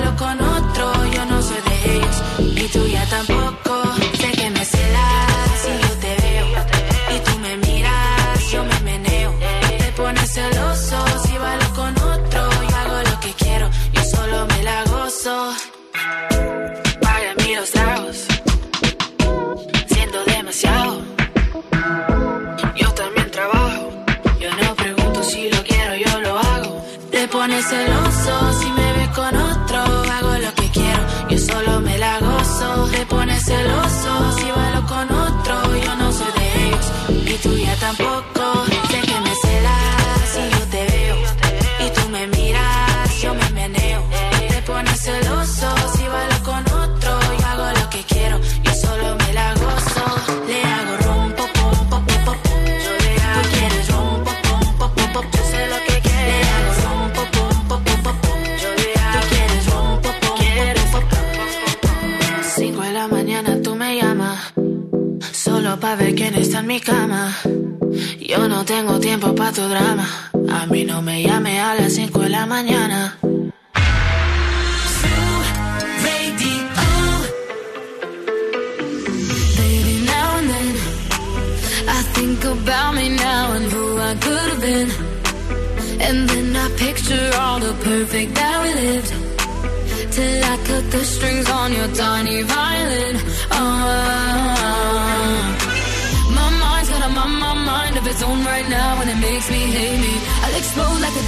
tu 69.55 69.63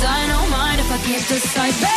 dynamite 0.02 0.80
if 0.80 0.92
I 0.92 0.98
can't 0.98 1.28
decide 1.28 1.74
Baby, 1.82 1.97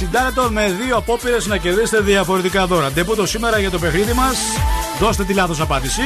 60 0.00 0.04
λεπτό 0.24 0.48
με 0.50 0.76
δύο 0.84 0.96
απόπειρες 0.96 1.46
να 1.46 1.56
κερδίσετε 1.56 2.02
διαφορετικά 2.02 2.66
δώρα. 2.66 2.90
Ντεπούτο 2.90 3.26
σήμερα 3.26 3.58
για 3.58 3.70
το 3.70 3.78
παιχνίδι 3.78 4.12
μας. 4.12 4.36
Δώστε 5.00 5.24
τη 5.24 5.34
λάθος 5.34 5.60
απάντηση. 5.60 6.02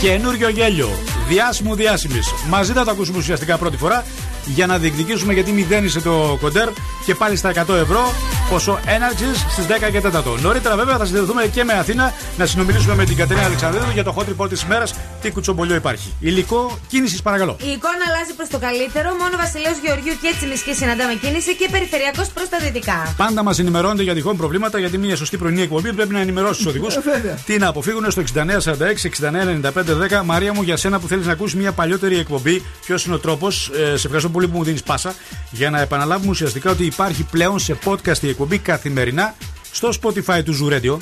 Καινούριο 0.00 0.48
γέλιο. 0.48 0.90
Διάσημο 1.28 1.74
διάσημης. 1.74 2.32
Μαζί 2.48 2.72
θα 2.72 2.84
το 2.84 2.90
ακούσουμε 2.90 3.18
ουσιαστικά 3.18 3.58
πρώτη 3.58 3.76
φορά 3.76 4.04
για 4.44 4.66
να 4.66 4.78
διεκδικήσουμε 4.78 5.32
γιατί 5.32 5.52
μηδένισε 5.52 6.00
το 6.00 6.38
κοντέρ 6.40 6.68
και 7.04 7.14
πάλι 7.14 7.36
στα 7.36 7.50
100 7.50 7.56
ευρώ 7.74 8.12
ποσό 8.50 8.80
έναρξη 8.86 9.24
στις 9.34 9.66
10 9.66 9.90
και 9.90 10.00
4. 10.00 10.40
Νωρίτερα 10.40 10.76
βέβαια 10.76 10.96
θα 10.96 11.04
συνδεθούμε 11.04 11.46
και 11.46 11.64
με 11.64 11.72
Αθήνα 11.72 12.12
να 12.36 12.46
συνομιλήσουμε 12.46 12.94
με 12.94 13.04
την 13.04 13.16
Κατερίνα 13.16 13.46
Αλεξανδρίδου 13.46 13.90
για 13.92 14.04
το 14.04 14.14
hot 14.18 14.24
report 14.32 14.48
της 14.48 14.62
ημέρας. 14.62 14.94
Τι 15.22 15.30
κουτσομπολιό 15.30 15.74
υπάρχει. 15.74 16.12
Υλικό 16.20 16.78
κίνησης 16.88 17.22
παρακαλώ. 17.22 17.56
Η 17.60 17.68
εικόνα 17.68 18.04
αλλάζει 18.08 18.34
προς 18.36 18.48
το 18.48 18.58
καλύτερο. 18.58 19.08
Μόνο 19.20 19.36
Βασιλέο 19.36 19.72
Γεωργιού 19.84 20.12
και 20.22 20.34
Τσιμισκή 20.36 20.74
συναντάμε 20.74 21.14
κίνηση 21.14 21.56
και 21.56 21.68
περιφερειακός 21.70 22.28
προς 22.28 22.48
τα 22.48 22.58
δυτικά. 22.58 23.14
Πάντα 23.16 23.42
μας 23.42 23.58
ενημερώνετε 23.58 24.02
για 24.02 24.14
τυχόν 24.14 24.36
προβλήματα 24.36 24.78
γιατί 24.78 24.98
μια 24.98 25.16
σωστή 25.16 25.36
πρωινή 25.36 25.62
εκπομπή 25.62 25.92
πρέπει 25.92 26.12
να 26.12 26.20
ενημερώσει 26.20 26.56
τους 26.56 26.66
οδηγούς. 26.66 26.98
τι 27.46 27.58
να 27.58 27.68
αποφύγουν 27.68 28.10
στο 28.10 28.22
6946-699510. 30.20 30.24
Μαρία 30.24 30.52
μου, 30.52 30.62
για 30.62 30.76
σένα 30.76 30.98
που 30.98 31.08
θέλεις 31.08 31.26
να 31.26 31.32
ακούσει 31.32 31.56
μια 31.56 31.72
παλιότερη 31.72 32.18
εκπομπή, 32.18 32.62
ποιος 32.84 33.04
είναι 33.04 33.14
ο 33.14 33.18
τρόπος. 33.18 33.70
Ε, 33.74 33.84
σε 33.84 34.06
ευχαριστώ 34.06 34.28
πολύ 34.28 34.48
που 34.48 34.56
μου 34.56 34.64
δίνεις 34.64 34.82
πάσα 34.82 35.14
για 35.50 35.70
να 35.70 35.80
επαναλάβουμε 35.80 36.30
ουσιαστικά 36.30 36.70
ότι 36.70 36.84
υπάρχει 36.94 37.22
πλέον 37.22 37.58
σε 37.58 37.78
podcast 37.84 38.18
η 38.20 38.28
εκπομπή 38.28 38.58
καθημερινά 38.58 39.34
στο 39.72 39.90
Spotify 40.02 40.40
του 40.44 40.58
Zoo 40.60 40.72
Radio. 40.72 40.96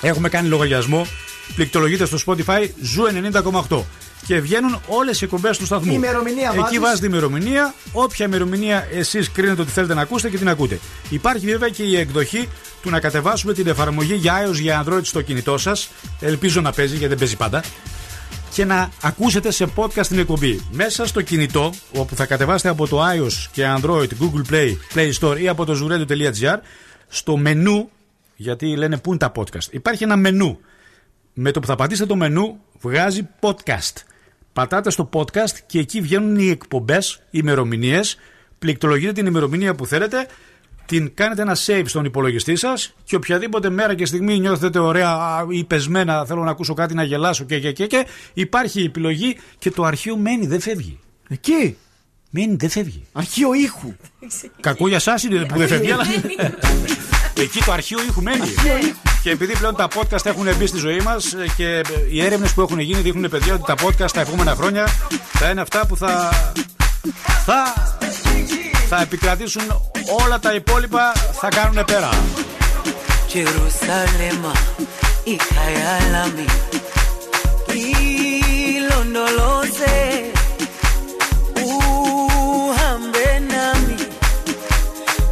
Έχουμε 0.00 0.28
κάνει 0.28 0.48
λογαριασμό. 0.48 1.06
Πληκτρολογείτε 1.54 2.04
στο 2.06 2.18
Spotify 2.26 2.60
Zoo 2.62 3.32
90,8 3.68 3.82
και 4.26 4.40
βγαίνουν 4.40 4.80
όλες 4.86 5.20
οι 5.20 5.24
εκπομπές 5.24 5.58
του 5.58 5.66
σταθμού. 5.66 5.92
Η 5.92 5.94
ημερομηνία 5.96 6.48
Εκεί 6.50 6.60
βάζεις. 6.60 6.78
βάζετε 6.78 7.06
ημερομηνία, 7.06 7.74
όποια 7.92 8.26
ημερομηνία 8.26 8.88
εσείς 8.92 9.30
κρίνετε 9.30 9.60
ότι 9.62 9.70
θέλετε 9.70 9.94
να 9.94 10.00
ακούσετε 10.00 10.30
και 10.30 10.38
την 10.38 10.48
ακούτε. 10.48 10.78
Υπάρχει 11.08 11.46
βέβαια 11.46 11.68
και 11.68 11.82
η 11.82 11.96
εκδοχή 11.96 12.48
του 12.82 12.90
να 12.90 13.00
κατεβάσουμε 13.00 13.52
την 13.52 13.66
εφαρμογή 13.66 14.14
για 14.14 14.46
iOS 14.48 14.52
για 14.54 14.84
Android 14.86 15.00
στο 15.02 15.20
κινητό 15.22 15.58
σας. 15.58 15.88
Ελπίζω 16.20 16.60
να 16.60 16.72
παίζει 16.72 16.92
γιατί 16.92 17.08
δεν 17.08 17.18
παίζει 17.18 17.36
πάντα. 17.36 17.62
Και 18.54 18.64
να 18.64 18.90
ακούσετε 19.02 19.50
σε 19.50 19.68
podcast 19.76 20.06
την 20.06 20.18
εκπομπή. 20.18 20.60
Μέσα 20.70 21.06
στο 21.06 21.22
κινητό, 21.22 21.72
όπου 21.94 22.14
θα 22.14 22.26
κατεβάσετε 22.26 22.68
από 22.68 22.88
το 22.88 23.02
iOS 23.04 23.48
και 23.52 23.62
Android, 23.76 24.08
Google 24.20 24.52
Play, 24.52 24.72
Play 24.94 25.12
Store 25.20 25.40
ή 25.40 25.48
από 25.48 25.64
το 25.64 25.72
zuradio.gr, 25.82 26.56
στο 27.08 27.36
μενού, 27.36 27.90
γιατί 28.36 28.76
λένε 28.76 28.98
πού 28.98 29.10
είναι 29.10 29.18
τα 29.18 29.32
podcast, 29.36 29.66
υπάρχει 29.70 30.04
ένα 30.04 30.16
μενού. 30.16 30.58
Με 31.34 31.50
το 31.50 31.60
που 31.60 31.66
θα 31.66 31.74
πατήσετε 31.74 32.08
το 32.08 32.16
μενού, 32.16 32.58
βγάζει 32.80 33.28
podcast. 33.40 34.02
Πατάτε 34.52 34.90
στο 34.90 35.08
podcast 35.12 35.58
και 35.66 35.78
εκεί 35.78 36.00
βγαίνουν 36.00 36.38
οι 36.38 36.48
εκπομπές, 36.48 37.22
οι 37.30 37.38
ημερομηνίες. 37.42 38.16
Πληκτρολογείτε 38.58 39.12
την 39.12 39.26
ημερομηνία 39.26 39.74
που 39.74 39.86
θέλετε, 39.86 40.26
την 40.86 41.14
κάνετε 41.14 41.42
ένα 41.42 41.56
save 41.66 41.82
στον 41.84 42.04
υπολογιστή 42.04 42.56
σας 42.56 42.94
και 43.04 43.16
οποιαδήποτε 43.16 43.70
μέρα 43.70 43.94
και 43.94 44.06
στιγμή 44.06 44.38
νιώθετε 44.38 44.78
ωραία 44.78 45.08
α, 45.08 45.46
ή 45.48 45.64
πεσμένα, 45.64 46.24
θέλω 46.24 46.42
να 46.42 46.50
ακούσω 46.50 46.74
κάτι 46.74 46.94
να 46.94 47.02
γελάσω 47.02 47.44
και, 47.44 47.58
και, 47.58 47.72
και, 47.72 47.86
και 47.86 48.06
υπάρχει 48.32 48.80
η 48.80 48.84
επιλογή 48.84 49.36
και 49.58 49.70
το 49.70 49.84
αρχείο 49.84 50.16
μένει, 50.16 50.46
δεν 50.46 50.60
φεύγει. 50.60 50.98
Εκεί. 51.28 51.76
Μένει, 52.30 52.54
δεν 52.54 52.70
φεύγει. 52.70 53.06
Αρχείο 53.12 53.54
ήχου. 53.54 53.94
Κακό 54.60 54.88
για 54.88 54.96
εσά 54.96 55.14
είναι 55.24 55.44
που 55.44 55.58
δεν 55.58 55.68
φεύγει, 55.68 55.90
αλλά. 55.90 56.04
Εκεί 57.36 57.64
το 57.64 57.72
αρχείο 57.72 57.98
ήχου 58.08 58.22
μένει. 58.22 58.46
Και 59.22 59.30
επειδή 59.30 59.56
πλέον 59.58 59.76
τα 59.76 59.88
podcast 59.94 60.26
έχουν 60.26 60.56
μπει 60.56 60.66
στη 60.66 60.78
ζωή 60.78 61.00
μας 61.00 61.34
και 61.56 61.80
οι 62.10 62.24
έρευνες 62.24 62.52
που 62.52 62.60
έχουν 62.60 62.78
γίνει 62.78 63.00
δείχνουν 63.00 63.30
παιδιά 63.30 63.54
ότι 63.54 63.62
τα 63.66 63.74
podcast 63.74 64.10
τα 64.12 64.20
επόμενα 64.20 64.54
χρόνια 64.54 64.86
θα 65.32 65.50
είναι 65.50 65.60
αυτά 65.60 65.86
που 65.86 65.96
θα. 65.96 66.30
θα 67.44 67.72
θα 68.96 69.02
επικρατήσουν 69.02 69.62
όλα 70.24 70.38
τα 70.38 70.54
υπόλοιπα 70.54 71.12
θα 71.32 71.48
κάνουν 71.48 71.84
πέρα. 71.84 72.08
Κερουσαλήμα, 73.26 74.52
η 75.24 75.40
Χαϊάλαμη, 75.54 76.44
η 77.72 77.94
Λοντολόζε, 78.90 80.30
ου 81.54 81.68
Αμπέναμι, 82.90 83.96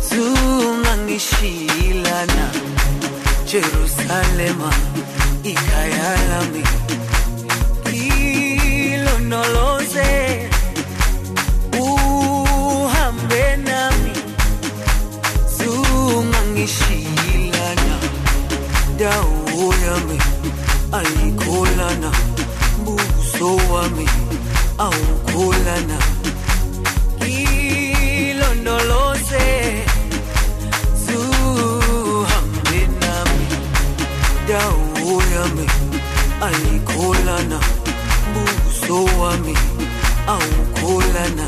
Τζουμανισίλανα. 0.09 2.47
Κερουσαλήμα, 3.45 4.73
η 5.43 5.53
dawo 18.99 19.75
yami 19.85 20.19
ayikholana 20.99 22.11
buso 22.85 23.51
wami 23.73 24.07
awukholana. 24.79 25.99
Ilondoloze 28.23 29.47
zuhambe 31.05 32.81
nami. 33.01 33.47
Dawo 34.49 35.15
yami 35.35 35.67
ayikholana 36.47 37.59
buso 38.35 38.99
wami 39.21 39.55
awukholana. 40.35 41.47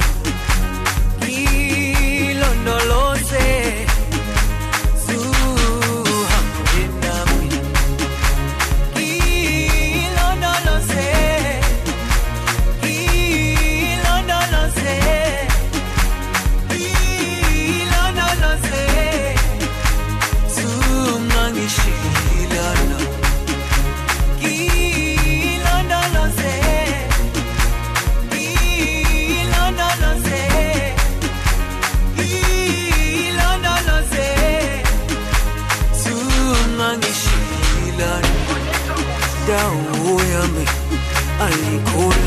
Ilondoloze 1.28 3.14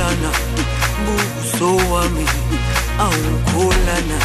ayikholana 0.08 0.32
buso 1.06 1.70
wami 1.94 2.26
awukholana 3.00 4.20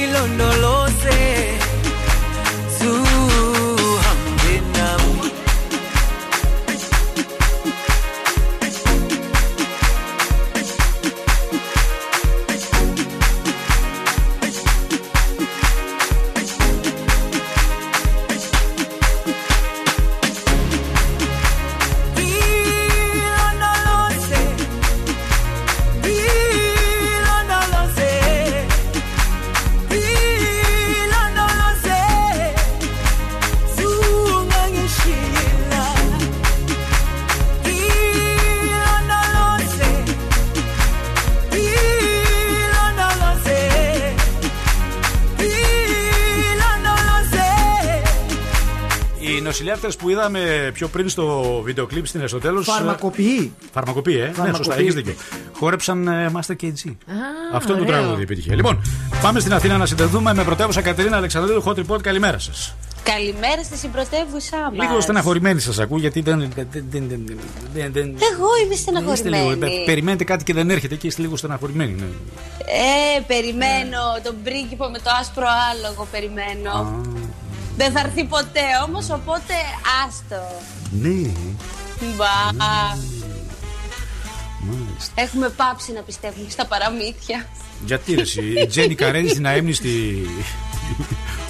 ilondoloze 0.00 1.18
Οι 49.80 49.82
νοσηλεύτρε 49.82 50.04
που 50.04 50.10
είδαμε 50.10 50.70
πιο 50.74 50.88
πριν 50.88 51.08
στο 51.08 51.60
βίντεο 51.64 51.86
κλιπ 51.86 52.06
στην 52.06 52.20
Εσωτέλου. 52.20 52.62
Φαρμακοποιεί. 52.62 53.52
Φαρμακοποιεί, 53.72 54.16
ε. 54.18 54.24
Ναι, 54.24 54.28
σωστά, 54.28 54.42
Φαρμακοποιεί. 54.42 54.76
έχει 54.88 54.90
δίκιο. 54.94 55.14
Χόρεψαν 55.52 56.08
ε, 56.08 56.30
Master 56.34 56.54
KG. 56.62 56.94
Αυτό 57.52 57.72
το 57.76 57.82
ωραίο. 57.82 57.86
τραγούδι 57.86 58.22
επιτυχία. 58.22 58.54
Λοιπόν, 58.54 58.82
πάμε 59.22 59.40
στην 59.40 59.52
Αθήνα 59.52 59.76
να 59.76 59.86
συνδεθούμε 59.86 60.34
με 60.34 60.44
πρωτεύουσα 60.44 60.82
Κατερίνα 60.82 61.16
Αλεξανδρίδου 61.16 61.62
Hot 61.66 61.74
Report. 61.74 62.02
Καλημέρα 62.02 62.38
σας. 62.38 62.74
Καλημέρα 63.02 63.62
στη 63.64 63.76
συμπρωτεύουσά 63.76 64.56
μας. 64.76 64.88
Λίγο 64.88 65.00
στεναχωρημένη 65.00 65.60
σας 65.60 65.78
ακούω 65.78 65.98
γιατί 65.98 66.20
δεν. 66.20 66.38
δεν- 66.54 66.66
δεν- 66.70 66.84
δεν- 66.90 67.08
δεν- 67.74 67.92
δεν- 67.92 68.16
Εγώ 68.32 68.46
είμαι 68.64 68.74
Είστε 68.74 68.90
λίγο, 68.90 69.14
στεναχωρημένη. 69.16 69.74
ε, 69.74 69.84
περιμένετε 69.84 70.24
κάτι 70.24 70.44
και 70.44 70.52
δεν 70.54 70.70
έρχεται 70.70 70.94
και 70.94 71.06
είστε 71.06 71.22
λίγο 71.22 71.36
στεναχωρημένοι. 71.36 71.92
Ναι. 71.92 72.04
Ε, 72.06 73.20
περιμένω 73.26 73.98
τον 74.24 74.34
πρίγκιπο 74.44 74.88
με 74.88 74.98
το 74.98 75.10
άσπρο 75.20 75.46
άλογο, 75.72 76.06
περιμένω. 76.10 76.70
Α, 76.70 76.84
Δεν 77.80 77.92
θα 77.92 78.00
έρθει 78.00 78.24
ποτέ 78.24 78.60
όμως, 78.88 79.10
οπότε 79.10 79.54
άστο. 80.06 80.42
ναι. 80.90 81.30
Μπα. 82.16 82.52
Μάλιστα. 84.66 85.12
Έχουμε 85.14 85.48
πάψει 85.48 85.92
να 85.92 86.00
πιστεύουμε 86.00 86.50
στα 86.50 86.66
παραμύθια. 86.66 87.46
Γιατί 87.86 88.14
ρε, 88.14 88.20
εσύ, 88.20 88.42
η 88.62 88.66
Τζένι 88.66 88.94
Καρένι 88.94 89.28
στην 89.28 89.46
αέμνηστη. 89.46 90.26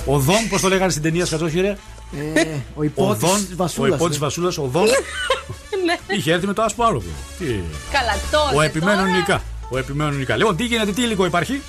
Οδόν, 0.07 0.48
πώς 0.48 0.61
το 0.61 0.69
λέγανε 0.69 0.90
στην 0.90 1.02
ταινία 1.02 1.27
Σκατζόχυρε. 1.27 1.77
Ε, 2.35 2.44
ο 2.74 2.82
υπότης 2.82 3.23
Οδόν, 3.24 3.36
της 3.44 3.52
ο 3.52 3.57
Βασούλας, 3.57 3.94
υπότης 3.94 4.16
ε. 4.16 4.20
Βασούλας, 4.20 4.59
οδόν. 4.59 4.86
Ναι. 5.85 6.16
Είχε 6.16 6.32
έρθει 6.32 6.47
με 6.47 6.52
το 6.52 6.62
άσπρο 6.62 6.85
άλογο. 6.86 7.05
Τι. 7.39 7.44
Καλά, 7.90 8.12
τότε 8.31 8.57
Ο 8.57 8.61
επιμένων 8.61 9.05
τώρα. 9.05 9.16
νικά. 9.16 9.43
Ο 9.70 9.78
επιμένων 9.78 10.16
νικά. 10.16 10.36
Λοιπόν, 10.36 10.57
τι 10.57 10.65
γίνεται, 10.65 10.93
τι 10.93 11.02
υλικό 11.02 11.24
υπάρχει; 11.24 11.62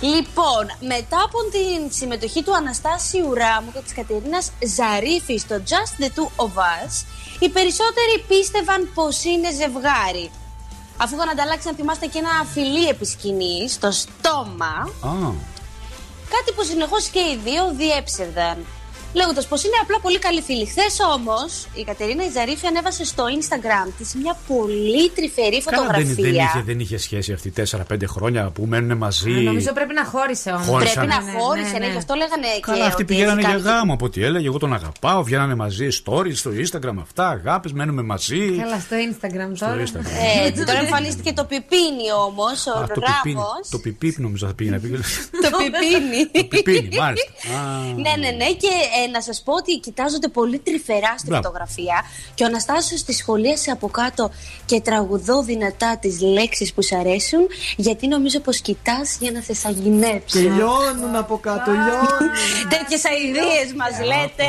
Λοιπόν, 0.00 0.64
μετά 0.80 1.22
από 1.22 1.38
την 1.50 1.92
συμμετοχή 1.92 2.42
του 2.42 2.54
Αναστάσιου 2.56 3.34
Ράμου 3.34 3.72
και 3.72 3.80
της 3.80 3.94
Κατερίνας 3.94 4.52
Ζαρίφη 4.76 5.36
στο 5.36 5.62
Just 5.68 6.02
the 6.02 6.06
Two 6.06 6.44
of 6.44 6.54
Us, 6.58 7.04
οι 7.38 7.48
περισσότεροι 7.48 8.24
πίστευαν 8.28 8.90
πως 8.94 9.24
είναι 9.24 9.50
ζευγάρι. 9.52 10.30
Αφού 10.96 11.14
είχαν 11.14 11.28
ανταλλάξει, 11.28 11.68
αν 11.68 11.74
θυμάστε, 11.74 12.06
και 12.06 12.18
ένα 12.18 12.44
φιλί 12.52 12.88
επί 12.88 13.04
σκηνής, 13.04 13.72
στο 13.72 13.90
στόμα, 13.90 14.90
Α, 15.00 15.32
κάτι 16.34 16.52
που 16.54 16.64
συνεχώς 16.64 17.06
και 17.06 17.18
οι 17.18 17.40
δύο 17.44 17.72
διέψευδαν. 17.76 18.66
Λέγοντας 19.12 19.46
πως 19.46 19.64
είναι 19.64 19.74
απλά 19.82 20.00
πολύ 20.00 20.18
καλή 20.18 20.40
φίλη. 20.42 20.66
Χθες 20.66 20.96
όμως 21.14 21.66
η 21.74 21.82
Κατερίνα 21.84 22.24
Ιζαρίφη 22.24 22.66
ανέβασε 22.66 23.04
στο 23.04 23.24
Instagram 23.38 23.92
της 23.98 24.14
μια 24.14 24.36
πολύ 24.48 25.10
τρυφερή 25.10 25.62
καλά, 25.62 25.76
δεν, 25.76 26.06
φωτογραφία. 26.06 26.14
δεν, 26.24 26.34
είχε, 26.34 26.62
δεν 26.66 26.80
είχε 26.80 26.98
σχέση 26.98 27.32
αυτή 27.32 27.52
4-5 27.92 27.96
χρόνια 28.06 28.50
που 28.50 28.64
μένουν 28.66 28.96
μαζί. 28.96 29.30
Νομίζω 29.30 29.72
πρέπει 29.72 29.94
να 29.94 30.04
χώρισε 30.04 30.50
όμως. 30.50 30.66
Χώρισαν. 30.66 31.06
Πρέπει 31.06 31.24
να 31.26 31.40
χώρισε, 31.40 31.78
ναι, 31.78 31.86
γι' 31.90 31.96
αυτό 31.96 32.14
λέγανε 32.14 32.46
Καλά, 32.60 32.76
και. 32.78 32.82
αυτοί 32.82 33.02
ότι 33.02 33.04
πηγαίνανε 33.04 33.40
έχει 33.40 33.50
για 33.50 33.58
κάνει- 33.60 33.76
γάμο 33.76 33.92
από 33.92 34.04
ό,τι 34.04 34.24
έλεγε. 34.24 34.46
Εγώ 34.46 34.58
τον 34.58 34.72
αγαπάω, 34.74 35.22
βγαίνανε 35.22 35.54
μαζί 35.54 35.88
stories 36.04 36.34
στο 36.34 36.50
Instagram 36.64 36.94
αυτά, 37.00 37.28
αγάπε, 37.28 37.68
μένουμε 37.72 38.02
μαζί. 38.02 38.50
Καλά, 38.50 38.78
στο 38.80 38.96
Instagram 39.10 39.50
Στο 39.56 39.66
τώρα. 39.66 39.82
Instagram. 39.82 40.46
Έτσι, 40.46 40.64
τώρα 40.64 40.78
εμφανίστηκε 40.78 41.32
το 41.32 41.44
πιπίνι 41.44 42.06
όμως, 42.26 42.66
ο 42.66 42.70
Α, 42.78 42.86
το 42.86 43.00
πιπίνι. 43.00 43.34
Ράμο. 43.34 43.46
Το 43.70 43.78
πιπίπ 43.78 44.18
νομίζω 44.18 44.46
θα 44.46 44.54
πήγε 44.54 44.70
να 44.70 44.78
πει. 44.78 44.88
Το 44.88 45.50
πιπίνι. 45.60 46.46
Πιπίνι, 46.48 46.96
μάλιστα. 46.98 47.30
Α, 47.58 47.82
Ναι, 48.04 48.12
ναι, 48.22 48.30
ναι. 48.36 48.48
Και 48.62 48.68
ε, 49.04 49.10
να 49.10 49.22
σας 49.22 49.42
πω 49.42 49.52
ότι 49.52 49.78
κοιτάζονται 49.78 50.28
πολύ 50.28 50.58
τρυφερά 50.58 51.14
στη 51.18 51.26
Μπράβο. 51.26 51.42
φωτογραφία. 51.42 52.04
Και 52.34 52.42
ο 52.42 52.46
Αναστάσιος 52.46 53.02
τη 53.04 53.12
σχολίασε 53.12 53.70
από 53.70 53.88
κάτω 53.88 54.30
και 54.66 54.80
τραγουδώ 54.80 55.42
δυνατά 55.42 55.98
τις 56.00 56.20
λέξεις 56.20 56.72
που 56.74 56.82
σ' 56.82 56.92
αρέσουν, 56.92 57.46
γιατί 57.76 58.06
νομίζω 58.08 58.40
πως 58.40 58.60
κοιτάς 58.60 59.16
για 59.20 59.30
να 59.30 59.40
θεσσαγυνέψω. 59.40 60.38
Και 60.38 60.48
λιώνουν 60.48 61.16
από 61.16 61.38
κάτω, 61.38 61.70
λιώνουν. 61.70 62.30
Τέτοιες 62.68 63.04
αειδίε 63.04 63.74
μας 63.76 63.98
λέτε. 64.06 64.46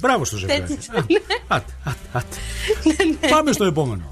Μπράβο 0.00 0.24
στο 0.24 0.36
ζευγάρι. 0.36 0.60
Τέτοιες- 0.60 0.88
Α, 0.88 1.04
άτε, 1.48 1.72
άτε, 1.84 1.98
άτε. 2.12 2.36
Πάμε 3.28 3.52
στο 3.52 3.64
επόμενο. 3.64 4.02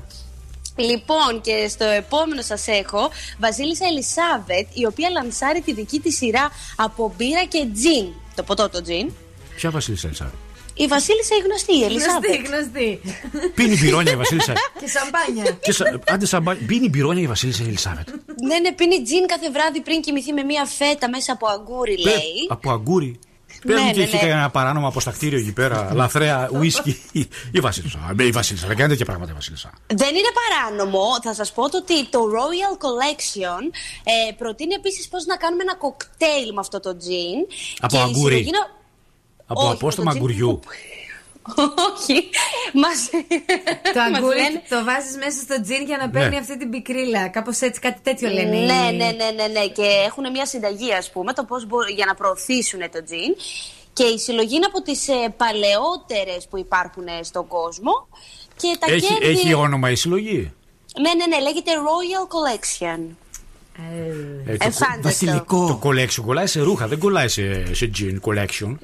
Λοιπόν, 0.76 1.40
και 1.40 1.68
στο 1.68 1.84
επόμενο 1.84 2.42
σας 2.42 2.66
έχω 2.66 3.10
Βασίλισσα 3.38 3.86
Ελισάβετ, 3.86 4.66
η 4.72 4.86
οποία 4.86 5.10
λανσάρει 5.10 5.60
τη 5.60 5.72
δική 5.72 6.00
της 6.00 6.16
σειρά 6.16 6.50
από 6.76 7.12
μπύρα 7.16 7.44
και 7.44 7.66
τζιν. 7.74 8.06
Το 8.34 8.42
ποτό 8.42 8.68
το 8.68 8.82
τζιν. 8.82 9.12
Ποια 9.60 9.70
Βασίλισσα 9.70 10.06
Ελισάβετ. 10.06 10.34
Η 10.74 10.86
Βασίλισσα 10.86 11.34
η 11.36 11.40
γνωστή, 11.46 11.76
η 11.78 11.84
Ελισάβετ. 11.84 12.30
Γνωστή, 12.30 12.48
γνωστή. 12.48 13.00
Πίνει 13.54 13.76
μπυρόνια 13.78 14.12
η 14.12 14.16
Βασίλισσα. 14.16 14.52
Και 14.80 14.86
σαμπάνια. 14.88 15.50
Και 15.62 15.72
σα... 15.72 16.14
Άντε 16.14 16.26
σαμπάνια. 16.26 16.66
Πίνει 16.66 16.88
μπυρόνια 16.88 17.22
η 17.22 17.26
Βασίλισσα 17.26 17.62
Ελισάβετ. 17.62 18.08
ναι, 18.46 18.58
ναι, 18.58 18.72
πίνει 18.72 19.02
τζιν 19.02 19.26
κάθε 19.26 19.50
βράδυ 19.50 19.80
πριν 19.80 20.00
κοιμηθεί 20.00 20.32
με 20.32 20.42
μία 20.42 20.64
φέτα 20.64 21.08
μέσα 21.08 21.32
από 21.32 21.46
αγκούρι, 21.46 21.94
Πε- 21.94 22.04
λέει. 22.04 22.46
Από 22.48 22.70
αγκούρι. 22.70 23.18
Ναι, 23.64 23.72
Πες 23.74 23.80
μου 23.82 23.86
ναι, 23.86 23.92
και 23.92 24.02
έχει 24.02 24.14
ναι. 24.14 24.20
κανένα 24.20 24.50
παράνομο 24.50 24.86
αποστακτήριο 24.88 25.38
εκεί 25.38 25.52
πέρα, 25.52 25.90
λαθρέα 26.00 26.48
ουίσκι. 26.52 27.00
Η 27.52 27.60
Βασίλισσα. 27.60 28.14
Ε, 28.18 28.24
Η 28.26 28.30
Βασίλισσα. 28.30 28.66
Δεν 28.66 28.76
κάνει 28.76 28.88
τέτοια 28.90 29.04
πράγματα 29.04 29.30
η 29.30 29.34
Βασίλισσα. 29.34 29.70
Δεν 29.86 30.08
είναι 30.14 30.28
παράνομο. 30.40 31.04
Θα 31.22 31.34
σας 31.34 31.52
πω 31.52 31.70
το 31.70 31.76
ότι 31.76 32.06
το 32.08 32.18
Royal 32.36 32.74
Collection 32.84 33.62
ε, 34.04 34.32
προτείνει 34.32 34.74
επίσης 34.74 35.08
πώς 35.08 35.24
να 35.26 35.36
κάνουμε 35.36 35.62
ένα 35.62 35.74
κοκτέιλ 35.76 36.48
με 36.54 36.60
αυτό 36.60 36.80
το 36.80 36.96
τζιν. 36.96 37.38
Από 37.80 37.92
Και 37.92 37.96
η 37.96 38.00
αγκούρι. 38.00 38.34
συλλογή 38.34 38.50
να- 38.50 38.78
Από 39.52 39.62
Όχι, 39.62 39.72
απόστομα 39.72 40.12
το 40.12 40.18
τζιν- 40.18 40.30
αγκουριού. 40.30 40.60
Όχι. 41.92 42.28
Μας... 42.82 42.98
Το 43.94 44.00
μας 44.00 44.18
αγκούρι 44.18 44.36
λένε- 44.36 44.62
το 44.68 44.84
βάζεις 44.84 45.16
μέσα 45.16 45.38
στο 45.46 45.62
τζιν 45.62 45.82
για 45.86 45.96
να 45.96 46.10
παίρνει 46.10 46.28
Ναι. 46.30 46.36
αυτή 46.36 46.58
την 46.58 46.70
πικρίλα. 46.70 47.28
Κάπως 47.28 47.60
έτσι, 47.60 47.80
κάτι 47.80 48.00
τέτοιο 48.02 48.28
λένε. 48.30 48.56
οι- 48.56 48.66
Ναι, 48.66 48.82
ναι, 48.96 49.10
ναι, 49.20 49.30
ναι, 49.36 49.46
ναι. 49.46 49.66
Και 49.66 49.86
έχουν 50.06 50.30
μια 50.30 50.46
συνταγή, 50.46 50.92
ας 50.92 51.10
πούμε, 51.10 51.32
το 51.32 51.44
πώς 51.44 51.66
μπορεί, 51.66 51.92
για 51.92 52.06
να 52.06 52.14
προωθήσουν 52.14 52.80
το 52.80 53.04
τζιν. 53.04 53.32
Και 53.92 54.02
η 54.04 54.18
συλλογή 54.18 54.54
είναι 54.54 54.66
από 54.66 54.82
τις 54.82 55.08
ε, 55.08 55.34
παλαιότερες 55.36 56.46
που 56.50 56.58
υπάρχουν 56.58 57.06
ε, 57.06 57.22
στον 57.22 57.46
κόσμο. 57.46 58.08
Και 58.56 58.76
τα 58.78 58.92
Έχει, 58.92 59.06
κέρδη. 59.06 59.26
έχει 59.40 59.54
όνομα 59.54 59.90
η 59.90 59.94
συλλογή; 59.96 60.52
Ναι, 61.00 61.10
ναι, 61.14 61.26
ναι, 61.36 61.42
λέγεται 61.42 61.70
Royal 61.86 62.24
Collection. 62.34 63.00
Ε, 64.46 64.56
το, 64.56 64.66
Εφάνταστο. 64.66 65.44
το 65.48 65.80
collection 65.82 66.22
κολλάει 66.26 66.46
σε 66.46 66.60
ρούχα, 66.60 66.86
δεν 66.88 66.98
κολλάει 66.98 67.28
σε, 67.28 67.74
σε 67.74 67.90
jean 67.98 68.16
collection. 68.28 68.74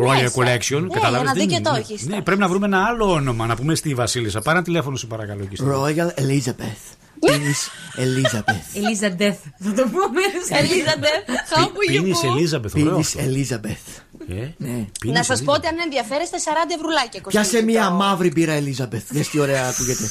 Royal 0.00 0.22
Μέσα. 0.22 0.32
Collection, 0.36 0.80
Ναι, 0.82 0.88
κατάλαβες, 0.94 1.20
ένα 1.20 1.32
δεν 1.32 1.42
δίκιο 1.42 1.56
είναι, 1.56 1.60
το 1.68 1.72
ναι. 1.72 1.78
έχεις. 1.78 2.06
Ναι, 2.06 2.22
πρέπει 2.22 2.40
να 2.40 2.48
βρούμε 2.48 2.66
ένα 2.66 2.84
άλλο 2.84 3.10
όνομα, 3.12 3.46
να 3.46 3.56
πούμε 3.56 3.74
στη 3.74 3.94
Βασίλισσα. 3.94 4.40
Πάρε 4.40 4.56
ένα 4.56 4.66
τηλέφωνο, 4.66 4.96
σε 4.96 5.06
παρακαλώ. 5.06 5.42
εκεί 5.42 5.56
στη- 5.56 5.66
Royal 5.70 6.20
Elizabeth. 6.22 6.96
Prince 7.26 7.62
Elizabeth. 8.04 8.62
Ελίζα 8.74 9.10
Ντεθ. 9.10 9.38
Θα 9.58 9.72
το 9.72 9.82
πούμε. 9.82 10.20
Ελίζαντε, 10.58 11.08
how 11.26 11.66
Πι- 11.66 11.72
will 11.76 11.90
you 11.96 12.02
Πίνεις 12.02 12.18
go? 12.24 12.36
Ελίζαμπεθ, 12.36 12.74
ωραίος 12.74 13.14
Prince 13.16 13.20
αυτό. 13.20 13.30
Elizabeth. 13.30 14.02
Ε, 14.28 14.34
Ναι. 14.56 14.68
Να 14.70 14.84
πίνεις 15.00 15.26
σας 15.26 15.42
πω 15.42 15.52
Ελίζαμπεθ. 15.52 15.56
ότι 15.56 15.66
αν 15.66 15.76
ενδιαφέρεστε 15.84 16.38
40 16.38 16.74
ευρουλάκια 16.76 17.20
κοστίζει. 17.20 17.48
Πιάσε 17.50 17.64
μία 17.64 17.84
το- 17.88 17.92
μαύρη 17.94 18.30
μπύρα 18.30 18.58
Elizabeth. 18.58 19.04
Δες 19.08 19.28
τι 19.28 19.38
ωραία 19.40 19.68
ακούγεται. 19.68 20.06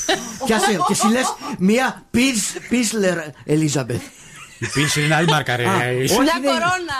Πιάσε 0.45 0.71
και 0.87 0.91
εσύ 0.91 1.07
λες 1.07 1.25
μία 1.57 2.05
Πίσλερ 2.69 3.17
Elizabeth. 3.47 4.05
Η 4.59 4.65
πίνση 4.73 5.03
είναι 5.03 5.15
άλλη 5.15 5.27
μάρκα, 5.27 5.55
ρε. 5.55 5.65
Α, 5.67 5.91
Είσαι- 5.91 6.13
όχι, 6.13 6.23
Μια 6.23 6.33
δεν- 6.41 6.51
κορώνα. 6.51 6.99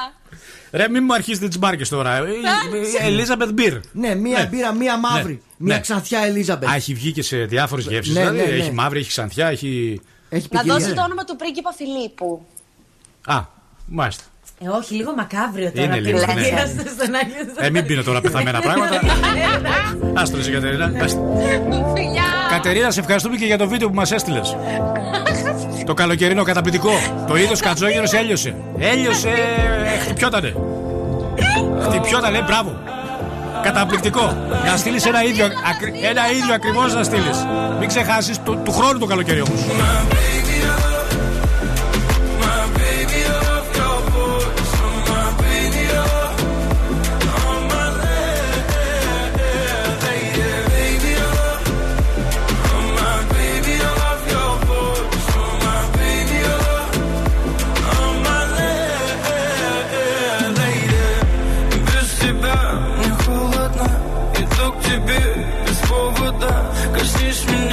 Ρε, 0.78 0.90
μην 0.90 1.04
μου 1.06 1.14
αρχίσετε 1.14 1.48
τις 1.48 1.58
μάρκε 1.58 1.86
τώρα. 1.86 2.18
Ε, 2.18 2.22
ε, 2.22 3.10
Elizabeth 3.10 3.60
Beer. 3.60 3.80
Ναι, 3.92 4.16
μία 4.16 4.38
Ναι. 4.40 4.46
μπύρα, 4.46 4.74
μία 4.74 4.98
μαύρη. 5.00 5.34
Ναι. 5.34 5.40
Μία 5.58 5.76
Ναι. 5.76 5.82
ξανθιά 5.82 6.20
Elizabeth. 6.34 6.66
Α, 6.72 6.76
έχει 6.76 6.94
βγει 6.94 7.12
και 7.12 7.22
σε 7.22 7.38
διάφορες 7.38 7.86
γεύσεις. 7.86 8.14
Ναι, 8.14 8.20
δηλαδή, 8.20 8.38
ναι, 8.38 8.44
ναι. 8.44 8.56
έχει 8.64 8.72
μαύρη, 8.72 9.00
έχει 9.00 9.10
ξανθιά, 9.10 9.48
έχει. 9.48 10.02
Έχει 10.30 10.48
Να 10.52 10.60
ποικιλία. 10.60 10.80
δώσει 10.80 10.94
το 10.94 11.02
όνομα 11.04 11.24
του 11.24 11.36
πρίγκιπα 11.36 11.72
Φιλίππου. 11.78 12.46
Α, 13.26 13.42
μάλιστα. 13.86 14.24
Ε, 14.60 14.68
όχι, 14.68 14.94
λίγο 14.96 15.14
μακάβριο 15.16 15.72
τώρα. 15.72 15.86
Είναι 15.86 16.00
λίγο, 16.00 16.20
ναι. 16.20 16.34
πλησιάστε 16.34 16.82
στον 16.98 17.16
Άγιο 17.16 17.36
Ε, 17.60 17.70
μην 17.70 17.86
πίνω 17.86 18.04
τώρα 18.04 18.22
πεθαμένα 18.22 18.60
πράγματα. 18.60 19.02
Άστρο 20.14 20.40
εσύ, 20.40 20.52
Κατερίνα. 20.52 20.92
Άστο. 21.04 21.38
Φιλιά! 21.96 22.24
Κατερίνα, 22.50 22.92
σε 22.92 23.00
ευχαριστούμε 23.00 23.36
και 23.38 23.46
για 23.46 23.58
το 23.58 23.68
βίντεο 23.68 23.88
που 23.90 23.96
μας 23.96 24.12
έστειλες. 24.12 24.56
το 25.88 25.94
καλοκαιρινό 25.94 26.44
καταπληκτικό. 26.44 26.92
Το 27.28 27.38
είδος 27.38 27.60
κατζόγερο 27.60 28.06
έλειωσε. 28.12 28.56
Έλειωσε, 28.80 29.30
ε, 29.30 30.00
χτυπιότανε. 30.00 30.54
Χτυπιότανε, 31.82 32.42
μπράβο. 32.48 32.76
Καταπληκτικό. 33.64 34.38
Να 34.66 34.78
στείλεις 34.78 35.06
ένα 35.06 35.24
ίδιο, 35.24 35.46
ακρι- 35.46 36.04
ένα 36.04 36.32
ίδιο 36.32 36.54
ακριβώς 36.54 36.94
να 36.94 37.04
στείλεις. 37.04 37.46
Μην 37.80 37.88
ξεχάσεις 37.88 38.40
του, 38.40 38.62
του 38.66 38.72
χρόνου 38.72 39.00
το 39.00 39.06
καλοκαίρι 39.06 39.42
όμως. 39.42 39.62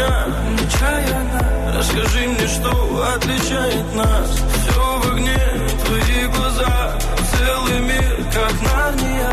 Меня 0.05 0.27
нечаянно 0.61 1.41
Расскажи 1.77 2.29
мне, 2.29 2.47
что 2.47 2.71
отличает 3.15 3.95
нас. 3.95 4.31
Все 4.31 4.99
в 5.01 5.13
огне, 5.13 5.39
твои 5.85 6.27
глаза. 6.29 6.93
Целый 7.37 7.81
мир, 7.81 8.17
как 8.33 8.53
Нарния. 8.63 9.33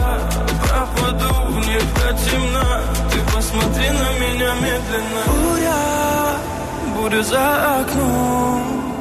Пропаду 0.64 1.34
в 1.50 1.58
них 1.68 1.84
до 1.94 2.14
темна. 2.14 2.82
Ты 3.12 3.36
посмотри 3.36 3.90
на 3.90 4.10
меня 4.20 4.54
медленно. 4.56 5.24
Буря, 5.44 6.36
буря 6.96 7.24
за 7.24 7.80
окном. 7.82 8.94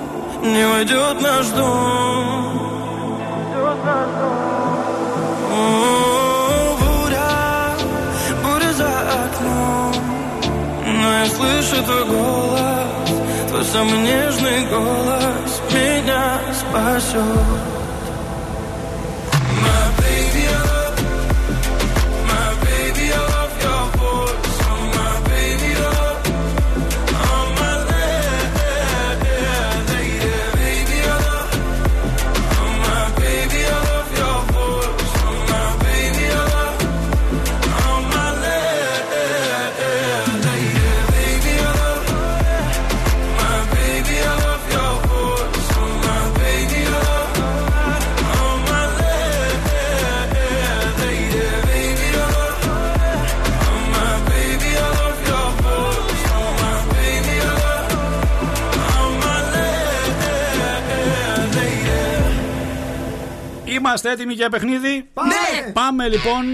Не 0.42 0.68
войдет 0.68 1.20
наш 1.22 1.46
дом. 1.48 2.60
О, 5.52 6.09
я 11.20 11.26
слышу 11.26 11.82
твой 11.84 12.04
голос 12.06 13.10
Твой 13.48 13.64
самый 13.64 13.98
нежный 13.98 14.66
голос 14.70 15.60
Меня 15.72 16.40
спасет 16.54 17.69
Είμαστε 63.90 64.10
έτοιμοι 64.10 64.32
για 64.32 64.48
παιχνίδι; 64.48 64.94
Ναι. 65.26 65.72
Πάμε 65.72 66.08
λοιπόν. 66.08 66.44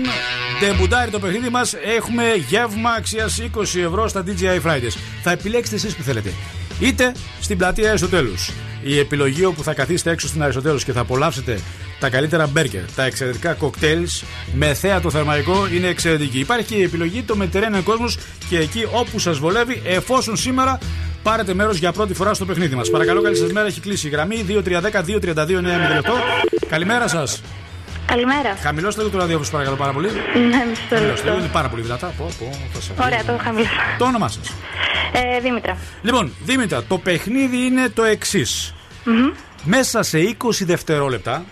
Ντεμπουτάρει 0.61 1.11
το 1.11 1.19
παιχνίδι 1.19 1.49
μας. 1.49 1.75
Έχουμε 1.97 2.35
γεύμα 2.49 2.91
αξίας 2.91 3.41
20 3.57 3.61
ευρώ 3.63 4.09
στα 4.09 4.25
DJI 4.27 4.61
Fridays. 4.67 4.97
Θα 5.23 5.31
επιλέξετε 5.31 5.77
εσείς 5.77 5.97
που 5.97 6.03
θέλετε. 6.03 6.33
Είτε 6.81 7.15
στην 7.41 7.59
πλατεία 7.59 7.89
Αριστοτέλους. 7.89 8.51
Η 8.83 8.99
επιλογή 8.99 9.45
όπου 9.45 9.63
θα 9.63 9.75
καθίσετε 9.75 10.11
έξω 10.11 10.27
στην 10.27 10.43
Αριστοτέλους 10.43 10.85
και 10.85 10.93
θα 10.93 11.01
απολαύσετε 11.01 11.61
τα 12.01 12.11
καλύτερα 12.11 12.47
μπέρκερ, 12.47 12.93
τα 12.95 13.05
εξαιρετικά 13.05 13.53
κοκτέιλς 13.53 14.23
με 14.55 14.75
θέατο 14.75 15.11
θερμαϊκό 15.11 15.67
είναι 15.67 15.87
εξαιρετική. 15.87 16.39
Υπάρχει 16.39 16.67
και 16.67 16.75
η 16.75 16.83
επιλογή 16.83 17.23
το 17.23 17.37
Mediterranean 17.41 17.83
Cosmos 17.85 18.19
και 18.49 18.59
εκεί 18.59 18.87
όπου 18.93 19.19
σας 19.19 19.39
βολεύει, 19.39 19.83
εφόσον 19.85 20.37
σήμερα 20.37 20.79
πάρετε 21.31 21.55
μέρος 21.55 21.77
για 21.77 21.93
πρώτη 21.93 22.15
φορά 22.15 22.35
στο 22.35 22.45
παιχνίδι 22.45 22.75
μας. 22.75 22.91
Παρακαλώ, 22.91 23.23
καλή 23.23 23.37
σας 23.37 23.53
μέρα. 23.53 23.67
Έχει 23.67 23.81
κλείσει 23.81 24.07
η 24.07 24.11
γραμμή 24.11 24.45
2310-232-908. 24.49 24.53
Καλημέρα 26.69 27.09
σας. 27.09 27.43
Καλημέρα. 28.07 28.57
Χαμηλώστε 28.63 29.01
λίγο 29.01 29.13
το 29.13 29.19
ραδιόφωνο, 29.19 29.45
σας 29.45 29.53
παρακαλώ 29.53 29.77
πάρα 29.77 29.93
πολύ. 29.93 30.09
Ναι, 30.09 30.65
μισό 30.69 30.81
Χαμηλώστε 30.89 30.99
λίγο, 30.99 31.15
λεπτό. 31.15 31.39
είναι 31.39 31.49
πάρα 31.53 31.69
πολύ 31.69 31.83
δυνατά. 31.83 32.07
Πω, 32.07 32.29
πω, 32.39 32.51
θα 32.73 32.81
σε 32.81 32.93
Ωραία, 33.05 33.25
το 33.25 33.39
χαμηλώσα. 33.43 33.71
Το 33.99 34.05
όνομά 34.05 34.29
σας. 34.29 34.53
Ε, 35.13 35.41
Δήμητρα. 35.41 35.77
Λοιπόν, 36.03 36.33
Δήμητρα, 36.45 36.83
το 36.83 36.99
παιχνίδι 36.99 37.57
είναι 37.57 37.89
το 37.89 38.03
εξής. 38.05 38.75
Μέσα 39.65 40.03
σε 40.03 40.19
20 40.19 40.65
δευτερόλεπτα 40.65 41.45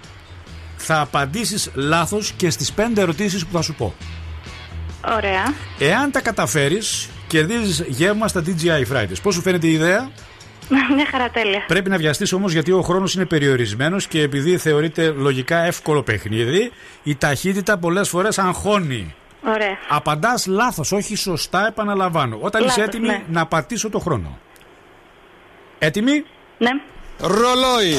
θα 0.76 1.00
απαντήσεις 1.00 1.70
λάθος 1.74 2.32
και 2.36 2.50
στις 2.50 2.72
5 2.72 3.00
ερωτήσεις 3.00 3.46
που 3.46 3.56
θα 3.56 3.62
σου 3.62 3.74
πω. 3.74 3.94
Ωραία. 5.16 5.54
Εάν 5.78 6.10
τα 6.10 6.20
καταφέρεις 6.20 7.08
κερδίζεις 7.34 7.84
γεύμα 7.86 8.28
στα 8.28 8.42
DJI 8.46 8.92
Fridays. 8.92 9.22
Πώς 9.22 9.34
σου 9.34 9.42
φαίνεται 9.42 9.66
η 9.66 9.72
ιδέα, 9.72 10.10
Μια 10.96 11.06
χαρά 11.10 11.28
τέλεια. 11.30 11.64
Πρέπει 11.66 11.90
να 11.90 11.96
βιαστείς 11.96 12.32
όμως 12.32 12.52
γιατί 12.52 12.72
ο 12.72 12.82
χρόνος 12.82 13.14
είναι 13.14 13.24
περιορισμένος 13.24 14.06
και 14.06 14.22
επειδή 14.22 14.58
θεωρείται 14.58 15.08
λογικά 15.08 15.58
εύκολο 15.58 16.02
παιχνίδι, 16.02 16.72
η 17.02 17.16
ταχύτητα 17.16 17.78
πολλές 17.78 18.08
φορές 18.08 18.38
αγχώνει. 18.38 19.14
Ωραία. 19.46 19.76
Απαντάς 19.88 20.46
λάθος, 20.46 20.92
όχι 20.92 21.16
σωστά, 21.16 21.66
επαναλαμβάνω. 21.66 22.38
Όταν 22.40 22.60
λάθος, 22.62 22.76
είσαι 22.76 22.86
έτοιμη, 22.86 23.06
ναι. 23.06 23.22
να 23.28 23.46
πατήσω 23.46 23.90
το 23.90 23.98
χρόνο. 23.98 24.38
Έτοιμη; 25.78 26.24
Ναι. 26.58 26.70
Ρολόι. 27.18 27.94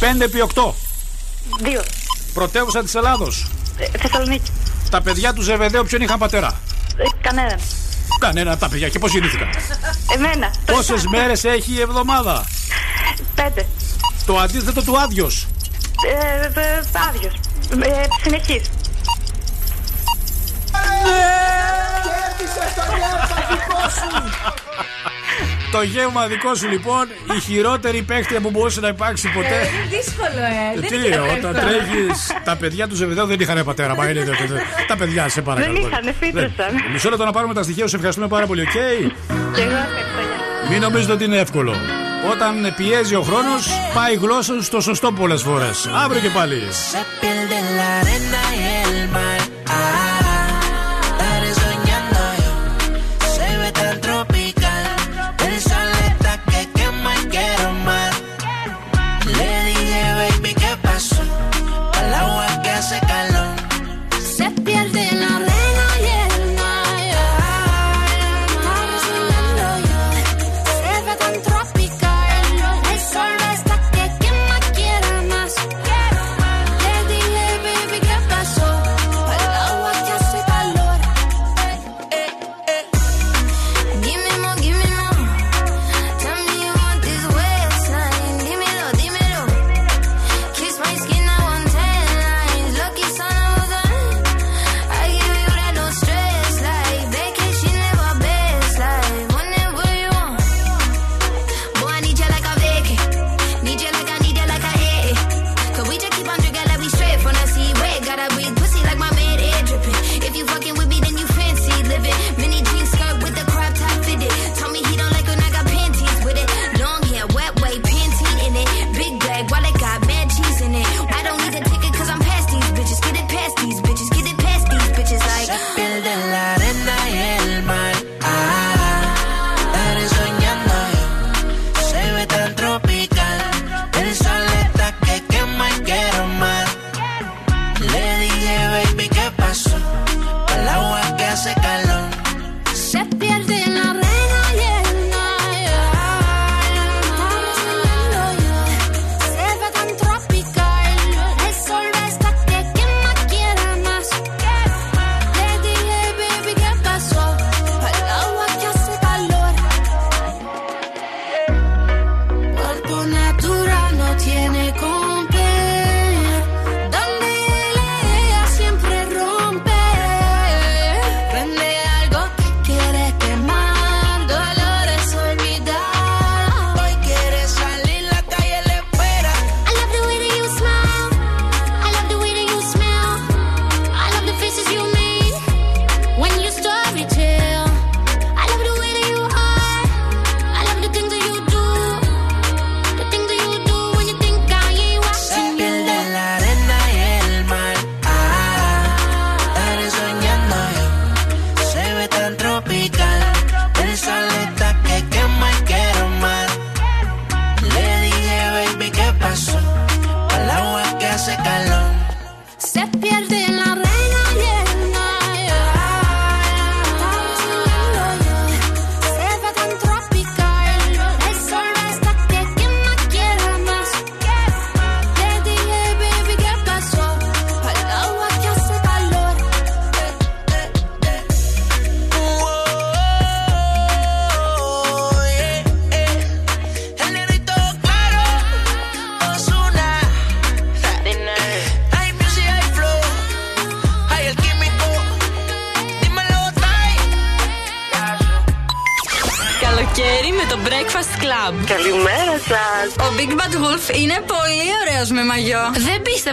5 0.00 0.20
επί 0.20 0.38
8. 0.54 0.74
2. 1.62 1.84
Πρωτεύουσα 2.34 2.82
της 2.82 2.94
Ελλάδος. 2.94 3.50
Ε, 3.78 3.98
Θεσσαλονίκη. 3.98 4.50
Τα 4.90 5.02
παιδιά 5.02 5.32
του 5.32 5.42
Ζεβεδαίου 5.42 5.84
ποιον 5.84 6.00
είχαν 6.00 6.18
πατέρα; 6.18 6.60
Ε, 6.96 7.04
κανέναν. 7.20 7.58
Κανένα 8.18 8.50
από 8.50 8.60
τα 8.60 8.68
παιδιά 8.68 8.88
και 8.88 8.98
πώς 8.98 9.12
γεννήθηκαν; 9.12 9.48
Εμένα. 10.14 10.50
Πόσες 10.66 11.06
μέρες 11.06 11.44
έχει 11.44 11.72
η 11.72 11.80
εβδομάδα; 11.80 12.44
Πέντε. 13.34 13.66
Το 14.26 14.38
αντίθετο 14.38 14.82
του 14.82 14.98
άδειος; 14.98 15.46
Ε, 16.06 16.60
ε 16.60 16.84
άδειος. 17.08 17.34
Ε, 17.70 18.02
συνεχής. 18.22 18.70
Ναι! 21.04 21.46
Το 22.74 22.82
νέο 22.96 23.90
σου! 23.90 24.26
Το 25.72 25.82
γεύμα 25.82 26.26
δικό 26.26 26.54
σου 26.54 26.68
λοιπόν, 26.68 27.08
η 27.36 27.40
χειρότερη 27.40 28.02
παίχτρια 28.02 28.40
που 28.40 28.50
μπορούσε 28.50 28.80
να 28.80 28.88
υπάρξει 28.88 29.28
ε, 29.28 29.34
ποτέ. 29.34 29.48
Είναι 29.48 29.96
δύσκολο, 29.96 30.42
ε. 30.76 30.80
Τι, 30.80 30.96
είναι 31.06 31.20
όταν 31.38 31.54
τρέχεις. 31.54 32.32
τα 32.44 32.56
παιδιά 32.56 32.88
του 32.88 32.94
Ζεβεδέου 32.94 33.26
δεν 33.26 33.40
είχαν 33.40 33.64
πατέρα, 33.64 33.94
μα 33.94 34.10
είναι. 34.10 34.24
Τα 34.88 34.96
παιδιά 34.96 35.28
σε 35.28 35.42
παρακαλώ. 35.42 35.72
Δεν 35.72 35.82
είχαν, 35.82 36.04
ναι. 36.04 36.12
φύτρωσαν. 36.20 36.72
Μισό 36.92 37.10
λεπτό 37.10 37.24
να 37.24 37.32
πάρουμε 37.32 37.54
τα 37.54 37.62
στοιχεία, 37.62 37.86
σε 37.86 37.94
ευχαριστούμε 37.96 38.28
πάρα 38.28 38.46
πολύ, 38.46 38.60
OK; 38.60 38.68
Okay? 38.68 39.10
Και 39.28 39.60
εγώ 39.60 39.76
ευχαριστώ. 39.76 40.70
Μην 40.70 40.80
νομίζετε 40.80 41.12
ότι 41.12 41.24
είναι 41.24 41.38
εύκολο. 41.38 41.74
Όταν 42.32 42.74
πιέζει 42.76 43.14
ο 43.14 43.22
χρόνος, 43.22 43.68
πάει 43.94 44.12
η 44.12 44.16
γλώσσα 44.16 44.62
στο 44.62 44.80
σωστό 44.80 45.12
πολλές 45.12 45.42
φορές. 45.42 45.88
Αύριο 46.04 46.20
και 46.20 46.30
πάλι. 46.30 46.62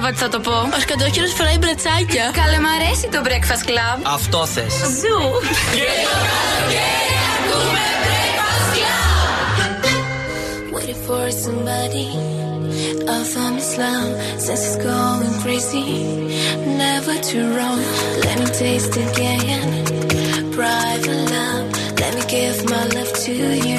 Breakfast 0.04 0.16
θα 0.16 0.30
το 0.30 0.40
πω. 0.40 0.52
Ο 0.52 0.80
σκατόχυρο 0.80 1.28
φοράει 1.28 1.58
μπρετσάκια. 1.58 2.32
Καλέ, 2.34 2.60
μ' 2.60 2.72
αρέσει 2.78 3.08
το 3.12 3.22
Breakfast 3.24 3.64
Club. 3.70 3.98
Αυτό 4.04 4.46
θε. 4.46 4.62
Ζου. 5.00 5.20
Και 5.78 5.92
το 6.04 6.14
ακούμε 7.36 7.86
Breakfast 8.04 8.70
Club. 8.76 9.74
Waiting 10.76 11.02
for 11.08 11.26
somebody. 11.46 12.10
I 13.16 13.20
found 13.34 13.54
this 13.60 13.74
love 13.84 14.14
it's 14.54 14.76
going 14.90 15.34
crazy. 15.44 15.90
Never 16.84 17.16
too 17.30 17.46
wrong. 17.56 17.82
Let 18.26 18.36
me 18.42 18.48
taste 18.62 18.96
again. 19.08 19.68
Private 20.58 21.24
love. 21.36 21.66
Let 22.02 22.12
me 22.18 22.24
give 22.36 22.58
my 22.74 22.84
love 22.96 23.14
to 23.26 23.34
you. 23.68 23.73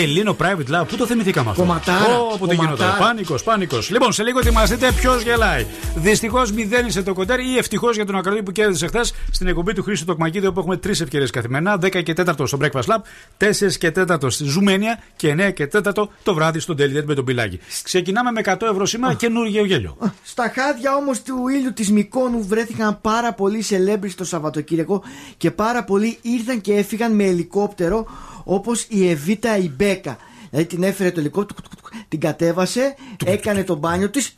Τελίνο 0.00 0.36
private 0.40 0.74
love, 0.80 0.84
πού 0.88 0.96
το 0.96 1.06
θυμηθήκαμε 1.06 1.50
αυτό; 1.50 1.62
Κομματάρα, 1.62 2.18
Ω, 2.18 2.36
πού 2.38 2.46
το 2.46 2.54
κομματάρα. 2.54 2.74
γινόταν. 2.74 2.98
Πάνικος, 2.98 3.42
πάνικος. 3.42 3.90
Λοιπόν, 3.90 4.12
σε 4.12 4.22
λίγο 4.22 4.38
ετοιμαστείτε 4.38 4.92
ποιος 4.92 5.22
γελάει; 5.22 5.66
Δυστυχώς 5.94 6.52
μηδένισε 6.52 7.02
το 7.02 7.12
κοντέρ 7.12 7.40
ή 7.40 7.56
ευτυχώς 7.58 7.96
για 7.96 8.06
τον 8.06 8.16
ακροατή 8.16 8.42
που 8.42 8.52
κέρδισε 8.52 8.86
χθες 8.86 9.14
στην 9.30 9.46
εκπομπή 9.46 9.72
του 9.72 9.82
Χρήστο 9.82 10.04
Τοκμακίδη 10.04 10.46
όπου 10.46 10.60
έχουμε 10.60 10.76
τρεις 10.76 11.00
ευκαιρίες 11.00 11.30
καθημερινά. 11.30 11.78
10 11.82 12.02
και 12.02 12.14
4 12.16 12.46
στο 12.46 12.58
Breakfast 12.60 12.82
Lab, 12.82 12.98
4 13.38 13.76
και 13.78 13.92
4 13.96 14.30
στη 14.30 14.44
Ζουμένια 14.44 15.02
και 15.16 15.34
9 15.38 15.50
και 15.52 15.68
4 15.72 16.08
το 16.22 16.34
βράδυ 16.34 16.58
στο 16.58 16.74
Daily 16.78 16.96
Date 16.98 17.04
με 17.04 17.14
τον 17.14 17.24
Πιλάκη. 17.24 17.60
Ξεκινάμε 17.82 18.30
με 18.30 18.40
100 18.44 18.66
ευρώ 18.70 18.86
σήμερα 18.86 19.14
καινούργιο 19.14 19.64
γέλιο. 19.64 19.96
Στα 20.22 20.52
χάδια 20.54 20.94
όμως 20.96 21.22
του 21.22 21.48
ήλιου 21.48 21.72
της 21.72 21.90
Μικόνου 21.90 22.44
βρέθηκαν 22.46 22.98
πάρα 23.00 23.32
πολλοί 23.32 23.64
celebrities 23.68 24.14
το 24.16 24.24
Σαββατοκύριακο 24.24 25.02
και 25.36 25.50
πάρα 25.50 25.84
πολλοί 25.84 26.18
ήρθαν 26.22 26.60
και 26.60 26.72
έφυγαν 26.74 27.14
με 27.14 27.24
ελικόπτερο 27.24 28.06
όπως 28.54 28.86
η 28.88 29.08
Εβίτα 29.08 29.56
η 29.56 29.68
Μπέκα. 29.68 30.18
Δηλαδή 30.50 30.68
την 30.68 30.82
έφερε 30.82 31.10
το 31.10 31.20
ελικόπτερο, 31.20 31.60
την 32.08 32.20
κατέβασε, 32.20 32.94
έκανε 33.24 33.64
το 33.64 33.74
μπάνιο 33.74 34.10
της, 34.10 34.34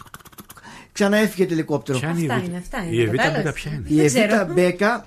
ξανά 0.92 1.16
έφυγε 1.16 1.46
το 1.46 1.52
ελικόπτερο. 1.52 1.98
Ποια 1.98 2.08
είναι 2.08 2.20
η 2.20 2.24
Αυτά 2.24 2.34
Εβίτα; 2.34 2.48
είναι, 2.48 2.58
αυτά 2.58 2.78
είναι. 2.82 2.94
Η 2.94 3.00
Εβίτα 3.02 3.22
Κατάλαβες. 3.22 3.42
Μπέκα 3.42 3.52
ποια 3.52 3.72
είναι; 3.72 3.84
Η 3.88 3.94
Δεν 3.94 4.04
Εβίτα 4.04 4.36
ξέρω. 4.36 4.52
Μπέκα 4.52 5.06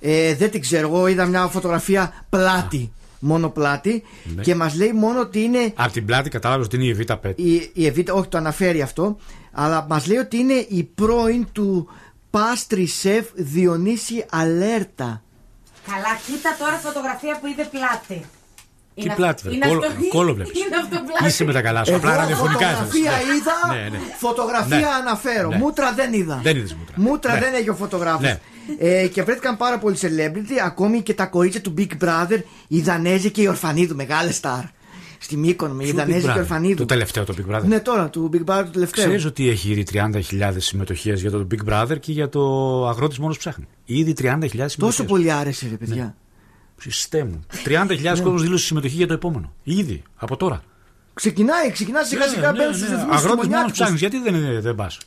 ε, 0.00 0.34
δεν 0.34 0.50
την 0.50 0.60
ξέρω. 0.60 0.88
Εγώ 0.88 1.06
είδα 1.06 1.26
μια 1.26 1.46
φωτογραφία 1.46 2.24
πλάτη. 2.28 2.92
Μόνο 3.18 3.48
πλάτη. 3.48 4.02
Ναι. 4.34 4.42
Και 4.42 4.54
μας 4.54 4.74
λέει 4.74 4.92
μόνο 4.92 5.20
ότι 5.20 5.40
είναι 5.40 5.72
Από 5.74 5.92
την 5.92 6.04
πλάτη 6.04 6.30
κατάλαβες 6.30 6.66
ότι 6.66 6.76
είναι 6.76 6.84
η 6.84 6.88
Εβίτα 6.88 7.16
Πέτ. 7.18 7.38
η, 7.38 7.70
η 7.72 7.86
Εβίτα, 7.86 8.12
όχι 8.12 8.28
το 8.28 8.38
αναφέρει 8.38 8.82
αυτό, 8.82 9.16
αλλά 9.52 9.86
μας 9.88 10.06
λέει 10.06 10.16
ότι 10.16 10.36
είναι 10.36 10.66
η 10.68 10.82
πρώην 10.94 11.46
του 11.52 11.88
Πάστρι 12.30 12.86
Σεφ 12.86 13.26
Διονύση 13.34 14.24
Αλέρτα. 14.30 15.22
Καλά, 15.90 16.12
κοίτα 16.26 16.56
τώρα 16.58 16.76
φωτογραφία 16.86 17.38
που 17.40 17.46
είδε 17.46 17.64
πλάτη. 17.74 18.18
Τι 18.94 19.02
Είναι 19.06 19.14
πλάτη, 19.14 19.32
αυτό- 19.34 19.48
βρε, 19.48 19.54
είναι 19.56 19.66
κόλο- 19.66 19.86
αυτό- 19.86 20.08
κόλο 20.16 20.34
βλέπεις. 20.34 20.58
Είναι 20.60 20.76
αυτό 20.82 20.96
πλάτη. 21.08 21.26
Είσαι 21.26 21.44
με 21.44 21.52
τα 21.52 21.62
καλά 21.62 21.84
σου. 21.84 21.94
Απλά 21.94 22.10
Εγώ 22.12 22.20
ραδιοφωνικά 22.20 22.66
φωτογραφία 22.66 23.12
έφερες. 23.12 23.36
είδα, 23.36 23.56
Ναι, 23.74 23.88
ναι. 23.88 23.98
φωτογραφία 24.18 24.76
Ναι. 24.78 24.86
αναφέρω. 25.00 25.48
Ναι. 25.48 25.56
Μούτρα 25.56 25.92
δεν 25.92 26.12
είδα. 26.12 26.40
Δεν 26.42 26.56
είδες 26.56 26.74
μούτρα. 26.74 26.94
Μούτρα 26.98 27.32
Ναι. 27.34 27.40
δεν 27.40 27.54
έχει 27.54 27.68
ο 27.70 27.74
φωτογράφος. 27.74 28.20
Ναι. 28.22 28.38
Ε, 28.78 29.06
και 29.06 29.22
βρέθηκαν 29.22 29.56
πάρα 29.56 29.78
πολλοί 29.78 29.96
celebrity, 30.00 30.56
ακόμη 30.64 31.02
και 31.02 31.14
τα 31.14 31.26
κορίτσια 31.26 31.60
του 31.60 31.74
Big 31.78 32.04
Brother, 32.04 32.38
η 32.68 32.80
Δανέζη 32.80 33.30
και 33.30 33.42
η 33.42 33.46
Ορφανίδου, 33.46 33.94
μεγάλες 33.94 34.36
στάρ. 34.36 34.62
Στη 35.22 35.36
Μύκονο, 35.36 35.74
με 35.74 35.82
η 35.82 35.86
Ποιο 35.86 35.96
Δανέζη 35.96 36.18
Big 36.18 36.22
και 36.22 36.28
η 36.28 36.32
Brother? 36.32 36.38
Ορφανίδου. 36.38 36.74
Το 36.74 36.84
τελευταίο 36.84 37.24
το 37.24 37.34
Big 37.38 37.54
Brother. 37.54 37.64
Ναι, 37.64 37.80
τώρα, 37.80 38.10
του 38.10 38.30
Big 38.32 38.44
Brother 38.50 38.62
του 38.64 38.70
τελευταίου. 38.70 39.04
Ξέρεις 39.04 39.24
ότι 39.24 39.48
έχει 39.48 39.70
ήδη 39.70 39.84
30.000 39.92 40.52
συμμετοχές 40.56 41.20
για 41.20 41.30
το 41.30 41.46
Big 41.50 41.72
Brother 41.72 42.00
και 42.00 42.12
για 42.12 42.28
το 42.28 42.40
αγρότης 42.88 43.18
μόνος 43.18 43.38
ψάχνει. 43.38 43.66
Ήδη 43.84 44.14
30.000 44.18 44.24
συμμετοχές. 44.24 44.76
Τόσο 44.76 45.04
πολύ 45.04 45.32
άρεσε, 45.32 45.68
ρε 45.70 45.76
παιδιά. 45.76 46.14
Χριστέ 46.76 47.24
μου. 47.24 47.40
30.000 47.64 48.20
κόσμος 48.22 48.42
δήλωσε 48.42 48.64
συμμετοχή 48.64 48.94
για 48.96 49.06
το 49.06 49.12
επόμενο. 49.12 49.52
Ήδη, 49.62 50.02
από 50.16 50.36
τώρα. 50.36 50.62
Ξεκινάει, 51.14 51.70
ξεκινάει 51.72 52.04
σιγά 52.04 52.28
σιγά 52.28 52.52
μπαίνουν 52.52 52.74
στους 52.74 52.88
ρυθμούς 52.88 53.16
Αγρότης 53.16 53.48
μόνος 53.48 53.72
ψάχνεις. 53.72 54.00
Γιατί 54.00 54.18
δεν, 54.18 54.62
δεν 54.62 54.74
πας; 54.74 54.98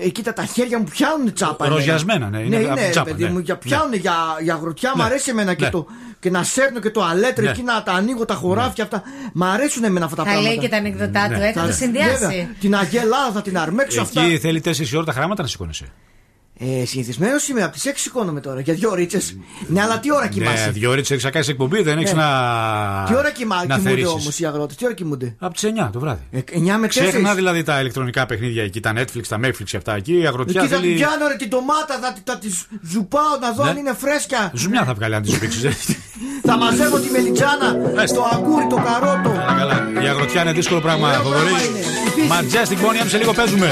Ε, 0.00 0.08
κοίτα, 0.08 0.32
τα 0.32 0.44
χέρια 0.44 0.78
μου 0.78 0.84
πιάνουν 0.90 1.32
τσάπα. 1.32 1.64
εμένα. 1.64 1.80
Ροζιασμένα, 1.80 2.28
ναι, 2.28 2.38
είναι 2.38 2.56
ναι, 2.58 2.64
από 2.68 2.80
είναι, 2.80 2.90
τσάπα, 2.90 3.10
παιδί 3.10 3.24
ναι. 3.24 3.30
μου, 3.30 3.38
για, 3.38 3.56
πιάνουν 3.56 3.94
για, 3.94 4.14
για 4.42 4.54
αγροτιά. 4.54 4.92
Μ' 4.94 4.98
Ναι. 4.98 5.04
αρέσει 5.04 5.30
εμένα 5.30 5.54
και, 5.54 5.64
Ναι. 5.64 5.70
το, 5.70 5.86
και 6.20 6.30
να 6.30 6.42
σέρνω 6.42 6.80
και 6.80 6.90
το 6.90 7.02
αλέτρε 7.04 7.44
Ναι. 7.44 7.50
εκεί 7.50 7.62
να 7.62 7.82
τα 7.82 7.92
ανοίγω 7.92 8.24
τα 8.24 8.34
χωράφια 8.34 8.84
αυτά. 8.84 9.02
Μ' 9.32 9.42
αρέσουν 9.44 9.84
εμένα 9.84 10.04
αυτά 10.04 10.16
τα 10.16 10.22
Θα 10.22 10.28
πράγματα. 10.30 10.54
λέει 10.54 10.62
και 10.64 10.68
τα 10.70 10.76
ανεκδοτά 10.76 11.26
του, 11.28 11.40
ε, 11.42 11.52
θα 11.52 11.60
Θα- 11.60 11.66
το 11.66 11.72
συνδυάσει. 11.72 12.10
Βέβαια, 12.26 12.46
την 12.60 12.76
Αγγέλα 12.76 13.30
θα 13.34 13.42
την 13.42 13.58
αρμέξω 13.58 14.00
αυτά. 14.00 14.22
Εκεί 14.22 14.38
θέλει 14.38 14.60
4 14.60 14.96
ώρα 14.96 15.04
τα 15.04 15.12
χράματα 15.12 15.42
να 15.42 15.48
σηκώνεσαι. 15.48 15.92
Ε, 16.60 16.84
Συνηθισμένος 16.84 17.48
είμαι, 17.48 17.62
από 17.62 17.72
τις 17.72 17.84
6 17.86 18.00
σηκώνομαι 18.00 18.40
τώρα 18.40 18.60
για 18.60 18.74
δύο 18.74 18.94
ρίτσε. 18.94 19.20
Ναι, 19.66 19.82
αλλά 19.82 19.98
τι 20.00 20.12
ώρα 20.12 20.28
κοιμάσαι; 20.28 20.64
Ναι, 20.64 20.70
δύο 20.70 20.90
ώρες 20.90 21.10
έχει 21.10 21.24
να 21.24 21.30
κάνεις 21.30 21.48
εκπομπή, 21.48 21.82
δεν 21.82 21.98
έχεις 21.98 22.12
Ναι. 22.12 22.20
να. 22.22 23.04
Τι 23.08 23.14
ώρα 23.14 23.30
κοιμά, 23.30 23.56
να 23.56 23.62
κοιμούνται 23.62 23.88
θερήσεις. 23.88 24.08
όμως 24.10 24.38
οι 24.38 24.44
αγρότες, 24.46 24.76
τι 24.76 24.84
ώρα 24.84 24.94
κοιμούνται; 24.94 25.34
Από 25.38 25.54
τις 25.54 25.62
9 25.64 25.90
το 25.92 25.98
βράδυ. 26.00 26.20
Ε, 26.30 26.38
9 26.52 26.78
με 26.78 26.86
4. 26.86 26.88
Ξέχνα 26.88 27.34
δηλαδή 27.34 27.62
τα 27.62 27.80
ηλεκτρονικά 27.80 28.26
παιχνίδια 28.26 28.62
εκεί, 28.62 28.80
τα 28.80 28.92
Netflix, 28.96 29.22
τα 29.28 29.38
Netflix 29.44 29.76
αυτά 29.76 29.94
εκεί. 29.96 30.18
Η 30.20 30.26
αγροτιά 30.26 30.60
Εκεί 30.62 30.70
θα 30.70 30.76
την 30.80 30.84
θέλει. 30.84 30.96
πιάνω 30.98 31.26
ρε 31.28 31.34
την 31.36 31.48
ντομάτα, 31.48 31.98
θα, 32.02 32.12
τη- 32.12 32.20
θα 32.24 32.38
τη 32.38 32.48
ζουπάω 32.92 33.38
να 33.40 33.52
δω 33.52 33.64
Ναι. 33.64 33.70
αν 33.70 33.76
είναι 33.76 33.94
φρέσκια. 33.98 34.50
Ζουμιά 34.54 34.84
θα 34.84 34.94
βγάλει 34.94 35.14
αν 35.14 35.22
τη 35.22 35.30
σου 35.30 35.38
πήξει. 35.38 35.76
Θα 36.42 36.56
μαζεύω 36.56 36.98
τη 36.98 37.10
μελιτζάνα, 37.10 37.72
το 38.14 38.28
αγκούρι, 38.32 38.66
το 38.70 38.76
καρότο. 38.76 39.30
Καλά. 39.58 39.88
Η 40.04 40.06
αγροτιά 40.08 40.42
είναι 40.42 40.52
δύσκολο 40.52 40.80
πράγμα. 40.80 41.08
Ωραίο 41.08 41.22
Φοβερή. 41.22 41.44
πράγμα 41.44 41.60
είναι. 41.62 41.78
Η 41.78 42.10
φύση. 42.10 42.28
Majestic 42.32 42.78
Bonnie, 42.84 43.08
σε 43.08 43.18
λίγο 43.18 43.32
παίζουμε. 43.32 43.70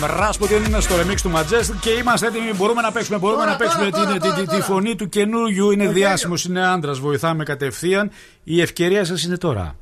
M. 0.00 0.04
Rasputin 0.20 0.66
είναι 0.66 0.80
στο 0.80 0.94
remix 1.00 1.14
του 1.22 1.32
Majestic 1.34 1.74
και 1.80 1.90
είμαστε 1.90 2.26
έτοιμοι. 2.26 2.52
Μπορούμε 2.56 2.80
να 2.80 2.92
παίξουμε, 2.92 3.18
μπορούμε 3.18 3.40
Τώρα, 3.40 3.50
να 3.52 3.56
παίξουμε 3.56 3.90
τώρα, 3.90 4.06
την- 4.06 4.20
τώρα, 4.20 4.34
τη- 4.34 4.40
τη- 4.40 4.46
τώρα, 4.46 4.58
τη 4.58 4.64
φωνή 4.64 4.94
του 4.96 5.08
καινούριου. 5.08 5.70
Είναι 5.70 5.88
διάσημος, 5.88 6.44
είναι 6.44 6.66
άντρας. 6.66 6.98
Βοηθάμε 6.98 7.44
κατευθείαν. 7.44 8.10
Η 8.44 8.60
ευκαιρία 8.60 9.04
σας 9.04 9.22
είναι 9.22 9.36
τώρα. 9.36 9.74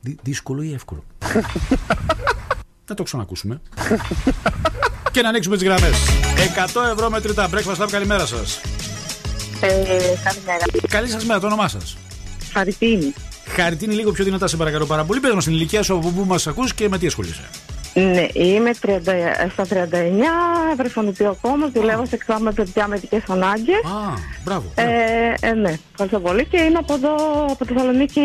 Δυ- 0.00 0.18
δύσκολο 0.22 0.62
ή 0.62 0.72
εύκολο; 0.72 1.04
Να 2.88 2.94
το 2.94 3.02
ξανακούσουμε. 3.02 3.60
και 5.10 5.22
να 5.22 5.28
ανοίξουμε 5.28 5.56
τις 5.56 5.64
γραμμές. 5.66 5.92
100 6.36 6.82
ευρώ 6.92 7.10
μετρητά. 7.10 7.48
Breakfast 7.50 7.82
Lab, 7.82 7.88
καλημέρα 7.90 8.26
σας. 8.26 8.60
Ε, 9.60 9.68
καλημέρα. 10.24 10.64
Καλή 10.88 11.08
σας 11.08 11.24
μέρα, 11.24 11.40
το 11.40 11.46
όνομά 11.46 11.68
σας. 11.68 11.96
Χαριτίνη. 12.52 13.12
Χαριτίνη, 13.46 13.94
λίγο 13.94 14.12
πιο 14.12 14.24
δυνατά, 14.24 14.46
σε 14.46 14.56
παρακαλώ 14.56 14.86
πάρα 14.86 15.04
πολύ. 15.04 15.20
Πες 15.20 15.34
μας 15.34 15.44
την 15.44 15.52
ηλικία 15.52 15.82
σου 15.82 15.94
από 15.96 16.08
πού 16.10 16.24
μας 16.24 16.46
ακούς 16.46 16.74
και 16.74 16.88
με 16.88 16.98
τι 16.98 17.06
ασχολείσαι. 17.06 17.48
Ναι, 17.94 18.26
είμαι 18.32 18.70
30, 18.82 18.88
στα 19.52 19.64
39, 19.70 19.76
βρεφονιπίο 20.76 21.36
κόμμα, 21.40 21.70
δουλεύω 21.74 22.06
σε 22.06 22.14
εξάμεινο 22.14 22.44
με 22.44 22.52
παιδιά 22.52 22.86
με 22.88 22.96
ειδικές 22.96 23.22
ανάγκες. 23.28 23.74
Α, 23.76 24.14
μπράβο. 24.44 24.72
Ε, 24.74 24.84
ε, 25.40 25.52
ναι, 25.52 25.78
ευχαριστώ 25.90 26.20
πολύ 26.20 26.44
και 26.44 26.60
είμαι 26.60 26.78
από 26.78 26.94
εδώ, 26.94 27.14
από 27.50 27.64
τη 27.66 27.72
Θεσσαλονίκη 27.72 28.20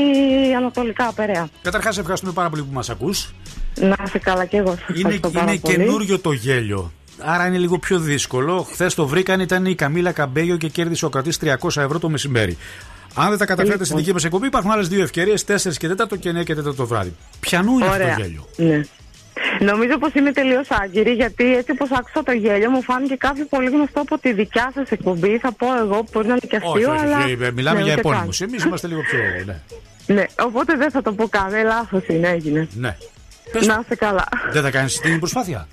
Ανατολικά, 0.58 1.12
Περαία. 1.16 1.48
Καταρχάς, 1.62 1.98
ευχαριστούμε 1.98 2.34
πάρα 2.34 2.50
πολύ 2.50 2.62
που 2.62 2.74
μας 2.74 2.90
ακούς. 2.90 3.34
Να 3.80 3.96
είσαι 4.06 4.20
καλά 4.20 4.46
και 4.46 4.58
εγώ. 4.58 4.70
σας 4.70 4.88
Είναι, 4.88 4.98
ευχαριστώ 4.98 5.30
πάρα 5.30 5.52
είναι 5.52 5.60
πολύ. 5.62 5.76
καινούριο 5.76 6.20
το 6.20 6.32
γέλιο. 6.32 6.92
Άρα 7.20 7.46
είναι 7.48 7.58
λίγο 7.58 7.80
πιο 7.80 8.00
δύσκολο. 8.00 8.68
Χθες 8.72 8.94
το 8.94 9.08
βρήκαν, 9.08 9.40
ήταν 9.40 9.66
η 9.66 9.76
Καμίλα 9.76 10.12
Καμπέγιο 10.12 10.58
και 10.58 10.68
κέρδισε 10.68 11.06
ο 11.06 11.10
κρατής 11.10 11.40
300 11.44 11.82
ευρώ 11.82 12.00
το 12.00 12.10
μεσημέρι. 12.10 12.58
Αν 13.16 13.30
δεν 13.30 13.38
τα 13.38 13.46
καταφέρετε 13.46 13.84
στην 13.84 13.98
δική 13.98 14.14
μας 14.14 14.24
εκπομπή, 14.24 14.48
υπάρχουν 14.48 14.72
άλλες 14.72 14.88
δύο 14.88 15.02
ευκαιρίες, 15.04 15.44
4 15.48 15.78
και 15.78 15.88
4 15.88 16.18
και 16.20 16.30
9 16.30 16.44
και 16.44 16.56
4 16.56 16.76
το 16.76 16.86
βράδυ. 16.86 17.14
Πιανού 17.40 17.72
είναι 17.74 17.86
αυτό 17.86 17.96
Ωραία. 18.04 18.16
το 18.16 18.22
γέλιο. 18.22 18.48
Ναι. 18.56 18.82
Νομίζω 19.60 19.98
πως 19.98 20.14
είμαι 20.14 20.32
τελείως 20.32 20.68
άγκυρη 20.72 21.12
γιατί 21.12 21.56
έτσι 21.56 21.72
όπω 21.72 21.96
άκουσα 21.96 22.24
το 22.24 22.32
γέλιο 22.32 22.70
μου 22.70 22.82
φάνηκε 22.84 23.16
κάποιο 23.16 23.46
πολύ 23.46 23.70
γνωστό 23.70 24.00
από 24.02 24.18
τη 24.18 24.34
δικιά 24.34 24.72
σας 24.76 24.92
εκπομπή. 24.92 25.38
Θα 25.38 25.52
πω 25.52 25.68
εγώ 25.82 25.96
που 26.04 26.10
μπορεί 26.14 26.28
να 26.28 26.34
είναι 26.34 26.48
και 26.48 26.60
Όχι, 26.64 26.66
αστείο, 26.68 26.92
όχι, 26.94 27.04
αλλά. 27.06 27.18
όχι, 27.24 27.38
ε, 27.42 27.52
μιλάμε 27.52 27.80
ναι, 27.80 27.86
για 27.86 27.94
ούτε 27.94 28.02
καν. 28.02 28.12
επώνυμους. 28.12 28.42
Εμείς 28.42 28.64
είμαστε 28.64 28.88
λίγο 28.88 29.02
πιο. 29.02 29.20
Ναι. 29.46 29.56
Ναι, 30.16 30.24
οπότε 30.40 30.76
δεν 30.78 30.92
θα 30.92 31.02
το 31.02 31.12
πω 31.14 31.28
καν. 31.28 31.54
Ε, 31.54 31.64
λάθος 31.64 32.04
είναι, 32.08 32.28
έγινε. 32.30 32.68
ναι. 32.74 32.96
Να 33.54 33.78
είστε 33.82 33.96
καλά. 33.96 34.26
Δεν 34.52 34.62
θα 34.62 34.72
κάνεις 34.72 35.00
την 35.00 35.20
προσπάθεια; 35.20 35.68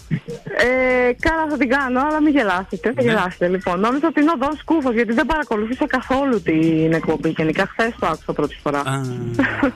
Ε, 0.57 1.13
καλά 1.21 1.47
θα 1.51 1.57
την 1.57 1.69
κάνω, 1.69 2.01
αλλά 2.09 2.21
μην 2.23 2.33
γελάσετε. 2.33 2.89
Ναι. 2.89 2.95
Μην 2.97 3.07
γελάσετε 3.07 3.49
λοιπόν. 3.49 3.81
Νόμιζα 3.81 4.07
ότι 4.07 4.21
είναι 4.21 4.31
ο 4.31 4.39
Δόν 4.39 4.57
Σκούφος 4.61 4.95
γιατί 4.95 5.13
δεν 5.13 5.27
παρακολουθήσα 5.27 5.87
καθόλου 5.87 6.43
την 6.43 6.93
εκπομπή. 6.93 7.29
Γενικά 7.29 7.67
χθες 7.71 7.93
το 8.01 8.07
άκουσα 8.07 8.33
πρώτη 8.33 8.59
φορά. 8.63 8.79
Α, 8.79 9.01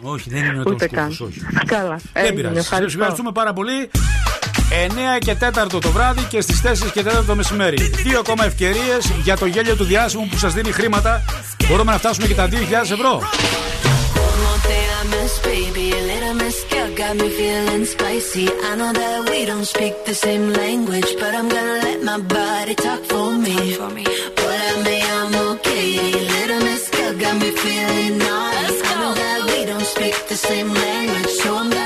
όχι, 0.02 0.30
δεν 0.30 0.44
είναι 0.44 0.58
ο 0.58 0.62
Ούτε 0.66 0.86
Τόμος 0.86 0.92
καν. 0.92 1.08
Κούφος, 1.08 1.20
όχι. 1.20 1.40
Καλά. 1.66 1.96
Δεν 2.12 2.24
έγινε, 2.24 2.34
πειράζει. 2.34 2.54
Σας 2.54 2.64
ευχαριστώ. 2.64 2.98
ευχαριστούμε 2.98 3.32
πάρα 3.32 3.52
πολύ. 3.52 3.90
9 4.70 5.18
και 5.18 5.34
4 5.34 5.80
το 5.80 5.90
βράδυ 5.90 6.22
και 6.22 6.40
στις 6.40 6.60
4 6.62 6.90
και 6.92 7.02
4 7.02 7.24
το 7.26 7.34
μεσημέρι. 7.34 7.76
Δύο 7.76 8.18
ακόμα 8.18 8.44
ευκαιρίες 8.44 9.12
για 9.22 9.36
το 9.36 9.46
γέλιο 9.46 9.76
του 9.76 9.84
διάσημου 9.84 10.26
που 10.30 10.38
σας 10.38 10.54
δίνει 10.54 10.72
χρήματα. 10.72 11.24
Μπορούμε 11.68 11.92
να 11.92 11.98
φτάσουμε 11.98 12.26
και 12.26 12.34
τα 12.34 12.48
2.000 12.48 12.54
ευρώ. 12.92 13.22
More 14.44 14.60
thing 14.68 14.88
I 15.00 15.02
miss, 15.14 15.38
baby. 15.40 15.92
A 15.92 16.02
little 16.12 16.34
miss 16.34 16.64
girl 16.70 16.90
got 16.94 17.16
me 17.16 17.28
feeling 17.30 17.84
spicy. 17.84 18.48
I 18.70 18.76
know 18.76 18.92
that 18.92 19.28
we 19.30 19.44
don't 19.44 19.64
speak 19.64 19.94
the 20.04 20.14
same 20.14 20.52
language, 20.52 21.10
but 21.20 21.34
I'm 21.34 21.48
gonna 21.48 21.78
let 21.88 22.02
my 22.02 22.18
body 22.20 22.74
talk 22.74 23.02
for 23.04 23.32
me. 23.46 23.76
But 24.40 24.58
I 24.70 24.82
may, 24.84 25.02
I'm 25.18 25.34
okay. 25.52 26.12
Little 26.34 26.60
miss 26.68 26.88
girl 26.90 27.14
got 27.18 27.34
me 27.42 27.50
feeling 27.50 28.18
naughty. 28.18 28.74
I 28.90 28.94
know 29.00 29.14
that 29.22 29.40
we 29.50 29.64
don't 29.70 29.88
speak 29.94 30.14
the 30.28 30.36
same 30.36 30.68
language, 30.72 31.32
so 31.42 31.56
I'm 31.56 31.77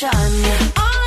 passion. 0.00 0.97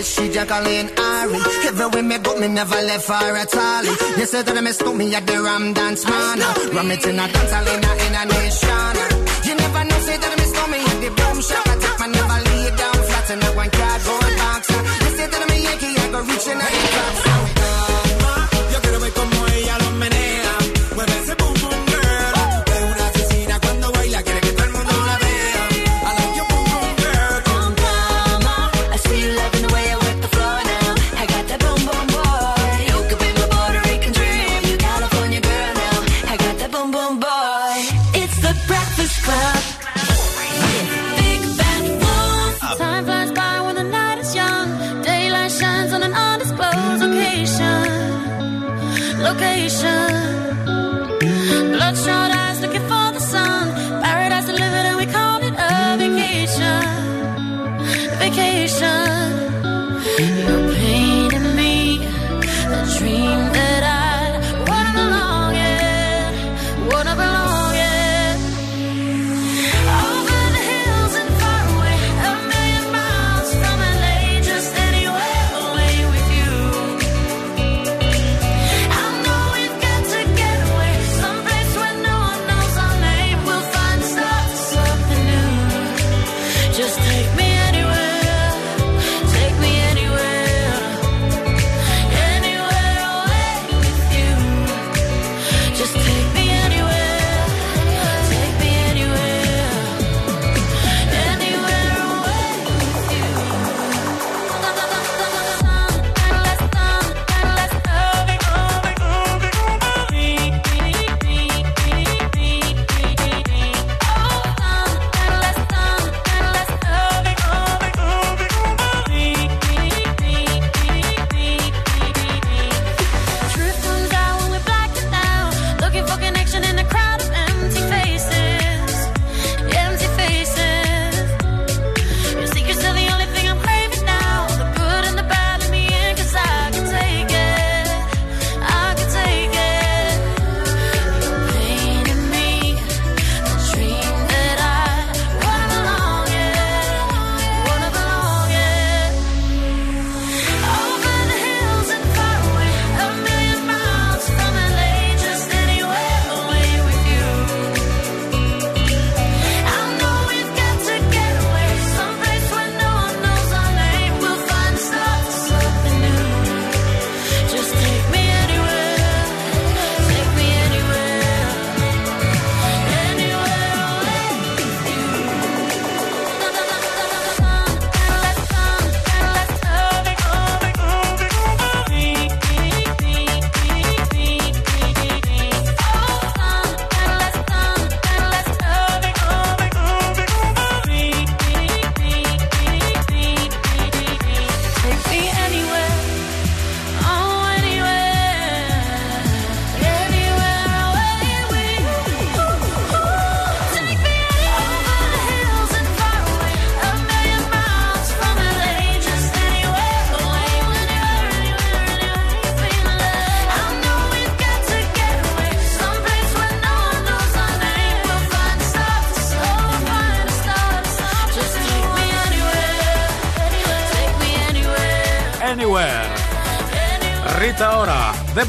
Yes, 0.00 0.14
she 0.14 0.28
Jacqueline 0.32 0.88
Ari. 0.96 1.40
Everywhere 1.68 2.02
me 2.02 2.18
go, 2.18 2.36
me 2.38 2.48
never 2.48 2.80
left 2.88 3.08
her 3.08 3.36
at 3.36 3.54
all. 3.54 3.84
You 4.18 4.26
said 4.26 4.46
that 4.46 4.56
I 4.56 4.60
miss 4.60 4.80
me 4.82 5.14
at 5.14 5.26
the 5.26 5.36
Ram 5.42 5.72
Dance 5.72 6.04
Man. 6.08 6.38
Ram 6.74 6.90
it 6.90 7.06
in 7.06 7.18
a 7.18 7.26
dance 7.28 7.52
hall 7.52 7.68
in 7.74 7.84
a, 7.84 7.92
in 8.06 8.14
a 8.20 8.24
nation. 8.32 8.96
You 9.46 9.54
never 9.62 9.82
know, 9.88 10.00
say 10.06 10.16
that 10.22 10.32
I 10.32 10.36
miss 10.40 10.52
me 10.72 10.80
at 10.90 10.98
the 11.04 11.10
boom 11.18 11.38
shop. 11.48 11.64
I 11.68 11.74
take 11.82 11.98
my 12.00 12.06
never 12.16 12.38
lay 12.48 12.66
down 12.80 12.98
flat 13.08 13.30
in 13.32 13.42
a 13.44 13.50
one 13.62 13.70
cardboard 13.70 14.34
box. 14.40 14.62
You 14.70 15.10
said 15.16 15.30
that 15.32 15.42
a 15.44 15.56
Yankee, 15.66 15.94
I 16.00 16.06
go 16.12 16.20
reaching 16.28 16.60
out 16.64 16.89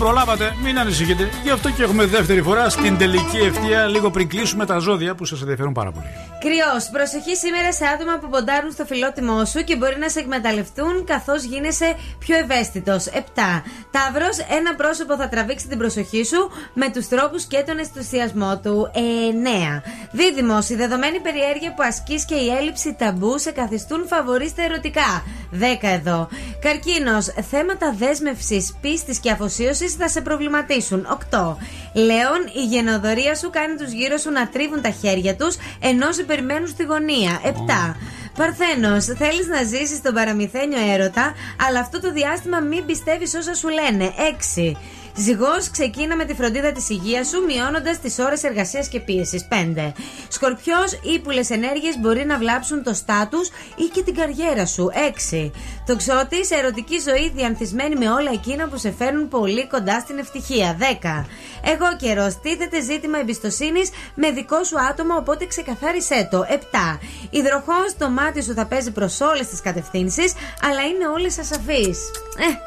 προλάβατε, 0.03 0.55
μην 0.63 0.79
ανησυχείτε. 0.79 1.29
Γι' 1.43 1.49
αυτό 1.49 1.69
και 1.71 1.83
έχουμε 1.83 2.05
δεύτερη 2.05 2.41
φορά 2.41 2.69
στην 2.69 2.97
τελική 2.97 3.37
ευθεία 3.37 3.85
λίγο 3.85 4.09
πριν 4.09 4.29
κλείσουμε 4.29 4.65
τα 4.65 4.77
ζώδια 4.77 5.15
που 5.15 5.25
σας 5.25 5.41
ενδιαφέρουν 5.41 5.73
πάρα 5.73 5.91
πολύ. 5.91 6.05
Κρυός, 6.39 6.89
προσοχή 6.91 7.35
σήμερα 7.35 7.73
σε 7.73 7.85
άτομα 7.85 8.17
που 8.21 8.29
ποντάρουν 8.29 8.71
στο 8.71 8.85
φιλότιμό 8.85 9.45
σου 9.45 9.63
και 9.63 9.75
μπορεί 9.75 9.97
να 9.99 10.09
σε 10.09 10.19
εκμεταλλευτούν 10.19 11.05
καθώς 11.05 11.43
γίνεσαι 11.43 11.95
πιο 12.19 12.35
ευαίσθητος. 12.37 13.05
7. 13.05 13.63
Ταύρος, 13.91 14.37
ένα 14.59 14.75
πρόσωπο 14.75 15.15
θα 15.15 15.29
τραβήξει 15.29 15.67
την 15.67 15.77
προσοχή 15.77 16.23
σου 16.25 16.49
με 16.73 16.91
τους 16.91 17.07
τρόπους 17.07 17.43
και 17.43 17.63
τον 17.67 17.77
ενθουσιασμό 17.79 18.59
του. 18.63 18.91
9. 18.93 19.83
Δίδυμος, 20.11 20.69
η 20.69 20.75
δεδομένη 20.75 21.19
περιέργεια 21.19 21.73
που 21.73 21.83
ασκείς 21.83 22.25
και 22.25 22.35
η 22.35 22.47
έλλειψη 22.59 22.95
ταμπού 22.99 23.39
σε 23.39 23.51
καθιστούν 23.51 24.07
φαβορή 24.07 24.47
στα 24.47 24.63
ερωτικά. 24.63 25.23
10 25.51 25.87
εδώ. 25.87 26.29
Καρκίνος, 26.61 27.25
θέματα 27.49 27.95
δέσμευσης, 27.97 28.75
πίστης 28.81 29.19
και 29.19 29.31
αφοσίωσης 29.31 29.93
θα 29.93 30.07
σε 30.07 30.21
προβληματίσουν. 30.21 31.05
8. 31.05 31.57
Λέων, 31.93 32.41
η 32.55 32.65
γενοδορία 32.65 33.35
σου 33.35 33.49
κάνει 33.49 33.75
τους 33.75 33.91
γύρω 33.91 34.17
σου 34.17 34.31
να 34.31 34.47
τρίβουν 34.47 34.81
τα 34.81 34.89
χέρια 34.89 35.35
τους 35.35 35.55
ενώ 35.79 36.11
σε 36.11 36.23
περιμένουν 36.23 36.67
στη 36.67 36.83
γωνία. 36.83 37.39
7. 37.43 37.95
Παρθένος, 38.37 39.05
θέλεις 39.05 39.47
να 39.47 39.63
ζήσεις 39.63 40.01
τον 40.01 40.13
παραμυθένιο 40.13 40.79
έρωτα, 40.93 41.33
αλλά 41.67 41.79
αυτό 41.79 42.01
το 42.01 42.11
διάστημα 42.11 42.59
μην 42.59 42.85
πιστεύεις 42.85 43.33
όσα 43.33 43.53
σου 43.53 43.67
λένε. 43.67 44.13
6. 44.55 44.77
Ζυγός, 45.15 45.69
ξεκίνα 45.71 46.15
με 46.15 46.25
τη 46.25 46.33
φροντίδα 46.33 46.71
της 46.71 46.89
υγείας 46.89 47.27
σου, 47.27 47.43
μειώνοντας 47.45 47.99
τις 47.99 48.19
ώρες 48.19 48.43
εργασίας 48.43 48.87
και 48.87 48.99
πίεσης. 48.99 49.47
5. 49.49 49.93
Σκορπιός, 50.27 50.99
ύπουλες 51.15 51.49
ενέργειες 51.49 51.97
μπορεί 51.99 52.25
να 52.25 52.37
βλάψουν 52.37 52.83
το 52.83 52.93
στάτου 52.93 53.39
ή 53.75 53.83
και 53.93 54.03
την 54.03 54.15
καριέρα 54.15 54.65
σου. 54.65 54.89
6. 54.93 55.51
Τοξότης, 55.85 56.51
ερωτική 56.51 56.99
ζωή 57.07 57.31
διανθισμένη 57.35 57.95
με 57.95 58.09
όλα 58.09 58.31
εκείνα 58.33 58.67
που 58.67 58.77
σε 58.77 58.91
φέρνουν 58.91 59.27
πολύ 59.27 59.67
κοντά 59.67 59.99
στην 59.99 60.17
ευτυχία. 60.17 60.77
10. 60.79 61.25
Εγώ 61.63 61.95
καιρός, 61.97 62.39
τίθεται 62.39 62.81
ζήτημα 62.81 63.19
εμπιστοσύνης 63.19 63.89
με 64.15 64.31
δικό 64.31 64.63
σου 64.63 64.79
άτομο, 64.79 65.15
οπότε 65.15 65.45
ξεκαθάρισέ 65.45 66.27
το. 66.31 66.45
7. 66.49 66.99
Υδροχός, 67.29 67.97
το 67.97 68.09
μάτι 68.09 68.43
σου 68.43 68.53
θα 68.53 68.65
παίζει 68.65 68.91
προς 68.91 69.21
όλες 69.21 69.47
τις 69.47 69.61
κατευθύνσεις, 69.61 70.33
αλλά 70.63 70.81
είναι 70.81 71.07
όλες 71.07 71.39
ασαφείς. 71.39 71.99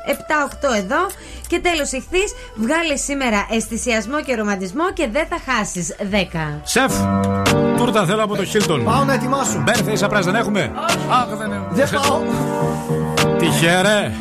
Ε, 0.06 0.10
7-8 0.12 0.73
εδώ. 0.73 1.06
Και 1.47 1.58
τέλος, 1.60 1.92
ηχθείς, 1.92 2.34
βγάλε 2.55 2.97
σήμερα 2.97 3.47
αισθησιασμό 3.51 4.23
και 4.23 4.35
ρομαντισμό 4.35 4.93
και 4.93 5.09
δεν 5.13 5.27
θα 5.27 5.53
χάσεις. 5.53 5.97
10. 6.11 6.61
Σεφ, 6.63 6.93
τούρτα 7.77 8.05
θέλω 8.07 8.23
από 8.23 8.37
το 8.37 8.45
Χίλτον. 8.45 8.85
Πάω 8.85 9.05
να 9.05 9.13
ετοιμάσω. 9.13 9.63
Μπέρθε 9.65 10.07
surprise 10.07 10.25
δεν 10.25 10.35
έχουμε; 10.35 10.73
Αχ, 11.11 11.27
δεν 11.27 11.53
έχουμε. 11.53 11.69
Δεν 11.71 11.89
πάω. 11.91 12.21
Τυχερέ. 13.39 14.13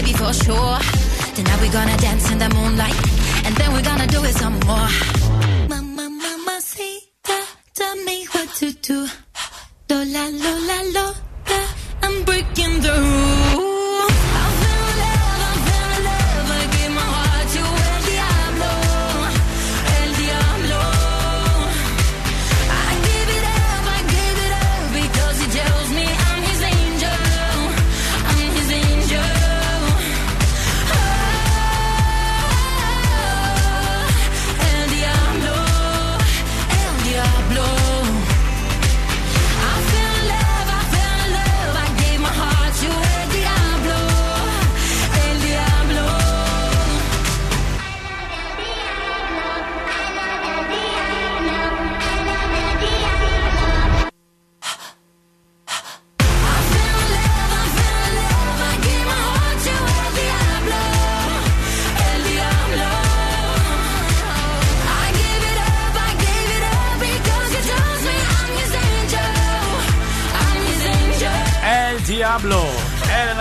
Baby, 0.00 0.12
for 0.16 0.32
sure. 0.32 0.78
Tonight 1.34 1.60
we're 1.60 1.72
gonna 1.72 1.96
dance 1.98 2.30
in 2.30 2.38
the 2.38 2.48
moonlight, 2.54 2.96
and 3.44 3.54
then 3.56 3.72
we're 3.72 3.82
gonna 3.82 4.06
do 4.06 4.22
it 4.24 4.34
some 4.34 4.58
more. 4.60 4.88
Mama, 5.68 6.08
mama, 6.08 6.60
see, 6.60 7.00
tell 7.74 7.96
me 7.96 8.26
what 8.32 8.48
to 8.54 8.72
do. 8.72 9.08
Do 9.88 9.96
la 9.96 10.24
lo 10.44 10.52
la 10.68 10.78
lo 10.96 11.06
la, 11.50 11.60
I'm 12.02 12.24
breaking 12.24 12.80
through. 12.82 13.50
I 13.56 13.59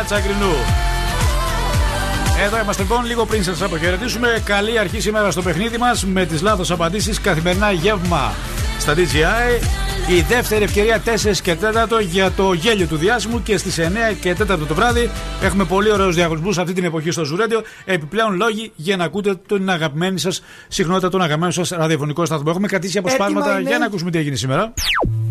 Τσακρινού. 0.09 0.53
Εδώ 2.45 2.59
είμαστε 2.59 2.81
λοιπόν, 2.81 3.05
λίγο 3.05 3.25
πριν 3.25 3.43
σας 3.43 3.61
αποχαιρετήσουμε. 3.61 4.41
Καλή 4.45 4.79
αρχή 4.79 4.99
σήμερα 4.99 5.31
στο 5.31 5.41
παιχνίδι 5.41 5.77
μας 5.77 6.05
με 6.05 6.25
τις 6.25 6.41
λάθος 6.41 6.71
απαντήσεις. 6.71 7.21
Καθημερινά 7.21 7.71
γεύμα 7.71 8.33
στα 8.79 8.93
DJI. 8.93 9.88
Η 10.07 10.21
δεύτερη 10.21 10.63
ευκαιρία 10.63 11.03
4 11.05 11.37
και 11.41 11.57
4 11.61 12.01
για 12.09 12.31
το 12.31 12.53
γέλιο 12.53 12.85
του 12.85 12.95
διάσημου 12.95 13.43
και 13.43 13.57
στις 13.57 13.77
9 13.79 13.83
και 14.21 14.35
4 14.39 14.45
το 14.67 14.73
βράδυ 14.75 15.09
έχουμε 15.41 15.65
πολύ 15.65 15.91
ωραίους 15.91 16.15
διαγωνισμούς 16.15 16.57
αυτή 16.57 16.73
την 16.73 16.83
εποχή 16.83 17.11
στο 17.11 17.23
Ζουρέντιο. 17.23 17.61
Επιπλέον 17.85 18.35
λόγοι 18.35 18.71
για 18.75 18.97
να 18.97 19.03
ακούτε 19.03 19.35
την 19.47 19.69
αγαπημένη 19.69 20.19
σας 20.19 20.43
συχνότητα, 20.67 21.09
τον 21.09 21.21
αγαπημένο 21.21 21.51
σας 21.51 21.69
ραδιοφωνικό 21.69 22.25
σταθμό. 22.25 22.45
Έχουμε 22.49 22.67
κρατήσει 22.67 22.97
αποσπάσματα 22.97 23.59
είμαι. 23.59 23.69
για 23.69 23.77
να 23.77 23.85
ακούσουμε 23.85 24.11
τι 24.11 24.17
έγινε 24.17 24.35
σήμερα. 24.35 24.73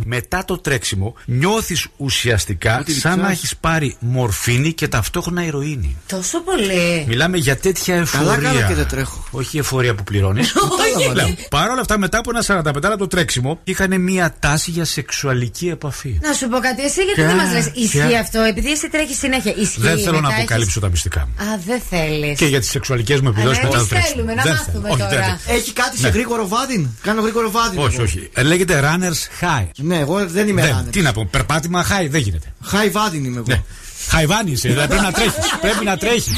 Μετά 0.04 0.44
το 0.44 0.58
τρέξιμο 0.58 1.14
νιώθεις 1.24 1.86
ουσιαστικά 1.96 2.84
σαν 2.86 3.20
να 3.20 3.30
έχεις 3.30 3.56
πάρει 3.56 3.96
μορφίνη 4.00 4.72
και 4.72 4.88
ταυτόχρονα 4.88 5.44
ηρωίνη. 5.44 5.96
Τόσο 6.06 6.40
πολύ. 6.40 7.04
Μιλάμε 7.08 7.36
για 7.36 7.56
τέτοια 7.56 7.94
εφορία. 7.94 8.34
Καλά 8.34 8.52
κάνω 8.52 8.68
και 8.68 8.74
δεν 8.74 8.86
τρέχω. 8.86 9.24
Όχι 9.30 9.56
η 9.56 9.58
εφορία 9.58 9.94
που 9.94 10.02
πληρώνεις. 10.02 10.54
Όχι. 10.56 11.36
Παρ' 11.50 11.70
όλα 11.70 11.80
αυτά, 11.80 11.98
μετά 11.98 12.18
από 12.18 12.30
ένα 12.30 12.42
45 12.42 12.88
λεπτό 12.88 13.06
τρέξιμο, 13.06 13.60
είχαν 13.64 14.00
μία 14.00 14.34
τάση 14.38 14.57
για 14.66 14.84
σεξουαλική 14.84 15.68
επαφή. 15.68 16.18
Να 16.22 16.32
σου 16.32 16.48
πω 16.48 16.58
κάτι, 16.58 16.82
εσύ 16.82 17.02
γιατί 17.02 17.20
Ποια, 17.20 17.26
δεν 17.26 17.36
μας 17.36 17.52
λες. 17.52 17.70
Ισχύει 17.74 18.06
ποια. 18.08 18.20
αυτό, 18.20 18.40
επειδή 18.40 18.70
εσύ 18.70 18.88
τρέχεις 18.88 19.18
συνέχεια. 19.18 19.52
Ισχύει. 19.56 19.80
Δεν 19.80 19.98
θέλω 19.98 20.20
να 20.20 20.28
μετά 20.28 20.34
αποκαλύψω 20.36 20.80
τα 20.80 20.88
μυστικά 20.88 21.20
μου. 21.20 21.34
έχεις- 21.40 21.52
Α, 21.52 21.58
δεν 21.66 21.80
θέλεις. 21.90 22.38
Και 22.38 22.46
για 22.46 22.60
τις 22.60 22.70
σεξουαλικές 22.70 23.20
μου 23.20 23.28
επιδόσει 23.28 23.58
Αλλά 23.60 23.68
μετά 23.68 23.70
το 23.72 23.76
εμείς 23.78 23.88
τρέξιμο. 23.88 24.14
θέλουμε 24.14 24.34
να 24.34 24.42
Δεν 24.42 24.52
μάθουμε 24.52 24.72
θέλω. 24.88 24.92
Όχι, 24.94 24.98
τώρα. 25.02 25.26
δεν 25.26 25.38
θέλω. 25.44 25.58
Έχει 25.58 25.72
κάτι 25.72 25.96
σε 25.98 26.02
Ναι. 26.06 26.08
γρήγορο 26.12 26.48
βάδιν; 26.48 26.88
Κάνω 27.02 27.20
γρήγορο 27.22 27.50
βάδιν. 27.50 27.78
Όχι, 27.78 27.94
εγώ. 27.94 28.02
όχι. 28.04 28.30
Ε, 28.34 28.42
Λέγεται 28.42 28.80
runners 28.84 29.44
high. 29.44 29.66
Ναι, 29.76 29.98
εγώ 29.98 30.26
δεν 30.26 30.48
είμαι 30.48 30.62
Δεν, 30.62 30.70
ράνερ. 30.70 30.90
τι 30.92 31.00
να 31.00 31.12
πω, 31.12 31.28
περπάτημα 31.30 31.84
high 31.86 32.06
δεν 32.10 32.20
γίνεται. 32.20 32.52
Χάι 32.64 32.88
βάδιν 32.90 33.24
είμαι 33.24 33.36
εγώ. 33.36 33.44
Ναι. 33.48 33.62
Χαϊβάνι 34.08 34.50
είσαι, 34.50 34.68
δηλαδή 34.68 34.88
πρέπει 34.88 35.02
να 35.04 35.12
τρέχεις. 35.12 35.34
Πρέπει 35.60 35.84
να 35.84 35.96
τρέχεις. 35.96 36.32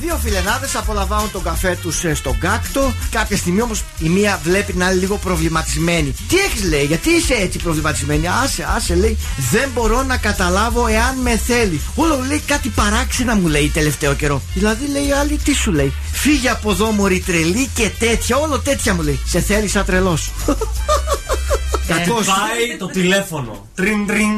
Δύο 0.00 0.16
φιλενάδες 0.22 0.76
απολαμβάνουν 0.76 1.30
τον 1.30 1.42
καφέ 1.42 1.78
τους 1.82 2.04
στον 2.12 2.38
κάκτο. 2.38 2.92
Κάποια 3.10 3.36
στιγμή 3.36 3.62
όμως 3.62 3.84
η 3.98 4.08
μία 4.08 4.40
βλέπει 4.42 4.72
την 4.72 4.84
άλλη 4.84 4.98
λίγο 4.98 5.16
προβληματισμένη. 5.16 6.14
Τι 6.28 6.36
έχεις 6.36 6.64
λέει, 6.64 6.84
γιατί 6.84 7.10
είσαι 7.10 7.34
έτσι 7.34 7.58
προβληματισμένη; 7.58 8.28
Άσε, 8.42 8.66
άσε 8.76 8.94
λέει, 8.94 9.18
δεν 9.50 9.68
μπορώ 9.74 10.02
να 10.02 10.16
καταλάβω 10.16 10.86
εάν 10.86 11.16
με 11.16 11.36
θέλει. 11.36 11.80
Όλο 11.94 12.24
λέει 12.28 12.42
κάτι 12.46 12.68
παράξενα 12.68 13.34
μου 13.34 13.46
λέει 13.46 13.68
τελευταίο 13.68 14.14
καιρό. 14.14 14.42
Δηλαδή 14.54 14.86
λέει 14.86 15.06
η 15.06 15.12
άλλη, 15.12 15.36
τι 15.36 15.54
σου 15.54 15.72
λέει. 15.72 15.92
Φύγε 16.12 16.50
από 16.50 16.70
εδώ 16.70 16.90
μωρή 16.90 17.20
τρελή 17.20 17.68
και 17.74 17.90
τέτοια, 17.98 18.36
όλο 18.36 18.58
τέτοια 18.58 18.94
μου 18.94 19.02
λέει. 19.02 19.20
Σε 19.26 19.40
θέλει 19.40 19.68
σαν 19.68 19.84
τρελός. 19.84 20.30
Κακός. 21.86 22.26
Πάει 22.26 22.76
το 22.78 22.86
τηλέφωνο. 22.86 23.66
Τρίν 23.74 24.06
τρίν. 24.06 24.36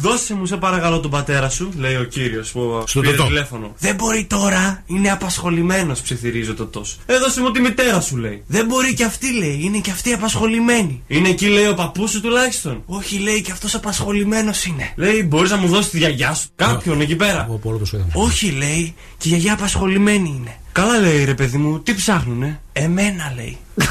Δώσε 0.00 0.34
μου 0.34 0.46
σε 0.46 0.56
παρακαλώ 0.56 1.00
τον 1.00 1.10
πατέρα 1.10 1.48
σου, 1.48 1.70
λέει 1.78 1.94
ο 1.96 2.04
κύριος 2.04 2.50
που 2.50 2.84
Στο 2.86 3.00
πήρε 3.00 3.12
τοτό. 3.12 3.28
τηλέφωνο. 3.28 3.74
Δεν 3.78 3.94
μπορεί 3.94 4.24
τώρα, 4.24 4.82
είναι 4.86 5.10
απασχολημένος, 5.10 6.00
ψιθυρίζω 6.00 6.54
το 6.54 6.66
τόσο. 6.66 6.96
Έδωσε 7.06 7.40
μου 7.40 7.50
τη 7.50 7.60
μητέρα 7.60 8.00
σου, 8.00 8.16
λέει. 8.16 8.42
Δεν 8.46 8.66
μπορεί 8.66 8.94
και 8.94 9.04
αυτή, 9.04 9.32
λέει, 9.32 9.60
είναι 9.62 9.78
και 9.78 9.90
αυτή 9.90 10.12
απασχολημένη. 10.12 11.02
Είναι 11.06 11.28
εκεί, 11.28 11.46
λέει, 11.46 11.66
ο 11.66 11.74
παππούς 11.74 12.10
σου 12.10 12.20
τουλάχιστον. 12.20 12.82
Όχι, 12.86 13.18
λέει, 13.18 13.40
και 13.42 13.52
αυτός 13.52 13.74
απασχολημένος 13.74 14.64
είναι. 14.64 14.92
Λέει, 14.96 15.24
μπορείς 15.28 15.50
να 15.50 15.56
μου 15.56 15.66
δώσεις 15.68 15.90
τη 15.90 15.98
γιαγιά 15.98 16.34
σου. 16.34 16.48
Κάποιον 16.56 17.00
εκεί 17.00 17.16
πέρα. 17.16 17.40
Από 17.40 17.68
όλο 17.68 17.78
το 17.78 17.84
σώμα. 17.84 18.06
Όχι, 18.12 18.50
λέει, 18.50 18.94
και 19.18 19.28
η 19.28 19.30
γιαγιά 19.30 19.52
απασχολημένη 19.52 20.34
είναι. 20.38 20.56
Καλά, 20.72 20.98
λέει, 20.98 21.24
ρε 21.24 21.34
παιδί 21.34 21.56
μου, 21.56 21.80
τι 21.80 21.94
ψάχνουνε; 21.94 22.60
Εμένα, 22.72 23.32
λέει. 23.36 23.58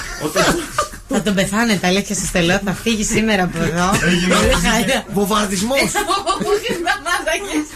Θα 1.14 1.22
τον 1.22 1.34
πεθάνετε, 1.34 1.88
αλήθεια 1.88 2.16
σας 2.16 2.32
τελώ. 2.32 2.60
Θα 2.66 2.74
φύγει 2.74 3.04
σήμερα 3.04 3.44
από 3.44 3.58
εδώ. 3.58 3.90
Πολύ 3.90 4.56
χάλια. 4.70 5.06
Βομβαρδισμός. 5.16 5.80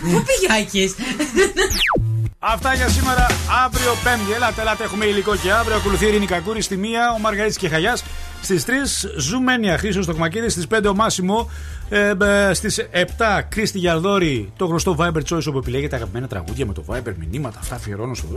Πού 0.01 0.23
πήγε 0.27 0.47
ο 0.51 0.55
Άκης; 0.61 0.95
Αυτά 2.39 2.73
για 2.73 2.89
σήμερα. 2.89 3.27
Αύριο 3.65 3.95
Πέμπτη. 4.03 4.33
Ελάτε, 4.35 4.61
ελάτε. 4.61 4.83
Έχουμε 4.83 5.05
υλικό 5.05 5.35
και 5.35 5.51
αύριο. 5.51 5.75
Ακολουθεί 5.75 6.05
η 6.05 6.07
Ειρήνη 6.07 6.25
Κακούρη 6.25 6.61
στη 6.61 6.79
1, 6.81 7.15
ο 7.15 7.19
Μαργαρίτη 7.19 7.57
και 7.57 7.69
Χαγιάς. 7.69 8.03
Στις 8.45 8.65
3 8.65 8.69
Ζουμένια 9.17 9.77
Χρήσο 9.77 10.05
Τοκμακίδη. 10.05 10.49
Στις 10.49 10.67
5 10.67 10.89
ο 10.89 10.93
Μάσιμο. 10.95 11.49
Ε, 11.89 12.13
Στις 12.53 12.77
7 12.91 13.41
Κρίστη 13.49 13.77
Γιαλδόρη. 13.77 14.51
Το 14.57 14.65
γνωστό 14.65 14.95
Viber 14.99 15.21
Choice 15.29 15.43
όπου 15.47 15.57
επιλέγετε 15.57 15.95
αγαπημένα 15.95 16.27
τραγούδια 16.27 16.65
με 16.65 16.73
το 16.73 16.83
Viber 16.87 17.13
μηνύματα. 17.29 17.59
Αυτά 17.59 17.75
αφιερώνω 17.75 18.13
στο. 18.13 18.27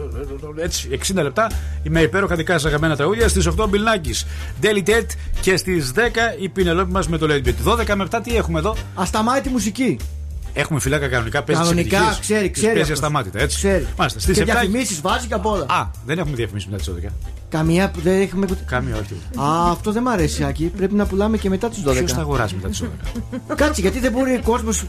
Έτσι, 0.57 0.89
60 1.13 1.23
λεπτά 1.23 1.51
με 1.89 2.01
υπέροχα 2.01 2.37
δικά 2.37 2.53
σας 2.53 2.65
αγαπημένα 2.65 2.97
τραγούδια. 2.97 3.29
Στις 3.29 3.47
8 3.47 3.67
Μπιλνάκης. 3.69 4.27
Daily 4.63 4.89
Ted 4.89 5.07
και 5.41 5.57
στις 5.57 5.93
10 5.93 6.01
η 6.41 6.49
Πινελόπη 6.49 6.93
μας 6.93 7.09
με 7.09 7.19
το 7.19 7.27
Lady 7.31 7.49
Beat. 7.49 7.55
12 7.65 7.95
με 7.95 8.05
7 8.11 8.21
τι 8.23 8.37
έχουμε 8.37 8.59
εδώ; 8.59 8.77
Ασταμάτητη 8.95 9.49
μουσική. 9.49 9.97
Έχουμε 10.53 10.81
φυλάκα 10.81 11.09
κανονικά, 11.09 11.43
παίζει 11.43 11.61
τις 11.63 11.71
Κανονικά, 11.71 11.97
επιτυχίες. 11.97 12.21
ξέρει, 12.21 12.51
Τις 12.51 12.59
ξέρει 12.63 12.75
Παίζει 12.75 12.93
αυτός. 12.93 12.99
ασταμάτητα, 13.09 13.41
έτσι. 13.41 13.57
Ξέρει. 13.57 13.87
Μάλιστα, 13.97 14.21
στις 14.21 14.35
Και 14.37 14.43
7. 14.43 14.45
διαφημίσεις 14.45 15.01
βάζει 15.01 15.27
και 15.27 15.35
απ' 15.35 15.47
όλα. 15.47 15.67
Α, 15.69 15.87
δεν 16.07 16.19
έχουμε 16.19 16.37
διαφημίσεις 16.37 16.69
μετά 16.71 16.83
τις 16.83 16.87
12. 16.95 17.13
Καμία 17.49 17.91
που 17.91 18.01
δεν 18.01 18.21
έχουμε. 18.21 18.47
Καμία, 18.67 18.97
όχι. 18.97 19.15
Α, 19.41 19.71
αυτό 19.71 19.93
δεν 19.93 20.03
μ' 20.03 20.09
αρέσει, 20.09 20.45
Άκη. 20.45 20.73
Πρέπει 20.77 20.95
να 20.95 21.07
πουλάμε 21.07 21.37
και 21.37 21.49
μετά 21.49 21.69
τις 21.69 21.83
12. 21.87 21.93
Ποιο 21.95 22.09
θα 22.09 22.21
αγοράσει 22.21 22.55
μετά 22.55 22.69
τις 22.69 22.83
12. 23.49 23.55
Κάτσε, 23.55 23.81
γιατί 23.81 23.99
δεν 23.99 24.13
μπορεί 24.13 24.35
ο 24.35 24.41
κόσμος 24.45 24.85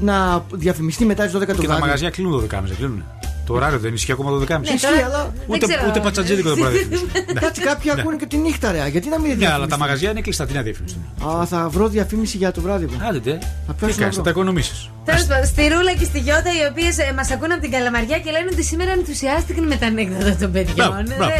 να 0.00 0.44
διαφημιστεί 0.52 1.04
μετά 1.04 1.24
τις 1.24 1.32
12 1.36 1.38
το 1.38 1.44
Και 1.46 1.52
τα 1.52 1.62
βράδυ; 1.62 1.80
μαγαζιά 1.80 2.10
κλείνουν 2.10 2.40
12.30, 2.40 2.46
δεν 2.64 2.76
κλείνουν. 2.76 3.04
Το 3.46 3.54
ωράριο 3.54 3.78
δεν 3.78 3.94
ισχύει 3.94 4.12
ακόμα 4.12 4.30
12.30. 4.30 4.46
Ναι, 4.46 4.68
Ισχύει, 4.74 4.86
αλλά 5.06 5.32
Ούτε, 5.46 5.66
ούτε 5.88 6.00
πατσατζίδικο 6.00 6.48
δεν 6.48 6.58
μπορεί 6.58 6.72
να 6.72 6.78
διαφημίσει. 6.78 7.04
Κάτσε, 7.40 7.60
κάποιοι 7.60 7.90
Ναι. 7.94 8.00
ακούνε 8.00 8.16
και 8.16 8.26
τη 8.26 8.36
νύχτα, 8.36 8.72
ρε. 8.72 8.88
Γιατί 8.88 9.08
να 9.08 9.18
μην 9.20 9.26
Ναι, 9.28 9.32
αλλά 9.34 9.40
διαφημιστεί; 9.44 9.70
τα 9.70 9.78
μαγαζιά 9.78 10.10
είναι 10.10 10.20
κλειστά. 10.20 10.46
Τι 10.46 10.54
να 10.54 10.62
διαφημίσουν. 10.62 10.98
Α, 11.40 11.46
θα 11.46 11.68
βρω 11.68 11.88
διαφήμιση 11.88 12.36
για 12.36 12.52
το 12.52 12.60
βράδυ 12.60 12.84
μου. 12.84 12.96
Άντε, 13.08 13.18
τε. 13.18 13.30
Θα 13.66 13.72
Τι 13.72 13.78
πιάσω 13.78 13.94
να 13.94 14.00
κάνεις, 14.00 14.00
θα 14.00 14.10
βρω. 14.10 14.22
τα 14.22 14.30
οικονομήσεις. 14.30 14.88
Τέλος 15.04 15.24
πάντων, 15.24 15.46
στη 15.46 15.62
Ρούλα 15.72 15.92
και 15.98 16.04
στη 16.04 16.18
Γιώτα, 16.18 16.50
οι 16.58 16.62
οποίες 16.70 16.96
μας 17.16 17.30
ακούν 17.30 17.52
από 17.52 17.60
την 17.60 17.70
Καλαμαριά 17.70 18.18
και 18.18 18.30
λένε 18.30 18.48
ότι 18.52 18.62
σήμερα 18.64 18.90
ενθουσιάστηκαν 18.98 19.64
με 19.66 19.76
τα 19.76 19.86
ανέκδοτα 19.86 20.36
των 20.40 20.50
παιδιών. 20.52 20.92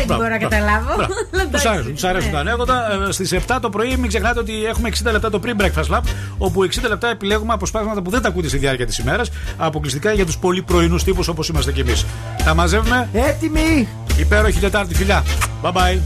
Δεν 0.07 0.16
μπορώ 0.16 0.28
να 0.28 0.39
καταλάβω. 0.47 0.92
Αλλά 0.92 1.07
Τους 1.33 1.41
εντάξει. 1.42 1.68
αρέσουν, 1.68 1.92
τους 1.94 2.05
αρέσουν 2.05 2.31
τα 2.33 2.39
ανέκδοτα. 2.39 2.76
Στις 3.10 3.33
7 3.33 3.58
το 3.62 3.70
πρωί, 3.70 3.97
μην 3.97 4.08
ξεχνάτε 4.08 4.39
ότι 4.44 4.65
έχουμε 4.66 4.89
60 5.05 5.10
λεπτά 5.12 5.31
το 5.31 5.41
pre-breakfast 5.44 5.89
lab, 5.94 6.00
όπου 6.39 6.58
60 6.65 6.89
λεπτά 6.89 7.08
επιλέγουμε 7.10 7.52
αποσπάσματα 7.52 8.02
που 8.02 8.10
δεν 8.10 8.23
τα 8.23 8.28
ακούτε 8.28 8.49
στη 8.49 8.58
διάρκεια 8.58 8.86
της 8.86 8.99
ημέρας, 8.99 9.31
αποκλειστικά 9.58 10.12
για 10.12 10.26
τους 10.26 10.36
πολύ 10.39 10.62
πρωινού 10.62 10.97
τύπους 10.97 11.28
όπως 11.28 11.49
είμαστε 11.49 11.73
κι 11.73 11.81
εμείς. 11.81 11.93
Τα 12.44 12.55
μαζεύουμε. 12.55 13.08
Έτοιμοι. 13.12 13.89
Υπέροχη 14.16 14.58
Τετάρτη, 14.58 14.94
φιλιά. 14.94 15.24
Bye 15.62 15.73
bye. 15.73 15.98